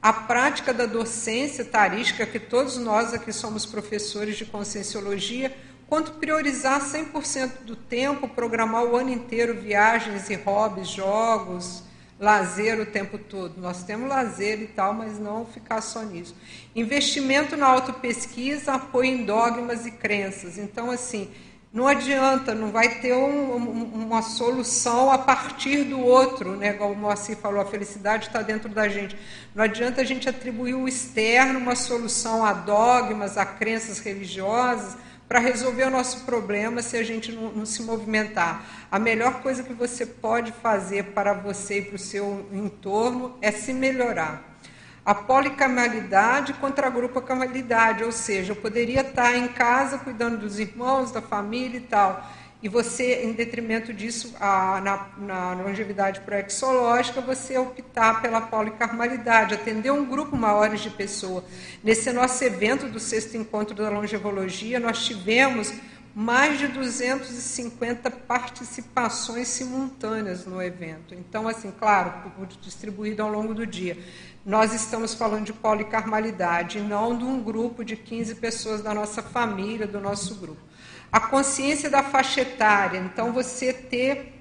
A 0.00 0.12
prática 0.12 0.72
da 0.72 0.86
docência 0.86 1.64
tarística, 1.64 2.24
que 2.24 2.38
todos 2.38 2.76
nós 2.76 3.12
aqui 3.12 3.32
somos 3.32 3.66
professores 3.66 4.36
de 4.36 4.44
conscienciologia, 4.44 5.56
quanto 5.88 6.12
priorizar 6.12 6.80
100% 6.80 7.62
do 7.64 7.74
tempo, 7.74 8.28
programar 8.28 8.84
o 8.84 8.94
ano 8.94 9.10
inteiro 9.10 9.54
viagens 9.54 10.28
e 10.28 10.34
hobbies, 10.34 10.88
jogos, 10.88 11.82
lazer 12.20 12.78
o 12.80 12.86
tempo 12.86 13.16
todo. 13.16 13.60
Nós 13.60 13.82
temos 13.84 14.08
lazer 14.08 14.60
e 14.60 14.66
tal, 14.66 14.92
mas 14.92 15.18
não 15.18 15.46
ficar 15.46 15.80
só 15.80 16.02
nisso. 16.02 16.36
Investimento 16.76 17.56
na 17.56 17.66
autopesquisa, 17.66 18.74
apoio 18.74 19.10
em 19.10 19.24
dogmas 19.24 19.86
e 19.86 19.90
crenças. 19.92 20.58
Então, 20.58 20.90
assim, 20.90 21.30
não 21.72 21.86
adianta, 21.86 22.54
não 22.54 22.70
vai 22.70 23.00
ter 23.00 23.14
um, 23.14 23.56
uma 23.56 24.20
solução 24.20 25.10
a 25.10 25.18
partir 25.18 25.84
do 25.84 26.00
outro, 26.00 26.56
né? 26.56 26.72
Como 26.72 26.92
o 26.92 26.96
Moacir 26.96 27.36
falou, 27.36 27.60
a 27.60 27.66
felicidade 27.66 28.26
está 28.26 28.42
dentro 28.42 28.68
da 28.68 28.88
gente. 28.88 29.16
Não 29.54 29.64
adianta 29.64 30.00
a 30.00 30.04
gente 30.04 30.28
atribuir 30.28 30.74
o 30.74 30.88
externo 30.88 31.58
uma 31.58 31.76
solução 31.76 32.44
a 32.44 32.52
dogmas, 32.52 33.38
a 33.38 33.46
crenças 33.46 34.00
religiosas, 34.00 34.96
para 35.28 35.38
resolver 35.38 35.84
o 35.84 35.90
nosso 35.90 36.24
problema 36.24 36.80
se 36.80 36.96
a 36.96 37.02
gente 37.02 37.30
não, 37.30 37.52
não, 37.52 37.66
se 37.66 37.82
movimentar. 37.82 38.64
A 38.90 38.98
melhor 38.98 39.42
coisa 39.42 39.62
que 39.62 39.74
você 39.74 40.06
pode 40.06 40.52
fazer 40.52 41.04
para 41.06 41.34
você 41.34 41.80
e 41.80 41.82
para 41.82 41.96
o 41.96 41.98
seu 41.98 42.48
entorno 42.50 43.36
é 43.42 43.50
se 43.50 43.74
melhorar. 43.74 44.56
A 45.04 45.14
policamalidade 45.14 46.54
contra 46.54 46.86
a 46.86 46.90
grupocamalidade, 46.90 48.04
ou 48.04 48.12
seja, 48.12 48.52
eu 48.52 48.56
poderia 48.56 49.02
estar 49.02 49.34
em 49.36 49.48
casa 49.48 49.98
cuidando 49.98 50.38
dos 50.38 50.58
irmãos, 50.58 51.12
da 51.12 51.20
família 51.20 51.78
e 51.78 51.82
tal, 51.82 52.26
e 52.60 52.68
você, 52.68 53.22
em 53.22 53.32
detrimento 53.32 53.92
disso, 53.92 54.34
a, 54.40 54.80
na, 54.80 55.08
na, 55.18 55.52
longevidade 55.62 56.20
proexológica, 56.22 57.20
você 57.20 57.56
optar 57.56 58.20
pela 58.20 58.40
policarmalidade, 58.40 59.54
atender 59.54 59.92
um 59.92 60.04
grupo 60.04 60.36
maior 60.36 60.68
de 60.74 60.90
pessoas. 60.90 61.44
Nesse 61.84 62.12
nosso 62.12 62.42
evento 62.42 62.88
do 62.88 62.98
sexto 62.98 63.36
encontro 63.36 63.76
da 63.76 63.88
longevologia, 63.88 64.80
nós 64.80 65.04
tivemos 65.06 65.72
mais 66.12 66.58
de 66.58 66.66
250 66.66 68.10
participações 68.10 69.46
simultâneas 69.46 70.44
no 70.44 70.60
evento. 70.60 71.14
Então, 71.14 71.46
assim, 71.46 71.70
claro, 71.70 72.12
distribuído 72.60 73.22
ao 73.22 73.30
longo 73.30 73.54
do 73.54 73.64
dia. 73.64 73.96
Nós 74.44 74.74
estamos 74.74 75.14
falando 75.14 75.44
de 75.44 75.52
policarmalidade, 75.52 76.80
não 76.80 77.16
de 77.16 77.22
um 77.22 77.40
grupo 77.40 77.84
de 77.84 77.94
15 77.94 78.34
pessoas 78.34 78.82
da 78.82 78.92
nossa 78.92 79.22
família, 79.22 79.86
do 79.86 80.00
nosso 80.00 80.34
grupo 80.34 80.67
a 81.12 81.20
consciência 81.20 81.88
da 81.88 82.02
faixa 82.02 82.42
etária. 82.42 82.98
Então, 82.98 83.32
você 83.32 83.72
ter 83.72 84.34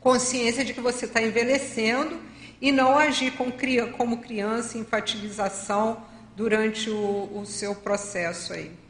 consciência 0.00 0.64
de 0.64 0.74
que 0.74 0.80
você 0.80 1.06
está 1.06 1.22
envelhecendo 1.22 2.18
e 2.60 2.70
não 2.70 2.98
agir 2.98 3.32
como 3.32 4.18
criança, 4.18 4.78
infantilização 4.78 6.04
durante 6.36 6.90
o, 6.90 7.40
o 7.40 7.46
seu 7.46 7.74
processo 7.74 8.52
aí. 8.52 8.81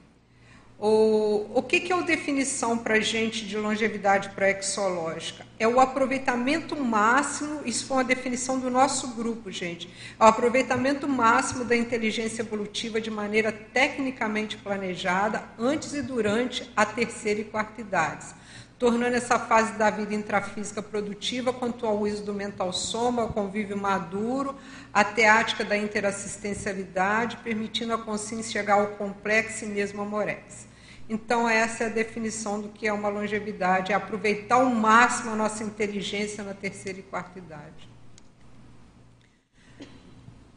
O, 0.84 1.46
o 1.54 1.62
que, 1.62 1.78
que 1.78 1.92
é 1.92 1.96
a 1.96 2.00
definição 2.00 2.76
para 2.76 2.94
a 2.94 3.00
gente 3.00 3.46
de 3.46 3.56
longevidade 3.56 4.30
pré-exológica? 4.30 5.46
É 5.56 5.68
o 5.68 5.78
aproveitamento 5.78 6.74
máximo, 6.74 7.60
isso 7.64 7.86
foi 7.86 7.98
uma 7.98 8.04
definição 8.04 8.58
do 8.58 8.68
nosso 8.68 9.14
grupo, 9.14 9.48
gente, 9.48 9.88
é 10.18 10.24
o 10.24 10.26
aproveitamento 10.26 11.06
máximo 11.06 11.64
da 11.64 11.76
inteligência 11.76 12.42
evolutiva 12.42 13.00
de 13.00 13.12
maneira 13.12 13.52
tecnicamente 13.52 14.56
planejada 14.56 15.44
antes 15.56 15.94
e 15.94 16.02
durante 16.02 16.68
a 16.74 16.84
terceira 16.84 17.42
e 17.42 17.44
quarta 17.44 17.80
idades, 17.80 18.34
tornando 18.76 19.14
essa 19.14 19.38
fase 19.38 19.74
da 19.74 19.88
vida 19.88 20.16
intrafísica 20.16 20.82
produtiva 20.82 21.52
quanto 21.52 21.86
ao 21.86 22.00
uso 22.00 22.24
do 22.24 22.34
mental 22.34 22.72
soma, 22.72 23.22
ao 23.22 23.28
convívio 23.28 23.76
maduro, 23.76 24.56
a 24.92 25.04
teática 25.04 25.64
da 25.64 25.76
interassistencialidade, 25.76 27.36
permitindo 27.36 27.94
a 27.94 27.98
consciência 27.98 28.50
chegar 28.50 28.80
ao 28.80 28.88
complexo 28.96 29.64
e 29.64 29.68
mesmo 29.68 30.02
amorex. 30.02 30.71
Então, 31.12 31.46
essa 31.46 31.84
é 31.84 31.86
a 31.88 31.90
definição 31.90 32.58
do 32.58 32.70
que 32.70 32.86
é 32.86 32.92
uma 32.92 33.10
longevidade, 33.10 33.92
é 33.92 33.94
aproveitar 33.94 34.54
ao 34.54 34.70
máximo 34.70 35.32
a 35.32 35.36
nossa 35.36 35.62
inteligência 35.62 36.42
na 36.42 36.54
terceira 36.54 37.00
e 37.00 37.02
quarta 37.02 37.38
idade. 37.38 37.86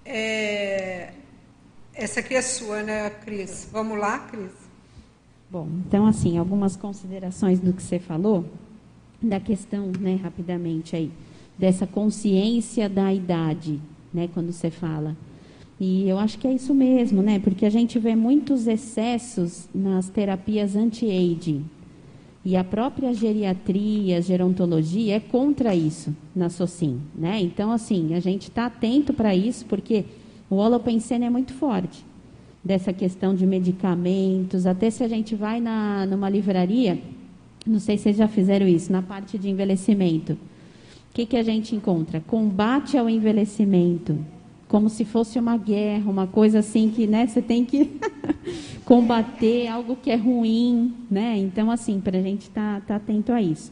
É... 0.06 1.12
Essa 1.94 2.22
aqui 2.22 2.36
é 2.36 2.42
sua, 2.42 2.82
né, 2.84 3.10
Cris? 3.10 3.68
Vamos 3.70 4.00
lá, 4.00 4.20
Cris? 4.20 4.54
Bom, 5.52 5.68
então, 5.86 6.08
assim, 6.08 6.38
algumas 6.38 6.78
considerações 6.78 7.60
do 7.60 7.74
que 7.74 7.84
você 7.84 8.00
falou, 8.00 8.46
da 9.22 9.42
questão, 9.42 9.92
né, 10.00 10.16
rapidamente 10.24 10.96
aí, 10.96 11.12
dessa 11.60 11.86
consciência 11.86 12.88
da 12.88 13.14
idade, 13.14 13.82
né, 14.14 14.30
quando 14.34 14.54
você 14.54 14.72
fala. 14.72 15.18
E 15.80 16.08
eu 16.08 16.18
acho 16.18 16.38
que 16.40 16.48
é 16.48 16.54
isso 16.54 16.74
mesmo, 16.74 17.22
né? 17.22 17.40
Porque 17.40 17.66
a 17.66 17.70
gente 17.70 18.00
vê 18.00 18.16
muitos 18.16 18.66
excessos 18.66 19.68
nas 19.74 20.10
terapias 20.10 20.76
anti-aging. 20.76 21.66
E 22.46 22.56
a 22.56 22.64
própria 22.64 23.12
geriatria, 23.14 24.22
gerontologia 24.22 25.16
é 25.16 25.20
contra 25.20 25.76
isso 25.76 26.16
na 26.36 26.48
SOCIM, 26.48 27.02
né? 27.16 27.42
Então, 27.42 27.72
assim, 27.72 28.14
a 28.14 28.20
gente 28.20 28.44
está 28.44 28.68
atento 28.68 29.14
para 29.14 29.36
isso, 29.36 29.66
porque 29.66 30.06
o 30.50 30.58
holopensene 30.58 31.26
é 31.26 31.30
muito 31.30 31.54
forte. 31.54 32.06
Dessa 32.64 32.94
questão 32.94 33.34
de 33.34 33.46
medicamentos, 33.46 34.66
até 34.66 34.90
se 34.90 35.04
a 35.04 35.08
gente 35.08 35.36
vai 35.36 35.60
na, 35.60 36.06
numa 36.06 36.30
livraria, 36.30 37.00
não 37.66 37.80
sei 37.80 37.98
se 37.98 38.04
vocês 38.04 38.18
já 38.18 38.28
fizeram 38.28 38.68
isso, 38.68 38.92
na 38.92 39.02
parte 39.02 39.40
de 39.40 39.50
envelhecimento. 39.50 40.34
O 40.34 40.38
que, 41.16 41.26
que 41.26 41.38
a 41.38 41.44
gente 41.44 41.76
encontra? 41.76 42.22
Combate 42.28 42.96
ao 42.96 43.10
envelhecimento, 43.10 44.18
como 44.68 44.90
se 44.90 45.06
fosse 45.06 45.38
uma 45.38 45.58
guerra, 45.58 46.10
uma 46.10 46.28
coisa 46.28 46.60
assim 46.60 46.90
que, 46.90 47.06
né, 47.06 47.28
você 47.28 47.42
tem 47.42 47.64
que 47.64 48.00
combater 48.84 49.68
algo 49.68 49.96
que 49.96 50.10
é 50.10 50.16
ruim, 50.16 50.94
né? 51.10 51.38
Então, 51.38 51.70
assim, 51.70 52.00
para 52.00 52.18
a 52.18 52.22
gente 52.22 52.44
estar 52.44 52.82
tá, 52.82 52.88
tá 52.88 52.96
atento 52.96 53.32
a 53.32 53.42
isso. 53.42 53.72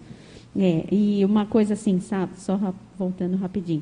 É, 0.56 0.86
e 0.92 1.26
uma 1.26 1.46
coisa 1.46 1.74
assim, 1.74 2.00
sabe, 2.00 2.34
só 2.38 2.60
voltando 2.98 3.36
rapidinho. 3.38 3.82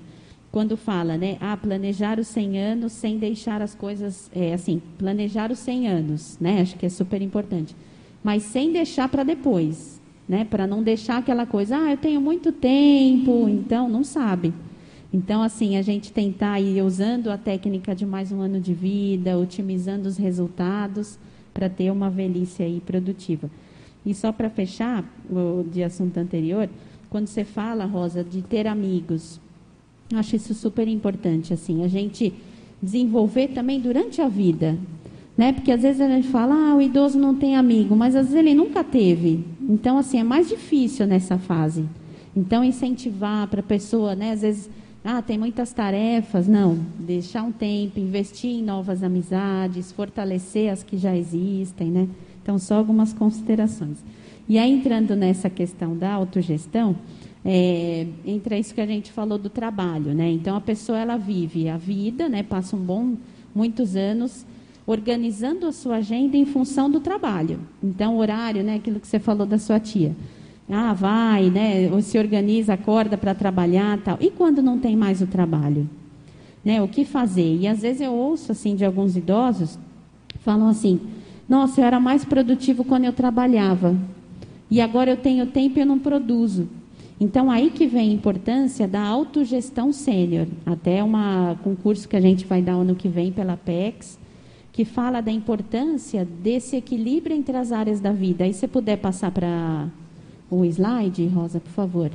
Quando 0.51 0.75
fala, 0.75 1.17
né, 1.17 1.37
ah, 1.39 1.55
planejar 1.55 2.19
os 2.19 2.27
100 2.27 2.59
anos 2.59 2.91
sem 2.93 3.17
deixar 3.17 3.61
as 3.61 3.73
coisas, 3.75 4.29
é, 4.33 4.53
assim, 4.53 4.81
planejar 4.97 5.51
os 5.51 5.59
100 5.59 5.87
anos, 5.87 6.37
né, 6.39 6.61
acho 6.61 6.75
que 6.77 6.85
é 6.85 6.89
super 6.89 7.21
importante. 7.21 7.75
Mas 8.23 8.43
sem 8.43 8.71
deixar 8.71 9.09
para 9.09 9.23
depois, 9.23 10.01
né, 10.27 10.45
para 10.45 10.67
não 10.67 10.83
deixar 10.83 11.17
aquela 11.17 11.45
coisa, 11.45 11.77
ah, 11.77 11.91
eu 11.91 11.97
tenho 11.97 12.21
muito 12.21 12.51
tempo, 12.51 13.47
então 13.49 13.89
não 13.89 14.03
sabe. 14.03 14.53
Então, 15.13 15.41
assim, 15.41 15.75
a 15.75 15.81
gente 15.81 16.11
tentar 16.11 16.59
ir 16.61 16.81
usando 16.81 17.29
a 17.29 17.37
técnica 17.37 17.93
de 17.93 18.05
mais 18.05 18.31
um 18.31 18.39
ano 18.39 18.61
de 18.61 18.73
vida, 18.73 19.37
otimizando 19.37 20.07
os 20.07 20.17
resultados 20.17 21.19
para 21.53 21.67
ter 21.67 21.91
uma 21.91 22.09
velhice 22.09 22.63
aí 22.63 22.79
produtiva. 22.79 23.49
E 24.05 24.13
só 24.13 24.31
para 24.31 24.49
fechar 24.49 25.03
o 25.29 25.63
de 25.69 25.83
assunto 25.83 26.17
anterior, 26.17 26.69
quando 27.09 27.27
você 27.27 27.43
fala, 27.43 27.85
Rosa, 27.85 28.23
de 28.23 28.41
ter 28.41 28.65
amigos, 28.67 29.39
acho 30.13 30.37
isso 30.37 30.53
super 30.53 30.87
importante, 30.87 31.53
assim, 31.53 31.83
a 31.83 31.87
gente 31.89 32.33
desenvolver 32.81 33.49
também 33.49 33.81
durante 33.81 34.21
a 34.21 34.29
vida, 34.29 34.77
né? 35.37 35.51
Porque 35.51 35.71
às 35.71 35.81
vezes 35.81 35.99
a 35.99 36.07
gente 36.07 36.29
fala, 36.29 36.55
ah, 36.55 36.75
o 36.75 36.81
idoso 36.81 37.19
não 37.19 37.35
tem 37.35 37.55
amigo, 37.55 37.95
mas 37.97 38.15
às 38.15 38.27
vezes 38.27 38.39
ele 38.39 38.55
nunca 38.55 38.81
teve. 38.81 39.45
Então, 39.61 39.97
assim, 39.97 40.19
é 40.19 40.23
mais 40.23 40.47
difícil 40.47 41.05
nessa 41.05 41.37
fase. 41.37 41.85
Então, 42.35 42.63
incentivar 42.63 43.47
para 43.49 43.59
a 43.59 43.63
pessoa, 43.63 44.15
né? 44.15 44.31
Às 44.31 44.41
vezes, 44.41 44.69
ah, 45.03 45.21
tem 45.21 45.37
muitas 45.37 45.73
tarefas. 45.73 46.47
Não, 46.47 46.75
deixar 46.99 47.43
um 47.43 47.51
tempo, 47.51 47.99
investir 47.99 48.51
em 48.51 48.63
novas 48.63 49.03
amizades, 49.03 49.91
fortalecer 49.91 50.71
as 50.71 50.83
que 50.83 50.97
já 50.97 51.15
existem, 51.15 51.89
né? 51.89 52.07
Então, 52.41 52.59
só 52.59 52.75
algumas 52.75 53.11
considerações. 53.11 53.97
E 54.47 54.57
aí, 54.59 54.71
entrando 54.71 55.15
nessa 55.15 55.49
questão 55.49 55.97
da 55.97 56.11
autogestão, 56.11 56.95
é, 57.43 58.05
entra 58.25 58.57
isso 58.57 58.73
que 58.75 58.81
a 58.81 58.85
gente 58.85 59.11
falou 59.11 59.37
do 59.37 59.49
trabalho, 59.49 60.13
né? 60.13 60.29
Então, 60.29 60.55
a 60.55 60.61
pessoa, 60.61 60.99
ela 60.99 61.17
vive 61.17 61.67
a 61.67 61.77
vida, 61.77 62.29
né? 62.29 62.43
Passa 62.43 62.75
um 62.75 62.79
bom, 62.79 63.15
muitos 63.55 63.95
anos 63.95 64.45
organizando 64.85 65.67
a 65.67 65.71
sua 65.71 65.97
agenda 65.97 66.35
em 66.37 66.45
função 66.45 66.89
do 66.89 66.99
trabalho. 66.99 67.59
Então, 67.81 68.17
horário, 68.17 68.63
né? 68.63 68.75
Aquilo 68.75 68.99
que 68.99 69.07
você 69.07 69.19
falou 69.19 69.47
da 69.47 69.57
sua 69.57 69.79
tia. 69.79 70.15
Ah, 70.73 70.93
vai, 70.93 71.49
né? 71.49 71.89
Ou 71.91 72.01
se 72.01 72.17
organiza, 72.17 72.73
acorda 72.73 73.17
para 73.17 73.35
trabalhar, 73.35 73.97
tal. 74.01 74.17
E 74.21 74.31
quando 74.31 74.61
não 74.61 74.79
tem 74.79 74.95
mais 74.95 75.21
o 75.21 75.27
trabalho, 75.27 75.89
né? 76.63 76.81
O 76.81 76.87
que 76.87 77.03
fazer? 77.03 77.57
E 77.57 77.67
às 77.67 77.81
vezes 77.81 77.99
eu 77.99 78.13
ouço 78.13 78.53
assim 78.53 78.73
de 78.73 78.85
alguns 78.85 79.17
idosos 79.17 79.77
falam 80.39 80.69
assim: 80.69 80.99
"Nossa, 81.49 81.81
eu 81.81 81.85
era 81.85 81.99
mais 81.99 82.23
produtivo 82.23 82.85
quando 82.85 83.03
eu 83.03 83.11
trabalhava. 83.11 83.97
E 84.69 84.79
agora 84.79 85.11
eu 85.11 85.17
tenho 85.17 85.45
tempo 85.47 85.77
e 85.77 85.81
eu 85.81 85.85
não 85.85 85.99
produzo". 85.99 86.69
Então 87.19 87.51
aí 87.51 87.69
que 87.69 87.85
vem 87.85 88.09
a 88.09 88.13
importância 88.13 88.87
da 88.87 89.01
autogestão 89.01 89.91
sênior. 89.91 90.47
Até 90.65 91.03
uma 91.03 91.59
concurso 91.63 92.07
que 92.07 92.15
a 92.15 92.21
gente 92.21 92.45
vai 92.45 92.61
dar 92.61 92.73
ano 92.73 92.95
que 92.95 93.09
vem 93.09 93.29
pela 93.31 93.57
PEX, 93.57 94.17
que 94.71 94.85
fala 94.85 95.19
da 95.19 95.31
importância 95.31 96.25
desse 96.25 96.77
equilíbrio 96.77 97.35
entre 97.35 97.57
as 97.57 97.73
áreas 97.73 97.99
da 97.99 98.13
vida. 98.13 98.45
Aí 98.45 98.53
você 98.53 98.67
puder 98.69 98.97
passar 98.97 99.31
para 99.31 99.87
o 100.51 100.65
slide, 100.65 101.25
Rosa, 101.27 101.61
por 101.61 101.71
favor. 101.71 102.11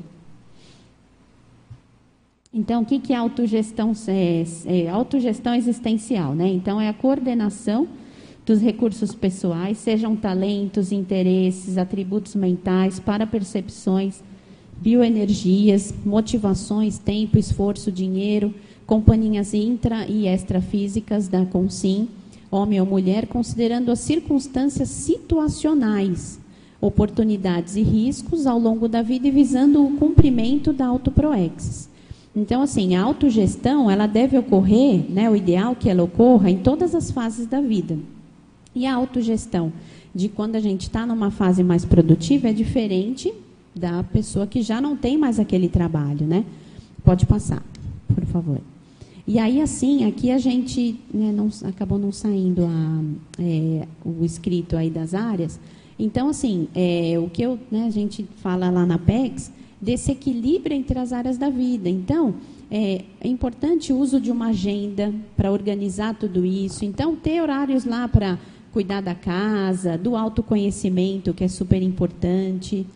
Então, 2.53 2.83
o 2.83 2.85
que, 2.85 2.99
que 2.99 3.13
é 3.13 3.17
autogestão? 3.17 3.93
É, 4.07 4.45
é 4.67 4.89
autogestão 4.89 5.55
existencial, 5.55 6.35
né? 6.35 6.47
Então, 6.49 6.81
é 6.81 6.89
a 6.89 6.93
coordenação 6.93 7.89
dos 8.45 8.61
recursos 8.61 9.15
pessoais, 9.15 9.79
sejam 9.79 10.15
talentos, 10.15 10.93
interesses, 10.93 11.79
atributos 11.79 12.35
mentais, 12.35 13.01
para 13.01 13.27
percepções, 13.27 14.23
bioenergias, 14.81 15.93
motivações, 16.05 16.99
tempo, 16.99 17.39
esforço, 17.39 17.91
dinheiro, 17.91 18.55
companhias 18.87 19.53
intra 19.53 20.07
e 20.07 20.29
extrafísicas 20.29 21.27
da 21.27 21.45
Consim, 21.45 22.09
homem 22.51 22.81
ou 22.81 22.87
mulher, 22.87 23.27
considerando 23.27 23.91
as 23.91 23.99
circunstâncias 23.99 24.89
situacionais 24.91 26.39
oportunidades 26.81 27.77
e 27.77 27.83
riscos 27.83 28.47
ao 28.47 28.59
longo 28.59 28.89
da 28.89 29.03
vida 29.03 29.29
e 29.29 29.31
visando 29.31 29.85
o 29.85 29.97
cumprimento 29.97 30.73
da 30.73 30.87
autoproexis. 30.87 31.89
Então, 32.35 32.61
assim, 32.61 32.95
a 32.95 33.03
autogestão, 33.03 33.91
ela 33.91 34.07
deve 34.07 34.37
ocorrer, 34.37 35.11
né, 35.11 35.31
o 35.31 35.35
ideal 35.35 35.75
que 35.75 35.89
ela 35.89 36.03
ocorra 36.03 36.51
em 36.51 36.59
todas 36.59 36.95
as 36.95 37.11
fases 37.11 37.47
da 37.47 37.63
vida. 37.63 37.99
E 38.75 38.85
a 38.87 38.95
autogestão 38.95 39.73
de 40.15 40.29
quando 40.29 40.57
a 40.57 40.61
gente 40.61 40.83
está 40.83 41.07
numa 41.07 41.31
fase 41.31 41.65
mais 41.65 41.85
produtiva 41.85 42.49
é 42.49 42.53
diferente 42.53 43.33
da 43.75 44.03
pessoa 44.03 44.47
que 44.47 44.61
já 44.61 44.81
não 44.81 44.97
tem 44.97 45.17
mais 45.17 45.41
aquele 45.41 45.69
trabalho, 45.69 46.27
né? 46.27 46.45
Pode 47.03 47.25
passar, 47.25 47.63
por 48.15 48.25
favor. 48.27 48.61
E 49.27 49.39
aí, 49.39 49.61
assim, 49.61 50.05
aqui 50.05 50.31
a 50.31 50.39
gente 50.39 51.01
né, 51.13 51.33
não, 51.33 51.49
acabou 51.65 51.99
não 51.99 52.13
saindo 52.13 52.65
a, 52.65 53.03
é, 53.43 53.87
o 54.05 54.25
escrito 54.25 54.77
aí 54.77 54.89
das 54.89 55.15
áreas, 55.15 55.59
então, 55.99 56.29
assim, 56.29 56.69
é, 56.75 57.19
o 57.19 57.29
que 57.29 57.43
eu, 57.43 57.59
né, 57.71 57.85
a 57.87 57.91
gente 57.91 58.27
fala 58.37 58.69
lá 58.71 58.85
na 58.85 58.99
PEX, 58.99 59.51
desse 59.81 60.13
equilíbrio 60.13 60.77
entre 60.77 60.99
as 60.99 61.13
áreas 61.13 61.39
da 61.39 61.49
vida. 61.49 61.89
Então, 61.89 62.35
é, 62.71 63.05
é 63.21 63.29
importante 63.29 63.93
o 63.93 63.99
uso 63.99 64.21
de 64.21 64.31
uma 64.31 64.49
agenda 64.49 65.13
para 65.37 65.51
organizar 65.51 66.15
tudo 66.15 66.45
isso. 66.45 66.85
Então, 66.85 67.15
ter 67.15 67.41
horários 67.41 67.85
lá 67.85 68.09
para 68.09 68.39
cuidar 68.73 69.01
da 69.01 69.15
casa, 69.15 69.97
do 69.97 70.17
autoconhecimento, 70.17 71.33
que 71.33 71.45
é 71.45 71.49
super 71.49 71.83
importante. 71.83 72.87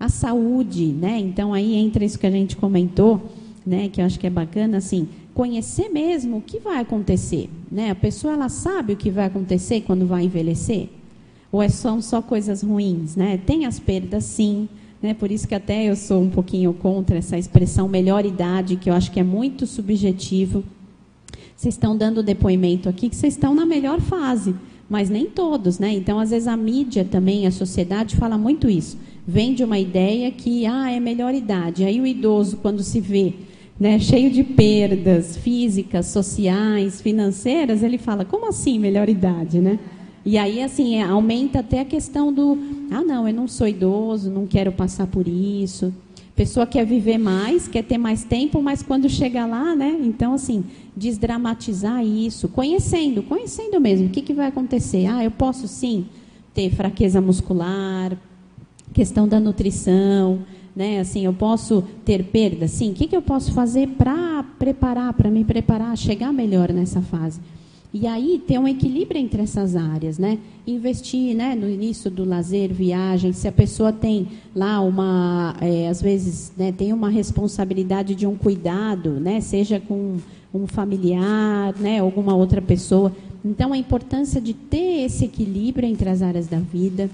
A 0.00 0.08
saúde, 0.08 0.86
né? 0.86 1.18
Então, 1.18 1.52
aí 1.52 1.74
entra 1.74 2.04
isso 2.04 2.18
que 2.18 2.26
a 2.26 2.30
gente 2.30 2.56
comentou, 2.56 3.20
né, 3.66 3.88
que 3.88 4.00
eu 4.00 4.04
acho 4.04 4.18
que 4.18 4.26
é 4.26 4.30
bacana, 4.30 4.78
assim, 4.78 5.08
conhecer 5.34 5.88
mesmo 5.90 6.38
o 6.38 6.42
que 6.42 6.58
vai 6.58 6.80
acontecer. 6.80 7.50
Né? 7.70 7.90
A 7.90 7.94
pessoa, 7.94 8.32
ela 8.32 8.48
sabe 8.48 8.94
o 8.94 8.96
que 8.96 9.10
vai 9.10 9.26
acontecer 9.26 9.82
quando 9.82 10.06
vai 10.06 10.24
envelhecer? 10.24 10.88
Ou 11.50 11.62
é 11.62 11.68
são 11.68 12.02
só 12.02 12.20
coisas 12.20 12.62
ruins, 12.62 13.16
né? 13.16 13.38
Tem 13.38 13.64
as 13.64 13.78
perdas, 13.78 14.24
sim. 14.24 14.68
Né? 15.02 15.14
Por 15.14 15.30
isso 15.30 15.46
que 15.46 15.54
até 15.54 15.84
eu 15.88 15.96
sou 15.96 16.22
um 16.22 16.30
pouquinho 16.30 16.72
contra 16.74 17.18
essa 17.18 17.38
expressão 17.38 17.88
melhor 17.88 18.26
idade, 18.26 18.76
que 18.76 18.90
eu 18.90 18.94
acho 18.94 19.10
que 19.10 19.20
é 19.20 19.24
muito 19.24 19.66
subjetivo. 19.66 20.64
Vocês 21.56 21.74
estão 21.74 21.96
dando 21.96 22.22
depoimento 22.22 22.88
aqui 22.88 23.08
que 23.08 23.16
vocês 23.16 23.34
estão 23.34 23.54
na 23.54 23.64
melhor 23.64 24.00
fase, 24.00 24.54
mas 24.88 25.08
nem 25.08 25.26
todos, 25.26 25.78
né? 25.78 25.92
Então, 25.92 26.18
às 26.18 26.30
vezes 26.30 26.48
a 26.48 26.56
mídia 26.56 27.04
também, 27.04 27.46
a 27.46 27.50
sociedade 27.50 28.16
fala 28.16 28.36
muito 28.36 28.68
isso. 28.68 28.98
Vende 29.26 29.62
uma 29.62 29.78
ideia 29.78 30.30
que 30.30 30.66
ah, 30.66 30.90
é 30.90 31.00
melhor 31.00 31.34
idade. 31.34 31.84
Aí 31.84 32.00
o 32.00 32.06
idoso, 32.06 32.58
quando 32.58 32.82
se 32.82 33.00
vê 33.00 33.34
né, 33.78 33.98
cheio 33.98 34.30
de 34.30 34.42
perdas 34.42 35.36
físicas, 35.36 36.06
sociais, 36.06 37.00
financeiras, 37.00 37.82
ele 37.82 37.98
fala: 37.98 38.24
como 38.24 38.48
assim 38.48 38.78
melhor 38.78 39.08
idade, 39.08 39.60
né? 39.60 39.78
E 40.24 40.36
aí, 40.36 40.62
assim, 40.62 40.96
é, 40.96 41.02
aumenta 41.02 41.60
até 41.60 41.80
a 41.80 41.84
questão 41.84 42.32
do: 42.32 42.58
ah, 42.90 43.02
não, 43.02 43.26
eu 43.26 43.34
não 43.34 43.48
sou 43.48 43.68
idoso, 43.68 44.30
não 44.30 44.46
quero 44.46 44.72
passar 44.72 45.06
por 45.06 45.26
isso. 45.26 45.92
Pessoa 46.34 46.66
quer 46.66 46.86
viver 46.86 47.18
mais, 47.18 47.66
quer 47.66 47.82
ter 47.82 47.98
mais 47.98 48.22
tempo, 48.22 48.62
mas 48.62 48.80
quando 48.80 49.08
chega 49.08 49.44
lá, 49.44 49.74
né? 49.74 49.98
Então, 50.00 50.34
assim, 50.34 50.64
desdramatizar 50.96 52.04
isso, 52.04 52.48
conhecendo, 52.48 53.24
conhecendo 53.24 53.80
mesmo, 53.80 54.06
o 54.06 54.10
que, 54.10 54.22
que 54.22 54.32
vai 54.32 54.46
acontecer? 54.46 55.06
Ah, 55.06 55.24
eu 55.24 55.32
posso 55.32 55.66
sim 55.66 56.06
ter 56.54 56.70
fraqueza 56.70 57.20
muscular, 57.20 58.16
questão 58.92 59.26
da 59.26 59.40
nutrição, 59.40 60.40
né? 60.76 61.00
Assim, 61.00 61.24
eu 61.24 61.32
posso 61.32 61.82
ter 62.04 62.22
perda, 62.24 62.68
sim. 62.68 62.92
O 62.92 62.94
que, 62.94 63.08
que 63.08 63.16
eu 63.16 63.22
posso 63.22 63.52
fazer 63.52 63.88
para 63.88 64.44
preparar, 64.60 65.12
para 65.14 65.28
me 65.28 65.44
preparar, 65.44 65.96
chegar 65.98 66.32
melhor 66.32 66.72
nessa 66.72 67.02
fase? 67.02 67.40
E 67.92 68.06
aí 68.06 68.42
ter 68.46 68.58
um 68.58 68.68
equilíbrio 68.68 69.18
entre 69.18 69.40
essas 69.40 69.74
áreas, 69.74 70.18
né? 70.18 70.38
Investir, 70.66 71.34
né, 71.34 71.54
no 71.54 71.68
início 71.68 72.10
do 72.10 72.22
lazer, 72.22 72.70
viagem, 72.70 73.32
se 73.32 73.48
a 73.48 73.52
pessoa 73.52 73.92
tem 73.92 74.28
lá 74.54 74.80
uma, 74.80 75.56
é, 75.60 75.88
às 75.88 76.02
vezes, 76.02 76.52
né, 76.56 76.70
tem 76.70 76.92
uma 76.92 77.08
responsabilidade 77.08 78.14
de 78.14 78.26
um 78.26 78.36
cuidado, 78.36 79.12
né, 79.12 79.40
seja 79.40 79.80
com 79.80 80.18
um 80.52 80.66
familiar, 80.66 81.74
né, 81.78 82.00
alguma 82.00 82.34
outra 82.34 82.60
pessoa. 82.60 83.10
Então 83.42 83.72
a 83.72 83.78
importância 83.78 84.40
de 84.40 84.52
ter 84.52 85.04
esse 85.04 85.24
equilíbrio 85.24 85.88
entre 85.88 86.10
as 86.10 86.20
áreas 86.20 86.46
da 86.46 86.58
vida, 86.58 87.08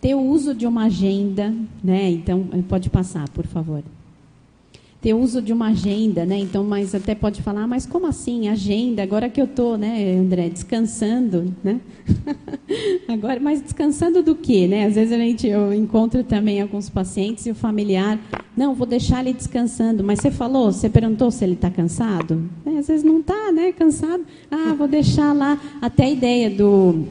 ter 0.00 0.14
o 0.14 0.20
uso 0.20 0.54
de 0.54 0.66
uma 0.66 0.84
agenda, 0.84 1.52
né? 1.82 2.10
Então 2.10 2.44
pode 2.68 2.88
passar, 2.88 3.28
por 3.30 3.46
favor 3.46 3.82
ter 5.00 5.14
uso 5.14 5.40
de 5.40 5.50
uma 5.50 5.68
agenda, 5.68 6.26
né? 6.26 6.36
Então, 6.38 6.62
mas 6.62 6.94
até 6.94 7.14
pode 7.14 7.40
falar, 7.40 7.66
mas 7.66 7.86
como 7.86 8.06
assim 8.06 8.48
agenda? 8.48 9.02
Agora 9.02 9.30
que 9.30 9.40
eu 9.40 9.46
estou, 9.46 9.78
né, 9.78 10.18
André, 10.18 10.50
descansando, 10.50 11.54
né? 11.64 11.80
Agora, 13.08 13.40
mas 13.40 13.62
descansando 13.62 14.22
do 14.22 14.34
quê, 14.34 14.68
né? 14.68 14.84
Às 14.84 14.96
vezes 14.96 15.12
a 15.12 15.16
gente 15.16 15.46
eu 15.46 15.72
encontro 15.72 16.22
também 16.22 16.60
alguns 16.60 16.90
pacientes 16.90 17.46
e 17.46 17.50
o 17.50 17.54
familiar, 17.54 18.18
não, 18.54 18.74
vou 18.74 18.86
deixar 18.86 19.20
ele 19.20 19.32
descansando. 19.32 20.04
Mas 20.04 20.20
você 20.20 20.30
falou, 20.30 20.70
você 20.70 20.90
perguntou 20.90 21.30
se 21.30 21.44
ele 21.44 21.54
está 21.54 21.70
cansado? 21.70 22.50
É, 22.66 22.78
às 22.78 22.88
vezes 22.88 23.02
não 23.02 23.20
está, 23.20 23.50
né? 23.52 23.72
Cansado. 23.72 24.22
Ah, 24.50 24.74
vou 24.74 24.86
deixar 24.86 25.32
lá. 25.32 25.58
Até 25.80 26.04
a 26.04 26.10
ideia 26.10 26.50
do 26.50 27.06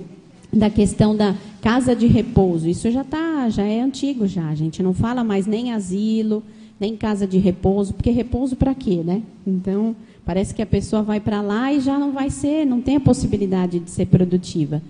da 0.51 0.69
questão 0.69 1.15
da 1.15 1.35
casa 1.61 1.95
de 1.95 2.07
repouso, 2.07 2.67
isso 2.67 2.89
já 2.89 3.03
tá, 3.03 3.49
já 3.49 3.63
é 3.63 3.81
antigo 3.81 4.27
já. 4.27 4.47
A 4.47 4.55
gente 4.55 4.81
não 4.81 4.93
fala 4.93 5.23
mais 5.23 5.45
nem 5.45 5.73
asilo 5.73 6.43
nem 6.79 6.95
casa 6.95 7.27
de 7.27 7.37
repouso, 7.37 7.93
porque 7.93 8.09
repouso 8.09 8.55
para 8.55 8.73
quê, 8.73 9.01
né? 9.03 9.21
Então, 9.45 9.95
parece 10.25 10.53
que 10.55 10.61
a 10.61 10.65
pessoa 10.65 11.03
vai 11.03 11.19
para 11.19 11.41
lá 11.41 11.73
e 11.73 11.81
já 11.81 11.99
não 11.99 12.11
vai 12.11 12.29
ser, 12.29 12.65
não 12.65 12.81
tem 12.81 12.95
a 12.95 13.01
possibilidade 13.01 13.79
de 13.79 13.89
ser 13.89 14.05
produtiva. 14.05 14.81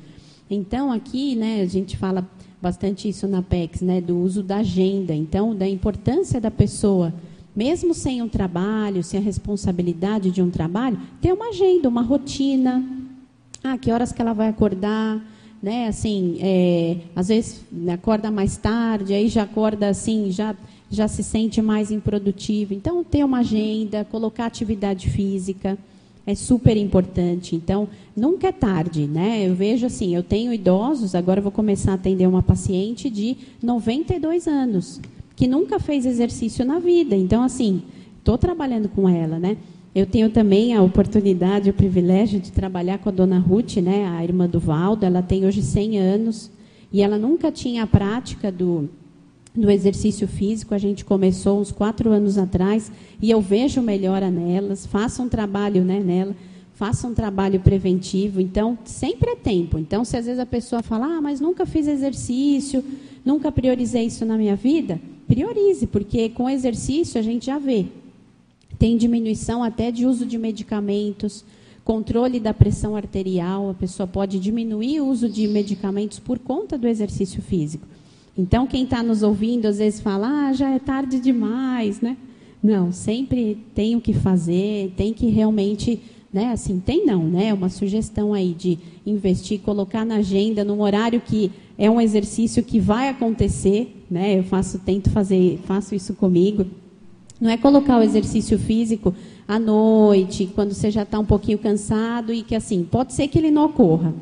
Então, 0.49 0.91
aqui, 0.91 1.35
né, 1.35 1.61
a 1.61 1.65
gente 1.65 1.97
fala 1.97 2.27
bastante 2.61 3.07
isso 3.07 3.27
na 3.27 3.41
PEX, 3.41 3.81
né, 3.81 4.01
do 4.01 4.17
uso 4.17 4.43
da 4.43 4.57
agenda, 4.57 5.13
então, 5.13 5.55
da 5.55 5.67
importância 5.67 6.41
da 6.41 6.51
pessoa, 6.51 7.13
mesmo 7.55 7.93
sem 7.93 8.21
um 8.21 8.27
trabalho, 8.27 9.03
sem 9.03 9.19
a 9.19 9.23
responsabilidade 9.23 10.29
de 10.31 10.41
um 10.41 10.49
trabalho, 10.49 10.99
ter 11.21 11.33
uma 11.33 11.49
agenda, 11.49 11.89
uma 11.89 12.01
rotina. 12.01 12.83
Ah, 13.63 13.77
que 13.77 13.91
horas 13.91 14.11
que 14.11 14.21
ela 14.21 14.33
vai 14.33 14.47
acordar, 14.47 15.21
né? 15.61 15.87
Assim, 15.87 16.37
é, 16.39 16.97
às 17.15 17.27
vezes 17.27 17.61
acorda 17.91 18.31
mais 18.31 18.55
tarde, 18.57 19.13
aí 19.13 19.27
já 19.27 19.43
acorda 19.43 19.89
assim, 19.89 20.31
já 20.31 20.55
já 20.89 21.07
se 21.07 21.23
sente 21.23 21.61
mais 21.61 21.91
improdutivo. 21.91 22.73
Então, 22.73 23.03
ter 23.03 23.23
uma 23.23 23.39
agenda, 23.39 24.05
colocar 24.05 24.45
atividade 24.45 25.09
física 25.09 25.77
é 26.25 26.35
super 26.35 26.77
importante. 26.77 27.55
Então, 27.55 27.87
nunca 28.15 28.47
é 28.47 28.51
tarde, 28.51 29.07
né? 29.07 29.47
Eu 29.47 29.55
vejo 29.55 29.85
assim, 29.85 30.15
eu 30.15 30.23
tenho 30.23 30.53
idosos, 30.53 31.15
agora 31.15 31.41
vou 31.41 31.51
começar 31.51 31.91
a 31.91 31.95
atender 31.95 32.27
uma 32.27 32.43
paciente 32.43 33.09
de 33.09 33.35
92 33.61 34.47
anos, 34.47 35.01
que 35.35 35.47
nunca 35.47 35.79
fez 35.79 36.05
exercício 36.05 36.65
na 36.65 36.79
vida. 36.79 37.15
Então, 37.15 37.41
assim, 37.41 37.81
estou 38.17 38.37
trabalhando 38.37 38.89
com 38.89 39.07
ela, 39.07 39.39
né? 39.39 39.57
Eu 39.93 40.05
tenho 40.05 40.29
também 40.29 40.75
a 40.75 40.83
oportunidade, 40.83 41.69
o 41.69 41.73
privilégio 41.73 42.39
de 42.39 42.51
trabalhar 42.51 42.99
com 42.99 43.09
a 43.09 43.11
dona 43.11 43.39
Ruth, 43.39 43.77
né, 43.77 44.05
a 44.07 44.23
irmã 44.23 44.47
do 44.47 44.59
Valdo. 44.59 45.05
Ela 45.05 45.23
tem 45.23 45.45
hoje 45.45 45.63
100 45.63 45.97
anos 45.97 46.51
e 46.93 47.01
ela 47.01 47.17
nunca 47.17 47.51
tinha 47.51 47.83
a 47.83 47.87
prática 47.87 48.51
do, 48.51 48.87
do 49.59 49.69
exercício 49.69 50.27
físico. 50.27 50.73
A 50.73 50.77
gente 50.77 51.03
começou 51.05 51.59
uns 51.59 51.71
quatro 51.71 52.11
anos 52.11 52.37
atrás 52.37 52.91
e 53.21 53.29
eu 53.29 53.41
vejo 53.41 53.81
melhora 53.81 54.31
nelas. 54.31 54.85
Faço 54.85 55.21
um 55.21 55.29
trabalho 55.29 55.83
né, 55.83 55.99
nela, 55.99 56.35
faço 56.73 57.07
um 57.07 57.13
trabalho 57.13 57.59
preventivo. 57.59 58.39
Então, 58.39 58.77
sempre 58.85 59.31
é 59.31 59.35
tempo. 59.35 59.77
Então, 59.77 60.05
se 60.05 60.17
às 60.17 60.25
vezes 60.25 60.39
a 60.39 60.45
pessoa 60.45 60.81
fala, 60.81 61.17
ah, 61.17 61.21
mas 61.21 61.39
nunca 61.39 61.65
fiz 61.65 61.87
exercício, 61.87 62.83
nunca 63.23 63.51
priorizei 63.51 64.05
isso 64.05 64.25
na 64.25 64.37
minha 64.37 64.55
vida, 64.55 64.99
priorize, 65.27 65.87
porque 65.87 66.29
com 66.29 66.49
exercício 66.49 67.19
a 67.19 67.23
gente 67.23 67.45
já 67.47 67.59
vê 67.59 67.87
tem 68.79 68.95
diminuição 68.95 69.61
até 69.61 69.91
de 69.91 70.05
uso 70.05 70.25
de 70.25 70.37
medicamentos, 70.37 71.43
controle 71.83 72.39
da 72.39 72.53
pressão 72.53 72.95
arterial, 72.95 73.69
a 73.69 73.73
pessoa 73.73 74.07
pode 74.07 74.39
diminuir 74.39 75.01
o 75.01 75.07
uso 75.07 75.27
de 75.27 75.45
medicamentos 75.47 76.17
por 76.17 76.39
conta 76.39 76.77
do 76.77 76.87
exercício 76.87 77.41
físico. 77.41 77.85
Então, 78.39 78.65
quem 78.65 78.85
está 78.85 79.03
nos 79.03 79.21
ouvindo, 79.21 79.65
às 79.65 79.79
vezes 79.79 79.99
fala, 79.99 80.47
ah, 80.47 80.53
já 80.53 80.69
é 80.69 80.79
tarde 80.79 81.19
demais, 81.19 81.99
né? 81.99 82.15
Não, 82.63 82.89
sempre 82.89 83.57
tem 83.75 83.97
o 83.97 84.01
que 84.01 84.13
fazer, 84.13 84.93
tem 84.95 85.11
que 85.11 85.27
realmente, 85.27 85.99
né? 86.31 86.53
Assim, 86.53 86.79
tem 86.79 87.05
não, 87.05 87.21
né? 87.21 87.53
Uma 87.53 87.67
sugestão 87.67 88.33
aí 88.33 88.53
de 88.53 88.79
investir, 89.05 89.59
colocar 89.59 90.05
na 90.05 90.15
agenda, 90.15 90.63
num 90.63 90.79
horário 90.79 91.19
que 91.19 91.51
é 91.77 91.91
um 91.91 91.99
exercício 91.99 92.63
que 92.63 92.79
vai 92.79 93.09
acontecer, 93.09 94.05
né? 94.09 94.39
Eu 94.39 94.43
faço, 94.45 94.79
tento 94.79 95.09
fazer, 95.09 95.59
faço 95.65 95.93
isso 95.93 96.13
comigo. 96.13 96.65
Não 97.41 97.49
é 97.49 97.57
colocar 97.57 97.99
o 97.99 98.03
exercício 98.03 98.57
físico 98.57 99.13
à 99.45 99.59
noite, 99.59 100.49
quando 100.55 100.73
você 100.73 100.89
já 100.89 101.03
está 101.03 101.19
um 101.19 101.25
pouquinho 101.25 101.57
cansado 101.57 102.33
e 102.33 102.41
que 102.41 102.55
assim, 102.55 102.87
pode 102.89 103.13
ser 103.13 103.27
que 103.27 103.37
ele 103.37 103.51
não 103.51 103.65
ocorra. 103.65 104.13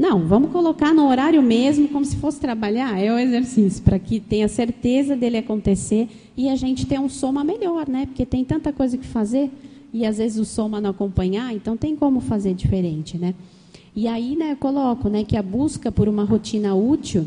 Não, 0.00 0.26
vamos 0.26 0.50
colocar 0.50 0.94
no 0.94 1.06
horário 1.06 1.42
mesmo, 1.42 1.86
como 1.88 2.06
se 2.06 2.16
fosse 2.16 2.40
trabalhar, 2.40 2.98
é 2.98 3.12
o 3.12 3.18
exercício, 3.18 3.82
para 3.82 3.98
que 3.98 4.18
tenha 4.18 4.48
certeza 4.48 5.14
dele 5.14 5.36
acontecer 5.36 6.08
e 6.34 6.48
a 6.48 6.56
gente 6.56 6.86
tenha 6.86 7.02
um 7.02 7.08
soma 7.10 7.44
melhor, 7.44 7.86
né? 7.86 8.06
Porque 8.06 8.24
tem 8.24 8.42
tanta 8.42 8.72
coisa 8.72 8.96
que 8.96 9.06
fazer 9.06 9.50
e 9.92 10.06
às 10.06 10.16
vezes 10.16 10.38
o 10.38 10.44
soma 10.46 10.80
não 10.80 10.88
acompanhar, 10.88 11.54
então 11.54 11.76
tem 11.76 11.94
como 11.94 12.18
fazer 12.18 12.54
diferente, 12.54 13.18
né? 13.18 13.34
E 13.94 14.08
aí, 14.08 14.36
né, 14.36 14.52
eu 14.52 14.56
coloco, 14.56 15.10
né, 15.10 15.22
que 15.22 15.36
a 15.36 15.42
busca 15.42 15.92
por 15.92 16.08
uma 16.08 16.24
rotina 16.24 16.74
útil 16.74 17.26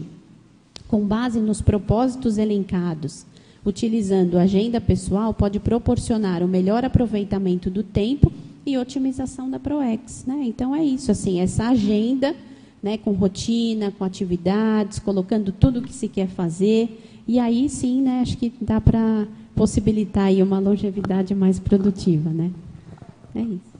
com 0.87 1.01
base 1.01 1.39
nos 1.39 1.61
propósitos 1.61 2.39
elencados 2.39 3.23
utilizando 3.63 4.35
agenda 4.35 4.81
pessoal, 4.81 5.31
pode 5.31 5.59
proporcionar 5.59 6.41
o 6.41 6.47
melhor 6.47 6.83
aproveitamento 6.83 7.69
do 7.69 7.83
tempo 7.83 8.31
e 8.65 8.79
otimização 8.79 9.47
da 9.47 9.59
ProEx. 9.59 10.25
Né? 10.25 10.45
Então, 10.47 10.75
é 10.75 10.83
isso, 10.83 11.11
assim, 11.11 11.39
essa 11.39 11.67
agenda 11.69 12.35
né, 12.83 12.97
com 12.97 13.13
rotina, 13.13 13.91
com 13.91 14.03
atividades, 14.03 14.99
colocando 14.99 15.53
tudo 15.53 15.79
o 15.79 15.81
que 15.81 15.93
se 15.93 16.09
quer 16.09 16.27
fazer. 16.27 17.01
E 17.25 17.39
aí, 17.39 17.69
sim, 17.69 18.01
né, 18.01 18.19
acho 18.19 18.37
que 18.37 18.51
dá 18.59 18.81
para 18.81 19.25
possibilitar 19.55 20.25
aí 20.25 20.43
uma 20.43 20.59
longevidade 20.59 21.33
mais 21.33 21.57
produtiva. 21.57 22.29
Né? 22.29 22.51
É 23.33 23.41
isso. 23.41 23.72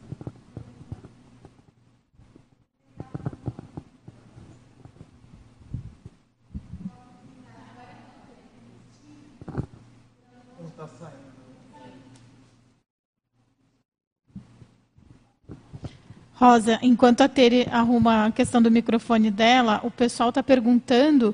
Rosa, 16.44 16.78
enquanto 16.82 17.22
a 17.22 17.30
Tere 17.30 17.66
arruma 17.72 18.26
a 18.26 18.32
questão 18.32 18.62
do 18.62 18.70
microfone 18.70 19.32
dela, 19.32 19.80
o 19.82 19.90
pessoal 19.90 20.28
está 20.28 20.44
perguntando 20.44 21.34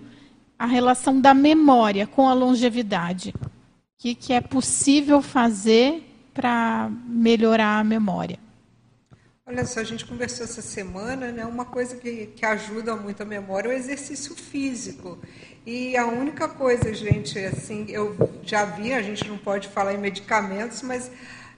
a 0.57 0.67
relação 0.67 1.19
da 1.19 1.33
memória 1.33 2.05
com 2.05 2.29
a 2.29 2.33
longevidade. 2.35 3.33
O 3.41 3.49
que, 3.97 4.13
que 4.13 4.33
é 4.33 4.39
possível 4.39 5.19
fazer 5.19 6.03
para 6.31 6.91
melhorar 7.07 7.79
a 7.79 7.83
memória? 7.83 8.37
Olha 9.47 9.65
só, 9.65 9.79
a 9.79 9.83
gente 9.83 10.05
conversou 10.05 10.43
essa 10.43 10.61
semana, 10.61 11.31
né? 11.31 11.43
Uma 11.43 11.65
coisa 11.65 11.95
que, 11.95 12.27
que 12.27 12.45
ajuda 12.45 12.95
muito 12.95 13.23
a 13.23 13.25
memória 13.25 13.69
é 13.69 13.71
o 13.71 13.75
exercício 13.75 14.35
físico. 14.35 15.17
E 15.65 15.97
a 15.97 16.05
única 16.05 16.47
coisa, 16.47 16.93
gente, 16.93 17.39
assim, 17.39 17.87
eu 17.89 18.15
já 18.43 18.63
vi, 18.63 18.93
a 18.93 19.01
gente 19.01 19.27
não 19.27 19.39
pode 19.39 19.69
falar 19.69 19.95
em 19.95 19.97
medicamentos, 19.97 20.83
mas 20.83 21.09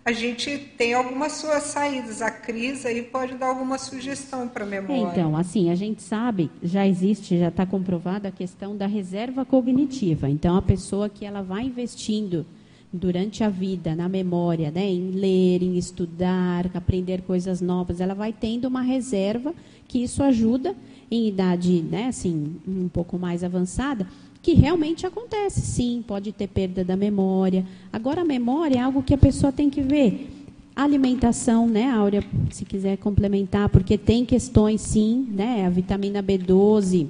a 0.03 0.11
gente 0.11 0.57
tem 0.77 0.93
algumas 0.93 1.33
suas 1.33 1.63
saídas. 1.63 2.21
A 2.21 2.31
Cris 2.31 2.85
aí 2.85 3.03
pode 3.03 3.35
dar 3.35 3.47
alguma 3.47 3.77
sugestão 3.77 4.47
para 4.47 4.65
a 4.65 4.67
memória. 4.67 5.11
Então, 5.11 5.37
assim, 5.37 5.69
a 5.69 5.75
gente 5.75 6.01
sabe, 6.01 6.49
já 6.63 6.87
existe, 6.87 7.37
já 7.37 7.49
está 7.49 7.65
comprovada 7.65 8.29
a 8.29 8.31
questão 8.31 8.75
da 8.75 8.87
reserva 8.87 9.45
cognitiva. 9.45 10.29
Então, 10.29 10.55
a 10.55 10.61
pessoa 10.61 11.07
que 11.07 11.23
ela 11.25 11.41
vai 11.41 11.63
investindo 11.63 12.45
durante 12.91 13.43
a 13.43 13.49
vida 13.49 13.95
na 13.95 14.09
memória, 14.09 14.69
né, 14.69 14.85
em 14.85 15.11
ler, 15.11 15.63
em 15.63 15.77
estudar, 15.77 16.69
aprender 16.73 17.21
coisas 17.21 17.61
novas, 17.61 18.01
ela 18.01 18.13
vai 18.13 18.33
tendo 18.33 18.65
uma 18.65 18.81
reserva 18.81 19.53
que 19.87 20.03
isso 20.03 20.21
ajuda 20.23 20.75
em 21.09 21.27
idade, 21.27 21.81
né, 21.81 22.07
assim, 22.07 22.55
um 22.67 22.89
pouco 22.89 23.17
mais 23.17 23.43
avançada, 23.43 24.07
que 24.41 24.53
realmente 24.53 25.05
acontece, 25.05 25.61
sim, 25.61 26.03
pode 26.05 26.31
ter 26.31 26.47
perda 26.47 26.83
da 26.83 26.95
memória. 26.95 27.65
Agora, 27.93 28.21
a 28.21 28.25
memória 28.25 28.77
é 28.77 28.81
algo 28.81 29.03
que 29.03 29.13
a 29.13 29.17
pessoa 29.17 29.51
tem 29.51 29.69
que 29.69 29.81
ver. 29.81 30.29
A 30.75 30.83
alimentação, 30.83 31.67
né, 31.67 31.89
Áurea, 31.91 32.23
se 32.49 32.65
quiser 32.65 32.97
complementar, 32.97 33.69
porque 33.69 33.97
tem 33.97 34.25
questões, 34.25 34.81
sim, 34.81 35.27
né, 35.29 35.65
a 35.65 35.69
vitamina 35.69 36.23
B12, 36.23 37.07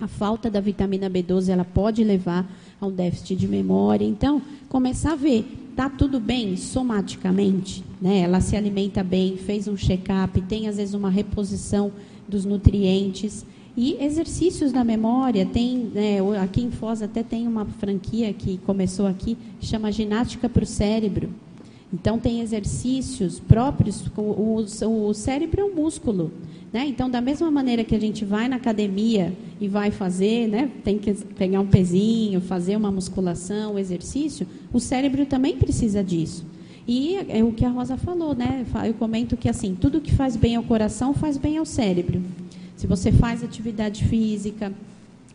a 0.00 0.06
falta 0.06 0.50
da 0.50 0.60
vitamina 0.60 1.08
B12, 1.08 1.50
ela 1.50 1.64
pode 1.64 2.02
levar 2.02 2.50
a 2.80 2.86
um 2.86 2.90
déficit 2.90 3.36
de 3.36 3.46
memória. 3.46 4.04
Então, 4.04 4.40
começar 4.68 5.12
a 5.12 5.16
ver, 5.16 5.44
tá 5.76 5.88
tudo 5.88 6.18
bem 6.18 6.56
somaticamente, 6.56 7.84
né? 8.00 8.20
Ela 8.20 8.40
se 8.40 8.56
alimenta 8.56 9.04
bem, 9.04 9.36
fez 9.36 9.68
um 9.68 9.76
check-up, 9.76 10.40
tem 10.42 10.68
às 10.68 10.76
vezes 10.78 10.94
uma 10.94 11.10
reposição 11.10 11.92
dos 12.26 12.44
nutrientes. 12.44 13.44
E 13.82 13.96
exercícios 13.98 14.72
da 14.72 14.84
memória, 14.84 15.46
tem, 15.46 15.90
né, 15.94 16.18
aqui 16.42 16.60
em 16.60 16.70
Foz 16.70 17.00
até 17.00 17.22
tem 17.22 17.48
uma 17.48 17.64
franquia 17.64 18.30
que 18.30 18.58
começou 18.58 19.06
aqui, 19.06 19.38
chama 19.58 19.90
Ginástica 19.90 20.50
para 20.50 20.62
o 20.62 20.66
Cérebro. 20.66 21.30
Então, 21.90 22.18
tem 22.18 22.42
exercícios 22.42 23.40
próprios, 23.40 24.04
o, 24.14 24.66
o 24.86 25.14
cérebro 25.14 25.62
é 25.62 25.64
um 25.64 25.74
músculo. 25.74 26.30
Né? 26.70 26.84
Então, 26.88 27.08
da 27.08 27.22
mesma 27.22 27.50
maneira 27.50 27.82
que 27.82 27.94
a 27.94 27.98
gente 27.98 28.22
vai 28.22 28.48
na 28.48 28.56
academia 28.56 29.32
e 29.58 29.66
vai 29.66 29.90
fazer, 29.90 30.46
né, 30.46 30.70
tem 30.84 30.98
que 30.98 31.14
pegar 31.14 31.60
um 31.60 31.66
pezinho, 31.66 32.38
fazer 32.42 32.76
uma 32.76 32.92
musculação, 32.92 33.76
um 33.76 33.78
exercício, 33.78 34.46
o 34.74 34.78
cérebro 34.78 35.24
também 35.24 35.56
precisa 35.56 36.04
disso. 36.04 36.44
E 36.86 37.16
é 37.30 37.42
o 37.42 37.50
que 37.50 37.64
a 37.64 37.70
Rosa 37.70 37.96
falou, 37.96 38.34
né? 38.34 38.66
Eu 38.84 38.92
comento 38.94 39.38
que 39.38 39.48
assim, 39.48 39.74
tudo 39.74 40.02
que 40.02 40.12
faz 40.12 40.36
bem 40.36 40.56
ao 40.56 40.62
coração 40.62 41.14
faz 41.14 41.38
bem 41.38 41.56
ao 41.56 41.64
cérebro. 41.64 42.20
Se 42.80 42.86
você 42.86 43.12
faz 43.12 43.44
atividade 43.44 44.06
física, 44.06 44.72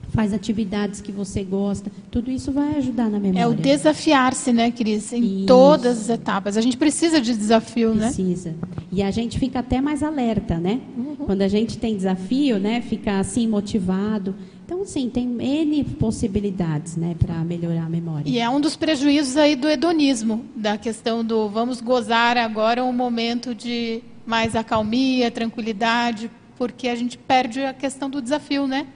faz 0.09 0.33
atividades 0.33 0.99
que 0.99 1.11
você 1.11 1.43
gosta, 1.43 1.91
tudo 2.09 2.31
isso 2.31 2.51
vai 2.51 2.77
ajudar 2.77 3.07
na 3.07 3.19
memória. 3.19 3.43
É 3.43 3.45
o 3.45 3.53
desafiar-se, 3.53 4.51
né, 4.51 4.71
Cris? 4.71 5.13
Em 5.13 5.37
isso. 5.37 5.45
todas 5.45 5.99
as 5.99 6.09
etapas. 6.09 6.57
A 6.57 6.61
gente 6.61 6.75
precisa 6.75 7.21
de 7.21 7.35
desafio, 7.35 7.91
precisa. 7.91 8.23
né? 8.23 8.55
Precisa. 8.55 8.55
E 8.91 9.03
a 9.03 9.11
gente 9.11 9.37
fica 9.37 9.59
até 9.59 9.79
mais 9.79 10.01
alerta, 10.01 10.57
né? 10.57 10.81
Uhum. 10.97 11.17
Quando 11.17 11.43
a 11.43 11.47
gente 11.47 11.77
tem 11.77 11.95
desafio, 11.95 12.57
né, 12.57 12.81
fica 12.81 13.19
assim 13.19 13.47
motivado. 13.47 14.33
Então, 14.65 14.83
sim, 14.83 15.07
tem 15.07 15.27
N 15.39 15.83
possibilidades 15.83 16.97
né, 16.97 17.15
para 17.19 17.35
melhorar 17.43 17.85
a 17.85 17.89
memória. 17.89 18.27
E 18.27 18.39
é 18.39 18.49
um 18.49 18.59
dos 18.59 18.75
prejuízos 18.75 19.37
aí 19.37 19.55
do 19.55 19.69
hedonismo, 19.69 20.43
da 20.55 20.79
questão 20.79 21.23
do 21.23 21.47
vamos 21.47 21.79
gozar 21.79 22.37
agora 22.37 22.83
um 22.83 22.91
momento 22.91 23.53
de 23.53 24.01
mais 24.25 24.55
acalmia, 24.55 25.29
tranquilidade, 25.29 26.31
porque 26.57 26.87
a 26.87 26.95
gente 26.95 27.17
perde 27.17 27.63
a 27.63 27.73
questão 27.73 28.09
do 28.09 28.21
desafio, 28.21 28.67
né? 28.67 28.87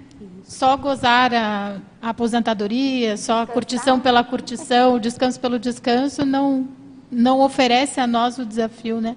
Só 0.43 0.75
gozar 0.75 1.33
a, 1.33 1.77
a 2.01 2.09
aposentadoria, 2.09 3.15
só 3.17 3.43
a 3.43 3.47
curtição 3.47 3.99
pela 3.99 4.23
curtição, 4.23 4.95
o 4.95 4.99
descanso 4.99 5.39
pelo 5.39 5.59
descanso, 5.59 6.25
não, 6.25 6.67
não 7.11 7.39
oferece 7.41 7.99
a 7.99 8.07
nós 8.07 8.37
o 8.37 8.45
desafio, 8.45 8.99
né? 8.99 9.15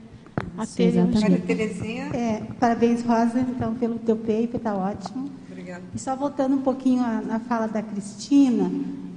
A 0.57 0.67
ter 0.67 0.93
Terezinha. 1.41 2.11
É, 2.13 2.43
parabéns, 2.61 3.03
Rosa, 3.03 3.41
então, 3.41 3.75
pelo 3.75 3.99
teu 3.99 4.17
peito, 4.17 4.59
está 4.59 4.75
ótimo. 4.75 5.31
Obrigada. 5.51 5.83
E 5.95 5.99
só 5.99 6.15
voltando 6.15 6.57
um 6.57 6.63
pouquinho 6.63 7.03
na 7.03 7.41
fala 7.41 7.67
da 7.67 7.83
Cristina, 7.83 8.71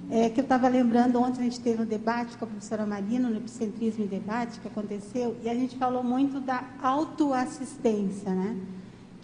é, 0.10 0.30
que 0.30 0.40
eu 0.40 0.44
estava 0.44 0.68
lembrando, 0.68 1.20
ontem 1.20 1.42
a 1.42 1.44
gente 1.44 1.60
teve 1.60 1.82
um 1.82 1.86
debate 1.86 2.38
com 2.38 2.46
a 2.46 2.48
professora 2.48 2.86
Marina, 2.86 3.30
no 3.30 3.38
Epicentrismo 3.38 4.06
e 4.06 4.08
Debate, 4.08 4.60
que 4.60 4.68
aconteceu, 4.68 5.36
e 5.44 5.50
a 5.50 5.54
gente 5.54 5.76
falou 5.78 6.04
muito 6.04 6.40
da 6.40 6.64
autoassistência, 6.82 8.32
né? 8.32 8.56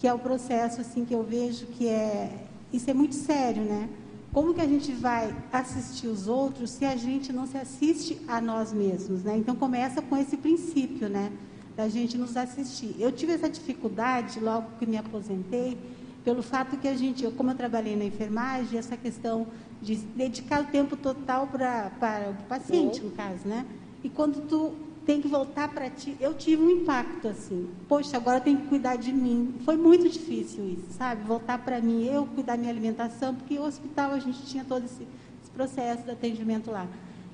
Que 0.02 0.08
é 0.08 0.14
o 0.14 0.18
processo, 0.18 0.82
assim, 0.82 1.06
que 1.06 1.14
eu 1.14 1.22
vejo 1.22 1.68
que 1.68 1.88
é... 1.88 2.48
Isso 2.74 2.90
é 2.90 2.94
muito 2.94 3.14
sério, 3.14 3.62
né? 3.62 3.88
Como 4.34 4.52
que 4.52 4.60
a 4.60 4.68
gente 4.68 4.92
vai 4.94 5.32
assistir 5.54 6.08
os 6.08 6.28
outros 6.28 6.72
se 6.72 6.86
a 6.86 6.96
gente 6.96 7.32
não 7.32 7.46
se 7.46 7.56
assiste 7.56 8.20
a 8.28 8.42
nós 8.42 8.74
mesmos, 8.74 9.22
né? 9.22 9.38
Então, 9.38 9.56
começa 9.56 10.02
com 10.02 10.18
esse 10.18 10.38
princípio, 10.38 11.08
né? 11.08 11.32
Da 11.78 11.88
gente 11.88 12.18
nos 12.18 12.36
assistir. 12.36 12.96
Eu 12.98 13.12
tive 13.12 13.34
essa 13.34 13.48
dificuldade, 13.48 14.40
logo 14.40 14.70
que 14.80 14.88
me 14.88 14.98
aposentei, 14.98 15.78
pelo 16.24 16.42
fato 16.42 16.78
que 16.78 16.88
a 16.88 16.96
gente, 16.96 17.24
eu, 17.24 17.32
como 17.34 17.52
eu 17.52 17.56
trabalhei 17.56 17.96
na 17.96 18.06
enfermagem, 18.06 18.80
essa 18.80 18.98
questão 18.98 19.46
de 19.84 19.98
dedicar 19.98 20.64
o 20.64 20.66
tempo 20.66 20.98
total 20.98 21.46
pra, 21.46 21.92
para 22.00 22.32
o 22.32 22.44
paciente, 22.50 23.02
no 23.02 23.12
caso, 23.12 23.48
né? 23.48 23.68
E 24.04 24.10
quando 24.10 24.48
tu 24.48 24.74
tem 25.06 25.22
que 25.22 25.28
voltar 25.28 25.68
para 25.70 25.90
ti, 25.90 26.16
eu 26.20 26.34
tive 26.34 26.62
um 26.62 26.70
impacto 26.70 27.28
assim. 27.28 27.70
Poxa, 27.88 28.18
agora 28.18 28.40
tenho 28.40 28.60
que 28.60 28.68
cuidar 28.68 28.98
de 28.98 29.12
mim. 29.12 29.56
Foi 29.66 29.76
muito 29.76 30.08
difícil 30.08 30.64
isso, 30.70 30.98
sabe? 30.98 31.24
Voltar 31.24 31.58
para 31.60 31.82
mim, 31.82 32.06
eu 32.06 32.26
cuidar 32.28 32.54
da 32.54 32.58
minha 32.58 32.72
alimentação, 32.72 33.34
porque 33.34 33.58
o 33.58 33.64
hospital 33.64 34.12
a 34.12 34.20
gente 34.20 34.46
tinha 34.46 34.64
todo 34.64 34.86
esse, 34.86 35.08
esse 35.42 35.52
processo 35.54 36.04
de 36.04 36.12
atendimento 36.12 36.70
lá. 36.70 36.88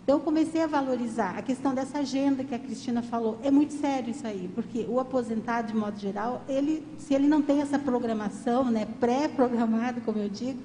Então, 0.03 0.19
eu 0.19 0.23
comecei 0.23 0.61
a 0.61 0.68
valorizar 0.68 1.38
a 1.38 1.41
questão 1.41 1.76
dessa 1.76 1.99
agenda 1.99 2.41
que 2.41 2.56
a 2.56 2.60
Cristina 2.60 3.02
falou. 3.02 3.38
É 3.44 3.52
muito 3.52 3.73
sério 3.73 4.11
isso 4.11 4.26
aí, 4.26 4.49
porque 4.56 4.85
o 4.88 5.02
aposentado, 5.02 5.68
de 5.68 5.76
modo 5.76 5.99
geral, 5.99 6.44
ele, 6.48 6.81
se 6.98 7.14
ele 7.14 7.27
não 7.27 7.41
tem 7.41 7.61
essa 7.61 7.77
programação, 7.77 8.72
né, 8.72 8.88
pré-programado, 9.02 9.99
como 9.99 10.19
eu 10.19 10.30
digo, 10.30 10.61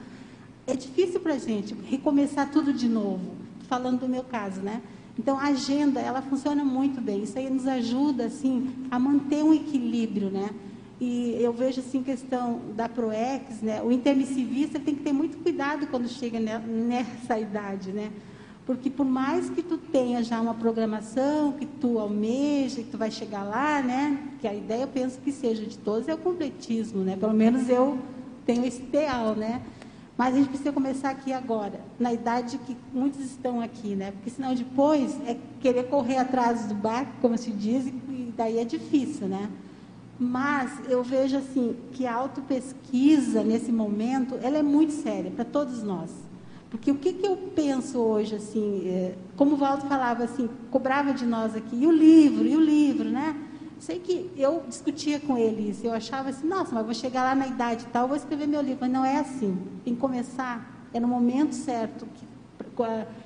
é 0.65 0.77
difícil 0.77 1.19
para 1.19 1.35
a 1.35 1.39
gente 1.39 1.75
recomeçar 1.75 2.53
tudo 2.53 2.73
de 2.73 2.89
novo. 2.89 3.35
Falando 3.69 4.01
do 4.01 4.09
meu 4.09 4.23
caso, 4.23 4.61
né? 4.61 4.81
Então, 5.19 5.39
a 5.39 5.45
agenda, 5.45 6.01
ela 6.01 6.23
funciona 6.23 6.65
muito 6.65 7.01
bem. 7.01 7.23
Isso 7.23 7.39
aí 7.39 7.51
nos 7.51 7.67
ajuda, 7.67 8.27
assim, 8.27 8.71
a 8.91 8.99
manter 8.99 9.45
um 9.45 9.53
equilíbrio, 9.53 10.31
né? 10.31 10.51
E 11.01 11.37
eu 11.41 11.53
vejo, 11.53 11.81
assim, 11.81 12.03
questão 12.03 12.61
da 12.77 12.89
ProEx, 12.89 13.61
né? 13.61 13.83
O 13.83 13.91
intermissivista 13.91 14.79
tem 14.79 14.95
que 14.95 15.03
ter 15.03 15.13
muito 15.13 15.39
cuidado 15.39 15.87
quando 15.89 16.09
chega 16.09 16.39
nessa 16.39 17.39
idade, 17.39 17.93
né? 17.93 18.11
Porque 18.65 18.89
por 18.89 19.05
mais 19.05 19.51
que 19.51 19.63
tu 19.63 19.77
tenha 19.77 20.23
já 20.23 20.41
uma 20.41 20.55
programação, 20.55 21.53
que 21.53 21.67
tu 21.67 21.99
almeja, 21.99 22.77
que 22.77 22.91
tu 22.91 22.97
vai 22.97 23.11
chegar 23.11 23.43
lá, 23.43 23.83
né? 23.83 24.17
Que 24.41 24.47
a 24.47 24.55
ideia 24.55 24.83
eu 24.83 24.89
penso 24.89 25.19
que 25.19 25.33
seja 25.33 25.67
de 25.67 25.77
todos 25.77 26.07
é 26.07 26.15
o 26.15 26.19
completismo, 26.19 27.03
né? 27.03 27.17
Pelo 27.17 27.35
menos 27.35 27.69
eu 27.69 27.99
tenho 28.47 28.65
esse 28.65 28.81
ideal, 28.81 29.35
né? 29.35 29.61
Mas 30.23 30.35
a 30.35 30.39
gente 30.39 30.51
precisa 30.51 30.71
começar 30.71 31.11
aqui 31.11 31.33
agora, 31.33 31.81
na 31.99 32.13
idade 32.13 32.57
que 32.59 32.77
muitos 32.95 33.23
estão 33.23 33.61
aqui, 33.61 33.97
né? 33.97 34.13
Porque 34.13 34.31
senão 34.31 34.55
depois 34.55 35.19
é 35.27 35.37
querer 35.61 35.89
correr 35.89 36.17
atrás 36.17 36.67
do 36.67 36.77
barco, 36.77 37.11
como 37.21 37.37
se 37.37 37.51
diz, 37.51 37.89
e 37.89 38.33
daí 38.37 38.61
é 38.61 38.65
difícil, 38.65 39.27
né? 39.27 39.51
Mas 40.21 40.71
eu 40.89 41.03
vejo 41.03 41.37
assim 41.37 41.75
que 41.91 42.07
a 42.07 42.15
autopesquisa 42.15 43.43
nesse 43.43 43.73
momento, 43.73 44.39
ela 44.41 44.59
é 44.59 44.63
muito 44.63 44.93
séria 44.93 45.29
para 45.29 45.45
todos 45.45 45.83
nós. 45.83 46.13
Porque 46.71 46.93
o 46.93 46.99
que, 46.99 47.15
que 47.15 47.27
eu 47.27 47.37
penso 47.37 47.99
hoje, 47.99 48.37
assim, 48.37 48.83
é, 48.87 49.17
como 49.37 49.57
o 49.57 49.59
Walter 49.59 49.89
falava, 49.89 50.23
assim, 50.23 50.49
cobrava 50.71 51.13
de 51.13 51.27
nós 51.27 51.57
aqui, 51.57 51.75
e 51.75 51.85
o 51.85 51.91
livro, 51.91 52.47
e 52.47 52.55
o 52.55 52.61
livro, 52.61 53.09
né? 53.09 53.35
Sei 53.83 53.99
que 53.99 54.31
eu 54.37 54.63
discutia 54.69 55.19
com 55.19 55.37
ele 55.37 55.71
isso, 55.71 55.85
eu 55.85 55.93
achava 55.93 56.29
assim, 56.29 56.47
nossa, 56.47 56.73
mas 56.73 56.85
vou 56.85 56.95
chegar 56.95 57.25
lá 57.25 57.35
na 57.35 57.49
idade 57.49 57.85
tal, 57.93 58.07
vou 58.07 58.17
escrever 58.17 58.47
meu 58.47 58.61
livro. 58.61 58.79
Mas 58.81 58.93
não 58.93 59.05
é 59.05 59.19
assim. 59.19 59.59
Tem 59.85 59.93
que 59.93 60.01
começar, 60.01 60.87
é 60.95 61.01
no 61.01 61.09
momento 61.09 61.53
certo, 61.53 62.07
que, 62.15 62.25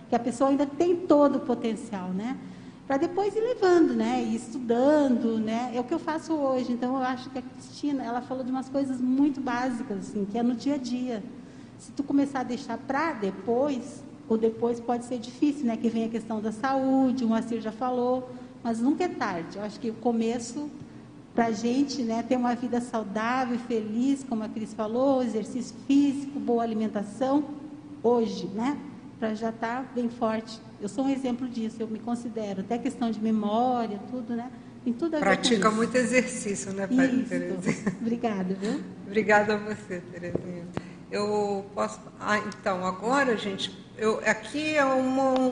que 0.09 0.16
a 0.16 0.19
pessoa 0.19 0.49
ainda 0.49 0.65
tem 0.65 0.97
todo 0.97 1.37
o 1.37 1.41
potencial, 1.41 2.09
né? 2.09 2.39
Para 2.87 2.97
depois 2.97 3.37
ir 3.37 3.41
levando, 3.41 3.93
né? 3.93 4.24
E 4.24 4.35
estudando, 4.35 5.39
né? 5.39 5.73
É 5.74 5.81
o 5.81 5.85
que 5.85 5.93
eu 5.93 5.99
faço 5.99 6.33
hoje. 6.33 6.73
Então, 6.73 6.97
eu 6.97 7.03
acho 7.03 7.28
que 7.28 7.39
a 7.39 7.43
Cristina, 7.43 8.03
ela 8.03 8.23
falou 8.23 8.43
de 8.43 8.51
umas 8.51 8.70
coisas 8.70 8.99
muito 8.99 9.43
básicas, 9.43 10.09
assim, 10.09 10.24
que 10.24 10.39
é 10.39 10.43
no 10.43 10.55
dia 10.55 10.77
a 10.77 10.78
dia. 10.78 11.23
Se 11.78 11.93
tu 11.93 12.03
começar 12.03 12.41
a 12.41 12.45
deixar 12.45 12.78
para 12.78 13.12
depois, 13.12 14.03
ou 14.27 14.39
depois 14.39 14.81
pode 14.81 15.05
ser 15.05 15.19
difícil, 15.19 15.66
né? 15.66 15.77
Que 15.77 15.91
vem 15.91 16.05
a 16.05 16.09
questão 16.09 16.41
da 16.41 16.51
saúde, 16.51 17.27
o 17.27 17.28
Moacir 17.28 17.61
já 17.61 17.73
falou, 17.73 18.31
mas 18.66 18.80
nunca 18.80 19.05
é 19.05 19.09
tarde. 19.09 19.59
Eu 19.59 19.62
acho 19.62 19.78
que 19.78 19.90
o 19.90 19.94
começo 19.94 20.68
para 21.32 21.47
a 21.47 21.52
gente, 21.52 22.02
né, 22.02 22.24
ter 22.28 22.36
uma 22.36 22.52
vida 22.56 22.80
saudável, 22.80 23.56
feliz, 23.60 24.24
como 24.28 24.43
a 24.43 24.48
Cris 24.48 24.74
falou, 24.74 25.22
exercício 25.22 25.76
físico, 25.86 26.40
boa 26.40 26.64
alimentação, 26.64 27.44
hoje, 28.02 28.48
né? 28.48 28.76
Para 29.20 29.34
já 29.34 29.51
estar 29.51 29.84
tá 29.84 29.88
bem 29.94 30.09
forte. 30.09 30.60
Eu 30.80 30.88
sou 30.88 31.05
um 31.05 31.09
exemplo 31.09 31.48
disso, 31.48 31.76
eu 31.78 31.86
me 31.86 32.01
considero. 32.01 32.62
Até 32.62 32.76
questão 32.76 33.09
de 33.09 33.20
memória, 33.20 34.01
tudo, 34.10 34.34
né? 34.34 34.51
Tem 34.82 34.93
tudo 34.93 35.16
a 35.16 35.20
Pratica 35.20 35.70
muito 35.70 35.94
exercício, 35.94 36.72
né, 36.72 36.88
Terezinha? 36.88 37.94
Obrigada, 38.02 38.52
viu? 38.52 38.80
Obrigada 39.06 39.55
a 39.55 39.59
você, 39.59 40.02
Terezinha. 40.10 40.66
Eu 41.09 41.64
posso. 41.72 42.01
Ah, 42.18 42.38
então, 42.38 42.84
agora, 42.84 43.36
gente, 43.36 43.72
eu, 43.97 44.18
aqui 44.26 44.74
é 44.74 44.84
um, 44.84 45.51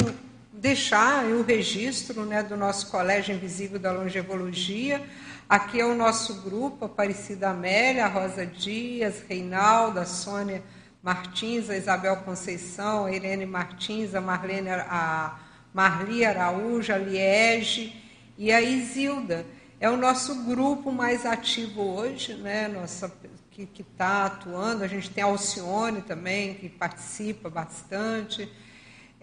deixar 0.64 1.26
o 1.26 1.42
registro 1.42 2.24
né, 2.24 2.42
do 2.42 2.56
nosso 2.56 2.90
Colégio 2.90 3.34
Invisível 3.34 3.78
da 3.78 3.92
Longevologia. 3.92 5.06
Aqui 5.46 5.78
é 5.78 5.84
o 5.84 5.94
nosso 5.94 6.40
grupo, 6.40 6.86
Aparecida 6.86 7.50
Amélia, 7.50 8.06
Rosa 8.06 8.46
Dias, 8.46 9.22
Reinaldo, 9.28 10.00
a 10.00 10.06
Sônia 10.06 10.62
Martins, 11.02 11.68
a 11.68 11.76
Isabel 11.76 12.16
Conceição, 12.22 13.04
a 13.04 13.12
Irene 13.12 13.44
Martins, 13.44 14.14
a 14.14 14.22
Marlene, 14.22 14.70
a 14.70 15.38
Marli 15.74 16.24
Araújo, 16.24 16.94
a 16.94 16.96
Liege 16.96 17.94
e 18.38 18.50
a 18.50 18.62
Isilda. 18.62 19.44
É 19.78 19.90
o 19.90 19.98
nosso 19.98 20.46
grupo 20.46 20.90
mais 20.90 21.26
ativo 21.26 21.82
hoje, 21.82 22.32
né? 22.36 22.68
Nossa 22.68 23.12
que 23.50 23.68
está 23.82 24.24
atuando. 24.24 24.82
A 24.82 24.88
gente 24.88 25.10
tem 25.10 25.22
a 25.22 25.26
Alcione 25.26 26.00
também, 26.00 26.54
que 26.54 26.70
participa 26.70 27.50
bastante. 27.50 28.50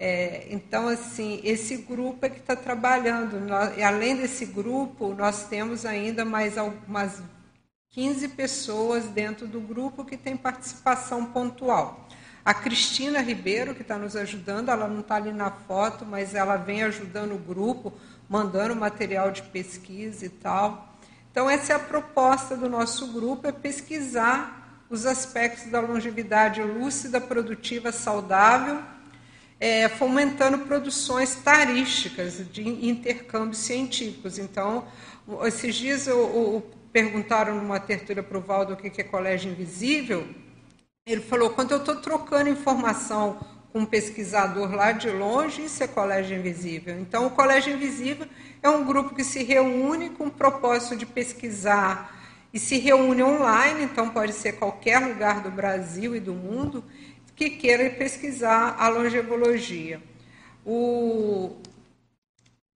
É, 0.03 0.47
então, 0.49 0.87
assim, 0.87 1.39
esse 1.43 1.77
grupo 1.77 2.25
é 2.25 2.29
que 2.29 2.39
está 2.39 2.55
trabalhando. 2.55 3.39
Nós, 3.39 3.79
além 3.79 4.15
desse 4.15 4.47
grupo, 4.47 5.13
nós 5.13 5.43
temos 5.47 5.85
ainda 5.85 6.25
mais 6.25 6.57
algumas 6.57 7.21
15 7.91 8.29
pessoas 8.29 9.05
dentro 9.05 9.45
do 9.45 9.61
grupo 9.61 10.03
que 10.03 10.17
tem 10.17 10.35
participação 10.35 11.25
pontual. 11.25 12.07
A 12.43 12.51
Cristina 12.51 13.21
Ribeiro, 13.21 13.75
que 13.75 13.83
está 13.83 13.95
nos 13.95 14.15
ajudando, 14.15 14.69
ela 14.69 14.87
não 14.87 15.01
está 15.01 15.17
ali 15.17 15.31
na 15.31 15.51
foto, 15.51 16.03
mas 16.03 16.33
ela 16.33 16.57
vem 16.57 16.81
ajudando 16.81 17.35
o 17.35 17.37
grupo, 17.37 17.93
mandando 18.27 18.75
material 18.75 19.29
de 19.29 19.43
pesquisa 19.43 20.25
e 20.25 20.29
tal. 20.29 20.95
Então, 21.29 21.47
essa 21.47 21.73
é 21.73 21.75
a 21.75 21.79
proposta 21.79 22.57
do 22.57 22.67
nosso 22.67 23.13
grupo, 23.13 23.47
é 23.47 23.51
pesquisar 23.51 24.83
os 24.89 25.05
aspectos 25.05 25.69
da 25.69 25.79
longevidade 25.79 26.59
lúcida, 26.59 27.21
produtiva, 27.21 27.91
saudável, 27.91 28.81
é, 29.61 29.87
fomentando 29.87 30.57
produções 30.65 31.35
tarísticas 31.35 32.41
de 32.51 32.67
intercâmbios 32.67 33.59
científicos. 33.59 34.39
Então, 34.39 34.85
esses 35.43 35.75
dias 35.75 36.07
eu, 36.07 36.17
eu 36.17 36.71
perguntaram 36.91 37.55
numa 37.55 37.79
tertúlia 37.79 38.23
para 38.23 38.39
o 38.39 38.41
Valdo 38.41 38.73
o 38.73 38.75
que 38.75 38.99
é 38.99 39.03
colégio 39.03 39.51
invisível, 39.51 40.27
ele 41.05 41.21
falou, 41.21 41.51
quando 41.51 41.71
eu 41.71 41.77
estou 41.77 41.95
trocando 41.95 42.49
informação 42.49 43.39
com 43.71 43.79
um 43.79 43.85
pesquisador 43.85 44.73
lá 44.73 44.91
de 44.91 45.09
longe, 45.09 45.63
isso 45.65 45.83
é 45.83 45.87
colégio 45.87 46.37
invisível. 46.37 46.99
Então, 46.99 47.27
o 47.27 47.31
colégio 47.31 47.73
invisível 47.73 48.27
é 48.61 48.69
um 48.69 48.83
grupo 48.83 49.15
que 49.15 49.23
se 49.23 49.43
reúne 49.43 50.09
com 50.09 50.25
o 50.25 50.31
propósito 50.31 50.95
de 50.95 51.05
pesquisar 51.05 52.19
e 52.53 52.59
se 52.59 52.77
reúne 52.77 53.23
online, 53.23 53.83
então 53.83 54.09
pode 54.09 54.33
ser 54.33 54.53
qualquer 54.53 54.99
lugar 54.99 55.41
do 55.41 55.49
Brasil 55.49 56.15
e 56.15 56.19
do 56.19 56.33
mundo 56.33 56.83
que 57.41 57.49
queira 57.49 57.89
pesquisar 57.89 58.75
a 58.77 58.87
longevologia. 58.87 59.99
O, 60.63 61.55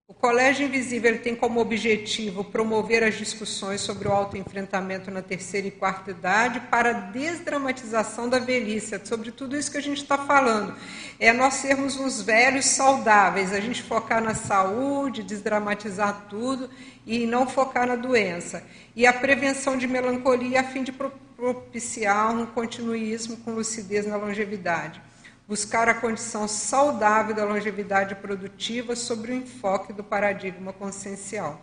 o 0.08 0.12
Colégio 0.12 0.66
Invisível 0.66 1.22
tem 1.22 1.36
como 1.36 1.60
objetivo 1.60 2.42
promover 2.42 3.04
as 3.04 3.14
discussões 3.14 3.80
sobre 3.80 4.08
o 4.08 4.10
autoenfrentamento 4.10 5.08
na 5.08 5.22
terceira 5.22 5.68
e 5.68 5.70
quarta 5.70 6.10
idade 6.10 6.58
para 6.68 6.90
a 6.90 6.92
desdramatização 6.94 8.28
da 8.28 8.40
velhice, 8.40 9.00
sobre 9.04 9.30
tudo 9.30 9.56
isso 9.56 9.70
que 9.70 9.78
a 9.78 9.82
gente 9.82 10.02
está 10.02 10.18
falando. 10.18 10.74
É 11.20 11.32
nós 11.32 11.54
sermos 11.54 11.96
uns 11.96 12.20
velhos 12.20 12.64
saudáveis, 12.64 13.52
a 13.52 13.60
gente 13.60 13.84
focar 13.84 14.20
na 14.20 14.34
saúde, 14.34 15.22
desdramatizar 15.22 16.26
tudo 16.28 16.68
e 17.06 17.24
não 17.24 17.46
focar 17.46 17.86
na 17.86 17.94
doença. 17.94 18.64
E 18.96 19.06
a 19.06 19.12
prevenção 19.12 19.76
de 19.76 19.86
melancolia 19.86 20.62
a 20.62 20.64
fim 20.64 20.82
de 20.82 20.90
propiciar 21.36 22.34
um 22.34 22.46
continuismo 22.46 23.36
com 23.38 23.52
lucidez 23.52 24.06
na 24.06 24.16
longevidade 24.16 25.00
buscar 25.48 25.88
a 25.88 25.94
condição 25.94 26.48
saudável 26.48 27.34
da 27.34 27.44
longevidade 27.44 28.16
produtiva 28.16 28.96
sobre 28.96 29.32
o 29.32 29.34
enfoque 29.36 29.92
do 29.92 30.02
paradigma 30.02 30.72
consciencial. 30.72 31.60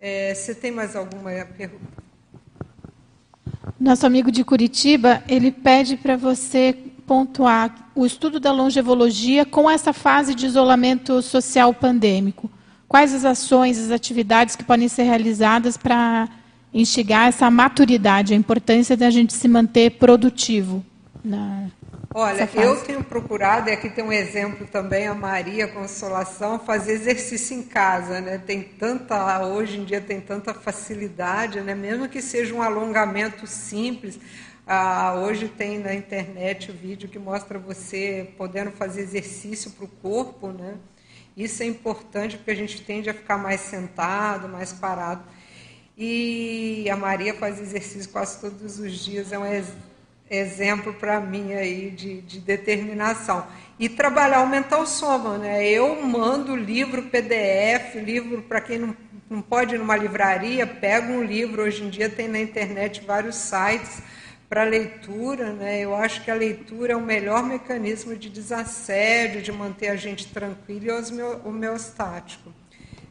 É, 0.00 0.34
você 0.34 0.54
tem 0.54 0.70
mais 0.70 0.96
alguma 0.96 1.30
pergunta? 1.56 1.84
Nosso 3.78 4.06
amigo 4.06 4.32
de 4.32 4.42
Curitiba, 4.42 5.22
ele 5.28 5.52
pede 5.52 5.96
para 5.96 6.16
você 6.16 6.76
pontuar 7.06 7.90
o 7.94 8.04
estudo 8.04 8.40
da 8.40 8.52
longevologia 8.52 9.46
com 9.46 9.70
essa 9.70 9.92
fase 9.92 10.34
de 10.34 10.46
isolamento 10.46 11.22
social 11.22 11.72
pandêmico. 11.72 12.50
Quais 12.88 13.14
as 13.14 13.24
ações, 13.24 13.78
as 13.78 13.90
atividades 13.90 14.56
que 14.56 14.64
podem 14.64 14.88
ser 14.88 15.04
realizadas 15.04 15.76
para 15.76 16.28
instigar 16.72 17.28
essa 17.28 17.50
maturidade, 17.50 18.34
a 18.34 18.36
importância 18.36 18.96
da 18.96 19.10
gente 19.10 19.32
se 19.32 19.48
manter 19.48 19.92
produtivo? 19.92 20.84
Na, 21.24 21.68
Olha, 22.14 22.48
eu 22.54 22.80
tenho 22.80 23.04
procurado, 23.04 23.68
e 23.68 23.72
aqui 23.72 23.90
tem 23.90 24.02
um 24.02 24.12
exemplo 24.12 24.66
também, 24.66 25.06
a 25.06 25.14
Maria 25.14 25.68
Consolação, 25.68 26.58
fazer 26.58 26.94
exercício 26.94 27.56
em 27.56 27.62
casa, 27.62 28.20
né? 28.20 28.38
Tem 28.38 28.62
tanta, 28.62 29.46
hoje 29.46 29.78
em 29.78 29.84
dia 29.84 30.00
tem 30.00 30.20
tanta 30.20 30.54
facilidade, 30.54 31.60
né? 31.60 31.74
Mesmo 31.74 32.08
que 32.08 32.22
seja 32.22 32.54
um 32.54 32.62
alongamento 32.62 33.46
simples, 33.46 34.18
ah, 34.66 35.14
hoje 35.14 35.48
tem 35.48 35.78
na 35.78 35.94
internet 35.94 36.70
o 36.70 36.74
vídeo 36.74 37.08
que 37.08 37.18
mostra 37.18 37.58
você 37.58 38.32
podendo 38.38 38.70
fazer 38.70 39.02
exercício 39.02 39.70
para 39.72 39.84
o 39.84 39.88
corpo, 39.88 40.48
né? 40.48 40.74
Isso 41.36 41.62
é 41.62 41.66
importante 41.66 42.36
porque 42.36 42.50
a 42.50 42.56
gente 42.56 42.82
tende 42.82 43.08
a 43.08 43.14
ficar 43.14 43.38
mais 43.38 43.60
sentado, 43.60 44.48
mais 44.48 44.72
parado. 44.72 45.22
E 46.00 46.88
a 46.88 46.96
Maria 46.96 47.34
faz 47.34 47.60
exercício 47.60 48.08
quase 48.10 48.40
todos 48.40 48.78
os 48.78 48.92
dias, 48.92 49.32
é 49.32 49.38
um 49.38 49.44
ex 49.44 49.66
exemplo 50.30 50.94
para 50.94 51.20
mim 51.20 51.54
aí 51.54 51.90
de, 51.90 52.20
de, 52.20 52.38
determinação. 52.38 53.44
E 53.80 53.88
trabalhar 53.88 54.42
o 54.42 54.48
mental 54.48 54.86
soma, 54.86 55.38
né? 55.38 55.66
Eu 55.66 56.00
mando 56.02 56.54
livro 56.54 57.02
PDF, 57.04 57.96
livro 57.96 58.42
para 58.42 58.60
quem 58.60 58.78
não, 58.78 58.96
não 59.28 59.42
pode 59.42 59.74
ir 59.74 59.78
numa 59.78 59.96
livraria, 59.96 60.66
pega 60.68 61.12
um 61.12 61.24
livro, 61.24 61.62
hoje 61.62 61.82
em 61.82 61.90
dia 61.90 62.08
tem 62.08 62.28
na 62.28 62.38
internet 62.38 63.02
vários 63.04 63.34
sites 63.34 64.00
para 64.48 64.62
leitura, 64.62 65.52
né? 65.52 65.80
Eu 65.80 65.96
acho 65.96 66.22
que 66.22 66.30
a 66.30 66.34
leitura 66.34 66.92
é 66.92 66.96
o 66.96 67.02
melhor 67.02 67.42
mecanismo 67.42 68.14
de 68.14 68.30
desassédio, 68.30 69.42
de 69.42 69.50
manter 69.50 69.88
a 69.88 69.96
gente 69.96 70.28
tranquilo 70.28 70.86
e 70.86 71.48
homeostático. 71.48 72.52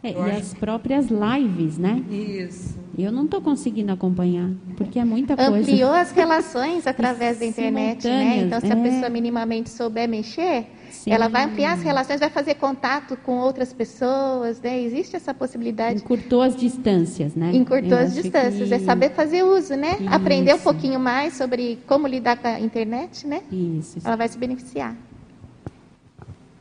É, 0.04 0.12
e 0.12 0.32
as 0.32 0.54
próprias 0.54 1.08
lives, 1.08 1.78
né? 1.78 2.04
Isso. 2.10 2.78
Eu 2.98 3.12
não 3.12 3.26
estou 3.26 3.42
conseguindo 3.42 3.92
acompanhar, 3.92 4.50
porque 4.76 4.98
é 4.98 5.06
muita 5.06 5.36
coisa. 5.36 5.58
Ampliou 5.58 5.92
as 5.92 6.12
relações 6.12 6.88
através 6.88 7.40
da 7.40 7.46
internet, 7.48 8.08
né? 8.08 8.40
Então, 8.40 8.60
se 8.60 8.68
é. 8.68 8.74
a 8.74 8.76
pessoa 8.76 9.10
minimamente 9.10 9.70
souber 9.70 10.08
mexer, 10.08 10.66
Sim. 10.90 11.12
ela 11.12 11.28
vai 11.28 11.46
ampliar 11.46 11.74
as 11.74 11.84
relações, 11.84 12.20
vai 12.20 12.30
fazer 12.30 12.56
contato 12.56 13.16
com 13.18 13.38
outras 13.38 13.72
pessoas, 13.72 14.60
né? 14.62 14.82
Existe 14.82 15.16
essa 15.16 15.34
possibilidade. 15.34 16.00
Encurtou 16.02 16.42
as 16.42 16.56
distâncias, 16.56 17.36
né? 17.36 17.52
Encurtou 17.54 17.98
Eu 17.98 18.06
as 18.06 18.16
distâncias, 18.16 18.68
que... 18.68 18.74
é 18.74 18.80
saber 18.80 19.12
fazer 19.12 19.44
uso, 19.44 19.76
né? 19.76 19.98
Isso. 20.00 20.10
Aprender 20.10 20.56
um 20.56 20.60
pouquinho 20.60 21.00
mais 21.00 21.36
sobre 21.36 21.80
como 21.88 22.08
lidar 22.08 22.38
com 22.38 22.48
a 22.48 22.60
internet, 22.60 23.28
né? 23.28 23.42
Isso. 23.52 24.00
Ela 24.04 24.16
vai 24.16 24.28
se 24.28 24.38
beneficiar. 24.38 24.96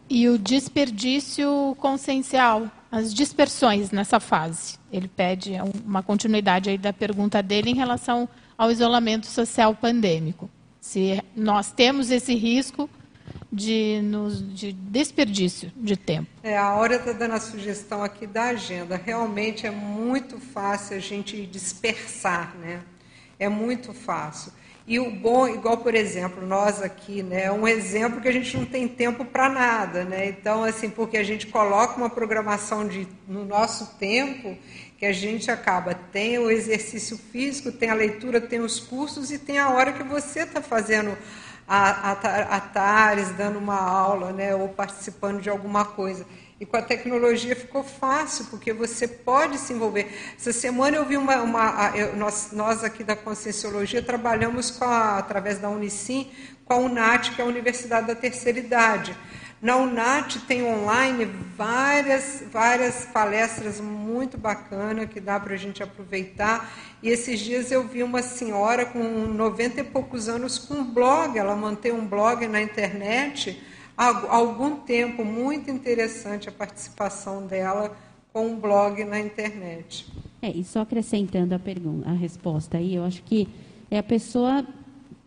E 0.09 0.29
o 0.29 0.39
desperdício 0.39 1.75
consciencial, 1.81 2.71
as 2.91 3.13
dispersões 3.13 3.91
nessa 3.91 4.21
fase. 4.21 4.79
Ele 4.93 5.09
pede 5.09 5.53
uma 5.85 6.03
continuidade 6.03 6.71
aí 6.71 6.79
da 6.79 6.93
pergunta 6.93 7.43
dele 7.43 7.71
em 7.71 7.75
relação 7.75 8.29
ao 8.57 8.71
isolamento 8.71 9.27
social 9.27 9.75
pandêmico. 9.75 10.49
Se 10.81 11.23
nós 11.35 11.73
temos 11.73 12.11
esse 12.11 12.35
risco 12.35 12.89
de, 13.53 14.01
nos, 14.03 14.55
de 14.55 14.73
desperdício 14.73 15.73
de 15.77 15.97
tempo. 15.97 16.29
É, 16.43 16.57
a 16.57 16.75
hora 16.75 16.97
está 16.97 17.13
dando 17.13 17.33
a 17.33 17.41
sugestão 17.41 18.03
aqui 18.03 18.27
da 18.27 18.45
agenda. 18.45 18.97
Realmente 18.97 19.67
é 19.67 19.71
muito 19.71 20.39
fácil 20.39 20.97
a 20.97 21.01
gente 21.01 21.45
dispersar, 21.47 22.57
né? 22.57 22.83
É 23.39 23.49
muito 23.49 23.93
fácil. 23.93 24.53
E 24.87 25.01
o 25.01 25.11
bom, 25.11 25.49
igual 25.49 25.79
por 25.79 25.97
exemplo, 25.97 26.47
nós 26.47 26.81
aqui, 26.81 27.21
né, 27.21 27.47
é 27.47 27.53
um 27.53 27.67
exemplo 27.67 28.21
que 28.21 28.29
a 28.29 28.33
gente 28.33 28.57
não 28.57 28.65
tem 28.65 28.87
tempo 28.87 29.25
para 29.25 29.49
nada, 29.49 30.05
né? 30.05 30.29
Então, 30.29 30.63
assim, 30.63 30.89
porque 30.89 31.17
a 31.17 31.25
gente 31.25 31.49
coloca 31.49 31.97
uma 31.97 32.09
programação 32.09 32.87
de, 32.87 33.09
no 33.27 33.45
nosso 33.45 33.97
tempo 33.99 34.57
que 34.97 35.05
a 35.05 35.13
gente 35.13 35.51
acaba, 35.51 35.93
tem 35.93 36.39
o 36.39 36.49
exercício 36.51 37.19
físico, 37.19 37.73
tem 37.73 37.91
a 37.91 37.95
leitura, 37.95 38.41
tem 38.41 38.61
os 38.61 38.79
cursos 38.79 39.33
e 39.33 39.39
tem 39.39 39.59
a 39.59 39.71
hora 39.71 39.93
que 39.93 40.05
você 40.05 40.41
está 40.41 40.63
fazendo 40.63 41.19
a, 41.67 42.13
a, 42.13 42.57
a 42.57 42.61
tares, 42.61 43.31
dando 43.33 43.59
uma 43.59 43.81
aula, 43.81 44.33
né, 44.33 44.55
ou 44.55 44.69
participando 44.69 45.41
de 45.41 45.51
alguma 45.51 45.85
coisa. 45.85 46.25
E 46.59 46.65
com 46.65 46.77
a 46.77 46.83
tecnologia 46.83 47.55
ficou 47.55 47.85
fácil, 47.85 48.47
porque 48.47 48.73
você 48.73 49.07
pode 49.07 49.59
se 49.59 49.75
envolver. 49.75 50.11
Essa 50.37 50.53
semana 50.53 50.97
eu 50.97 51.05
vi 51.05 51.19
uma. 51.19 51.37
uma 51.43 51.93
eu, 51.95 52.17
nós, 52.17 52.51
nós 52.53 52.83
aqui 52.83 53.05
da 53.05 53.15
Conscienciologia 53.15 54.01
trabalhamos 54.01 54.71
com 54.71 54.85
a, 54.85 55.19
através 55.19 55.59
da 55.59 55.69
Unicim 55.69 56.31
com 56.65 56.73
a 56.73 56.79
UNAT, 56.79 57.33
que 57.33 57.41
é 57.41 57.45
a 57.45 57.47
Universidade 57.47 58.07
da 58.07 58.15
Terceira 58.15 58.59
Idade. 58.59 59.17
Na 59.61 59.77
UNAT 59.77 60.39
tem 60.47 60.65
online 60.65 61.25
várias, 61.57 62.43
várias 62.51 63.07
palestras 63.07 63.81
muito 63.81 64.37
bacanas 64.37 65.09
que 65.09 65.21
dá 65.21 65.39
para 65.39 65.55
a 65.55 65.57
gente 65.57 65.83
aproveitar. 65.83 66.71
E 67.03 67.09
esses 67.09 67.39
dias 67.41 67.71
eu 67.71 67.87
vi 67.87 68.03
uma 68.03 68.23
senhora 68.23 68.85
com 68.85 69.03
90 69.03 69.81
e 69.81 69.85
poucos 69.85 70.29
anos 70.29 70.59
com 70.59 70.75
um 70.75 70.85
blog, 70.85 71.39
ela 71.39 71.55
mantém 71.55 71.93
um 71.93 72.07
blog 72.07 72.47
na 72.49 72.61
internet 72.61 73.63
há 73.97 74.35
algum 74.35 74.77
tempo, 74.77 75.25
muito 75.25 75.71
interessante 75.71 76.49
a 76.49 76.53
participação 76.53 77.47
dela 77.47 77.97
com 78.33 78.47
um 78.47 78.61
blog 78.61 79.03
na 79.05 79.19
internet. 79.19 80.07
É, 80.43 80.51
e 80.51 80.63
só 80.63 80.81
acrescentando 80.83 81.55
a 81.55 81.59
pergunta, 81.59 82.09
a 82.09 82.13
resposta 82.13 82.77
aí, 82.79 82.95
eu 82.95 83.05
acho 83.05 83.23
que 83.23 83.49
é 83.91 83.99
a 83.99 84.03
pessoa 84.03 84.65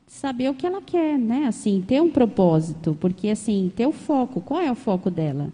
saber 0.06 0.50
o 0.50 0.54
que 0.54 0.66
ela 0.66 0.82
quer, 0.82 1.18
né? 1.18 1.46
Assim, 1.48 1.84
ter 1.86 2.02
um 2.02 2.10
propósito, 2.10 2.96
porque 3.00 3.30
assim, 3.30 3.72
ter 3.76 3.88
o 3.88 3.92
foco, 3.92 4.42
qual 4.42 4.62
é 4.62 4.72
o 4.72 4.76
foco 4.76 5.10
dela? 5.10 5.52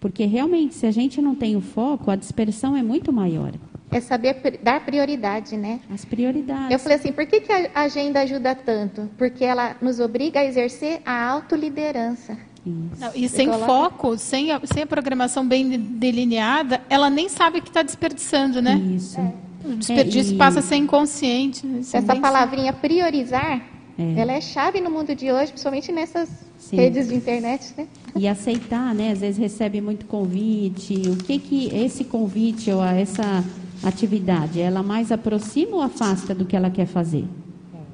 Porque 0.00 0.24
realmente, 0.24 0.74
se 0.74 0.86
a 0.86 0.90
gente 0.90 1.20
não 1.20 1.34
tem 1.34 1.56
o 1.56 1.60
foco, 1.60 2.10
a 2.10 2.16
dispersão 2.16 2.76
é 2.76 2.82
muito 2.82 3.12
maior. 3.12 3.52
É 3.90 4.00
saber 4.00 4.58
dar 4.62 4.84
prioridade, 4.84 5.56
né? 5.56 5.80
As 5.92 6.04
prioridades. 6.04 6.70
Eu 6.70 6.78
falei 6.78 6.98
assim, 6.98 7.10
por 7.10 7.24
que, 7.26 7.40
que 7.40 7.52
a 7.52 7.80
agenda 7.80 8.20
ajuda 8.20 8.54
tanto? 8.54 9.08
Porque 9.16 9.44
ela 9.44 9.76
nos 9.80 9.98
obriga 9.98 10.40
a 10.40 10.44
exercer 10.44 11.00
a 11.06 11.26
autoliderança. 11.26 12.36
Não, 12.66 13.10
e 13.14 13.28
sem 13.28 13.48
coloca... 13.48 13.66
foco, 13.66 14.18
sem 14.18 14.52
a, 14.52 14.60
sem 14.64 14.82
a 14.82 14.86
programação 14.86 15.46
bem 15.46 15.68
delineada, 15.68 16.82
ela 16.90 17.08
nem 17.08 17.28
sabe 17.28 17.60
que 17.60 17.68
está 17.68 17.82
desperdiçando, 17.82 18.60
né? 18.60 18.74
Isso. 18.74 19.18
É. 19.18 19.32
O 19.64 19.76
desperdício 19.76 20.32
é, 20.32 20.34
e... 20.34 20.38
passa 20.38 20.58
a 20.58 20.62
ser 20.62 20.76
inconsciente. 20.76 21.66
Né? 21.66 21.80
Essa 21.80 22.16
palavrinha 22.16 22.72
sabe. 22.72 22.80
priorizar, 22.80 23.62
é. 23.98 24.20
ela 24.20 24.32
é 24.32 24.40
chave 24.40 24.80
no 24.80 24.90
mundo 24.90 25.14
de 25.14 25.32
hoje, 25.32 25.48
principalmente 25.48 25.90
nessas 25.90 26.28
Sim. 26.58 26.76
redes 26.76 27.08
de 27.08 27.14
internet, 27.14 27.72
né? 27.76 27.86
E 28.14 28.28
aceitar, 28.28 28.94
né? 28.94 29.12
Às 29.12 29.20
vezes 29.20 29.38
recebe 29.38 29.80
muito 29.80 30.06
convite. 30.06 30.94
O 31.08 31.16
que 31.16 31.38
que 31.38 31.74
esse 31.74 32.04
convite 32.04 32.70
ou 32.70 32.84
essa 32.84 33.44
atividade, 33.82 34.60
ela 34.60 34.82
mais 34.82 35.12
aproxima 35.12 35.76
ou 35.76 35.82
afasta 35.82 36.34
do 36.34 36.44
que 36.44 36.56
ela 36.56 36.70
quer 36.70 36.86
fazer? 36.86 37.24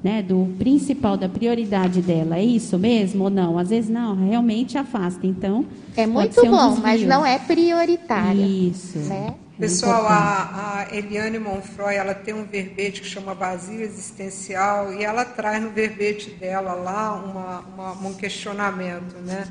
Né, 0.03 0.21
do 0.21 0.53
principal, 0.59 1.17
da 1.17 1.27
prioridade 1.27 1.99
dela, 1.99 2.37
é 2.37 2.43
isso 2.43 2.77
mesmo 2.77 3.23
ou 3.23 3.29
não? 3.31 3.57
Às 3.57 3.69
vezes 3.69 3.89
não, 3.89 4.15
realmente 4.15 4.77
afasta. 4.77 5.25
Então, 5.25 5.65
é 5.97 6.05
muito 6.05 6.45
um 6.45 6.51
bom, 6.51 6.75
mas 6.75 7.01
não 7.01 7.25
é 7.25 7.39
prioritário. 7.39 8.45
Isso. 8.45 8.99
Né? 8.99 9.33
É 9.55 9.61
Pessoal, 9.61 10.05
a, 10.05 10.85
a, 10.91 10.95
Eliane 10.95 11.39
Monfroy, 11.39 11.95
ela 11.95 12.13
tem 12.13 12.33
um 12.33 12.43
verbete 12.43 12.99
que 13.01 13.07
chama 13.07 13.33
Vazio 13.33 13.81
Existencial 13.81 14.93
e 14.93 15.01
ela 15.01 15.23
traz 15.23 15.63
no 15.63 15.69
verbete 15.69 16.29
dela 16.31 16.73
lá 16.73 17.13
uma, 17.15 17.59
uma, 17.61 18.09
um 18.09 18.13
questionamento, 18.13 19.15
né? 19.25 19.47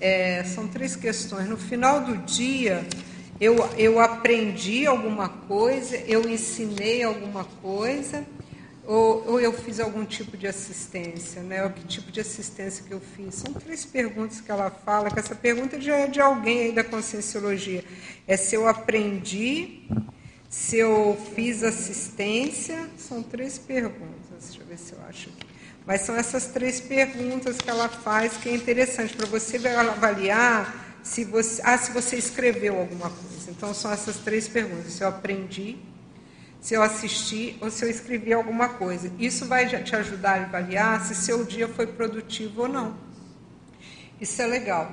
É, 0.00 0.42
são 0.44 0.66
três 0.66 0.96
questões. 0.96 1.46
No 1.48 1.58
final 1.58 2.00
do 2.00 2.16
dia, 2.16 2.86
eu, 3.42 3.56
eu 3.76 3.98
aprendi 3.98 4.86
alguma 4.86 5.28
coisa, 5.28 5.96
eu 6.06 6.28
ensinei 6.28 7.02
alguma 7.02 7.42
coisa, 7.42 8.24
ou, 8.84 9.30
ou, 9.30 9.40
eu 9.40 9.52
fiz 9.52 9.80
algum 9.80 10.04
tipo 10.04 10.36
de 10.36 10.46
assistência, 10.46 11.42
né? 11.42 11.68
que 11.70 11.84
tipo 11.84 12.12
de 12.12 12.20
assistência 12.20 12.84
que 12.86 12.94
eu 12.94 13.00
fiz? 13.00 13.34
São 13.34 13.52
três 13.52 13.84
perguntas 13.84 14.40
que 14.40 14.48
ela 14.48 14.70
fala, 14.70 15.10
que 15.10 15.18
essa 15.18 15.34
pergunta 15.34 15.80
já 15.80 15.96
é 15.96 16.06
de 16.06 16.20
alguém 16.20 16.66
aí 16.66 16.72
da 16.72 16.84
conscienciologia. 16.84 17.84
É 18.28 18.36
se 18.36 18.54
eu 18.54 18.68
aprendi, 18.68 19.88
se 20.48 20.78
eu 20.78 21.20
fiz 21.34 21.64
assistência, 21.64 22.88
são 22.96 23.24
três 23.24 23.58
perguntas, 23.58 24.46
deixa 24.46 24.62
eu 24.62 24.66
ver 24.66 24.78
se 24.78 24.92
eu 24.92 25.00
acho 25.08 25.30
aqui. 25.30 25.46
Mas 25.84 26.02
são 26.02 26.14
essas 26.14 26.46
três 26.46 26.80
perguntas 26.80 27.56
que 27.56 27.68
ela 27.68 27.88
faz 27.88 28.36
que 28.36 28.48
é 28.48 28.54
interessante 28.54 29.16
para 29.16 29.26
você 29.26 29.56
avaliar 29.66 30.91
se 31.02 31.24
você, 31.24 31.60
ah, 31.64 31.76
se 31.76 31.92
você 31.92 32.16
escreveu 32.16 32.78
alguma 32.78 33.10
coisa. 33.10 33.50
Então, 33.50 33.74
são 33.74 33.90
essas 33.92 34.16
três 34.18 34.48
perguntas: 34.48 34.92
se 34.92 35.02
eu 35.02 35.08
aprendi, 35.08 35.78
se 36.60 36.74
eu 36.74 36.82
assisti 36.82 37.56
ou 37.60 37.70
se 37.70 37.84
eu 37.84 37.90
escrevi 37.90 38.32
alguma 38.32 38.68
coisa. 38.68 39.12
Isso 39.18 39.46
vai 39.46 39.66
te 39.82 39.96
ajudar 39.96 40.40
a 40.40 40.44
avaliar 40.44 41.04
se 41.04 41.14
seu 41.14 41.44
dia 41.44 41.66
foi 41.66 41.86
produtivo 41.86 42.62
ou 42.62 42.68
não. 42.68 42.96
Isso 44.20 44.40
é 44.40 44.46
legal. 44.46 44.92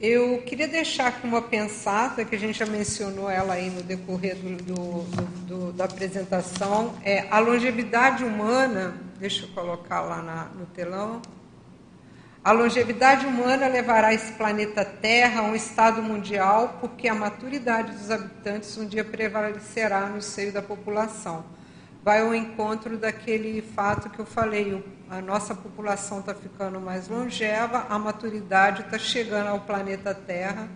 Eu 0.00 0.42
queria 0.42 0.66
deixar 0.66 1.08
aqui 1.08 1.24
uma 1.24 1.42
pensada, 1.42 2.24
que 2.24 2.34
a 2.34 2.38
gente 2.38 2.58
já 2.58 2.66
mencionou 2.66 3.30
ela 3.30 3.54
aí 3.54 3.70
no 3.70 3.84
decorrer 3.84 4.34
do, 4.34 4.56
do, 4.56 5.02
do, 5.46 5.72
da 5.72 5.84
apresentação, 5.84 6.94
é 7.04 7.28
a 7.30 7.38
longevidade 7.38 8.24
humana, 8.24 8.96
deixa 9.20 9.44
eu 9.44 9.48
colocar 9.50 10.00
lá 10.00 10.20
na, 10.20 10.44
no 10.46 10.66
telão, 10.66 11.22
a 12.44 12.50
longevidade 12.50 13.24
humana 13.24 13.68
levará 13.68 14.12
esse 14.12 14.32
planeta 14.32 14.84
Terra 14.84 15.42
a 15.42 15.44
um 15.44 15.54
estado 15.54 16.02
mundial, 16.02 16.78
porque 16.80 17.06
a 17.06 17.14
maturidade 17.14 17.92
dos 17.92 18.10
habitantes 18.10 18.76
um 18.76 18.84
dia 18.84 19.04
prevalecerá 19.04 20.06
no 20.06 20.20
seio 20.20 20.52
da 20.52 20.60
população. 20.60 21.44
Vai 22.02 22.20
ao 22.20 22.34
encontro 22.34 22.98
daquele 22.98 23.62
fato 23.62 24.10
que 24.10 24.18
eu 24.18 24.26
falei: 24.26 24.84
a 25.08 25.20
nossa 25.20 25.54
população 25.54 26.18
está 26.18 26.34
ficando 26.34 26.80
mais 26.80 27.06
longeva, 27.06 27.86
a 27.88 27.96
maturidade 27.96 28.82
está 28.82 28.98
chegando 28.98 29.46
ao 29.46 29.60
planeta 29.60 30.12
Terra. 30.12 30.68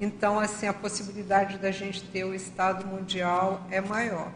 Então, 0.00 0.40
assim, 0.40 0.66
a 0.66 0.72
possibilidade 0.72 1.56
da 1.58 1.70
gente 1.70 2.02
ter 2.02 2.24
o 2.24 2.34
estado 2.34 2.84
mundial 2.84 3.64
é 3.70 3.80
maior. 3.80 4.32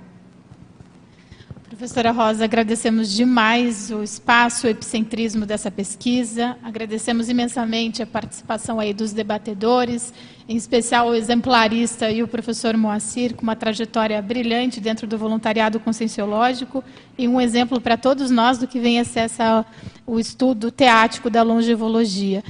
Professora 1.71 2.11
Rosa, 2.11 2.45
agradecemos 2.45 3.13
demais 3.13 3.93
o 3.93 4.03
espaço, 4.03 4.67
o 4.67 4.71
epicentrismo 4.71 5.47
dessa 5.47 5.71
pesquisa. 5.71 6.57
Agradecemos 6.65 7.29
imensamente 7.29 8.03
a 8.03 8.07
participação 8.07 8.81
aí 8.81 8.93
dos 8.93 9.13
debatedores, 9.13 10.13
em 10.49 10.57
especial 10.57 11.09
o 11.09 11.15
exemplarista 11.15 12.11
e 12.11 12.25
o 12.25 12.29
professor 12.29 12.77
Moacir, 12.77 13.37
com 13.37 13.43
uma 13.43 13.55
trajetória 13.55 14.21
brilhante 14.21 14.81
dentro 14.81 15.07
do 15.07 15.17
voluntariado 15.17 15.79
conscienciológico 15.79 16.83
e 17.17 17.29
um 17.29 17.41
exemplo 17.41 17.81
para 17.81 17.97
todos 17.97 18.33
nós 18.33 18.59
do 18.59 18.67
que 18.67 18.81
vem 18.81 18.99
a 18.99 19.05
ser 19.05 19.21
essa, 19.21 19.65
o 20.05 20.19
estudo 20.19 20.73
teático 20.73 21.31
da 21.31 21.45
longevologia. 21.45 22.43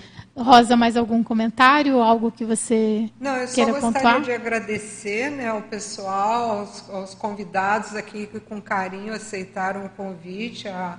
Rosa, 0.43 0.77
mais 0.77 0.97
algum 0.97 1.23
comentário, 1.23 2.01
algo 2.01 2.33
que 2.33 2.45
você 2.45 3.11
Não, 3.21 3.37
eu 3.37 3.49
queira 3.49 3.73
só 3.75 3.81
pontuar? 3.81 4.17
gostaria 4.17 4.21
de 4.21 4.33
agradecer 4.33 5.31
né, 5.31 5.49
ao 5.49 5.63
pessoal, 5.63 6.59
aos, 6.59 6.91
aos, 6.91 7.15
convidados 7.15 7.95
aqui 7.95 8.27
que 8.27 8.41
com 8.41 8.61
carinho 8.61 9.13
aceitaram 9.15 9.85
o 9.85 9.89
convite, 9.91 10.69
a, 10.69 10.99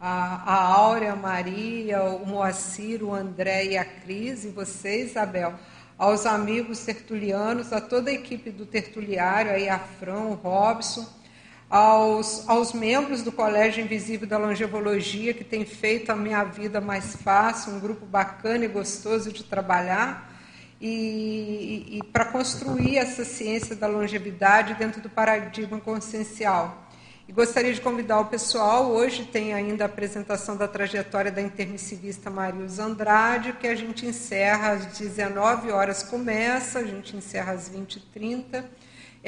a, 0.00 0.52
a 0.52 0.64
Áurea, 0.74 1.12
a 1.12 1.16
Maria, 1.16 2.02
o 2.02 2.26
Moacir, 2.26 3.02
o 3.02 3.12
André 3.12 3.66
e 3.66 3.78
a 3.78 3.84
Cris, 3.84 4.44
e 4.44 4.48
você, 4.48 5.02
Isabel, 5.02 5.54
aos 5.98 6.26
amigos 6.26 6.84
tertulianos, 6.84 7.72
a 7.72 7.80
toda 7.80 8.10
a 8.10 8.14
equipe 8.14 8.50
do 8.50 8.66
tertuliário, 8.66 9.50
aí 9.50 9.68
a 9.68 9.78
Fran, 9.78 10.26
o 10.26 10.34
Robson, 10.34 11.06
aos, 11.68 12.48
aos 12.48 12.72
membros 12.72 13.22
do 13.22 13.32
Colégio 13.32 13.82
Invisível 13.82 14.26
da 14.26 14.38
Longevologia, 14.38 15.34
que 15.34 15.44
tem 15.44 15.64
feito 15.64 16.10
a 16.10 16.16
minha 16.16 16.44
vida 16.44 16.80
mais 16.80 17.16
fácil, 17.16 17.72
um 17.72 17.80
grupo 17.80 18.06
bacana 18.06 18.64
e 18.64 18.68
gostoso 18.68 19.32
de 19.32 19.44
trabalhar, 19.44 20.32
e, 20.80 21.88
e, 21.90 21.98
e 21.98 22.02
para 22.04 22.26
construir 22.26 22.98
essa 22.98 23.24
ciência 23.24 23.74
da 23.74 23.86
longevidade 23.86 24.74
dentro 24.74 25.00
do 25.00 25.08
paradigma 25.08 25.80
consciencial. 25.80 26.84
E 27.28 27.32
gostaria 27.32 27.74
de 27.74 27.80
convidar 27.80 28.20
o 28.20 28.26
pessoal, 28.26 28.88
hoje 28.88 29.24
tem 29.24 29.52
ainda 29.52 29.82
a 29.82 29.86
apresentação 29.86 30.56
da 30.56 30.68
trajetória 30.68 31.32
da 31.32 31.42
intermissivista 31.42 32.30
Marilza 32.30 32.84
Andrade, 32.84 33.54
que 33.54 33.66
a 33.66 33.74
gente 33.74 34.06
encerra 34.06 34.72
às 34.72 34.86
19 34.98 35.72
horas, 35.72 36.04
começa, 36.04 36.78
a 36.78 36.84
gente 36.84 37.16
encerra 37.16 37.52
às 37.52 37.68
20h30 37.68 38.64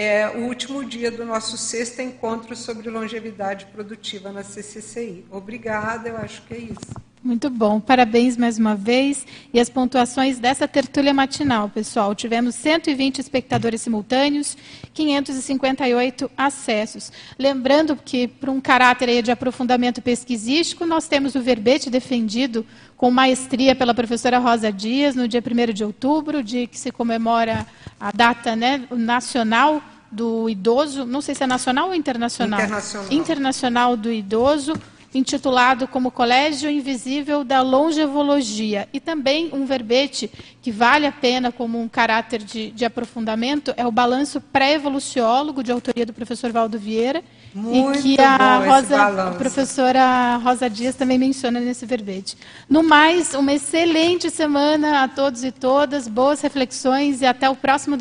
é 0.01 0.29
o 0.29 0.43
último 0.43 0.85
dia 0.85 1.11
do 1.11 1.25
nosso 1.25 1.59
sexto 1.59 2.01
encontro 2.01 2.55
sobre 2.55 2.89
longevidade 2.89 3.67
produtiva 3.67 4.31
na 4.31 4.45
CCCI. 4.45 5.27
Obrigada, 5.29 6.09
eu 6.09 6.17
acho 6.17 6.43
que 6.43 6.55
é 6.55 6.59
isso. 6.59 6.95
Muito 7.29 7.51
bom, 7.51 7.79
parabéns 7.79 8.39
mais 8.39 8.57
uma 8.57 8.75
vez. 8.75 9.27
E 9.53 9.61
as 9.61 9.69
pontuações 9.69 10.39
dessa 10.39 10.67
tertúlia 10.67 11.13
matinal, 11.13 11.69
pessoal. 11.69 12.15
Tivemos 12.15 12.55
120 12.55 13.19
espectadores 13.19 13.83
simultâneos, 13.83 14.57
558 14.95 16.31
acessos. 16.35 17.13
Lembrando 17.39 17.95
que, 17.97 18.27
para 18.27 18.51
um 18.51 18.63
caráter 18.63 19.23
de 19.23 19.31
aprofundamento 19.31 20.01
pesquisístico, 20.01 20.87
nós 20.87 21.07
temos 21.07 21.35
o 21.35 21.43
verbete 21.43 21.91
defendido 21.91 22.65
com 22.97 23.11
maestria 23.11 23.77
pela 23.77 23.93
professora 23.93 24.39
Rosa 24.39 24.73
Dias, 24.73 25.15
no 25.15 25.29
dia 25.29 25.43
1 25.43 25.75
de 25.75 25.85
outubro, 25.85 26.43
dia 26.43 26.67
que 26.67 26.79
se 26.79 26.91
comemora 26.91 27.67
a 28.01 28.11
data 28.11 28.57
né, 28.57 28.87
nacional 28.91 29.83
do 30.11 30.49
idoso, 30.49 31.05
não 31.05 31.21
sei 31.21 31.35
se 31.35 31.45
é 31.45 31.47
nacional 31.47 31.89
ou 31.89 31.95
internacional? 31.95 32.59
Internacional. 32.59 33.13
Internacional 33.13 33.97
do 33.99 34.11
idoso, 34.11 34.73
intitulado 35.15 35.89
como 35.89 36.11
Colégio 36.11 36.71
Invisível 36.71 37.43
da 37.45 37.63
Longevologia. 37.63 38.89
E 38.93 39.01
também 39.01 39.51
um 39.53 39.65
verbete 39.65 40.31
que 40.61 40.71
vale 40.71 41.07
a 41.07 41.13
pena 41.13 41.51
como 41.51 41.81
um 41.81 41.89
caráter 41.89 42.43
de, 42.43 42.71
de 42.71 42.85
aprofundamento 42.85 43.73
é 43.77 43.87
o 43.87 43.93
Balanço 43.93 44.41
Pré-Evoluciólogo, 44.41 45.63
de 45.63 45.73
autoria 45.73 46.05
do 46.05 46.13
professor 46.13 46.53
Valdo 46.53 46.79
Vieira, 46.79 47.23
Muito 47.55 47.99
e 48.01 48.17
que 48.17 48.21
a, 48.21 48.59
Rosa, 48.59 49.29
a 49.29 49.31
professora 49.33 50.37
Rosa 50.37 50.69
Dias 50.69 50.95
também 50.95 51.19
menciona 51.19 51.61
nesse 51.61 51.87
verbete. 51.87 52.37
No 52.69 52.83
mais, 52.83 53.35
uma 53.35 53.53
excelente 53.53 54.31
semana 54.31 55.05
a 55.05 55.09
todos 55.09 55.43
e 55.45 55.51
todas, 55.51 56.07
boas 56.07 56.41
reflexões 56.41 57.23
e 57.23 57.27
até 57.27 57.49
o 57.49 57.57
próximo 57.57 57.97